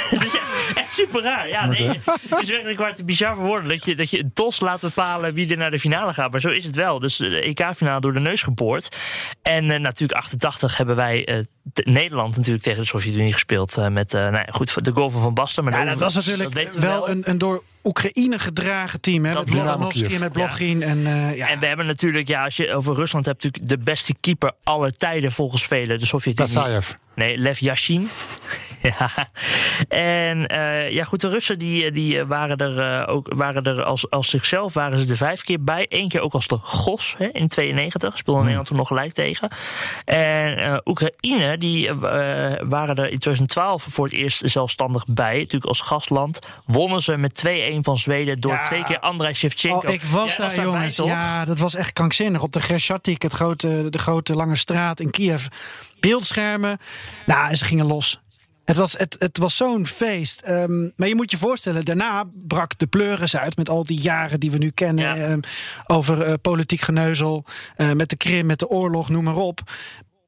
Het 0.10 0.26
is 0.26 0.34
echt, 0.34 0.78
echt 0.78 0.92
super 0.92 1.22
raar. 1.22 1.48
Ja, 1.48 1.66
nee, 1.66 1.88
het 2.30 2.42
is 2.42 2.50
werkelijk 2.50 2.80
waar 2.80 2.96
te 2.96 3.04
bizar 3.04 3.36
voor 3.36 3.46
woorden. 3.46 3.70
Dat 3.70 3.86
je, 3.86 3.96
dat 3.96 4.10
je 4.10 4.20
een 4.20 4.32
tos 4.34 4.60
laat 4.60 4.80
bepalen 4.80 5.34
wie 5.34 5.52
er 5.52 5.58
naar 5.58 5.72
de 5.72 5.80
finale 5.80 6.14
gaat. 6.14 6.32
Maar 6.32 6.42
zo 6.42 6.50
is 6.50 6.64
het 6.64 6.76
wel. 6.76 7.00
Dus 7.00 7.18
de 7.18 7.42
EK-finale 7.42 8.02
door 8.02 8.14
de 8.14 8.20
neus 8.20 8.42
geboord. 8.42 8.98
En 9.42 9.72
eh, 9.72 9.80
natuurlijk 9.80 10.20
88 10.20 10.78
hebben 10.78 10.96
wij 10.96 11.26
eh, 11.26 11.38
Nederland 11.74 12.36
natuurlijk 12.36 12.64
tegen 12.64 12.80
de 12.80 12.88
Sovjet-Unie 12.88 13.34
gespeeld. 13.34 13.78
eh, 13.78 13.88
met, 13.88 14.14
eh, 14.14 14.22
nou 14.22 14.34
ja, 14.36 14.46
goed, 14.52 14.84
de 14.86 14.92
goal 14.92 15.10
van 15.10 15.22
Van 15.22 15.34
Basten. 15.34 15.64
Maar 15.64 15.74
Ja, 15.74 15.86
dat 15.86 16.00
was 16.00 16.14
natuurlijk 16.14 16.54
we 16.54 16.80
wel 16.80 17.10
een, 17.10 17.22
een 17.26 17.38
door 17.38 17.64
Oekraïne 17.84 18.40
gedragen 18.40 19.02
team. 19.02 19.26
Hè? 19.26 19.32
Dat 19.32 19.50
met 19.50 19.88
Kiev. 19.88 20.14
en 20.14 20.20
met 20.20 20.32
Blokhin. 20.32 20.84
En, 20.84 21.08
eh, 21.08 21.36
ja. 21.38 21.50
En 21.50 21.60
we 21.60 21.66
hebben 21.66 21.86
natuurlijk, 21.86 22.28
ja, 22.28 22.44
als 22.44 22.56
je 22.56 22.74
over 22.74 22.96
Rusland 22.96 23.26
hebt, 23.26 23.44
natuurlijk 23.44 23.72
de 23.72 23.84
beste 23.84 24.16
keeper 24.22 24.52
aller 24.64 24.98
tijden 24.98 25.32
volgens 25.32 25.68
velen, 25.68 26.00
de 26.00 26.06
Sovjet-Unie. 26.06 26.82
Nee, 27.16 27.38
Lev 27.38 27.60
Yashin. 27.60 28.10
ja. 28.82 29.12
En 29.88 30.48
eh, 30.48 30.92
ja, 30.92 31.04
goed, 31.04 31.22
de 31.22 31.30
Russen 31.30 31.60
die, 31.60 31.92
die 31.92 32.20
eh, 32.20 32.26
waren 32.28 32.58
er 32.58 33.02
eh, 33.02 33.14
ook 33.16 33.34
waren 33.36 33.64
er 33.64 33.84
als, 33.84 34.10
als 34.10 34.30
zichzelf 34.30 34.74
waren 34.74 35.00
ze 35.00 35.08
er 35.10 35.18
vijf 35.18 35.42
keer 35.42 35.64
bij. 35.64 35.86
Eén 35.90 36.10
keer 36.10 36.22
ook 36.22 36.34
als 36.34 36.48
de 36.48 36.58
Gos 36.62 37.16
hè, 37.18 37.28
in 37.32 37.48
92. 37.48 38.18
Speelde 38.18 38.40
Nederland 38.42 38.68
toen 38.68 38.78
nog 38.78 38.88
gelijk 38.88 39.14
tegen. 39.14 39.50
En 40.06 40.58
eh, 40.58 40.78
Oekraïne, 40.86 41.58
die 41.58 41.88
eh, 41.88 41.96
waren 42.68 42.96
er 42.96 43.10
in 43.12 43.20
2012 43.20 43.84
voor 43.90 44.06
het 44.06 44.14
eerst 44.14 44.42
zelfstandig 44.44 45.06
bij. 45.08 45.38
Natuurlijk 45.38 45.66
als 45.66 45.82
gastland. 45.82 46.40
Wonnen 46.66 47.02
ze 47.02 47.18
met 47.18 47.44
2-1 47.48 47.50
van 47.82 47.98
Zweden 47.98 48.40
door 48.40 48.52
Ja. 48.52 48.64
twee 48.64 48.84
keer 48.84 49.00
Andrei 49.00 49.34
Shevchenko. 49.34 49.88
Oh, 49.88 49.94
ik 49.94 50.04
was 50.04 50.36
Jij 50.36 50.48
daar, 50.56 50.64
jongens. 50.64 50.96
toch? 50.96 51.08
Ja, 51.08 51.46
dat 51.46 51.60
was 51.60 51.76
echt 51.76 51.94
krankzinnig. 51.94 52.42
Op 52.42 52.52
de 52.54 52.62
Greshatik, 52.62 53.22
het 53.22 53.34
grote, 53.34 53.88
de 53.90 53.98
grote 53.98 54.34
lange 54.36 54.56
straat 54.56 55.00
in 55.00 55.10
Kiev. 55.12 55.46
Beeldschermen. 56.00 56.80
Nou, 57.26 57.50
en 57.50 57.58
ze 57.58 57.66
gingen 57.66 57.86
los. 57.86 58.20
Het 58.66 58.78
was, 58.78 58.98
het, 58.98 59.16
het 59.20 59.38
was 59.38 59.56
zo'n 59.56 59.86
feest. 59.88 60.42
Ehm, 60.42 60.82
maar 60.96 61.08
je 61.08 61.16
moet 61.16 61.32
je 61.32 61.38
voorstellen, 61.38 61.86
daarna 61.86 62.24
brak 62.48 62.78
de 62.80 62.88
pleuris 62.88 63.38
uit... 63.38 63.58
met 63.58 63.70
al 63.70 63.84
die 63.84 64.00
jaren 64.00 64.40
die 64.40 64.52
we 64.52 64.58
nu 64.58 64.70
kennen... 64.70 65.04
Ja. 65.06 65.16
ehm, 65.16 65.40
over 65.88 66.22
eh, 66.22 66.34
politiek 66.42 66.82
geneuzel, 66.82 67.44
eh, 67.76 67.92
met 67.92 68.10
de 68.10 68.16
Krim, 68.16 68.46
met 68.46 68.60
de 68.60 68.68
oorlog, 68.70 69.10
noem 69.10 69.24
maar 69.24 69.36
op. 69.36 69.62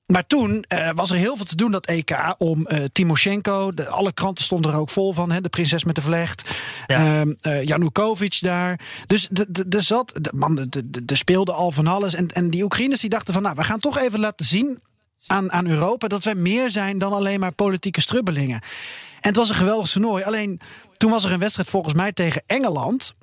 Maar 0.05 0.28
toen 0.28 0.63
eh, 0.67 0.89
was 0.95 1.11
er 1.11 1.17
heel 1.17 1.36
veel 1.36 1.45
te 1.45 1.55
doen, 1.55 1.71
dat 1.71 1.86
EK, 1.86 2.34
om 2.38 2.67
Timoshenko. 2.91 3.71
De, 3.71 3.88
alle 3.88 4.11
kranten 4.13 4.43
stonden 4.43 4.71
er 4.71 4.78
ook 4.78 4.89
vol 4.89 5.13
van, 5.13 5.32
hè, 5.32 5.41
de 5.41 5.49
prinses 5.49 5.84
met 5.84 5.95
de 5.95 6.01
vlecht. 6.01 6.49
Ja. 6.88 7.19
Ehm, 7.19 7.34
eh, 7.41 7.63
Janukovic 7.63 8.38
daar. 8.41 8.80
Dus 9.07 9.28
de- 9.32 9.45
de- 9.49 9.67
de 9.67 9.82
zat, 9.82 10.13
de, 10.21 10.32
man, 10.36 10.55
de- 10.55 10.69
de- 10.69 11.03
er 11.05 11.17
speelde 11.17 11.51
al 11.51 11.71
van 11.71 11.88
alles. 11.88 12.13
En, 12.13 12.28
en 12.32 12.49
die 12.49 12.63
Oekraïners 12.63 13.01
die 13.01 13.09
dachten 13.09 13.34
van, 13.34 13.43
nou, 13.43 13.55
we 13.55 13.63
gaan 13.63 13.80
toch 13.80 13.97
even 13.99 14.19
laten 14.19 14.45
zien 14.45 14.80
aan, 15.28 15.51
aan 15.51 15.67
Europa... 15.67 16.07
dat 16.07 16.23
wij 16.23 16.36
meer 16.36 16.69
zijn 16.69 16.97
dan 16.97 17.13
alleen 17.13 17.39
maar 17.39 17.51
politieke 17.51 18.01
strubbelingen. 18.01 18.61
En 19.21 19.28
het 19.30 19.36
was 19.36 19.49
een 19.49 19.55
geweldig 19.55 19.89
toernooi. 19.89 20.23
Alleen, 20.23 20.59
toen 20.97 21.11
was 21.11 21.23
er 21.25 21.32
een 21.32 21.39
wedstrijd 21.39 21.69
volgens 21.69 21.93
mij 21.93 22.11
tegen 22.11 22.43
Engeland... 22.45 23.13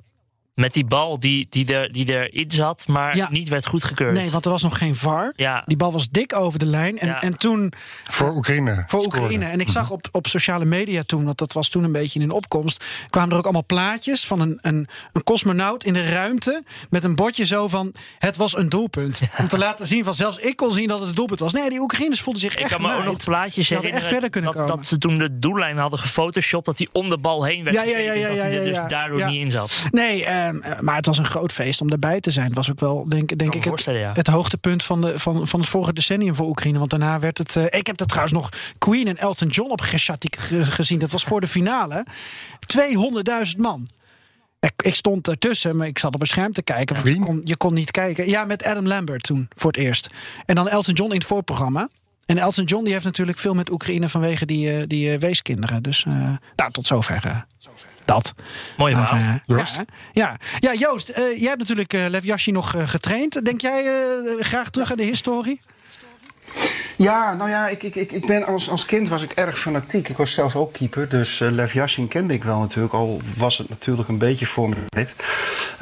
Met 0.55 0.73
die 0.73 0.85
bal 0.85 1.19
die, 1.19 1.47
die, 1.49 1.73
er, 1.75 1.91
die 1.93 2.07
erin 2.07 2.51
zat, 2.51 2.87
maar 2.87 3.15
Ja. 3.15 3.27
niet 3.31 3.49
werd 3.49 3.65
goedgekeurd. 3.65 4.13
Nee, 4.13 4.29
want 4.31 4.45
er 4.45 4.51
was 4.51 4.61
nog 4.63 4.77
geen 4.77 4.95
VAR. 4.95 5.33
Ja. 5.35 5.63
Die 5.65 5.77
bal 5.77 5.91
was 5.91 6.09
dik 6.09 6.35
over 6.35 6.59
de 6.59 6.65
lijn. 6.65 6.97
En, 6.97 7.07
Ja. 7.07 7.21
en 7.21 7.37
toen 7.37 7.73
Voor 8.03 8.35
Oekraïne. 8.35 8.83
voor 8.87 9.01
scoorde. 9.01 9.19
Oekraïne. 9.19 9.45
En 9.45 9.59
ik 9.59 9.69
zag 9.69 9.89
op, 9.89 10.07
op 10.11 10.27
sociale 10.27 10.65
media 10.65 11.03
toen, 11.03 11.25
want 11.25 11.37
dat 11.37 11.53
was 11.53 11.69
toen 11.69 11.83
een 11.83 11.91
beetje 11.91 12.19
in 12.19 12.31
opkomst, 12.31 12.83
kwamen 13.09 13.31
er 13.31 13.37
ook 13.37 13.43
allemaal 13.43 13.65
plaatjes 13.65 14.25
van 14.25 14.39
een, 14.39 14.57
een, 14.61 14.87
een 15.13 15.23
cosmonaut 15.23 15.83
in 15.83 15.93
de 15.93 16.09
ruimte 16.09 16.63
met 16.89 17.03
een 17.03 17.15
bordje 17.15 17.45
zo 17.45 17.67
van 17.67 17.93
het 18.19 18.37
was 18.37 18.57
een 18.57 18.69
doelpunt. 18.69 19.21
Om 19.37 19.47
te 19.47 19.57
laten 19.57 19.87
zien 19.87 20.03
van 20.03 20.13
zelfs 20.13 20.37
ik 20.37 20.55
kon 20.55 20.73
zien 20.73 20.87
dat 20.87 20.99
het 20.99 21.09
een 21.09 21.15
doelpunt 21.15 21.39
was. 21.39 21.53
Nee, 21.53 21.69
die 21.69 21.79
Oekraïners 21.79 22.21
voelden 22.21 22.41
zich 22.41 22.53
Ik 22.53 22.59
echt 22.59 22.69
kan 22.71 22.81
me 22.81 22.95
ook 22.95 23.03
nog 23.03 23.17
plaatjes 23.23 23.67
Die 23.67 23.77
hadden 23.77 23.93
echt 23.95 24.03
herinneren 24.03 24.09
verder 24.09 24.29
kunnen 24.29 24.51
dat, 24.51 24.61
komen. 24.61 24.75
dat 24.77 24.85
ze 24.85 24.97
toen 24.97 25.17
de 25.17 25.39
doellijn 25.39 25.77
hadden 25.77 25.99
gefotoshopt... 25.99 26.65
dat 26.65 26.77
hij 26.77 26.87
om 26.91 27.09
de 27.09 27.17
bal 27.17 27.43
heen 27.43 27.63
werd 27.63 27.75
Ja, 27.75 27.83
ja, 27.83 27.97
ja, 27.97 28.13
getekend, 28.13 28.21
ja, 28.21 28.27
dat 28.27 28.35
ja, 28.37 28.41
hij 28.43 28.51
er 28.51 28.57
ja, 28.59 28.63
dus 28.69 28.75
ja. 28.75 28.87
daardoor 28.87 29.19
Ja. 29.19 29.29
niet 29.29 29.41
in 29.41 29.51
zat. 29.51 29.71
Nee, 29.91 30.25
ehm, 30.53 30.83
maar 30.85 30.95
het 30.95 31.05
was 31.05 31.17
een 31.17 31.25
groot 31.25 31.53
feest 31.53 31.81
om 31.81 31.89
daarbij 31.89 32.19
te 32.19 32.31
zijn. 32.31 32.45
Het 32.47 32.55
was 32.55 32.71
ook 32.71 32.79
wel, 32.79 33.05
denk, 33.09 33.37
denk 33.37 33.55
ik, 33.55 33.63
het, 33.63 33.83
ja. 33.83 34.11
het 34.13 34.27
hoogtepunt 34.27 34.83
van, 34.83 35.01
de, 35.01 35.19
van, 35.19 35.47
van 35.47 35.59
het 35.59 35.69
vorige 35.69 35.93
decennium 35.93 36.35
voor 36.35 36.47
Oekraïne. 36.47 36.77
Want 36.79 36.89
daarna 36.89 37.19
werd 37.19 37.37
het. 37.37 37.55
eh, 37.55 37.63
ik 37.79 37.87
heb 37.87 37.99
er 37.99 38.05
trouwens 38.05 38.33
nog 38.33 38.49
Queen 38.77 39.07
en 39.07 39.17
Elton 39.17 39.47
John 39.47 39.71
op 39.71 39.81
Geshatik 39.81 40.35
ge- 40.35 40.65
gezien. 40.65 40.99
Dat 40.99 41.11
was 41.11 41.23
voor 41.23 41.41
de 41.41 41.47
finale. 41.47 42.05
200.000 42.77 43.57
man. 43.57 43.87
Ik, 44.59 44.71
ik 44.83 44.95
stond 44.95 45.27
ertussen, 45.27 45.77
maar 45.77 45.87
ik 45.87 45.99
zat 45.99 46.13
op 46.15 46.21
een 46.21 46.27
scherm 46.27 46.53
te 46.53 46.63
kijken. 46.63 46.95
Want 46.95 47.07
je 47.07 47.19
kon, 47.19 47.41
je 47.43 47.55
kon 47.57 47.73
niet 47.73 47.91
kijken. 47.91 48.29
Ja, 48.29 48.45
met 48.45 48.63
Adam 48.63 48.87
Lambert 48.87 49.23
toen 49.23 49.47
voor 49.55 49.71
het 49.71 49.79
eerst. 49.81 50.09
En 50.45 50.55
dan 50.55 50.67
Elton 50.69 50.93
John 50.93 51.11
in 51.11 51.17
het 51.17 51.27
voorprogramma. 51.27 51.89
En 52.25 52.37
Elton 52.37 52.63
John 52.65 52.83
die 52.83 52.93
heeft 52.93 53.05
natuurlijk 53.05 53.37
veel 53.37 53.53
met 53.53 53.71
Oekraïne 53.71 54.09
vanwege 54.09 54.45
die, 54.45 54.71
eh, 54.71 54.83
die 54.87 55.11
eh, 55.13 55.19
weeskinderen. 55.19 55.83
Dus 55.83 56.05
eh, 56.05 56.13
nou, 56.55 56.71
tot 56.71 56.87
zover. 56.87 57.21
eh, 57.25 57.37
dat. 58.05 58.33
Mooi 58.77 58.95
Maar, 58.95 59.07
verhaal. 59.07 59.33
eh, 59.47 59.57
Joost? 59.57 59.75
Ja, 59.75 59.83
ja. 60.13 60.35
ja 60.59 60.73
Joost, 60.73 61.09
eh, 61.09 61.37
jij 61.39 61.47
hebt 61.47 61.59
natuurlijk 61.59 61.93
eh 61.93 62.05
Lev 62.07 62.23
Yashin 62.23 62.53
nog 62.53 62.73
getraind. 62.85 63.45
Denk 63.45 63.61
jij 63.61 63.85
eh, 63.85 64.43
graag 64.45 64.69
terug 64.69 64.91
aan 64.91 64.97
de 64.97 65.03
historie? 65.03 65.61
Ja, 66.97 67.33
nou 67.33 67.49
ja, 67.49 67.67
ik, 67.67 67.83
ik, 67.83 67.95
ik, 67.95 68.11
ik 68.11 68.25
ben 68.25 68.45
als, 68.45 68.69
als 68.69 68.85
kind 68.85 69.07
was 69.09 69.21
ik 69.21 69.31
erg 69.31 69.59
fanatiek. 69.59 70.09
Ik 70.09 70.17
was 70.17 70.31
zelf 70.31 70.55
ook 70.55 70.73
keeper, 70.73 71.09
dus 71.09 71.41
eh, 71.41 71.51
Lev 71.51 71.73
Yashin 71.73 72.07
kende 72.07 72.33
ik 72.33 72.43
wel 72.43 72.59
natuurlijk. 72.59 72.93
Al 72.93 73.21
was 73.37 73.57
het 73.57 73.69
natuurlijk 73.69 74.09
een 74.09 74.17
beetje 74.17 74.45
voor 74.45 74.69
mijn 74.69 74.85
tijd. 74.87 75.15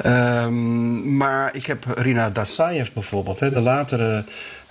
Ehm, 0.02 1.16
maar 1.16 1.54
ik 1.54 1.66
heb 1.66 1.84
Rina 1.96 2.30
Dasayev 2.30 2.88
bijvoorbeeld, 2.90 3.40
hè, 3.40 3.50
de 3.50 3.60
latere 3.60 4.24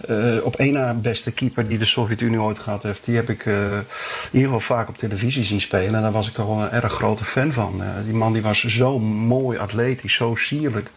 eh, 0.08 0.44
op 0.46 0.56
één 0.56 0.74
na 0.74 0.94
beste 0.94 1.32
keeper 1.32 1.68
die 1.68 1.78
de 1.78 1.86
Sovjet-Unie 1.86 2.42
ooit 2.42 2.60
gehad 2.60 2.84
heeft. 2.84 3.06
Die 3.06 3.16
heb 3.16 3.30
ik 3.30 3.46
eh, 3.46 3.64
in 3.74 3.84
ieder 4.32 4.52
geval 4.52 4.60
vaak 4.60 4.90
op 4.90 4.98
televisie 4.98 5.44
zien 5.44 5.62
spelen. 5.62 5.96
En 5.96 6.02
daar 6.02 6.12
was 6.12 6.28
ik 6.28 6.34
toch 6.34 6.46
wel 6.46 6.62
een 6.64 6.70
erg 6.72 6.94
grote 6.94 7.24
fan 7.24 7.54
van. 7.54 7.84
Eh, 7.84 7.90
die 8.04 8.14
man 8.14 8.34
die 8.34 8.42
was 8.42 8.64
zo 8.64 9.00
mooi 9.00 9.58
atletisch, 9.58 10.14
zo 10.14 10.36
sierlijk. 10.36 10.90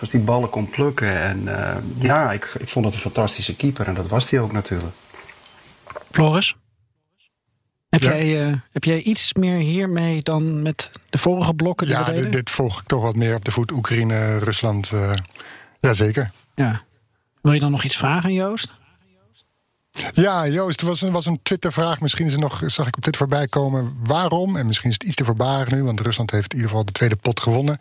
Als 0.00 0.08
die 0.08 0.20
ballen 0.20 0.50
kon 0.50 0.68
plukken. 0.68 1.20
En 1.20 1.58
eh, 1.58 1.76
ja, 1.98 2.32
ik, 2.32 2.54
ik 2.58 2.68
vond 2.68 2.84
het 2.84 2.94
een 2.94 3.00
fantastische 3.00 3.56
keeper. 3.56 3.86
En 3.86 3.94
dat 3.94 4.08
was 4.08 4.30
hij 4.30 4.40
ook 4.40 4.52
natuurlijk. 4.52 4.94
Floris? 6.10 6.56
Heb, 7.88 8.00
Ja. 8.00 8.08
jij, 8.10 8.46
eh, 8.48 8.54
heb 8.72 8.84
jij 8.84 9.00
iets 9.00 9.32
meer 9.34 9.58
hiermee 9.58 10.22
dan 10.22 10.62
met 10.62 10.90
de 11.10 11.18
vorige 11.18 11.54
blokken 11.54 11.86
die 11.86 11.96
Ja, 11.96 12.04
we 12.04 12.10
deden? 12.10 12.24
dit, 12.24 12.32
dit 12.32 12.50
volg 12.50 12.80
ik 12.80 12.86
toch 12.86 13.02
wat 13.02 13.16
meer 13.16 13.34
op 13.34 13.44
de 13.44 13.50
voet. 13.50 13.70
Oekraïne, 13.72 14.38
Rusland. 14.38 14.90
eh 14.92 15.12
Jazeker. 15.78 16.30
Ja. 16.54 16.82
Wil 17.46 17.54
je 17.54 17.60
dan 17.60 17.70
nog 17.70 17.84
iets 17.84 17.96
vragen, 17.96 18.32
Joost? 18.32 18.68
Ja, 20.12 20.48
Joost, 20.48 20.80
was 20.80 21.02
een, 21.02 21.12
was 21.12 21.26
een 21.26 21.40
Twitter-vraag. 21.42 22.00
Misschien 22.00 22.26
is 22.26 22.32
er 22.32 22.38
nog, 22.38 22.62
zag 22.66 22.86
ik 22.86 22.96
op 22.96 23.04
dit 23.04 23.16
voorbij 23.16 23.46
komen. 23.46 23.96
Waarom? 24.02 24.56
En 24.56 24.66
misschien 24.66 24.88
is 24.88 24.94
het 24.94 25.04
iets 25.04 25.16
te 25.16 25.24
voorbarig 25.24 25.70
nu, 25.70 25.84
want 25.84 26.00
Rusland 26.00 26.30
heeft 26.30 26.52
in 26.52 26.54
ieder 26.54 26.70
geval 26.70 26.84
de 26.84 26.92
tweede 26.92 27.16
pot 27.16 27.40
gewonnen. 27.40 27.78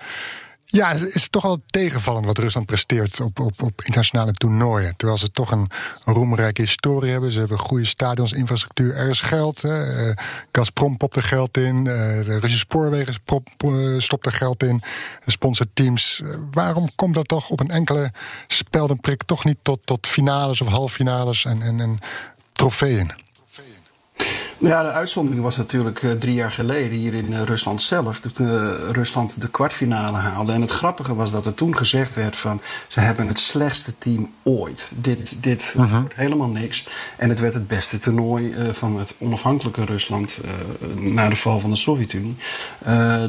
Ja, 0.67 0.91
is 0.91 1.05
is 1.05 1.21
het 1.21 1.31
toch 1.31 1.43
wel 1.43 1.61
tegenvallend 1.65 2.25
wat 2.25 2.37
Rusland 2.37 2.65
presteert 2.65 3.19
op, 3.19 3.39
op, 3.39 3.61
op 3.61 3.81
internationale 3.81 4.31
toernooien. 4.31 4.95
Terwijl 4.95 5.19
ze 5.19 5.31
toch 5.31 5.51
een, 5.51 5.69
roemrijke 6.05 6.61
historie 6.61 7.11
hebben. 7.11 7.31
Ze 7.31 7.39
hebben 7.39 7.59
goede 7.59 7.85
stadions, 7.85 8.33
infrastructuur, 8.33 8.95
er 8.95 9.09
is 9.09 9.21
geld. 9.21 9.61
Hè. 9.61 10.07
Eh, 10.09 10.15
Gazprom 10.51 10.97
popt 10.97 11.15
er 11.15 11.23
geld 11.23 11.57
in. 11.57 11.77
eh, 11.77 11.85
de 12.25 12.33
Russische 12.39 12.57
spoorwegen 12.57 13.15
prop, 13.23 13.47
eh, 13.57 13.71
stopt 13.97 14.25
er 14.25 14.31
geld 14.31 14.63
in. 14.63 14.81
Sponsorteams. 15.25 16.21
Waarom 16.51 16.89
komt 16.95 17.13
dat 17.15 17.27
toch 17.27 17.49
op 17.49 17.59
een 17.59 17.69
enkele 17.69 18.11
speldenprik 18.47 19.23
toch 19.23 19.43
niet 19.45 19.57
tot, 19.61 19.85
tot 19.85 20.07
finales 20.07 20.61
of 20.61 20.67
halffinales 20.67 21.45
en, 21.45 21.61
en, 21.61 21.79
en 21.79 21.97
trofeeën? 22.53 23.23
Ja, 24.57 24.83
de 24.83 24.91
uitzondering 24.91 25.43
was 25.43 25.57
natuurlijk 25.57 26.03
eh, 26.03 26.11
drie 26.11 26.33
jaar 26.33 26.51
geleden 26.51 26.97
hier 26.97 27.13
in 27.13 27.33
eh, 27.33 27.41
Rusland 27.41 27.81
zelf. 27.81 28.19
Toen 28.19 28.47
eh, 28.47 28.73
Rusland 28.91 29.41
de 29.41 29.49
kwartfinale 29.49 30.17
haalde. 30.17 30.51
En 30.51 30.61
het 30.61 30.69
grappige 30.69 31.15
was 31.15 31.31
dat 31.31 31.45
er 31.45 31.53
toen 31.53 31.77
gezegd 31.77 32.15
werd 32.15 32.35
van... 32.35 32.61
ze 32.87 32.99
hebben 32.99 33.27
het 33.27 33.39
slechtste 33.39 33.97
team 33.97 34.31
ooit. 34.43 34.91
Dit, 34.95 35.35
dit 35.39 35.73
wordt 35.75 36.15
helemaal 36.15 36.49
niks. 36.49 36.87
En 37.17 37.29
het 37.29 37.39
werd 37.39 37.53
het 37.53 37.67
beste 37.67 37.97
toernooi 37.97 38.55
van 38.71 38.99
het 38.99 39.15
onafhankelijke 39.17 39.85
Rusland... 39.85 40.39
na 40.95 41.29
de 41.29 41.35
val 41.35 41.59
van 41.59 41.69
de 41.69 41.75
Sovjet-Unie... 41.75 42.35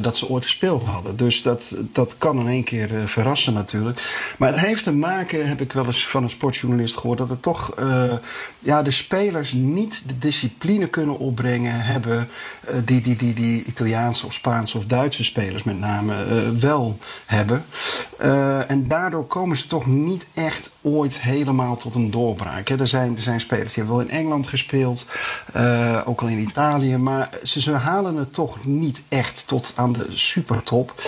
dat 0.01 0.17
ze 0.17 0.29
ooit 0.29 0.43
gespeeld 0.43 0.83
hadden. 0.83 1.15
Dus 1.15 1.41
dat, 1.41 1.63
dat 1.91 2.15
kan 2.17 2.39
in 2.39 2.47
één 2.47 2.63
keer 2.63 2.89
verrassen 3.05 3.53
natuurlijk. 3.53 4.33
Maar 4.37 4.51
het 4.51 4.59
heeft 4.59 4.83
te 4.83 4.95
maken, 4.95 5.47
heb 5.47 5.61
ik 5.61 5.73
wel 5.73 5.85
eens 5.85 6.07
van 6.07 6.23
een 6.23 6.29
sportjournalist 6.29 6.97
gehoord... 6.97 7.17
dat 7.17 7.29
het 7.29 7.41
toch 7.41 7.73
ja, 8.59 8.81
de 8.81 8.91
spelers 8.91 9.51
niet 9.51 10.03
de 10.05 10.17
discipline 10.17 10.87
kunnen 10.87 11.16
opbrengen 11.17 11.81
hebben 11.81 12.29
eh, 12.67 12.75
die, 12.85 13.01
die, 13.01 13.15
die, 13.15 13.33
die 13.33 13.63
Italiaanse 13.63 14.25
of 14.25 14.33
Spaanse 14.33 14.77
of 14.77 14.85
Duitse 14.85 15.23
spelers 15.23 15.63
met 15.63 15.79
name 15.79 16.23
eh, 16.23 16.49
wel 16.59 16.97
hebben. 17.25 17.65
Eh, 18.17 18.71
en 18.71 18.87
daardoor 18.87 19.25
komen 19.25 19.57
ze 19.57 19.67
toch 19.67 19.85
niet 19.85 20.27
echt 20.33 20.71
ooit 20.81 21.19
helemaal 21.19 21.77
tot 21.77 21.95
een 21.95 22.11
doorbraak. 22.11 22.67
Hè. 22.67 22.79
Er, 22.79 22.87
zijn, 22.87 23.15
er 23.15 23.21
zijn 23.21 23.39
spelers 23.39 23.73
die 23.73 23.83
hebben 23.83 23.95
wel 23.95 24.05
in 24.05 24.19
Engeland 24.19 24.47
gespeeld, 24.47 25.05
ook 26.05 26.21
al 26.21 26.27
in 26.27 26.39
Italië, 26.39 26.97
maar 26.97 27.29
ze, 27.43 27.61
ze 27.61 27.71
halen 27.71 28.15
het 28.15 28.33
toch 28.33 28.65
niet 28.65 29.01
echt 29.09 29.43
tot 29.47 29.73
aan 29.75 29.93
de 29.93 30.05
supertop. 30.09 31.01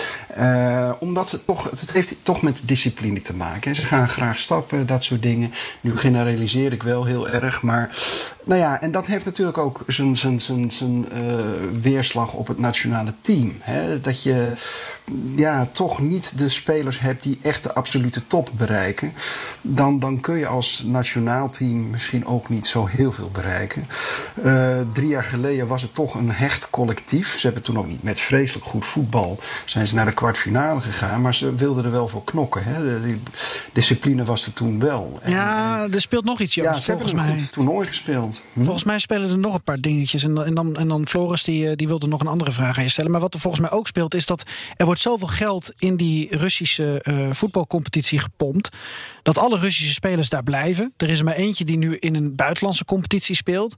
Omdat 0.98 1.30
het 1.30 1.46
toch, 1.46 1.70
het 1.70 1.92
heeft 1.92 2.14
toch 2.22 2.42
met 2.42 2.60
discipline 2.64 3.22
te 3.22 3.34
maken. 3.34 3.70
hè. 3.70 3.74
Ze 3.74 3.86
gaan 3.86 4.08
graag 4.08 4.38
stappen, 4.38 4.86
dat 4.86 5.04
soort 5.04 5.22
dingen. 5.22 5.52
Nu 5.80 5.96
generaliseer 5.96 6.72
ik 6.72 6.82
wel 6.82 7.04
heel 7.04 7.28
erg, 7.28 7.62
maar 7.62 7.96
nou 8.44 8.60
ja, 8.60 8.80
en 8.80 8.90
dat 8.90 9.06
heeft 9.06 9.24
natuurlijk 9.24 9.58
ook 9.58 9.82
zijn, 10.16 10.40
zijn, 10.40 10.70
zijn, 10.70 11.08
eh, 11.12 11.20
weerslag 11.80 12.32
op 12.32 12.46
het 12.46 12.58
nationale 12.58 13.14
team. 13.20 13.52
Hè? 13.60 14.00
Dat 14.00 14.22
je 14.22 14.52
ja, 15.36 15.68
toch 15.72 16.00
niet 16.00 16.38
de 16.38 16.48
spelers 16.48 17.00
hebt 17.00 17.22
die 17.22 17.38
echt 17.42 17.62
de 17.62 17.74
absolute 17.74 18.26
top 18.26 18.50
bereiken. 18.56 19.12
Dan, 19.62 19.98
dan 19.98 20.20
kun 20.20 20.36
je 20.38 20.46
als 20.46 20.82
nationaal 20.86 21.50
team 21.50 21.90
misschien 21.90 22.26
ook 22.26 22.48
niet 22.48 22.66
zo 22.66 22.86
heel 22.86 23.12
veel 23.12 23.30
bereiken. 23.32 23.86
Eh, 24.42 24.76
drie 24.92 25.08
jaar 25.08 25.24
geleden 25.24 25.66
was 25.66 25.82
het 25.82 25.94
toch 25.94 26.14
een 26.14 26.30
hecht 26.30 26.70
collectief. 26.70 27.38
Ze 27.38 27.46
hebben 27.46 27.62
toen 27.62 27.78
ook 27.78 27.86
niet 27.86 28.02
met 28.02 28.20
vreselijk 28.20 28.66
goed 28.66 28.84
voetbal 28.86 29.38
zijn 29.64 29.86
ze 29.86 29.94
naar 29.94 30.04
de 30.06 30.14
kwartfinale 30.14 30.80
gegaan. 30.80 31.20
Maar 31.20 31.34
ze 31.34 31.54
wilden 31.54 31.84
er 31.84 31.90
wel 31.90 32.08
voor 32.08 32.24
knokken. 32.24 32.62
Hè? 32.64 32.82
De- 32.82 33.16
discipline 33.72 34.24
was 34.24 34.46
er 34.46 34.52
toen 34.52 34.78
wel. 34.80 35.18
En, 35.22 35.30
ja, 35.30 35.86
er 35.92 36.00
speelt 36.00 36.24
nog 36.24 36.40
iets, 36.40 36.54
Joost, 36.54 36.68
ja, 36.68 36.80
ze 36.80 36.90
volgens 36.90 37.12
mij. 37.12 37.32
goed 37.38 37.52
toernooi 37.52 37.86
gespeeld. 37.86 38.40
Hm? 38.52 38.62
Volgens 38.62 38.84
mij 38.84 38.98
spelen 38.98 39.30
er 39.30 39.38
nog 39.38 39.54
een 39.54 39.62
paar 39.62 39.80
dingetjes. 39.80 40.22
En, 40.24 40.34
dan- 40.34 40.44
en, 40.44 40.54
dan, 40.54 40.76
en 40.76 40.88
dan 40.88 41.06
Floris, 41.08 41.42
die, 41.44 41.68
eh, 41.70 41.76
die 41.76 41.88
wilde 41.88 42.06
nog 42.06 42.20
een 42.20 42.26
andere 42.26 42.52
vraag 42.52 42.76
aan 42.78 42.84
je 42.84 42.90
stellen. 42.90 43.10
Maar 43.10 43.20
wat 43.20 43.34
er 43.34 43.40
volgens 43.40 43.62
mij 43.62 43.70
ook 43.70 43.86
speelt, 43.86 44.14
is 44.14 44.26
dat 44.26 44.42
er 44.76 44.84
wordt 44.86 44.99
zoveel 45.00 45.28
geld 45.28 45.72
in 45.78 45.96
die 45.96 46.36
Russische 46.36 47.00
eh, 47.02 47.28
voetbalcompetitie 47.32 48.18
gepompt. 48.18 48.68
Dat 49.22 49.38
alle 49.38 49.58
Russische 49.58 49.92
spelers 49.92 50.28
daar 50.28 50.42
blijven. 50.42 50.94
Er 50.96 51.10
is 51.10 51.18
er 51.18 51.24
maar 51.24 51.34
eentje 51.34 51.64
die 51.64 51.76
nu 51.76 51.96
in 51.96 52.14
een 52.14 52.34
buitenlandse 52.34 52.84
competitie 52.84 53.34
speelt. 53.34 53.74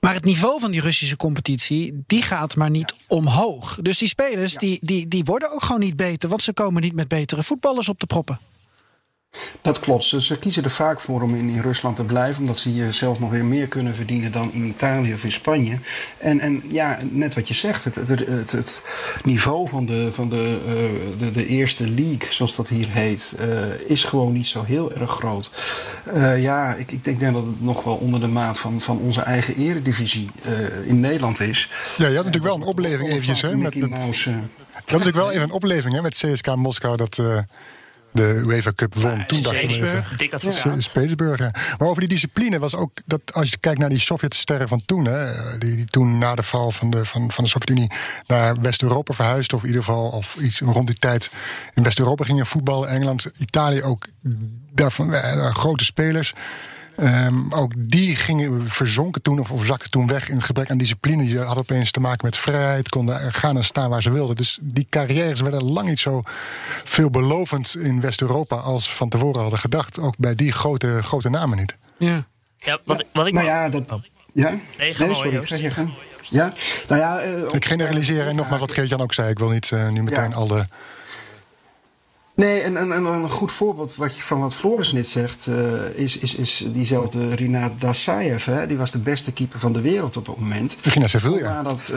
Maar 0.00 0.14
het 0.14 0.24
niveau 0.24 0.60
van 0.60 0.70
die 0.70 0.80
Russische 0.80 1.16
competitie, 1.16 2.02
die 2.06 2.22
gaat 2.22 2.56
maar 2.56 2.70
niet 2.70 2.94
omhoog. 3.06 3.78
Dus 3.82 3.98
die 3.98 4.08
spelers, 4.08 4.54
die, 4.54 4.78
die, 4.82 5.08
die 5.08 5.24
worden 5.24 5.52
ook 5.52 5.62
gewoon 5.62 5.80
niet 5.80 5.96
beter. 5.96 6.28
Want 6.28 6.42
ze 6.42 6.52
komen 6.52 6.82
niet 6.82 6.94
met 6.94 7.08
betere 7.08 7.42
voetballers 7.42 7.88
op 7.88 8.00
de 8.00 8.06
proppen. 8.06 8.38
Dat 9.66 9.80
klopt. 9.80 10.04
Ze, 10.04 10.20
ze 10.20 10.38
kiezen 10.38 10.64
er 10.64 10.70
vaak 10.70 11.00
voor 11.00 11.22
om 11.22 11.34
in, 11.34 11.48
in 11.48 11.60
Rusland 11.60 11.96
te 11.96 12.04
blijven, 12.04 12.40
omdat 12.40 12.58
ze 12.58 12.68
hier 12.68 12.92
zelf 12.92 13.20
nog 13.20 13.30
weer 13.30 13.44
meer 13.44 13.66
kunnen 13.66 13.94
verdienen 13.94 14.32
dan 14.32 14.52
in 14.52 14.64
Italië 14.64 15.12
of 15.12 15.24
in 15.24 15.32
Spanje. 15.32 15.78
En, 16.18 16.40
en 16.40 16.62
ja, 16.70 16.98
net 17.10 17.34
wat 17.34 17.48
je 17.48 17.54
zegt, 17.54 17.84
het, 17.84 17.94
het, 17.94 18.08
het, 18.08 18.50
het 18.52 18.82
niveau 19.24 19.68
van, 19.68 19.86
de, 19.86 20.08
van 20.12 20.28
de, 20.28 20.60
eh, 20.66 21.18
de, 21.18 21.30
de 21.30 21.46
eerste 21.46 21.88
league, 21.88 22.28
zoals 22.32 22.56
dat 22.56 22.68
hier 22.68 22.88
heet, 22.88 23.34
eh, 23.38 23.48
is 23.86 24.04
gewoon 24.04 24.32
niet 24.32 24.46
zo 24.46 24.64
heel 24.64 24.92
erg 24.92 25.10
groot. 25.10 25.50
Eh, 26.04 26.42
ja, 26.42 26.74
ik, 26.74 26.92
ik 26.92 27.04
denk 27.04 27.20
dat 27.20 27.46
het 27.46 27.60
nog 27.60 27.84
wel 27.84 27.96
onder 27.96 28.20
de 28.20 28.28
maat 28.28 28.58
van, 28.58 28.80
van 28.80 28.98
onze 28.98 29.20
eigen 29.20 29.56
eredivisie 29.56 30.30
in 30.84 31.00
Nederland 31.00 31.40
is. 31.40 31.70
Ja, 31.96 32.06
je 32.06 32.16
had 32.16 32.24
natuurlijk 32.24 32.52
wel 32.52 32.62
een 32.62 32.68
opleving 32.68 33.08
eventjes. 33.08 33.40
Hè, 33.40 33.56
met, 33.56 33.74
met, 33.74 33.74
je 33.74 34.30
had 34.74 34.84
natuurlijk 34.84 35.16
wel 35.16 35.30
even 35.30 35.42
een 35.42 35.50
opleving 35.50 35.94
hè, 35.94 36.02
met 36.02 36.14
CSK 36.14 36.54
Moskou. 36.54 36.96
Dat, 36.96 37.20
de 38.12 38.42
UEFA 38.46 38.72
Cup 38.72 38.94
won. 38.94 39.26
Toen 39.26 39.42
dacht 39.42 39.74
je 39.74 40.02
Dik 40.16 40.32
advocaat. 40.34 40.82
Spaceburg, 40.82 41.38
ja. 41.38 41.50
Maar 41.78 41.88
over 41.88 42.00
die 42.00 42.08
discipline 42.08 42.58
was 42.58 42.74
ook 42.74 42.90
dat 43.04 43.20
als 43.32 43.50
je 43.50 43.56
kijkt 43.58 43.78
naar 43.78 43.88
die 43.88 43.98
Sovjetsterren 43.98 44.68
van 44.68 44.82
toen, 44.84 45.04
hè, 45.04 45.58
die, 45.58 45.76
die 45.76 45.84
toen 45.84 46.18
na 46.18 46.34
de 46.34 46.42
val 46.42 46.70
van 46.70 46.90
de, 46.90 47.04
van, 47.04 47.32
van 47.32 47.44
de 47.44 47.50
Sovjet-Unie 47.50 47.90
naar 48.26 48.60
West-Europa 48.60 49.14
verhuisden, 49.14 49.56
of 49.56 49.62
in 49.62 49.68
ieder 49.68 49.84
geval 49.84 50.08
of 50.08 50.36
iets 50.36 50.60
rond 50.60 50.86
die 50.86 50.98
tijd 50.98 51.30
in 51.74 51.82
West-Europa 51.82 52.24
gingen 52.24 52.46
voetballen, 52.46 52.88
Engeland, 52.88 53.30
Italië 53.38 53.82
ook 53.82 54.06
daarvan 54.72 55.14
eh, 55.14 55.54
grote 55.54 55.84
spelers. 55.84 56.34
Ehm, 56.96 57.52
ook 57.52 57.72
die 57.76 58.16
gingen 58.16 58.70
verzonken 58.70 59.22
toen 59.22 59.38
of, 59.38 59.50
of 59.50 59.64
zakten 59.66 59.90
toen 59.90 60.06
weg 60.06 60.28
in 60.28 60.34
het 60.36 60.44
gebrek 60.44 60.70
aan 60.70 60.78
discipline. 60.78 61.24
Die 61.24 61.38
hadden 61.38 61.56
opeens 61.58 61.90
te 61.90 62.00
maken 62.00 62.24
met 62.24 62.36
vrijheid, 62.36 62.88
konden 62.88 63.32
gaan 63.32 63.56
en 63.56 63.64
staan 63.64 63.90
waar 63.90 64.02
ze 64.02 64.10
wilden. 64.10 64.36
Dus 64.36 64.58
die 64.62 64.86
carrières 64.90 65.40
werden 65.40 65.64
lang 65.64 65.88
niet 65.88 66.00
zo 66.00 66.20
veelbelovend 66.84 67.76
in 67.76 68.00
West-Europa 68.00 68.56
als 68.56 68.92
van 68.94 69.08
tevoren 69.08 69.40
hadden 69.40 69.58
gedacht. 69.58 69.98
Ook 69.98 70.14
bij 70.18 70.34
die 70.34 70.52
grote, 70.52 71.02
grote 71.02 71.30
namen 71.30 71.58
niet. 71.58 71.76
Ja. 71.98 72.26
Ja, 72.58 72.78
wat, 72.84 73.04
wat 73.12 73.26
ik 73.26 73.32
Nou 73.32 73.46
ja, 73.46 73.68
dat. 73.68 74.00
Ja? 74.32 74.58
Nee, 74.78 74.94
maar, 74.98 75.14
sorry. 75.14 75.32
Joost. 75.32 75.48
Zeg 75.48 75.60
je 75.60 75.70
gang. 75.70 75.90
Ja, 76.30 76.52
nou 76.88 77.00
ja. 77.00 77.18
eh, 77.20 77.42
Ik 77.50 77.64
generaliseer 77.64 78.26
en 78.26 78.36
nogmaals 78.36 78.60
wat 78.60 78.72
Geert-Jan 78.72 79.00
ook 79.00 79.14
zei. 79.14 79.30
Ik 79.30 79.38
wil 79.38 79.48
niet 79.48 79.72
eh, 79.72 79.88
nu 79.88 80.02
meteen 80.02 80.30
Ja. 80.30 80.36
al 80.36 80.46
de... 80.46 80.64
Nee, 82.36 82.60
en, 82.60 82.76
en, 82.76 82.92
en 82.92 83.04
een 83.04 83.30
goed 83.30 83.52
voorbeeld 83.52 83.94
wat 83.94 84.16
je, 84.16 84.22
van 84.22 84.40
wat 84.40 84.54
Floris 84.54 84.92
net 84.92 85.06
zegt, 85.06 85.46
eh, 85.46 85.88
is, 85.94 86.18
is, 86.18 86.34
is 86.34 86.64
diezelfde 86.68 87.34
Rinat 87.34 87.80
Dasaev. 87.80 88.44
Hè? 88.44 88.66
Die 88.66 88.76
was 88.76 88.90
de 88.90 88.98
beste 88.98 89.32
keeper 89.32 89.58
van 89.58 89.72
de 89.72 89.80
wereld 89.80 90.16
op 90.16 90.26
het 90.26 90.38
moment. 90.38 90.76
Begin 90.82 91.00
naar 91.00 91.08
Sevilla. 91.08 91.48
Na 91.48 91.62
dat, 91.62 91.92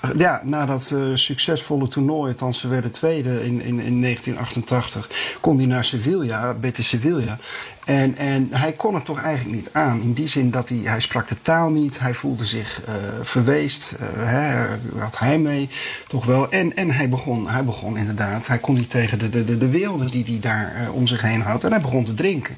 eh, 0.00 0.10
ja, 0.16 0.40
na 0.44 0.66
dat 0.66 0.90
eh, 0.94 1.00
succesvolle 1.14 1.88
toernooi, 1.88 2.32
althans 2.32 2.60
ze 2.60 2.68
werden 2.68 2.90
tweede 2.90 3.44
in, 3.44 3.62
in, 3.62 3.80
in 3.80 4.00
1988, 4.00 5.08
kon 5.40 5.56
hij 5.56 5.66
naar 5.66 5.84
Sevilla, 5.84 6.54
Betis 6.54 6.88
Sevilla. 6.88 7.38
En, 7.84 8.16
en 8.16 8.48
hij 8.50 8.72
kon 8.72 8.94
het 8.94 9.04
toch 9.04 9.22
eigenlijk 9.22 9.56
niet 9.56 9.68
aan. 9.72 10.00
In 10.00 10.12
die 10.12 10.28
zin 10.28 10.50
dat 10.50 10.68
hij, 10.68 11.00
sprak 11.00 11.28
de 11.28 11.42
taal 11.42 11.70
niet, 11.70 11.98
hij 11.98 12.14
voelde 12.14 12.44
zich 12.44 12.82
eh, 12.84 12.94
verweest, 13.22 13.94
eh, 13.98 14.06
hè, 14.16 14.66
had 14.98 15.18
hij 15.18 15.38
mee, 15.38 15.68
toch 16.06 16.24
wel. 16.24 16.50
En, 16.50 16.76
en 16.76 16.90
hij, 16.90 17.08
begon, 17.08 17.48
hij 17.48 17.64
begon 17.64 17.96
inderdaad, 17.96 18.46
hij 18.46 18.58
kon 18.58 18.74
niet 18.74 18.90
tegen 18.90 19.18
de, 19.18 19.28
de, 19.28 19.44
de, 19.44 19.68
die 20.10 20.24
hij 20.24 20.38
daar 20.40 20.74
eh, 20.74 20.94
om 20.94 21.06
zich 21.06 21.22
heen 21.22 21.42
had. 21.42 21.64
En 21.64 21.70
hij 21.70 21.80
begon 21.80 22.04
te 22.04 22.14
drinken. 22.14 22.56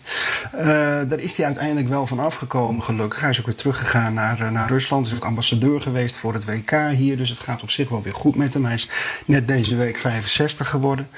Daar 1.08 1.18
is 1.18 1.36
hij 1.36 1.46
uiteindelijk 1.46 1.88
wel 1.88 2.06
van 2.06 2.18
afgekomen, 2.18 2.82
gelukkig. 2.82 3.20
Hij 3.20 3.30
is 3.30 3.40
ook 3.40 3.46
weer 3.46 3.54
teruggegaan 3.54 4.14
naar, 4.14 4.52
naar 4.52 4.68
Rusland. 4.68 5.06
Hij 5.06 5.14
is 5.14 5.22
ook 5.22 5.28
ambassadeur 5.28 5.80
geweest 5.80 6.16
voor 6.16 6.34
het 6.34 6.44
WK 6.44 6.70
hier. 6.92 7.16
Dus 7.16 7.30
het 7.30 7.38
gaat 7.38 7.62
op 7.62 7.70
zich 7.70 7.88
wel 7.88 8.02
weer 8.02 8.14
goed 8.14 8.36
met 8.36 8.54
hem. 8.54 8.64
Hij 8.64 8.74
is 8.74 8.88
net 9.24 9.48
deze 9.48 9.76
week 9.76 9.96
65 9.98 10.68
geworden. 10.68 11.08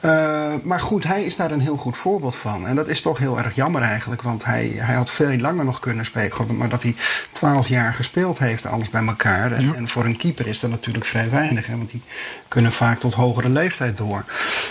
Eh, 0.00 0.52
maar 0.62 0.80
goed, 0.80 1.04
hij 1.04 1.24
is 1.24 1.36
daar 1.36 1.50
een 1.50 1.60
heel 1.60 1.76
goed 1.76 1.96
voorbeeld 1.96 2.36
van. 2.36 2.66
En 2.66 2.76
dat 2.76 2.88
is 2.88 3.00
toch 3.00 3.18
heel 3.18 3.38
erg 3.38 3.54
jammer 3.54 3.82
eigenlijk. 3.82 4.22
Want 4.22 4.44
hij, 4.44 4.72
hij 4.74 4.94
had 4.94 5.10
veel 5.10 5.36
langer 5.36 5.64
nog 5.64 5.80
kunnen 5.80 6.04
spelen. 6.04 6.56
Maar 6.56 6.68
dat 6.68 6.82
hij 6.82 6.94
12 7.32 7.68
jaar 7.68 7.94
gespeeld 7.94 8.38
heeft, 8.38 8.66
alles 8.66 8.90
bij 8.90 9.06
elkaar. 9.06 9.52
En, 9.52 9.74
en 9.76 9.88
voor 9.88 10.04
een 10.04 10.16
keeper 10.16 10.46
is 10.46 10.60
dat 10.60 10.70
natuurlijk 10.70 11.04
vrij 11.04 11.30
weinig. 11.30 11.66
Hè, 11.66 11.76
want 11.76 11.90
die 11.90 12.02
kunnen 12.48 12.72
vaak 12.72 12.98
tot 12.98 13.14
hogere 13.14 13.48
leeftijd 13.48 13.96
door. 13.96 14.24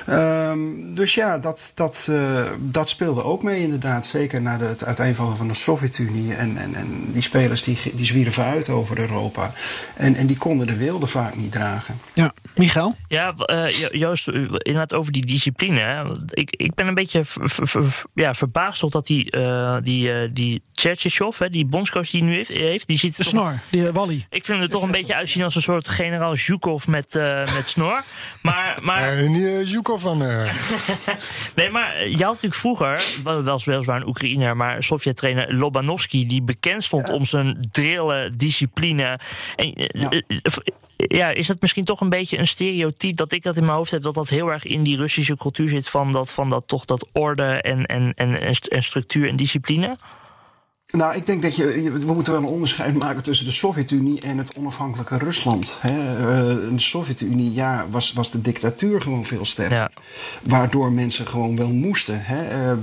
Ehm, 0.05 0.59
dus 0.79 1.13
ja, 1.13 1.37
dat, 1.37 1.61
dat, 1.73 2.07
eh, 2.09 2.43
dat 2.59 2.89
speelde 2.89 3.23
ook 3.23 3.43
mee 3.43 3.61
inderdaad. 3.61 4.05
Zeker 4.05 4.41
na 4.41 4.57
de, 4.57 4.65
het 4.65 4.85
uiteenvallen 4.85 5.37
van 5.37 5.47
de 5.47 5.53
Sovjet-Unie. 5.53 6.33
En, 6.35 6.57
en, 6.57 6.75
en 6.75 7.11
die 7.11 7.21
spelers 7.21 7.63
die, 7.63 7.77
die 7.93 8.05
zwierven 8.05 8.43
uit 8.43 8.69
over 8.69 8.99
Europa. 8.99 9.51
En, 9.95 10.15
en 10.15 10.27
die 10.27 10.37
konden 10.37 10.67
de 10.67 10.77
wilde 10.77 11.07
vaak 11.07 11.35
niet 11.35 11.51
dragen. 11.51 11.99
Ja, 12.13 12.31
Michael? 12.55 12.95
Ja, 13.07 13.33
eh, 13.35 13.69
Jo- 13.79 13.87
Joost, 13.91 14.27
inderdaad 14.27 14.93
over 14.93 15.11
die 15.11 15.25
discipline. 15.25 15.79
Hè. 15.79 16.03
Ik, 16.29 16.49
ik 16.55 16.73
ben 16.73 16.87
een 16.87 16.93
beetje 16.93 17.25
ver- 17.25 17.49
ver- 17.49 17.67
ver- 17.67 18.03
ja, 18.13 18.33
verbaasd 18.33 18.79
tot 18.79 18.91
dat 18.91 19.07
die, 19.07 19.31
eh 19.31 19.77
die, 19.83 20.11
eh 20.13 20.29
die 20.33 20.61
hè, 21.37 21.49
die 21.49 21.65
bondscoach 21.65 22.09
die 22.09 22.21
hij 22.21 22.29
nu 22.29 22.35
heeft, 22.35 22.49
heeft 22.49 22.87
die 22.87 22.97
ziet 22.97 23.15
De 23.17 23.23
toch- 23.23 23.31
snor, 23.31 23.59
die 23.71 23.91
Wally. 23.91 24.15
Ik 24.29 24.45
vind 24.45 24.47
hem 24.47 24.61
er 24.61 24.69
toch 24.69 24.83
een 24.83 24.91
beetje 24.91 25.15
uitzien 25.15 25.43
als 25.43 25.55
een 25.55 25.61
soort 25.61 25.87
generaal 25.87 26.35
Zhukov 26.35 26.85
met, 26.87 27.15
eh, 27.15 27.53
met 27.55 27.69
snor. 27.69 28.03
Maar, 28.41 28.77
maar 28.81 29.03
En 29.03 29.33
die 29.33 29.59
uh, 29.61 29.67
Zhukov 29.67 30.01
van... 30.01 30.23
eh, 30.23 30.53
Nee, 31.55 31.69
maar 31.69 32.07
je 32.07 32.11
had 32.23 32.33
natuurlijk 32.33 32.55
vroeger, 32.61 33.01
wel 33.23 33.43
wel 33.43 33.61
weliswaar 33.65 33.95
een 34.01 34.07
Oekraïner, 34.07 34.57
maar 34.57 34.83
Sovjet-trainer 34.83 35.53
Lobanovsky, 35.53 36.27
die 36.27 36.41
bekend 36.41 36.83
stond 36.83 37.09
om 37.09 37.25
zijn 37.25 37.67
drillen, 37.71 38.37
discipline. 38.37 39.19
En, 39.55 39.73
ja, 41.07 41.29
is 41.29 41.47
dat 41.47 41.61
misschien 41.61 41.85
toch 41.85 42.01
een 42.01 42.09
beetje 42.09 42.37
een 42.37 42.47
stereotype 42.47 43.15
dat 43.15 43.31
ik 43.31 43.43
dat 43.43 43.57
in 43.57 43.65
mijn 43.65 43.77
hoofd 43.77 43.91
heb, 43.91 44.01
dat 44.01 44.13
dat 44.13 44.29
heel 44.29 44.47
erg 44.51 44.65
in 44.65 44.83
die 44.83 44.97
Russische 44.97 45.37
cultuur 45.37 45.69
zit 45.69 45.89
van 45.89 46.11
dat, 46.11 46.31
van 46.31 46.49
dat 46.49 46.67
toch 46.67 46.85
dat 46.85 47.09
orde 47.13 47.43
en, 47.43 47.85
en, 47.85 48.13
en, 48.13 48.41
en 48.41 48.55
st- 48.55 48.67
en 48.67 48.83
structuur 48.83 49.29
en 49.29 49.35
discipline? 49.35 49.95
Nou, 50.91 51.15
ik 51.15 51.25
denk 51.25 51.41
dat 51.41 51.55
je, 51.55 51.91
we 51.91 52.13
moeten 52.13 52.33
wel 52.33 52.41
een 52.41 52.47
onderscheid 52.47 52.99
maken 52.99 53.23
tussen 53.23 53.45
de 53.45 53.51
Sovjet-Unie 53.51 54.21
en 54.21 54.37
het 54.37 54.55
onafhankelijke 54.57 55.17
Rusland. 55.17 55.77
Eh, 55.81 55.91
In 56.49 56.75
de 56.75 56.81
Sovjet-Unie 56.81 57.53
ja, 57.53 57.85
was, 57.89 58.13
was 58.13 58.31
de 58.31 58.41
dictatuur 58.41 59.01
gewoon 59.01 59.25
veel 59.25 59.45
sterker. 59.45 59.77
Ja. 59.77 59.91
Waardoor 60.43 60.91
mensen 60.91 61.27
gewoon 61.27 61.55
wel 61.55 61.67
moesten. 61.67 62.25
Eh, 62.25 62.37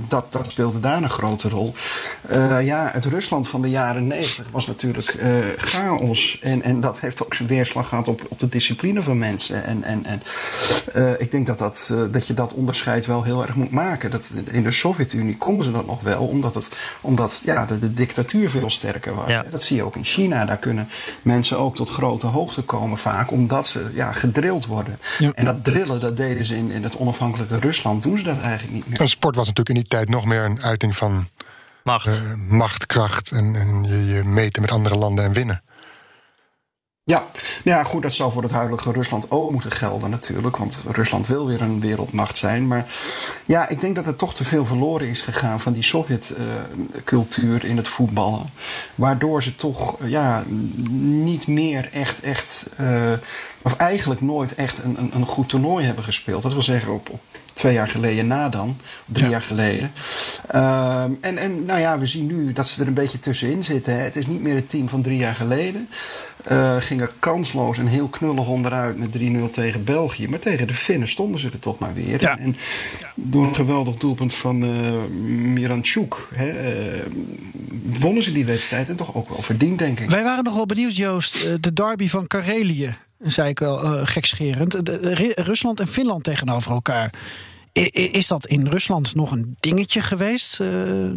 Dat, 0.07 0.31
dat 0.31 0.51
speelde 0.51 0.79
daar 0.79 1.03
een 1.03 1.09
grote 1.09 1.49
rol. 1.49 1.73
Eh, 2.21 2.65
ja, 2.65 2.89
het 2.93 3.05
Rusland 3.05 3.47
van 3.47 3.61
de 3.61 3.69
jaren 3.69 4.07
90 4.07 4.45
was 4.51 4.67
natuurlijk 4.67 5.15
chaos. 5.57 6.39
En, 6.41 6.61
en 6.61 6.81
dat 6.81 6.99
heeft 6.99 7.23
ook 7.23 7.33
zijn 7.33 7.47
weerslag 7.47 7.87
gehad 7.87 8.07
op, 8.07 8.25
op 8.27 8.39
de 8.39 8.49
discipline 8.49 9.03
van 9.03 9.17
mensen. 9.17 9.63
En, 9.63 9.83
en, 9.83 10.05
en 10.05 10.21
ik 11.19 11.31
denk 11.31 11.47
dat, 11.47 11.59
dat, 11.59 11.93
dat 12.11 12.27
je 12.27 12.33
dat 12.33 12.53
onderscheid 12.53 13.05
wel 13.05 13.23
heel 13.23 13.41
erg 13.41 13.55
moet 13.55 13.71
maken. 13.71 14.11
Dat, 14.11 14.29
in 14.51 14.63
de 14.63 14.71
Sovjet-Unie 14.71 15.37
konden 15.37 15.65
ze 15.65 15.71
dat 15.71 15.85
nog 15.85 16.01
wel, 16.01 16.25
omdat, 16.25 16.53
het, 16.53 16.69
omdat 17.01 17.41
ja, 17.45 17.65
de, 17.65 17.93
de 17.93 17.96
dictatuur 17.97 18.49
veel 18.49 18.69
sterker 18.69 19.15
was. 19.15 19.27
Ja. 19.27 19.45
Dat 19.51 19.63
zie 19.63 19.75
je 19.75 19.83
ook 19.83 19.95
in 19.95 20.03
China. 20.05 20.45
Daar 20.45 20.57
kunnen 20.57 20.89
mensen 21.21 21.57
ook 21.59 21.75
tot 21.75 21.89
grote 21.89 22.25
hoogte 22.27 22.61
komen 22.61 22.97
vaak, 22.97 23.31
omdat 23.31 23.67
ze 23.67 23.89
ja, 23.93 24.11
gedrild 24.11 24.65
worden. 24.65 24.99
Ja. 25.17 25.31
En 25.35 25.45
dat 25.45 25.63
drillen, 25.63 25.99
dat 25.99 26.17
deden 26.17 26.45
ze 26.45 26.55
in, 26.55 26.71
in 26.71 26.83
het 26.83 26.97
onafhankelijke 26.97 27.59
Rusland, 27.59 28.03
doen 28.03 28.17
ze 28.17 28.23
dat 28.23 28.39
eigenlijk 28.41 28.73
niet 28.73 28.89
meer. 28.89 28.99
en 28.99 29.09
sport 29.09 29.35
was 29.35 29.47
natuurlijk 29.47 29.75
in 29.75 29.81
die 29.83 29.91
tijd 29.97 30.09
nog 30.09 30.25
meer 30.25 30.43
een 30.43 30.61
uiting 30.61 30.95
van 30.95 31.27
Macht. 31.83 32.07
eh, 32.07 32.33
macht, 32.47 32.85
kracht 32.85 33.31
en, 33.31 33.55
en 33.55 33.83
je, 33.83 34.05
je 34.05 34.23
meten 34.23 34.61
met 34.61 34.71
andere 34.71 34.95
landen 34.95 35.25
en 35.25 35.33
winnen. 35.33 35.61
Ja, 37.07 37.27
ja, 37.63 37.83
goed, 37.83 38.01
dat 38.01 38.13
zou 38.13 38.31
voor 38.31 38.43
het 38.43 38.51
huidige 38.51 38.91
Rusland 38.91 39.31
ook 39.31 39.51
moeten 39.51 39.71
gelden 39.71 40.09
natuurlijk. 40.09 40.57
Want 40.57 40.83
Rusland 40.91 41.27
wil 41.27 41.47
weer 41.47 41.61
een 41.61 41.79
wereldmacht 41.79 42.37
zijn. 42.37 42.67
Maar 42.67 42.85
ja, 43.45 43.67
ik 43.67 43.79
denk 43.79 43.95
dat 43.95 44.05
er 44.07 44.15
toch 44.15 44.35
te 44.35 44.43
veel 44.43 44.65
verloren 44.65 45.07
is 45.07 45.21
gegaan 45.21 45.59
van 45.59 45.73
die 45.73 45.83
Sovjet-cultuur 45.83 47.65
in 47.65 47.77
het 47.77 47.87
voetballen. 47.87 48.45
Waardoor 48.95 49.43
ze 49.43 49.55
toch 49.55 49.99
eh, 49.99 50.09
ja, 50.09 50.43
niet 50.99 51.47
meer 51.47 51.89
echt, 51.91 52.19
echt 52.19 52.65
eh, 52.75 53.13
of 53.61 53.75
eigenlijk 53.75 54.21
nooit 54.21 54.55
echt 54.55 54.77
een, 54.83 54.99
een, 54.99 55.11
een 55.15 55.25
goed 55.25 55.49
toernooi 55.49 55.85
hebben 55.85 56.03
gespeeld. 56.03 56.43
Dat 56.43 56.53
wil 56.53 56.61
zeggen 56.61 56.93
op 56.93 57.09
twee 57.57 57.73
jaar 57.73 57.87
geleden 57.89 58.27
na 58.27 58.49
dan, 58.49 58.77
drie 59.05 59.25
Ja. 59.25 59.31
jaar 59.31 59.41
geleden. 59.41 59.91
Ehm, 60.47 61.11
en, 61.21 61.37
en 61.37 61.65
nou 61.65 61.79
ja, 61.79 61.97
we 61.99 62.05
zien 62.07 62.25
nu 62.25 62.53
dat 62.53 62.67
ze 62.69 62.81
er 62.81 62.87
een 62.87 62.93
beetje 62.93 63.19
tussenin 63.19 63.63
zitten. 63.63 63.93
Hè. 63.93 63.99
Het 63.99 64.15
is 64.15 64.27
niet 64.27 64.41
meer 64.41 64.55
het 64.55 64.69
team 64.69 64.89
van 64.89 65.01
drie 65.01 65.17
jaar 65.17 65.35
geleden. 65.35 65.89
Eh, 66.43 66.75
gingen 66.79 67.09
kansloos 67.19 67.77
en 67.77 67.87
heel 67.87 68.07
knullig 68.07 68.47
onderuit 68.47 68.97
met 68.97 69.11
3-0 69.11 69.49
tegen 69.49 69.83
België. 69.83 70.27
Maar 70.27 70.39
tegen 70.39 70.67
de 70.67 70.73
Finnen 70.73 71.07
stonden 71.07 71.39
ze 71.39 71.49
er 71.53 71.59
toch 71.59 71.79
maar 71.79 71.93
weer. 71.93 72.21
Ja. 72.21 72.37
En 72.37 72.55
door 73.15 73.45
een 73.47 73.55
geweldig 73.55 73.95
doelpunt 73.95 74.33
van 74.33 74.63
eh 74.63 74.69
Miranchuk 75.53 76.27
hè, 76.33 76.47
eh, 76.49 77.05
wonnen 77.99 78.23
ze 78.23 78.31
die 78.31 78.45
wedstrijd. 78.45 78.89
En 78.89 78.95
toch 78.95 79.15
ook 79.15 79.29
wel 79.29 79.41
verdiend, 79.41 79.79
denk 79.79 79.99
ik. 79.99 80.09
Wij 80.09 80.23
waren 80.23 80.43
nog 80.43 80.55
wel 80.55 80.65
benieuwd, 80.65 80.95
Joost. 80.95 81.47
De 81.61 81.73
derby 81.73 82.07
van 82.09 82.27
Karelië, 82.27 82.95
zei 83.19 83.49
ik 83.49 83.61
al 83.61 83.83
eh, 83.83 84.01
gekscherend. 84.03 84.75
Rusland 85.39 85.79
en 85.79 85.87
Finland 85.87 86.23
tegenover 86.23 86.71
elkaar. 86.71 87.13
Is 87.91 88.27
dat 88.27 88.45
in 88.45 88.67
Rusland 88.67 89.15
nog 89.15 89.31
een 89.31 89.55
dingetje 89.59 90.01
geweest? 90.01 90.59
Eh, 90.59 90.67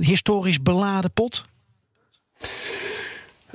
historisch 0.00 0.62
beladen 0.62 1.12
pot? 1.12 1.44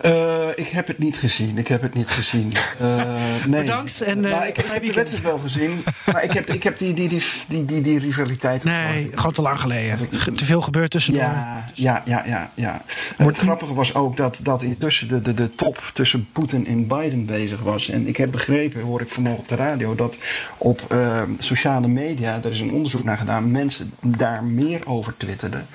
Eh, 0.02 0.48
ik 0.56 0.68
heb 0.68 0.88
het 0.88 0.98
niet 0.98 1.18
gezien. 1.18 1.58
Ik 1.58 1.68
heb 1.68 1.82
het 1.82 1.94
niet 1.94 2.10
gezien. 2.10 2.54
Eh, 2.80 3.04
nee. 3.48 3.62
Bedankt 3.62 4.02
en, 4.02 4.26
eh, 4.26 4.32
Maar 4.32 4.48
ik, 4.48 4.56
heb- 4.58 4.84
de 4.84 4.94
wedstrijd 4.94 5.24
wel 5.24 5.38
gezien. 5.38 5.84
Maar 6.06 6.24
ik 6.24 6.32
heb, 6.34 6.50
ik 6.50 6.64
heb 6.64 6.78
die, 6.78 6.94
die, 6.94 7.10
die, 7.10 7.24
die, 7.48 7.66
die, 7.66 7.82
die 7.82 8.00
rivaliteit. 8.00 8.64
Nee, 8.64 9.10
gewoon 9.16 9.32
te 9.34 9.42
lang 9.42 9.60
geleden. 9.60 9.98
Ge- 10.12 10.32
Te 10.32 10.46
veel 10.46 10.62
gebeurd 10.62 10.92
tussendoor. 10.92 11.24
Ja, 11.24 11.66
ja, 11.74 12.02
ja, 12.06 12.24
ja. 12.26 12.52
ja. 12.54 12.82
Het 13.18 13.38
grappige 13.38 13.74
was 13.74 13.94
ook 13.96 14.18
dat, 14.18 14.40
dat 14.44 14.62
intussen 14.62 15.08
de, 15.08 15.22
de, 15.22 15.34
de 15.34 15.50
top 15.50 15.92
tussen 15.94 16.28
Poetin 16.32 16.68
en 16.68 16.88
Biden 16.88 17.26
bezig 17.26 17.60
was. 17.60 17.90
En 17.90 18.08
ik 18.08 18.18
heb 18.18 18.32
begrepen, 18.32 18.82
hoor 18.82 19.02
ik 19.02 19.10
vanmorgen 19.10 19.42
op 19.42 19.48
de 19.48 19.56
radio, 19.56 19.96
dat 19.96 20.18
op 20.58 20.96
sociale 21.40 21.88
media, 21.88 22.40
daar 22.40 22.52
is 22.52 22.60
een 22.60 22.72
onderzoek 22.72 23.04
naar 23.04 23.18
gedaan, 23.18 23.52
mensen 23.52 23.94
daar 24.02 24.44
meer 24.44 24.82
over 24.88 25.14
twitterden. 25.18 25.68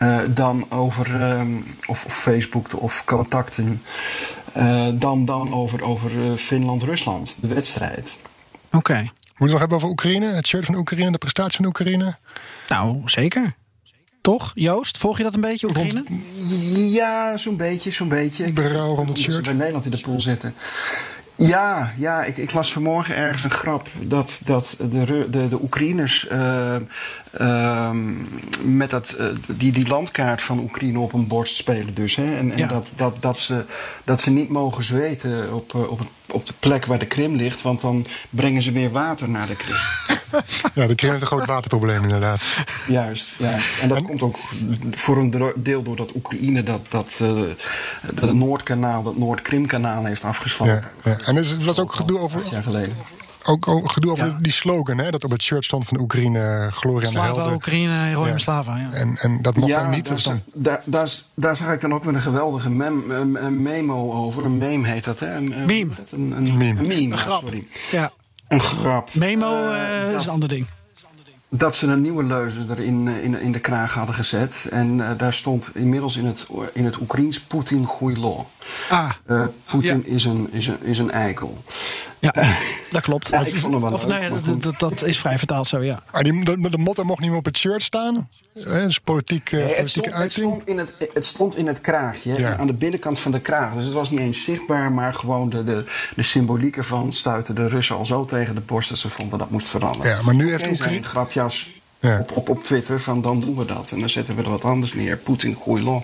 Eh, 0.00 0.18
dan 0.34 0.66
over 0.70 1.22
ehm, 1.22 1.56
of, 1.86 2.04
of 2.04 2.14
Facebook 2.14 2.80
of 2.82 3.04
contacten. 3.04 3.82
eh, 4.52 4.86
dan, 4.94 5.24
dan 5.24 5.54
over, 5.54 5.82
over 5.82 6.10
eh, 6.10 6.36
Finland-Rusland, 6.36 7.36
de 7.40 7.46
wedstrijd. 7.46 8.16
Oké. 8.72 8.94
we 8.94 9.10
het 9.34 9.50
nog 9.50 9.58
hebben 9.58 9.76
over 9.76 9.88
Oekraïne? 9.88 10.26
Het 10.26 10.46
shirt 10.46 10.64
van 10.64 10.74
Oekraïne, 10.74 11.10
de 11.10 11.18
prestatie 11.18 11.56
van 11.56 11.66
Oekraïne? 11.66 12.16
Nou, 12.68 13.02
zeker. 13.04 13.54
Toch, 14.20 14.50
Joost? 14.54 14.98
Volg 14.98 15.16
je 15.16 15.22
dat 15.22 15.34
een 15.34 15.40
beetje, 15.40 15.68
Oekraïne? 15.68 16.04
Ja, 16.90 17.36
zo'n 17.36 17.56
beetje, 17.56 17.90
zo'n 17.90 18.08
beetje. 18.08 18.52
Berouw 18.52 18.94
rond 18.94 19.08
het 19.08 19.18
ze 19.18 19.30
shirt. 19.30 19.44
bij 19.44 19.52
Nederland 19.52 19.84
in 19.84 19.90
de 19.90 20.00
pool 20.00 20.20
zitten. 20.20 20.54
Ja, 21.34 21.92
ja 21.96 22.24
ik, 22.24 22.36
ik 22.36 22.52
las 22.52 22.72
vanmorgen 22.72 23.16
ergens 23.16 23.44
een 23.44 23.50
grap 23.50 23.88
dat, 24.02 24.40
dat 24.44 24.76
de, 24.78 25.26
de, 25.30 25.48
de 25.48 25.62
Oekraïners 25.62 26.26
ehm, 27.30 28.12
met 28.76 28.90
dat, 28.90 29.10
eh, 29.10 29.26
die, 29.46 29.72
die 29.72 29.86
landkaart 29.88 30.42
van 30.42 30.58
Oekraïne 30.58 30.98
op 30.98 31.12
een 31.12 31.26
borst 31.26 31.56
spelen. 31.56 31.94
Dus, 31.94 32.16
hè? 32.16 32.36
En, 32.36 32.50
en 32.52 32.58
Ja. 32.58 32.66
dat, 32.66 32.92
dat, 32.96 33.16
dat, 33.20 33.38
ze, 33.38 33.64
dat 34.04 34.20
ze 34.20 34.30
niet 34.30 34.48
mogen 34.48 34.84
zweten 34.84 35.54
op, 35.54 35.74
eh, 35.74 35.90
op, 35.90 35.98
het- 35.98 36.08
op 36.32 36.46
de 36.46 36.54
plek 36.58 36.86
waar 36.86 36.98
de 36.98 37.06
Krim 37.06 37.34
ligt, 37.36 37.62
want 37.62 37.80
dan 37.80 38.06
brengen 38.30 38.62
ze 38.62 38.72
weer 38.72 38.90
water 38.90 39.28
naar 39.28 39.46
de 39.46 39.56
Krim. 39.56 39.76
Ja, 40.74 40.86
de 40.86 40.94
Krim 40.94 41.10
heeft 41.10 41.22
een 41.22 41.28
groot 41.28 41.46
waterprobleem 41.46 42.02
inderdaad. 42.02 42.40
Juist, 42.88 43.34
ja. 43.38 43.56
En 43.80 43.88
dat 43.88 44.02
komt 44.02 44.22
ook 44.22 44.36
voor 44.90 45.16
een 45.18 45.52
deel 45.56 45.82
doordat 45.82 46.14
Oekraïne 46.14 46.62
dat, 46.62 46.80
dat, 46.88 47.18
eh, 47.20 47.40
dat 48.14 48.32
Noordkanaal, 48.34 49.02
dat 49.02 49.16
Noord-Krimkanaal 49.16 50.04
heeft 50.04 50.24
afgesloten. 50.24 50.74
Ja, 51.04 51.10
ja. 51.10 51.18
En 51.24 51.36
is- 51.36 51.50
er 51.52 51.64
was 51.64 51.78
ook 51.78 51.94
gedoe 51.94 52.18
over, 52.18 52.40
jaar 52.50 52.62
geleden. 52.62 52.94
Ook, 53.44 53.68
ook 53.68 53.92
gedoe 53.92 54.10
over 54.10 54.26
Ja. 54.26 54.36
die 54.40 54.52
slogan, 54.52 54.98
hè, 54.98 55.10
dat 55.10 55.24
op 55.24 55.30
het 55.30 55.42
shirt 55.42 55.64
stond 55.64 55.88
van 55.88 55.98
Oekraïne, 56.00 56.40
eh, 56.40 56.72
glorie 56.72 57.06
aan 57.08 57.14
de 57.14 57.20
helden. 57.20 57.52
Oekraïne, 57.52 58.12
Roy 58.12 58.28
Ja. 58.28 58.38
Slava. 58.38 58.76
Ja. 58.76 58.88
En, 58.92 59.16
en 59.20 59.42
dat 59.42 59.56
mocht 59.56 59.72
dan 59.72 59.90
niet. 59.90 60.08
daar, 60.08 60.22
dan, 60.22 60.42
daar, 60.54 60.82
daar, 60.86 61.10
daar 61.34 61.56
zag 61.56 61.72
ik 61.72 61.80
dan 61.80 61.94
ook 61.94 62.04
weer 62.04 62.14
een 62.14 62.20
geweldige 62.22 62.70
mem, 62.70 63.10
een, 63.10 63.44
een 63.44 63.62
memo 63.62 64.12
over. 64.12 64.44
Een 64.44 64.58
meme 64.58 64.88
heet 64.88 65.04
dat, 65.04 65.18
hè? 65.18 65.34
Een, 65.34 65.52
een- 65.60 65.66
Meme. 65.66 65.92
Een, 66.10 66.32
een, 66.36 66.56
Meme. 66.56 66.80
Een 66.80 66.88
meme, 66.88 67.12
Een 67.12 67.18
grap. 67.18 67.40
sorry. 67.40 67.66
Ja. 67.90 68.12
Een 68.48 68.60
grap. 68.60 69.14
Memo 69.14 69.62
Eh, 69.72 70.02
eh, 70.04 70.10
dat- 70.10 70.20
is 70.20 70.26
een 70.26 70.32
ander 70.32 70.48
ding. 70.48 70.66
dat 71.52 71.76
ze 71.76 71.86
een 71.86 72.00
nieuwe 72.00 72.22
leuze 72.24 72.60
er 72.70 72.78
in, 72.78 73.08
eh, 73.08 73.24
in, 73.24 73.40
in 73.40 73.52
de 73.52 73.58
kraag 73.60 73.94
hadden 73.94 74.14
gezet. 74.14 74.66
En 74.70 75.00
eh, 75.08 75.18
daar 75.18 75.34
stond 75.34 75.70
inmiddels 75.74 76.16
in 76.16 76.24
het, 76.26 76.46
in 76.72 76.84
het 76.84 77.00
Oekraïens 77.00 77.40
Poetin 77.40 77.84
Goeilo. 77.84 78.46
Ah, 78.90 79.10
Eh 79.26 79.42
Poetin 79.64 80.02
Ja. 80.06 80.14
is, 80.14 80.24
een, 80.24 80.48
is, 80.52 80.66
een, 80.66 80.82
is 80.82 80.98
een 80.98 81.10
eikel. 81.10 81.62
Ja, 82.20 82.34
dat 82.90 83.02
klopt. 83.02 83.28
Ja, 83.28 83.40
ik 83.40 83.58
vond 83.58 83.72
hem 83.72 83.82
wel 83.82 83.92
of, 83.92 84.00
leuk, 84.04 84.10
nou 84.10 84.22
ja, 84.22 84.30
maar 84.30 84.38
dat, 84.42 84.48
goed. 84.48 84.62
dat, 84.62 84.78
dat 84.78 85.02
is 85.02 85.18
vrij 85.18 85.38
vertaald 85.38 85.66
zo, 85.66 85.82
ja. 85.82 86.02
maar 86.12 86.24
die, 86.24 86.44
de, 86.44 86.70
de 86.70 86.78
motto 86.78 87.04
mocht 87.04 87.20
niet 87.20 87.28
meer 87.28 87.38
op 87.38 87.44
het 87.44 87.56
shirt 87.58 87.82
staan. 87.82 88.28
Hè, 88.54 88.84
dus 88.84 88.98
politiek, 88.98 89.52
eh, 89.52 89.58
Nee, 89.58 89.62
het, 89.62 89.76
politieke 89.76 89.88
stond, 89.90 90.06
het, 90.06 90.14
uiting. 90.14 90.46
stond 90.46 90.66
in 90.66 90.78
het, 90.78 90.90
het 91.14 91.26
stond 91.26 91.56
in 91.56 91.66
het 91.66 91.80
kraagje, 91.80 92.38
Ja. 92.38 92.56
aan 92.56 92.66
de 92.66 92.74
binnenkant 92.74 93.18
van 93.18 93.32
de 93.32 93.40
kraag. 93.40 93.74
Dus 93.74 93.84
het 93.84 93.94
was 93.94 94.10
niet 94.10 94.20
eens 94.20 94.44
zichtbaar, 94.44 94.92
maar 94.92 95.14
gewoon 95.14 95.48
de, 95.50 95.64
de, 95.64 95.84
de 96.16 96.22
symboliek 96.22 96.76
ervan 96.76 97.12
stuitte 97.12 97.52
de 97.52 97.68
Russen 97.68 97.96
al 97.96 98.06
zo 98.06 98.24
tegen 98.24 98.54
de 98.54 98.60
borst 98.60 98.88
dat 98.88 98.98
ze 98.98 99.08
vonden 99.08 99.38
dat 99.38 99.50
moest 99.50 99.68
veranderen. 99.68 100.16
Ja, 100.16 100.22
maar 100.22 100.34
nu 100.34 100.50
heeft 100.50 100.70
Oekraïne- 100.70 100.96
een 100.98 101.04
grapjas 101.04 101.68
Ja. 102.00 102.18
op, 102.18 102.36
op, 102.36 102.48
op 102.48 102.64
Twitter 102.64 103.00
van 103.00 103.20
dan 103.20 103.40
doen 103.40 103.56
we 103.56 103.64
dat. 103.64 103.90
En 103.90 103.98
dan 104.00 104.08
zetten 104.10 104.36
we 104.36 104.42
er 104.42 104.50
wat 104.50 104.64
anders 104.64 104.94
neer. 104.94 105.16
Poetin, 105.16 105.54
goeilon. 105.54 106.02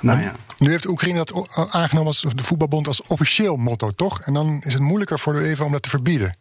Nou 0.00 0.20
ja. 0.20 0.32
Nu 0.58 0.70
heeft 0.70 0.86
Oekraïne 0.86 1.24
dat 1.24 1.70
aangenomen 1.72 2.08
als 2.08 2.20
de 2.20 2.42
voetbalbond 2.42 2.86
als 2.86 3.02
officieel 3.02 3.56
motto, 3.56 3.90
toch? 3.90 4.20
En 4.20 4.34
dan 4.34 4.60
is 4.60 4.72
het 4.72 4.82
moeilijker 4.82 5.18
voor 5.18 5.32
de 5.32 5.48
UEFA 5.48 5.64
om 5.64 5.72
dat 5.72 5.82
te 5.82 5.88
verbieden. 5.88 6.32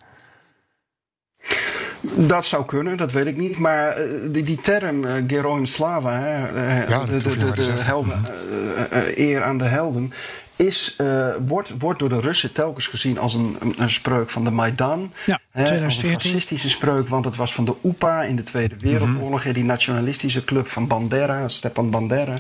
Dat 2.02 2.46
zou 2.46 2.66
kunnen, 2.66 2.98
dat 2.98 3.12
weet 3.12 3.26
ik 3.26 3.38
niet. 3.38 3.58
Maar 3.58 3.88
eh, 3.88 4.04
die, 4.32 4.44
die 4.44 4.60
term 4.60 5.04
uh, 5.04 5.14
Geroim 5.28 5.66
Slava, 5.66 6.20
hè, 6.20 6.48
eh, 6.48 6.90
Ja, 6.90 7.06
de, 7.06 7.18
de, 7.18 7.38
de, 7.38 7.52
de 7.52 7.62
helden, 7.62 8.26
eh, 8.90 9.18
eer 9.18 9.44
aan 9.44 9.58
de 9.58 9.66
helden, 9.66 10.14
is, 10.58 10.94
eh, 10.98 11.28
wordt, 11.46 11.74
wordt 11.80 12.00
door 12.00 12.10
de 12.10 12.20
Russen 12.20 12.52
telkens 12.54 12.88
gezien 12.88 13.20
als 13.20 13.34
een, 13.34 13.56
een, 13.60 13.74
een 13.78 13.90
spreuk 13.90 14.30
van 14.30 14.44
de 14.44 14.52
Maidan. 14.52 15.12
Ja, 15.26 15.40
Hè, 15.52 15.64
Als 15.64 15.70
2014. 15.72 16.10
een 16.10 16.22
fascistische 16.22 16.70
spreuk, 16.70 17.08
want 17.08 17.26
het 17.26 17.36
was 17.36 17.54
van 17.54 17.66
de 17.66 17.74
UPA 17.84 18.24
in 18.24 18.36
de 18.36 18.44
Tweede 18.44 18.76
Wereldoorlog. 18.78 19.44
hè, 19.44 19.54
Die 19.54 19.64
nationalistische 19.64 20.44
club 20.44 20.68
van 20.68 20.88
Bandera, 20.88 21.48
Stepan 21.48 21.90
Bandera. 21.90 22.34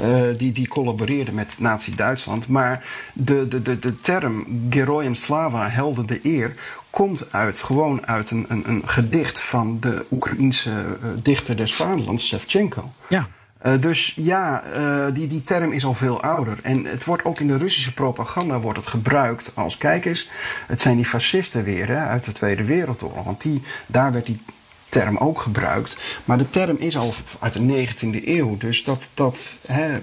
eh, 0.00 0.22
die, 0.36 0.52
die 0.52 0.68
collaboreerde 0.68 1.32
met 1.32 1.54
Nazi-Duitsland. 1.58 2.48
Maar 2.48 2.84
de, 3.12 3.48
de, 3.48 3.62
de, 3.62 3.78
de 3.78 4.00
term 4.00 4.46
Geroim 4.70 5.14
Slava, 5.14 5.68
helden 5.68 6.06
de 6.06 6.20
eer 6.22 6.54
komt 6.90 7.32
uit, 7.32 7.62
gewoon 7.62 8.06
uit 8.06 8.30
een, 8.30 8.44
een, 8.48 8.62
een 8.68 8.82
gedicht 8.86 9.40
van 9.40 9.76
de 9.80 10.04
Oekraïense 10.10 10.70
eh, 10.70 11.08
dichter 11.22 11.56
des 11.56 11.74
vaderlands, 11.74 12.26
Shevchenko. 12.26 12.90
Ja. 13.08 13.28
Eh, 13.66 13.80
dus 13.80 14.12
ja, 14.16 14.62
eh, 14.62 15.14
die, 15.14 15.26
die 15.26 15.44
term 15.44 15.72
is 15.72 15.84
al 15.84 15.94
veel 15.94 16.22
ouder. 16.22 16.58
En 16.62 16.84
het 16.84 17.04
wordt 17.04 17.24
ook 17.24 17.40
in 17.40 17.46
de 17.46 17.56
Russische 17.56 17.92
propaganda 17.92 18.60
wordt 18.60 18.78
het 18.78 18.88
gebruikt 18.88 19.52
als... 19.54 19.78
kijk 19.78 20.04
eens, 20.04 20.28
het 20.66 20.80
zijn 20.80 20.96
die 20.96 21.04
fascisten 21.04 21.64
weer 21.64 21.88
hè, 21.88 21.98
uit 21.98 22.24
de 22.24 22.32
Tweede 22.32 22.64
Wereldoorlog. 22.64 23.24
Want 23.24 23.42
die, 23.42 23.62
daar 23.86 24.12
werd 24.12 24.26
die 24.26 24.40
term 24.88 25.16
ook 25.16 25.40
gebruikt. 25.40 25.96
Maar 26.24 26.38
de 26.38 26.50
term 26.50 26.76
is 26.78 26.96
al 26.96 27.14
uit 27.38 27.52
de 27.52 27.86
19e 27.86 28.24
eeuw. 28.26 28.56
Dus 28.56 28.84
dat, 28.84 29.08
dat, 29.14 29.58
hè, 29.66 29.98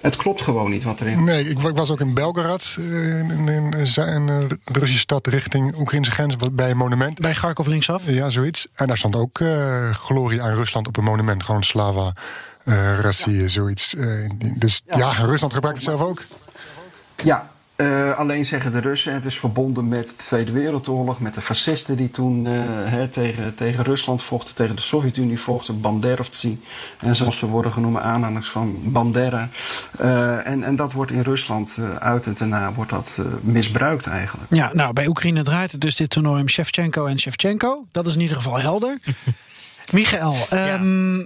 het 0.00 0.16
klopt 0.16 0.42
gewoon 0.42 0.70
niet 0.70 0.84
wat 0.84 1.00
erin... 1.00 1.24
Nee, 1.24 1.48
ik, 1.48 1.58
wa- 1.58 1.68
ik 1.68 1.76
was 1.76 1.90
ook 1.90 2.00
in 2.00 2.14
Belgrad, 2.14 2.76
eh, 2.78 3.18
in, 3.18 3.48
in, 3.48 3.74
Russische 4.64 4.98
stad 4.98 5.26
richting 5.26 5.78
Oekraïnse 5.78 6.10
grens, 6.10 6.36
bij 6.52 6.70
een 6.70 6.76
monument. 6.76 7.18
Bij 7.20 7.34
Garkov 7.34 7.66
linksaf. 7.66 8.10
Ja, 8.10 8.28
zoiets. 8.28 8.68
En 8.74 8.86
daar 8.86 8.98
stond 8.98 9.16
ook 9.16 9.40
eh, 9.40 9.90
glorie 9.90 10.42
aan 10.42 10.54
Rusland 10.54 10.86
op 10.88 10.96
een 10.96 11.04
monument. 11.04 11.42
Gewoon 11.42 11.62
Slava, 11.62 12.12
eh 12.68 13.00
Rassie, 13.00 13.48
zoiets. 13.48 13.94
Eh, 13.94 14.30
dus 14.58 14.82
ja. 14.96 15.10
Rusland 15.10 15.52
gebruikt 15.52 15.78
het 15.78 15.88
zelf 15.88 16.00
ook. 16.00 16.22
Ja, 17.24 17.50
eh, 17.78 18.18
alleen 18.18 18.44
zeggen 18.44 18.72
de 18.72 18.78
Russen, 18.78 19.14
het 19.14 19.24
is 19.24 19.38
verbonden 19.38 19.88
met 19.88 20.08
de 20.08 20.14
Tweede 20.16 20.52
Wereldoorlog, 20.52 21.20
met 21.20 21.34
de 21.34 21.40
fascisten 21.40 21.96
die 21.96 22.10
toen 22.10 22.46
eh, 22.46 22.52
hè, 22.84 23.08
tegen, 23.08 23.54
tegen 23.54 23.84
Rusland 23.84 24.22
vochten, 24.22 24.54
tegen 24.54 24.76
de 24.76 24.82
Sovjet-Unie 24.82 25.40
vochten, 25.40 25.80
Banderovtsi. 25.80 26.60
En 26.98 27.16
zoals 27.16 27.38
ze 27.38 27.46
worden 27.46 27.72
genoemd, 27.72 27.98
aanhangers 27.98 28.48
van 28.48 28.78
Bandera. 28.82 29.48
Eh, 29.98 30.46
en, 30.46 30.62
en 30.62 30.76
dat 30.76 30.92
wordt 30.92 31.10
in 31.10 31.20
Rusland 31.20 31.78
eh, 31.80 31.96
uit 31.96 32.26
en 32.26 32.34
daarna 32.38 32.72
wordt 32.72 32.90
dat 32.90 33.18
eh, 33.20 33.26
misbruikt 33.40 34.06
eigenlijk. 34.06 34.54
Ja, 34.54 34.70
nou, 34.72 34.92
bij 34.92 35.06
Oekraïne 35.06 35.42
draait 35.42 35.72
het 35.72 35.80
dus 35.80 35.96
dit 35.96 36.10
toernooi 36.10 36.40
om 36.40 36.48
Shevchenko 36.48 37.06
en 37.06 37.18
Shevchenko. 37.18 37.86
Dat 37.92 38.06
is 38.06 38.14
in 38.14 38.20
ieder 38.20 38.36
geval 38.36 38.58
helder. 38.58 38.98
Michael, 39.92 40.36
ehm, 40.50 41.24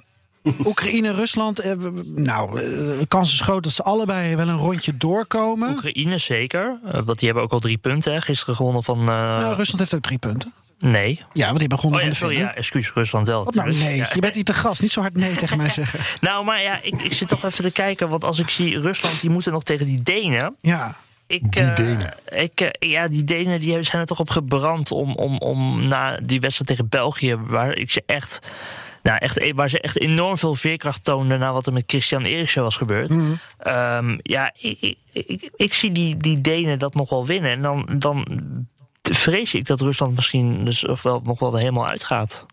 Oekraïne, 0.66 1.12
Rusland. 1.14 1.59
eh, 1.59 1.73
nou, 2.14 2.60
eh, 2.60 2.64
de 2.98 3.05
kans 3.09 3.32
is 3.32 3.40
groot 3.40 3.62
dat 3.62 3.73
ze 3.73 3.82
allebei 3.82 4.36
wel 4.36 4.48
een 4.48 4.56
rondje 4.56 4.97
doorkomen. 4.97 5.70
Oekraïne 5.70 6.19
zeker, 6.19 6.78
eh, 6.85 6.93
want 7.05 7.19
die 7.19 7.27
hebben 7.28 7.43
ook 7.43 7.52
al 7.52 7.59
drie 7.59 7.78
punten. 7.78 8.12
Hè. 8.12 8.20
Gisteren 8.20 8.56
gewonnen 8.56 8.82
van... 8.82 8.98
eh, 8.98 9.06
Nou, 9.06 9.55
Rusland 9.55 9.78
heeft 9.78 9.94
ook 9.94 10.02
drie 10.02 10.19
punten. 10.19 10.52
nee. 10.78 11.20
Ja, 11.32 11.44
want 11.47 11.59
die 11.59 11.69
hebben 11.69 11.78
gewonnen 11.78 12.01
Oh 12.01 12.06
van 12.06 12.06
ja, 12.06 12.09
de 12.10 12.14
sorry, 12.14 12.39
ja, 12.39 12.55
excuus, 12.55 12.93
Rusland 12.93 13.27
wel. 13.27 13.44
Wat 13.44 13.55
nou, 13.55 13.73
nee, 13.74 13.97
Ja. 13.97 14.09
je 14.14 14.20
bent 14.20 14.35
hier 14.35 14.44
te 14.44 14.55
gast. 14.55 14.81
Niet 14.82 14.93
zo 14.93 15.01
hard 15.01 15.14
nee 15.16 15.36
tegen 15.36 15.56
mij 15.56 15.70
zeggen. 15.81 16.01
Nou, 16.20 16.44
maar 16.44 16.62
ja, 16.62 16.82
ik, 16.82 17.02
ik 17.02 17.12
zit 17.12 17.28
toch 17.28 17.44
even 17.44 17.64
te 17.64 17.70
kijken. 17.73 18.09
Want 18.09 18.24
als 18.24 18.39
ik 18.39 18.48
zie 18.48 18.81
Rusland, 18.81 19.20
die 19.20 19.31
moeten 19.31 19.52
nog 19.52 19.62
tegen 19.62 19.86
die 19.86 20.02
Denen. 20.02 20.56
Ja, 20.60 20.97
Ik, 21.27 21.52
Die 21.52 21.62
eh, 21.62 21.77
Denen. 21.77 22.14
Ik, 22.28 22.60
eh, 22.60 22.90
ja, 22.90 23.09
die 23.09 23.24
Denen 23.24 23.60
die 23.60 23.82
zijn 23.82 24.01
er 24.01 24.06
toch 24.06 24.20
op 24.20 24.31
gebrand 24.31 24.90
om, 24.90 25.14
om, 25.14 25.39
om 25.39 25.89
na 25.89 26.16
die 26.24 26.40
wedstrijd 26.40 26.70
tegen 26.70 26.89
België, 26.89 27.36
waar 27.36 27.74
ik 27.77 27.90
ze 27.90 28.02
echt. 28.06 28.39
Nou, 29.03 29.19
echt, 29.19 29.53
waar 29.55 29.70
ze 29.70 29.81
echt 29.81 30.01
enorm 30.01 30.39
veel 30.39 30.55
veerkracht 30.55 31.05
toonden 31.05 31.39
na 31.39 31.53
wat 31.53 31.66
er 31.66 31.73
met 31.73 31.85
Christian 31.87 32.23
Eriksen 32.23 32.62
was 32.62 32.77
gebeurd. 32.77 33.09
Mhm. 33.09 33.33
Ehm, 33.59 34.19
ja, 34.23 34.53
ik, 34.59 34.81
ik, 34.81 34.99
ik, 35.12 35.51
ik 35.57 35.74
zie 35.74 35.93
die, 35.93 36.16
die 36.16 36.41
Denen 36.41 36.79
dat 36.79 36.95
nog 36.95 37.11
wel 37.11 37.27
winnen. 37.27 37.51
En 37.51 37.62
dan, 37.62 37.89
dan 37.99 38.27
vrees 39.03 39.55
ik 39.55 39.66
dat 39.66 39.81
Rusland 39.81 40.15
misschien 40.15 40.65
dus 40.65 40.87
of 40.87 41.03
wel, 41.03 41.20
nog 41.24 41.39
wel 41.39 41.53
er 41.53 41.59
helemaal 41.59 41.89
uitgaat. 41.89 42.47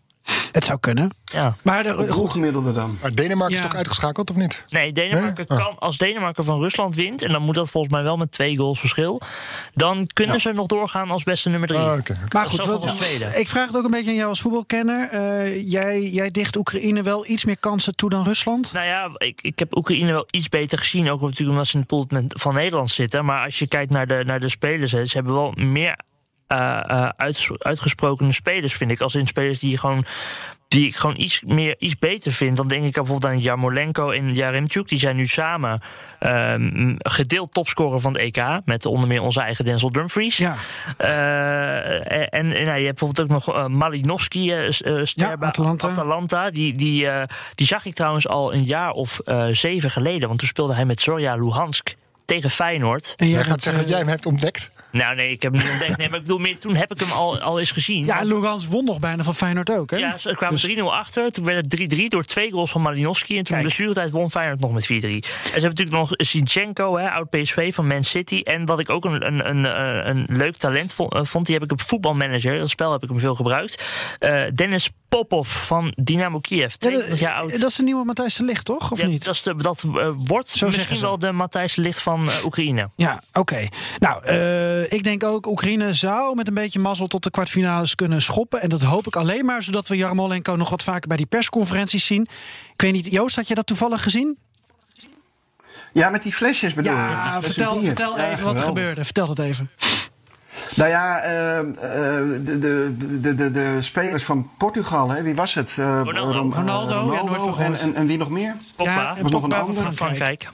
Het 0.52 0.64
zou 0.64 0.78
kunnen. 0.80 1.10
Ja. 1.24 1.56
Maar 1.62 1.82
de, 1.82 2.06
goed, 2.12 2.30
gemiddelde 2.30 2.72
dan? 2.72 2.98
Maar 3.02 3.14
Denemarken 3.14 3.56
Ja. 3.56 3.62
is 3.62 3.68
toch 3.68 3.76
uitgeschakeld, 3.76 4.30
of 4.30 4.36
niet? 4.36 4.62
Nee, 4.68 4.92
Denemarken 4.92 5.44
Nee? 5.48 5.58
Oh. 5.58 5.66
kan, 5.66 5.78
als 5.78 5.98
Denemarken 5.98 6.44
van 6.44 6.60
Rusland 6.60 6.94
wint, 6.94 7.22
en 7.22 7.32
dan 7.32 7.42
moet 7.42 7.54
dat 7.54 7.70
volgens 7.70 7.92
mij 7.92 8.02
wel 8.02 8.16
met 8.16 8.32
twee 8.32 8.56
goals 8.56 8.78
verschil, 8.80 9.20
dan 9.74 10.06
kunnen 10.12 10.40
ze 10.40 10.52
nog 10.52 10.66
doorgaan 10.66 11.10
als 11.10 11.22
beste 11.22 11.48
nummer 11.48 11.68
drie. 11.68 11.80
Ah, 11.80 11.98
maar 12.32 12.46
goed, 12.46 12.64
wat- 12.64 12.82
als 12.82 12.94
tweede. 12.94 13.24
ik 13.24 13.48
vraag 13.48 13.66
het 13.66 13.76
ook 13.76 13.84
een 13.84 13.90
beetje 13.90 14.10
aan 14.10 14.16
jou 14.16 14.28
als 14.28 14.40
voetbalkenner. 14.40 15.08
Eh, 15.10 15.70
jij, 15.70 16.02
jij 16.02 16.30
dicht 16.30 16.56
Oekraïne 16.56 17.02
wel 17.02 17.26
iets 17.26 17.44
meer 17.44 17.58
kansen 17.58 17.96
toe 17.96 18.10
dan 18.10 18.24
Rusland? 18.24 18.72
Nou 18.72 18.86
ja, 18.86 19.10
ik, 19.16 19.38
ik 19.42 19.58
heb 19.58 19.76
Oekraïne 19.76 20.12
wel 20.12 20.26
iets 20.30 20.48
beter 20.48 20.78
gezien. 20.78 21.10
Ook 21.10 21.20
natuurlijk 21.20 21.50
omdat 21.50 21.66
ze 21.66 21.74
in 21.74 21.80
de 21.80 21.86
pool 21.86 22.06
van 22.28 22.54
Nederland 22.54 22.90
zitten. 22.90 23.24
Maar 23.24 23.44
als 23.44 23.58
je 23.58 23.66
kijkt 23.68 23.90
naar 23.92 24.06
de, 24.06 24.22
naar 24.26 24.40
de 24.40 24.48
spelers, 24.48 24.92
hè, 24.92 25.06
ze 25.06 25.16
hebben 25.16 25.34
wel 25.34 25.52
meer 25.56 25.98
uit, 27.16 27.48
uitgesprokene 27.58 28.32
spelers, 28.32 28.74
vind 28.74 28.90
ik. 28.90 29.00
Als 29.00 29.14
in 29.14 29.26
spelers 29.26 29.58
die 29.58 29.78
gewoon. 29.78 30.04
Die 30.68 30.86
ik 30.86 30.96
gewoon 30.96 31.16
iets, 31.18 31.42
meer, 31.46 31.74
iets 31.78 31.98
beter 31.98 32.32
vind. 32.32 32.56
Dan 32.56 32.68
denk 32.68 32.84
ik 32.84 32.92
bijvoorbeeld 32.92 33.32
aan 33.32 33.40
Jarmolenko 33.40 34.10
en 34.10 34.34
Jaremchuk. 34.34 34.88
Die 34.88 34.98
zijn 34.98 35.16
nu 35.16 35.26
samen 35.26 35.80
ehm, 36.18 36.94
gedeeld 36.98 37.52
topscorer 37.52 38.00
van 38.00 38.12
het 38.12 38.20
EK. 38.22 38.60
Met 38.64 38.86
onder 38.86 39.08
meer 39.08 39.22
onze 39.22 39.40
eigen 39.40 39.64
Denzel 39.64 39.92
Dumfries. 39.92 40.36
Ja. 40.36 40.56
Eh, 40.96 42.20
en 42.20 42.28
en 42.30 42.64
nou, 42.66 42.78
je 42.78 42.86
hebt 42.86 42.98
bijvoorbeeld 42.98 43.20
ook 43.20 43.28
nog 43.28 43.56
eh, 43.56 43.66
Malinowski, 43.66 44.52
eh, 44.52 44.66
eh, 44.66 45.04
Ja, 45.04 45.34
bij 45.36 45.48
Atalanta. 45.48 45.88
Atalanta. 45.88 46.50
Die, 46.50 46.72
die, 46.76 47.08
eh, 47.08 47.22
die 47.54 47.66
zag 47.66 47.84
ik 47.84 47.94
trouwens 47.94 48.28
al 48.28 48.54
een 48.54 48.64
jaar 48.64 48.90
of 48.90 49.18
eh, 49.18 49.46
zeven 49.48 49.90
geleden. 49.90 50.28
Want 50.28 50.38
toen 50.38 50.48
speelde 50.48 50.74
hij 50.74 50.84
met 50.84 51.00
Zorja 51.00 51.34
Luhansk 51.34 51.94
tegen 52.24 52.50
Feyenoord. 52.50 53.14
En 53.16 53.28
Jij 53.28 53.44
gaat 53.44 53.62
zeggen 53.62 53.72
dat 53.72 53.82
eh, 53.82 53.88
jij 53.90 53.98
hem 53.98 54.08
hebt 54.08 54.26
ontdekt. 54.26 54.70
Nou 54.92 55.16
nee, 55.16 55.30
ik 55.30 55.42
heb 55.42 55.52
hem 55.52 55.62
niet 55.62 55.70
ontdekt. 55.70 55.96
Nee, 55.96 56.08
maar 56.08 56.18
ik 56.18 56.24
bedoel, 56.24 56.38
meer, 56.38 56.58
toen 56.58 56.74
heb 56.74 56.90
ik 56.90 57.00
hem 57.00 57.10
al, 57.10 57.40
al 57.40 57.58
eens 57.60 57.70
gezien. 57.70 58.04
Ja, 58.04 58.20
en 58.20 58.26
Lugans 58.26 58.66
won 58.66 58.84
nog 58.84 58.98
bijna 58.98 59.22
van 59.22 59.34
Feyenoord 59.34 59.70
ook, 59.70 59.90
hè? 59.90 59.96
Ja, 59.96 60.18
ze 60.18 60.34
kwamen 60.36 60.60
Dus- 60.60 60.76
3-0 60.76 60.92
achter. 60.92 61.30
Toen 61.32 61.44
werd 61.44 61.56
het 61.64 61.92
3-3 61.94 62.08
door 62.08 62.24
twee 62.24 62.50
goals 62.50 62.70
van 62.70 62.82
Malinowski. 62.82 63.38
En 63.38 63.44
toen 63.44 63.56
de 63.56 63.62
blessuretijd 63.62 64.10
won 64.10 64.30
Feyenoord 64.30 64.60
nog 64.60 64.72
met 64.72 64.84
4-3. 64.84 64.86
En 64.86 65.00
ze 65.00 65.50
hebben 65.50 65.62
natuurlijk 65.62 65.96
nog 65.96 66.10
Zinchenko, 66.16 66.96
hè, 66.96 67.10
oud 67.10 67.30
PSV 67.30 67.74
van 67.74 67.86
Man 67.86 68.04
City. 68.04 68.40
En 68.44 68.64
wat 68.64 68.80
ik 68.80 68.90
ook 68.90 69.04
een, 69.04 69.26
een, 69.26 69.48
een, 69.48 69.64
een, 69.64 70.08
een 70.08 70.36
leuk 70.36 70.56
talent 70.56 70.94
eh, 70.98 71.24
vond, 71.24 71.46
die 71.46 71.54
heb 71.54 71.64
ik 71.64 71.72
op 71.72 71.82
voetbalmanager. 71.82 72.58
Dat 72.58 72.68
spel 72.70 72.92
heb 72.92 73.02
ik 73.02 73.08
hem 73.08 73.18
veel 73.18 73.34
gebruikt. 73.34 73.84
Eh, 74.18 74.42
Dennis 74.54 74.90
Popov 75.10 75.48
van 75.48 75.92
Dynamo 76.02 76.40
Kiev. 76.40 76.74
22 76.74 77.20
jaar 77.20 77.34
oud. 77.34 77.60
Dat 77.60 77.70
is 77.70 77.76
de 77.76 77.82
nieuwe 77.82 78.04
Matthijs 78.04 78.34
de 78.34 78.42
Ligt, 78.44 78.64
toch? 78.64 78.92
Of 78.92 79.00
Ja, 79.00 79.06
niet? 79.06 79.24
Dat, 79.24 79.34
is 79.34 79.42
de, 79.42 79.56
dat 79.56 79.82
eh, 79.94 80.10
wordt 80.16 80.48
zeggen 80.48 80.66
misschien 80.66 80.96
ze. 80.96 81.02
wel 81.02 81.18
de 81.18 81.32
Matthijs 81.32 81.74
de 81.74 81.80
Ligt 81.80 82.00
van 82.00 82.28
eh, 82.28 82.44
Oekraïne. 82.44 82.90
Ja, 82.96 83.22
oké. 83.32 83.68
Nou, 83.98 84.24
eh, 84.24 84.92
ik 84.92 85.04
denk 85.04 85.24
ook 85.24 85.46
Oekraïne 85.46 85.92
zou 85.92 86.34
met 86.34 86.48
een 86.48 86.54
beetje 86.54 86.78
mazzel 86.78 87.06
tot 87.06 87.22
de 87.22 87.30
kwartfinales 87.30 87.94
kunnen 87.94 88.22
schoppen. 88.22 88.62
En 88.62 88.68
dat 88.68 88.82
hoop 88.82 89.06
ik 89.06 89.16
alleen 89.16 89.44
maar 89.44 89.62
zodat 89.62 89.88
we 89.88 89.96
Jarmolenko 89.96 90.56
nog 90.56 90.70
wat 90.70 90.82
vaker 90.82 91.08
bij 91.08 91.16
die 91.16 91.26
persconferenties 91.26 92.06
zien. 92.06 92.22
Ik 92.72 92.80
weet 92.80 92.92
niet, 92.92 93.12
Joost, 93.12 93.36
had 93.36 93.48
je 93.48 93.54
dat 93.54 93.66
toevallig 93.66 94.02
gezien? 94.02 94.38
Ja, 95.92 96.10
met 96.10 96.22
die 96.22 96.32
flesjes 96.32 96.74
bedoel 96.74 96.92
je? 96.92 96.98
Ja, 96.98 97.42
vertel, 97.42 97.80
vertel 97.82 98.16
Ja, 98.16 98.30
even 98.30 98.44
wat 98.44 98.58
er 98.58 98.64
gebeurde. 98.64 99.04
Vertel 99.04 99.26
dat 99.26 99.38
even. 99.38 99.70
Nou 100.74 100.90
ja, 100.90 101.20
eh, 101.20 101.58
eh, 101.58 101.64
de, 102.44 102.58
de, 102.58 103.34
de, 103.34 103.50
de, 103.50 103.76
spelers 103.78 104.24
van 104.24 104.50
Portugal, 104.58 105.08
hè, 105.10 105.22
wie 105.22 105.34
was 105.34 105.54
het? 105.54 105.70
Eh, 105.78 106.00
Ronaldo. 106.04 107.12
En, 107.58 107.74
en, 107.78 107.94
en 107.94 108.06
wie 108.06 108.18
nog 108.18 108.30
meer? 108.30 108.56
Pogba 108.76 108.92
Ja, 108.94 109.16
en 109.16 109.22
was 109.22 109.32
nog 109.32 109.42
een 109.42 109.50
van 109.50 109.60
ander? 109.60 109.82
van 109.82 109.92
Frankrijk. 109.94 110.50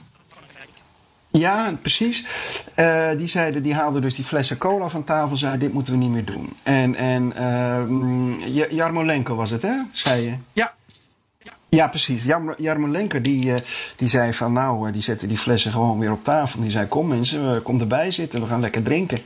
Ja, 1.31 1.71
precies. 1.81 2.25
Eh, 2.73 3.09
die 3.17 3.27
zeiden, 3.27 3.63
die 3.63 3.73
haalden 3.73 4.01
dus 4.01 4.15
die 4.15 4.25
flessen 4.25 4.57
cola 4.57 4.89
van 4.89 5.03
tafel, 5.03 5.37
zeiden 5.37 5.59
dit 5.59 5.73
moeten 5.73 5.93
we 5.93 5.99
niet 5.99 6.09
meer 6.11 6.25
doen. 6.25 6.49
En, 6.63 6.95
en 6.95 7.33
J- 8.45 8.67
Jarmolenko 8.69 9.35
was 9.35 9.49
het, 9.51 9.61
hè? 9.61 9.75
Zei 9.91 10.21
je? 10.23 10.33
Ja, 10.53 10.73
Ja, 11.69 11.87
precies. 11.87 12.23
Jarmo- 12.23 12.53
Jarmolenko 12.57 13.21
die, 13.21 13.53
eh, 13.53 13.59
die 13.95 14.09
zei 14.09 14.33
van 14.33 14.53
nou, 14.53 14.87
eh, 14.87 14.93
die 14.93 15.01
zette 15.01 15.27
die 15.27 15.37
flessen 15.37 15.71
gewoon 15.71 15.99
weer 15.99 16.11
op 16.11 16.23
tafel. 16.23 16.61
Die 16.61 16.71
zei 16.71 16.87
kom 16.87 17.07
mensen, 17.07 17.61
kom 17.61 17.79
erbij 17.79 18.11
zitten, 18.11 18.41
we 18.41 18.47
gaan 18.47 18.59
lekker 18.59 18.83
drinken. 18.83 19.17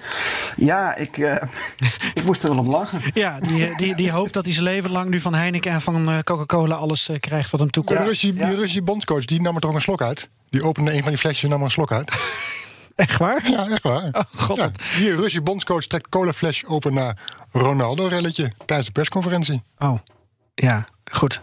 Ja, 0.56 0.96
ik, 0.96 1.18
eh, 1.18 1.36
ik 2.14 2.24
moest 2.26 2.44
er 2.44 2.50
wel 2.50 2.58
om 2.60 2.70
lachen. 2.70 3.02
ja 3.14 3.40
die, 3.40 3.76
die, 3.76 3.96
die 3.96 4.12
hoopt 4.12 4.34
dat 4.34 4.44
hij 4.46 4.54
zijn 4.54 4.66
leven 4.66 4.92
lang 4.92 5.10
nu 5.10 5.20
van 5.20 5.34
Heineken 5.34 5.72
en 5.72 5.82
van 5.82 6.10
eh, 6.10 6.20
Coca-Cola 6.24 6.76
alles 6.76 7.10
eh, 7.10 7.20
krijgt 7.20 7.50
wat 7.52 7.60
hem 7.60 7.72
toekomt. 7.72 7.98
De 8.00 8.04
Russische, 8.06 8.36
ja. 8.36 8.46
die 8.48 8.56
Russische 8.56 8.82
bondscoach 8.84 9.26
die 9.26 9.42
nam 9.42 9.56
er 9.56 9.62
toch 9.62 9.74
een 9.74 9.82
slok 9.82 10.02
uit. 10.02 10.30
Die 10.50 10.64
opende 10.64 10.94
een 10.94 11.02
van 11.02 11.10
die 11.10 11.18
flesjes 11.20 11.44
en 11.44 11.50
nam 11.50 11.60
er 11.60 11.66
een 11.66 11.72
slok 11.72 11.92
uit. 11.92 12.12
Echt 12.96 13.18
waar? 13.18 13.50
Ja, 13.52 13.68
echt 13.70 13.84
waar. 13.84 14.10
Oh, 14.12 14.22
god. 14.36 14.58
Ja, 14.58 14.72
die 14.98 15.16
Russische 15.16 15.42
bondscoach 15.42 15.86
trekt 15.86 16.10
colafles 16.10 16.66
open 16.66 16.94
naar 16.94 17.18
Ronaldo-relletje 17.52 18.52
tijdens 18.66 18.88
de 18.88 18.94
persconferentie. 18.94 19.64
Oh, 19.78 19.98
ja, 20.56 20.84
goed. 21.12 21.42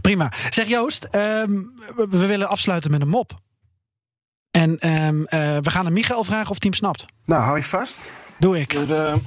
Prima. 0.00 0.32
Zeg 0.48 0.66
Joost, 0.66 1.04
ehm, 1.04 1.62
we, 1.96 2.26
willen 2.26 2.48
afsluiten 2.48 2.90
met 2.90 3.00
een 3.00 3.08
mop. 3.08 3.40
En 4.50 4.78
ehm, 4.78 5.24
eh, 5.24 5.56
we 5.60 5.70
gaan 5.70 5.86
aan 5.86 5.92
Michael 5.92 6.24
vragen 6.24 6.50
of 6.50 6.56
hij 6.62 6.70
hem 6.70 6.72
snapt. 6.72 7.04
Nou, 7.24 7.42
hou 7.42 7.56
je 7.56 7.64
vast. 7.64 7.98
Doe 8.38 8.58
ik. 8.60 8.70
De, 8.70 9.20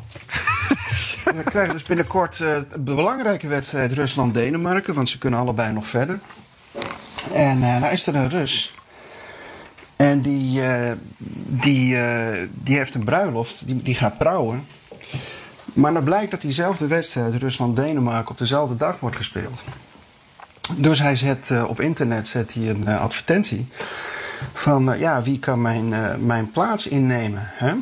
we 1.38 1.44
krijgen 1.46 1.74
dus 1.74 1.84
binnenkort 1.84 2.42
eh, 2.42 2.60
de 2.74 2.80
belangrijke 2.80 3.48
wedstrijd 3.48 3.94
Rusland-Denemarken, 3.94 4.94
want 4.94 5.10
ze 5.10 5.18
kunnen 5.18 5.40
allebei 5.40 5.74
nog 5.74 5.88
verder. 5.88 6.20
En 7.34 7.64
eh 7.64 7.80
nou 7.80 7.92
is 7.94 8.08
er 8.08 8.16
een 8.16 8.30
Rus. 8.30 8.76
En 9.96 10.22
die, 10.22 10.62
die, 11.48 11.98
die 12.50 12.78
heeft 12.78 12.96
een 12.96 13.04
bruiloft, 13.04 13.68
die, 13.68 13.82
die 13.82 13.96
gaat 13.96 14.20
trouwen. 14.20 14.66
Maar 15.74 15.94
dan 15.94 16.04
blijkt 16.04 16.32
dat 16.32 16.42
diezelfde 16.42 16.88
wedstrijd 16.88 17.34
Rusland-Denemarken 17.36 18.32
op 18.32 18.38
dezelfde 18.38 18.76
dag 18.76 19.00
wordt 19.00 19.16
gespeeld. 19.16 19.64
Dus 20.78 21.00
hij 21.00 21.16
zet 21.16 21.52
eh, 21.52 21.64
op 21.68 21.80
internet 21.82 22.28
zet 22.28 22.54
hij 22.54 22.70
een 22.70 22.88
eh, 22.88 23.02
advertentie 23.02 23.68
van 24.54 24.92
eh, 24.94 25.00
ja, 25.00 25.22
wie 25.22 25.40
kan 25.40 25.62
mijn, 25.62 25.94
eh, 25.94 26.16
mijn 26.16 26.52
plaats 26.52 26.88
innemen. 26.88 27.42
Hè? 27.54 27.74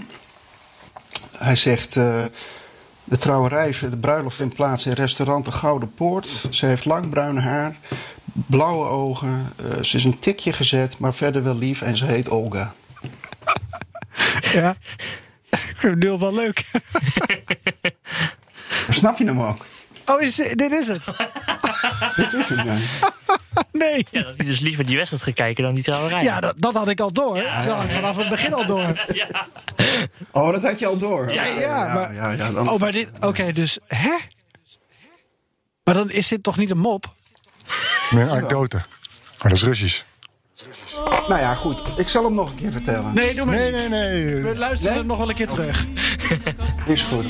Hij 1.37 1.55
zegt. 1.55 1.95
eh, 1.97 2.23
de 3.03 3.17
trouwerij, 3.17 3.75
de 3.79 3.97
bruiloft 3.97 4.35
vindt 4.35 4.55
plaats 4.55 4.85
in 4.85 4.91
restaurant 4.93 5.45
De 5.45 5.51
Gouden 5.51 5.93
Poort. 5.93 6.45
Ze 6.49 6.65
heeft 6.65 6.85
lang 6.85 7.09
bruin 7.09 7.37
haar, 7.37 7.75
blauwe 8.33 8.85
ogen. 8.85 9.53
eh, 9.55 9.83
ze 9.83 9.97
is 9.97 10.03
een 10.03 10.19
tikje 10.19 10.53
gezet, 10.53 10.99
maar 10.99 11.13
verder 11.13 11.43
wel 11.43 11.55
lief 11.55 11.81
en 11.81 11.97
ze 11.97 12.05
heet 12.05 12.29
Olga. 12.29 12.73
Ja. 14.53 14.75
Ik 15.49 15.75
vind 15.77 15.93
het 15.93 16.03
nu 16.03 16.09
al 16.09 16.19
wel 16.19 16.33
leuk. 16.33 16.63
Snap 18.89 19.17
je 19.17 19.25
hem 19.25 19.41
ook? 19.41 19.65
Oh, 20.05 20.21
is, 20.21 20.35
dit 20.35 20.71
is 20.71 20.87
het? 20.87 21.05
Dit 22.15 22.33
is 22.33 22.49
het, 22.49 22.65
ja. 22.65 22.75
Nee. 23.71 24.05
Ja, 24.11 24.21
dat 24.23 24.33
hij 24.37 24.45
dus 24.45 24.59
liever 24.59 24.85
die 24.85 24.95
wedstrijd 24.95 25.23
gaat 25.23 25.33
kijken 25.33 25.63
dan 25.63 25.73
die 25.73 25.83
trouwerij. 25.83 26.23
Ja, 26.23 26.39
dat, 26.39 26.53
dat 26.57 26.73
had 26.73 26.87
ik 26.89 26.99
al 26.99 27.11
door. 27.13 27.35
Dat 27.35 27.45
had 27.75 27.83
ik 27.83 27.91
vanaf 27.91 28.17
het 28.17 28.29
begin 28.29 28.53
al 28.53 28.65
door. 28.65 29.03
Oh, 30.31 30.51
dat 30.51 30.63
had 30.63 30.79
je 30.79 30.85
al 30.85 30.97
door. 30.97 31.33
Ja, 31.33 31.43
ja, 31.45 31.93
maar... 31.93 32.13
ja, 32.13 32.31
ja, 32.31 32.51
dan- 32.51 32.69
Oh, 32.69 32.79
maar 32.79 32.91
dit... 32.91 33.09
Oké, 33.19 33.51
dus... 33.53 33.77
Hè? 33.87 34.15
Maar 35.83 35.93
dan 35.93 36.09
is 36.11 36.27
dit 36.27 36.43
toch 36.43 36.57
niet 36.57 36.69
een 36.69 36.77
mop? 36.79 37.13
Met 38.09 38.21
een 38.23 38.29
anekdote. 38.29 38.77
Maar 38.77 39.37
dat 39.51 39.51
is 39.51 39.63
Russisch. 39.63 40.01
Nou 41.27 41.39
ja, 41.39 41.55
goed. 41.55 41.81
Ik 41.97 42.07
zal 42.07 42.23
hem 42.23 42.33
nog 42.33 42.49
een 42.49 42.55
keer 42.55 42.71
vertellen. 42.71 43.13
Nee, 43.13 43.35
doe 43.35 43.45
maar 43.45 43.55
Nee, 43.55 43.71
niet. 43.71 43.89
nee, 43.89 44.23
nee. 44.23 44.41
We 44.43 44.57
luisteren 44.57 44.97
het 44.97 45.05
nog 45.05 45.17
wel 45.17 45.29
een 45.29 45.35
keer 45.35 45.47
terug. 45.47 45.85
Is 46.87 47.01
goed. 47.01 47.25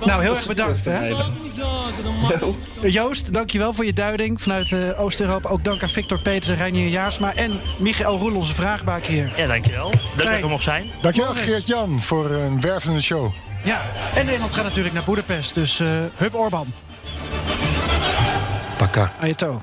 Nou, 0.00 0.22
heel 0.22 0.34
erg 0.34 0.46
bedankt. 0.46 0.84
Hè? 0.84 1.08
Jo. 1.08 2.56
Joost, 2.82 3.32
dankjewel 3.32 3.72
voor 3.74 3.84
je 3.84 3.92
duiding 3.92 4.42
vanuit 4.42 4.72
eh, 4.72 5.00
Oost-Europa. 5.00 5.48
Ook 5.48 5.64
dank 5.64 5.82
aan 5.82 5.88
Victor 5.88 6.20
Peters 6.20 6.48
en 6.48 6.56
Reinier 6.56 6.88
Jaarsma. 6.88 7.34
En 7.34 7.60
Michael 7.78 8.18
Roel, 8.18 8.34
onze 8.34 8.54
vraagbaak 8.54 9.04
hier. 9.04 9.32
Ja, 9.36 9.46
dankjewel. 9.46 9.90
Leuk 10.16 10.26
dat 10.26 10.36
ik 10.36 10.42
er 10.42 10.48
mocht 10.48 10.62
zijn. 10.62 10.90
Dankjewel 11.00 11.34
Geert-Jan 11.34 12.00
voor 12.00 12.30
een 12.30 12.60
wervende 12.60 13.02
show. 13.02 13.32
Ja, 13.64 13.80
en 14.14 14.24
Nederland 14.24 14.54
gaat 14.54 14.64
natuurlijk 14.64 14.94
naar 14.94 15.04
Boedapest. 15.04 15.54
Dus 15.54 15.80
eh 15.80 15.88
Hup 16.16 16.34
Orban, 16.34 16.66
Pakka. 18.76 19.12
Ayato. 19.20 19.62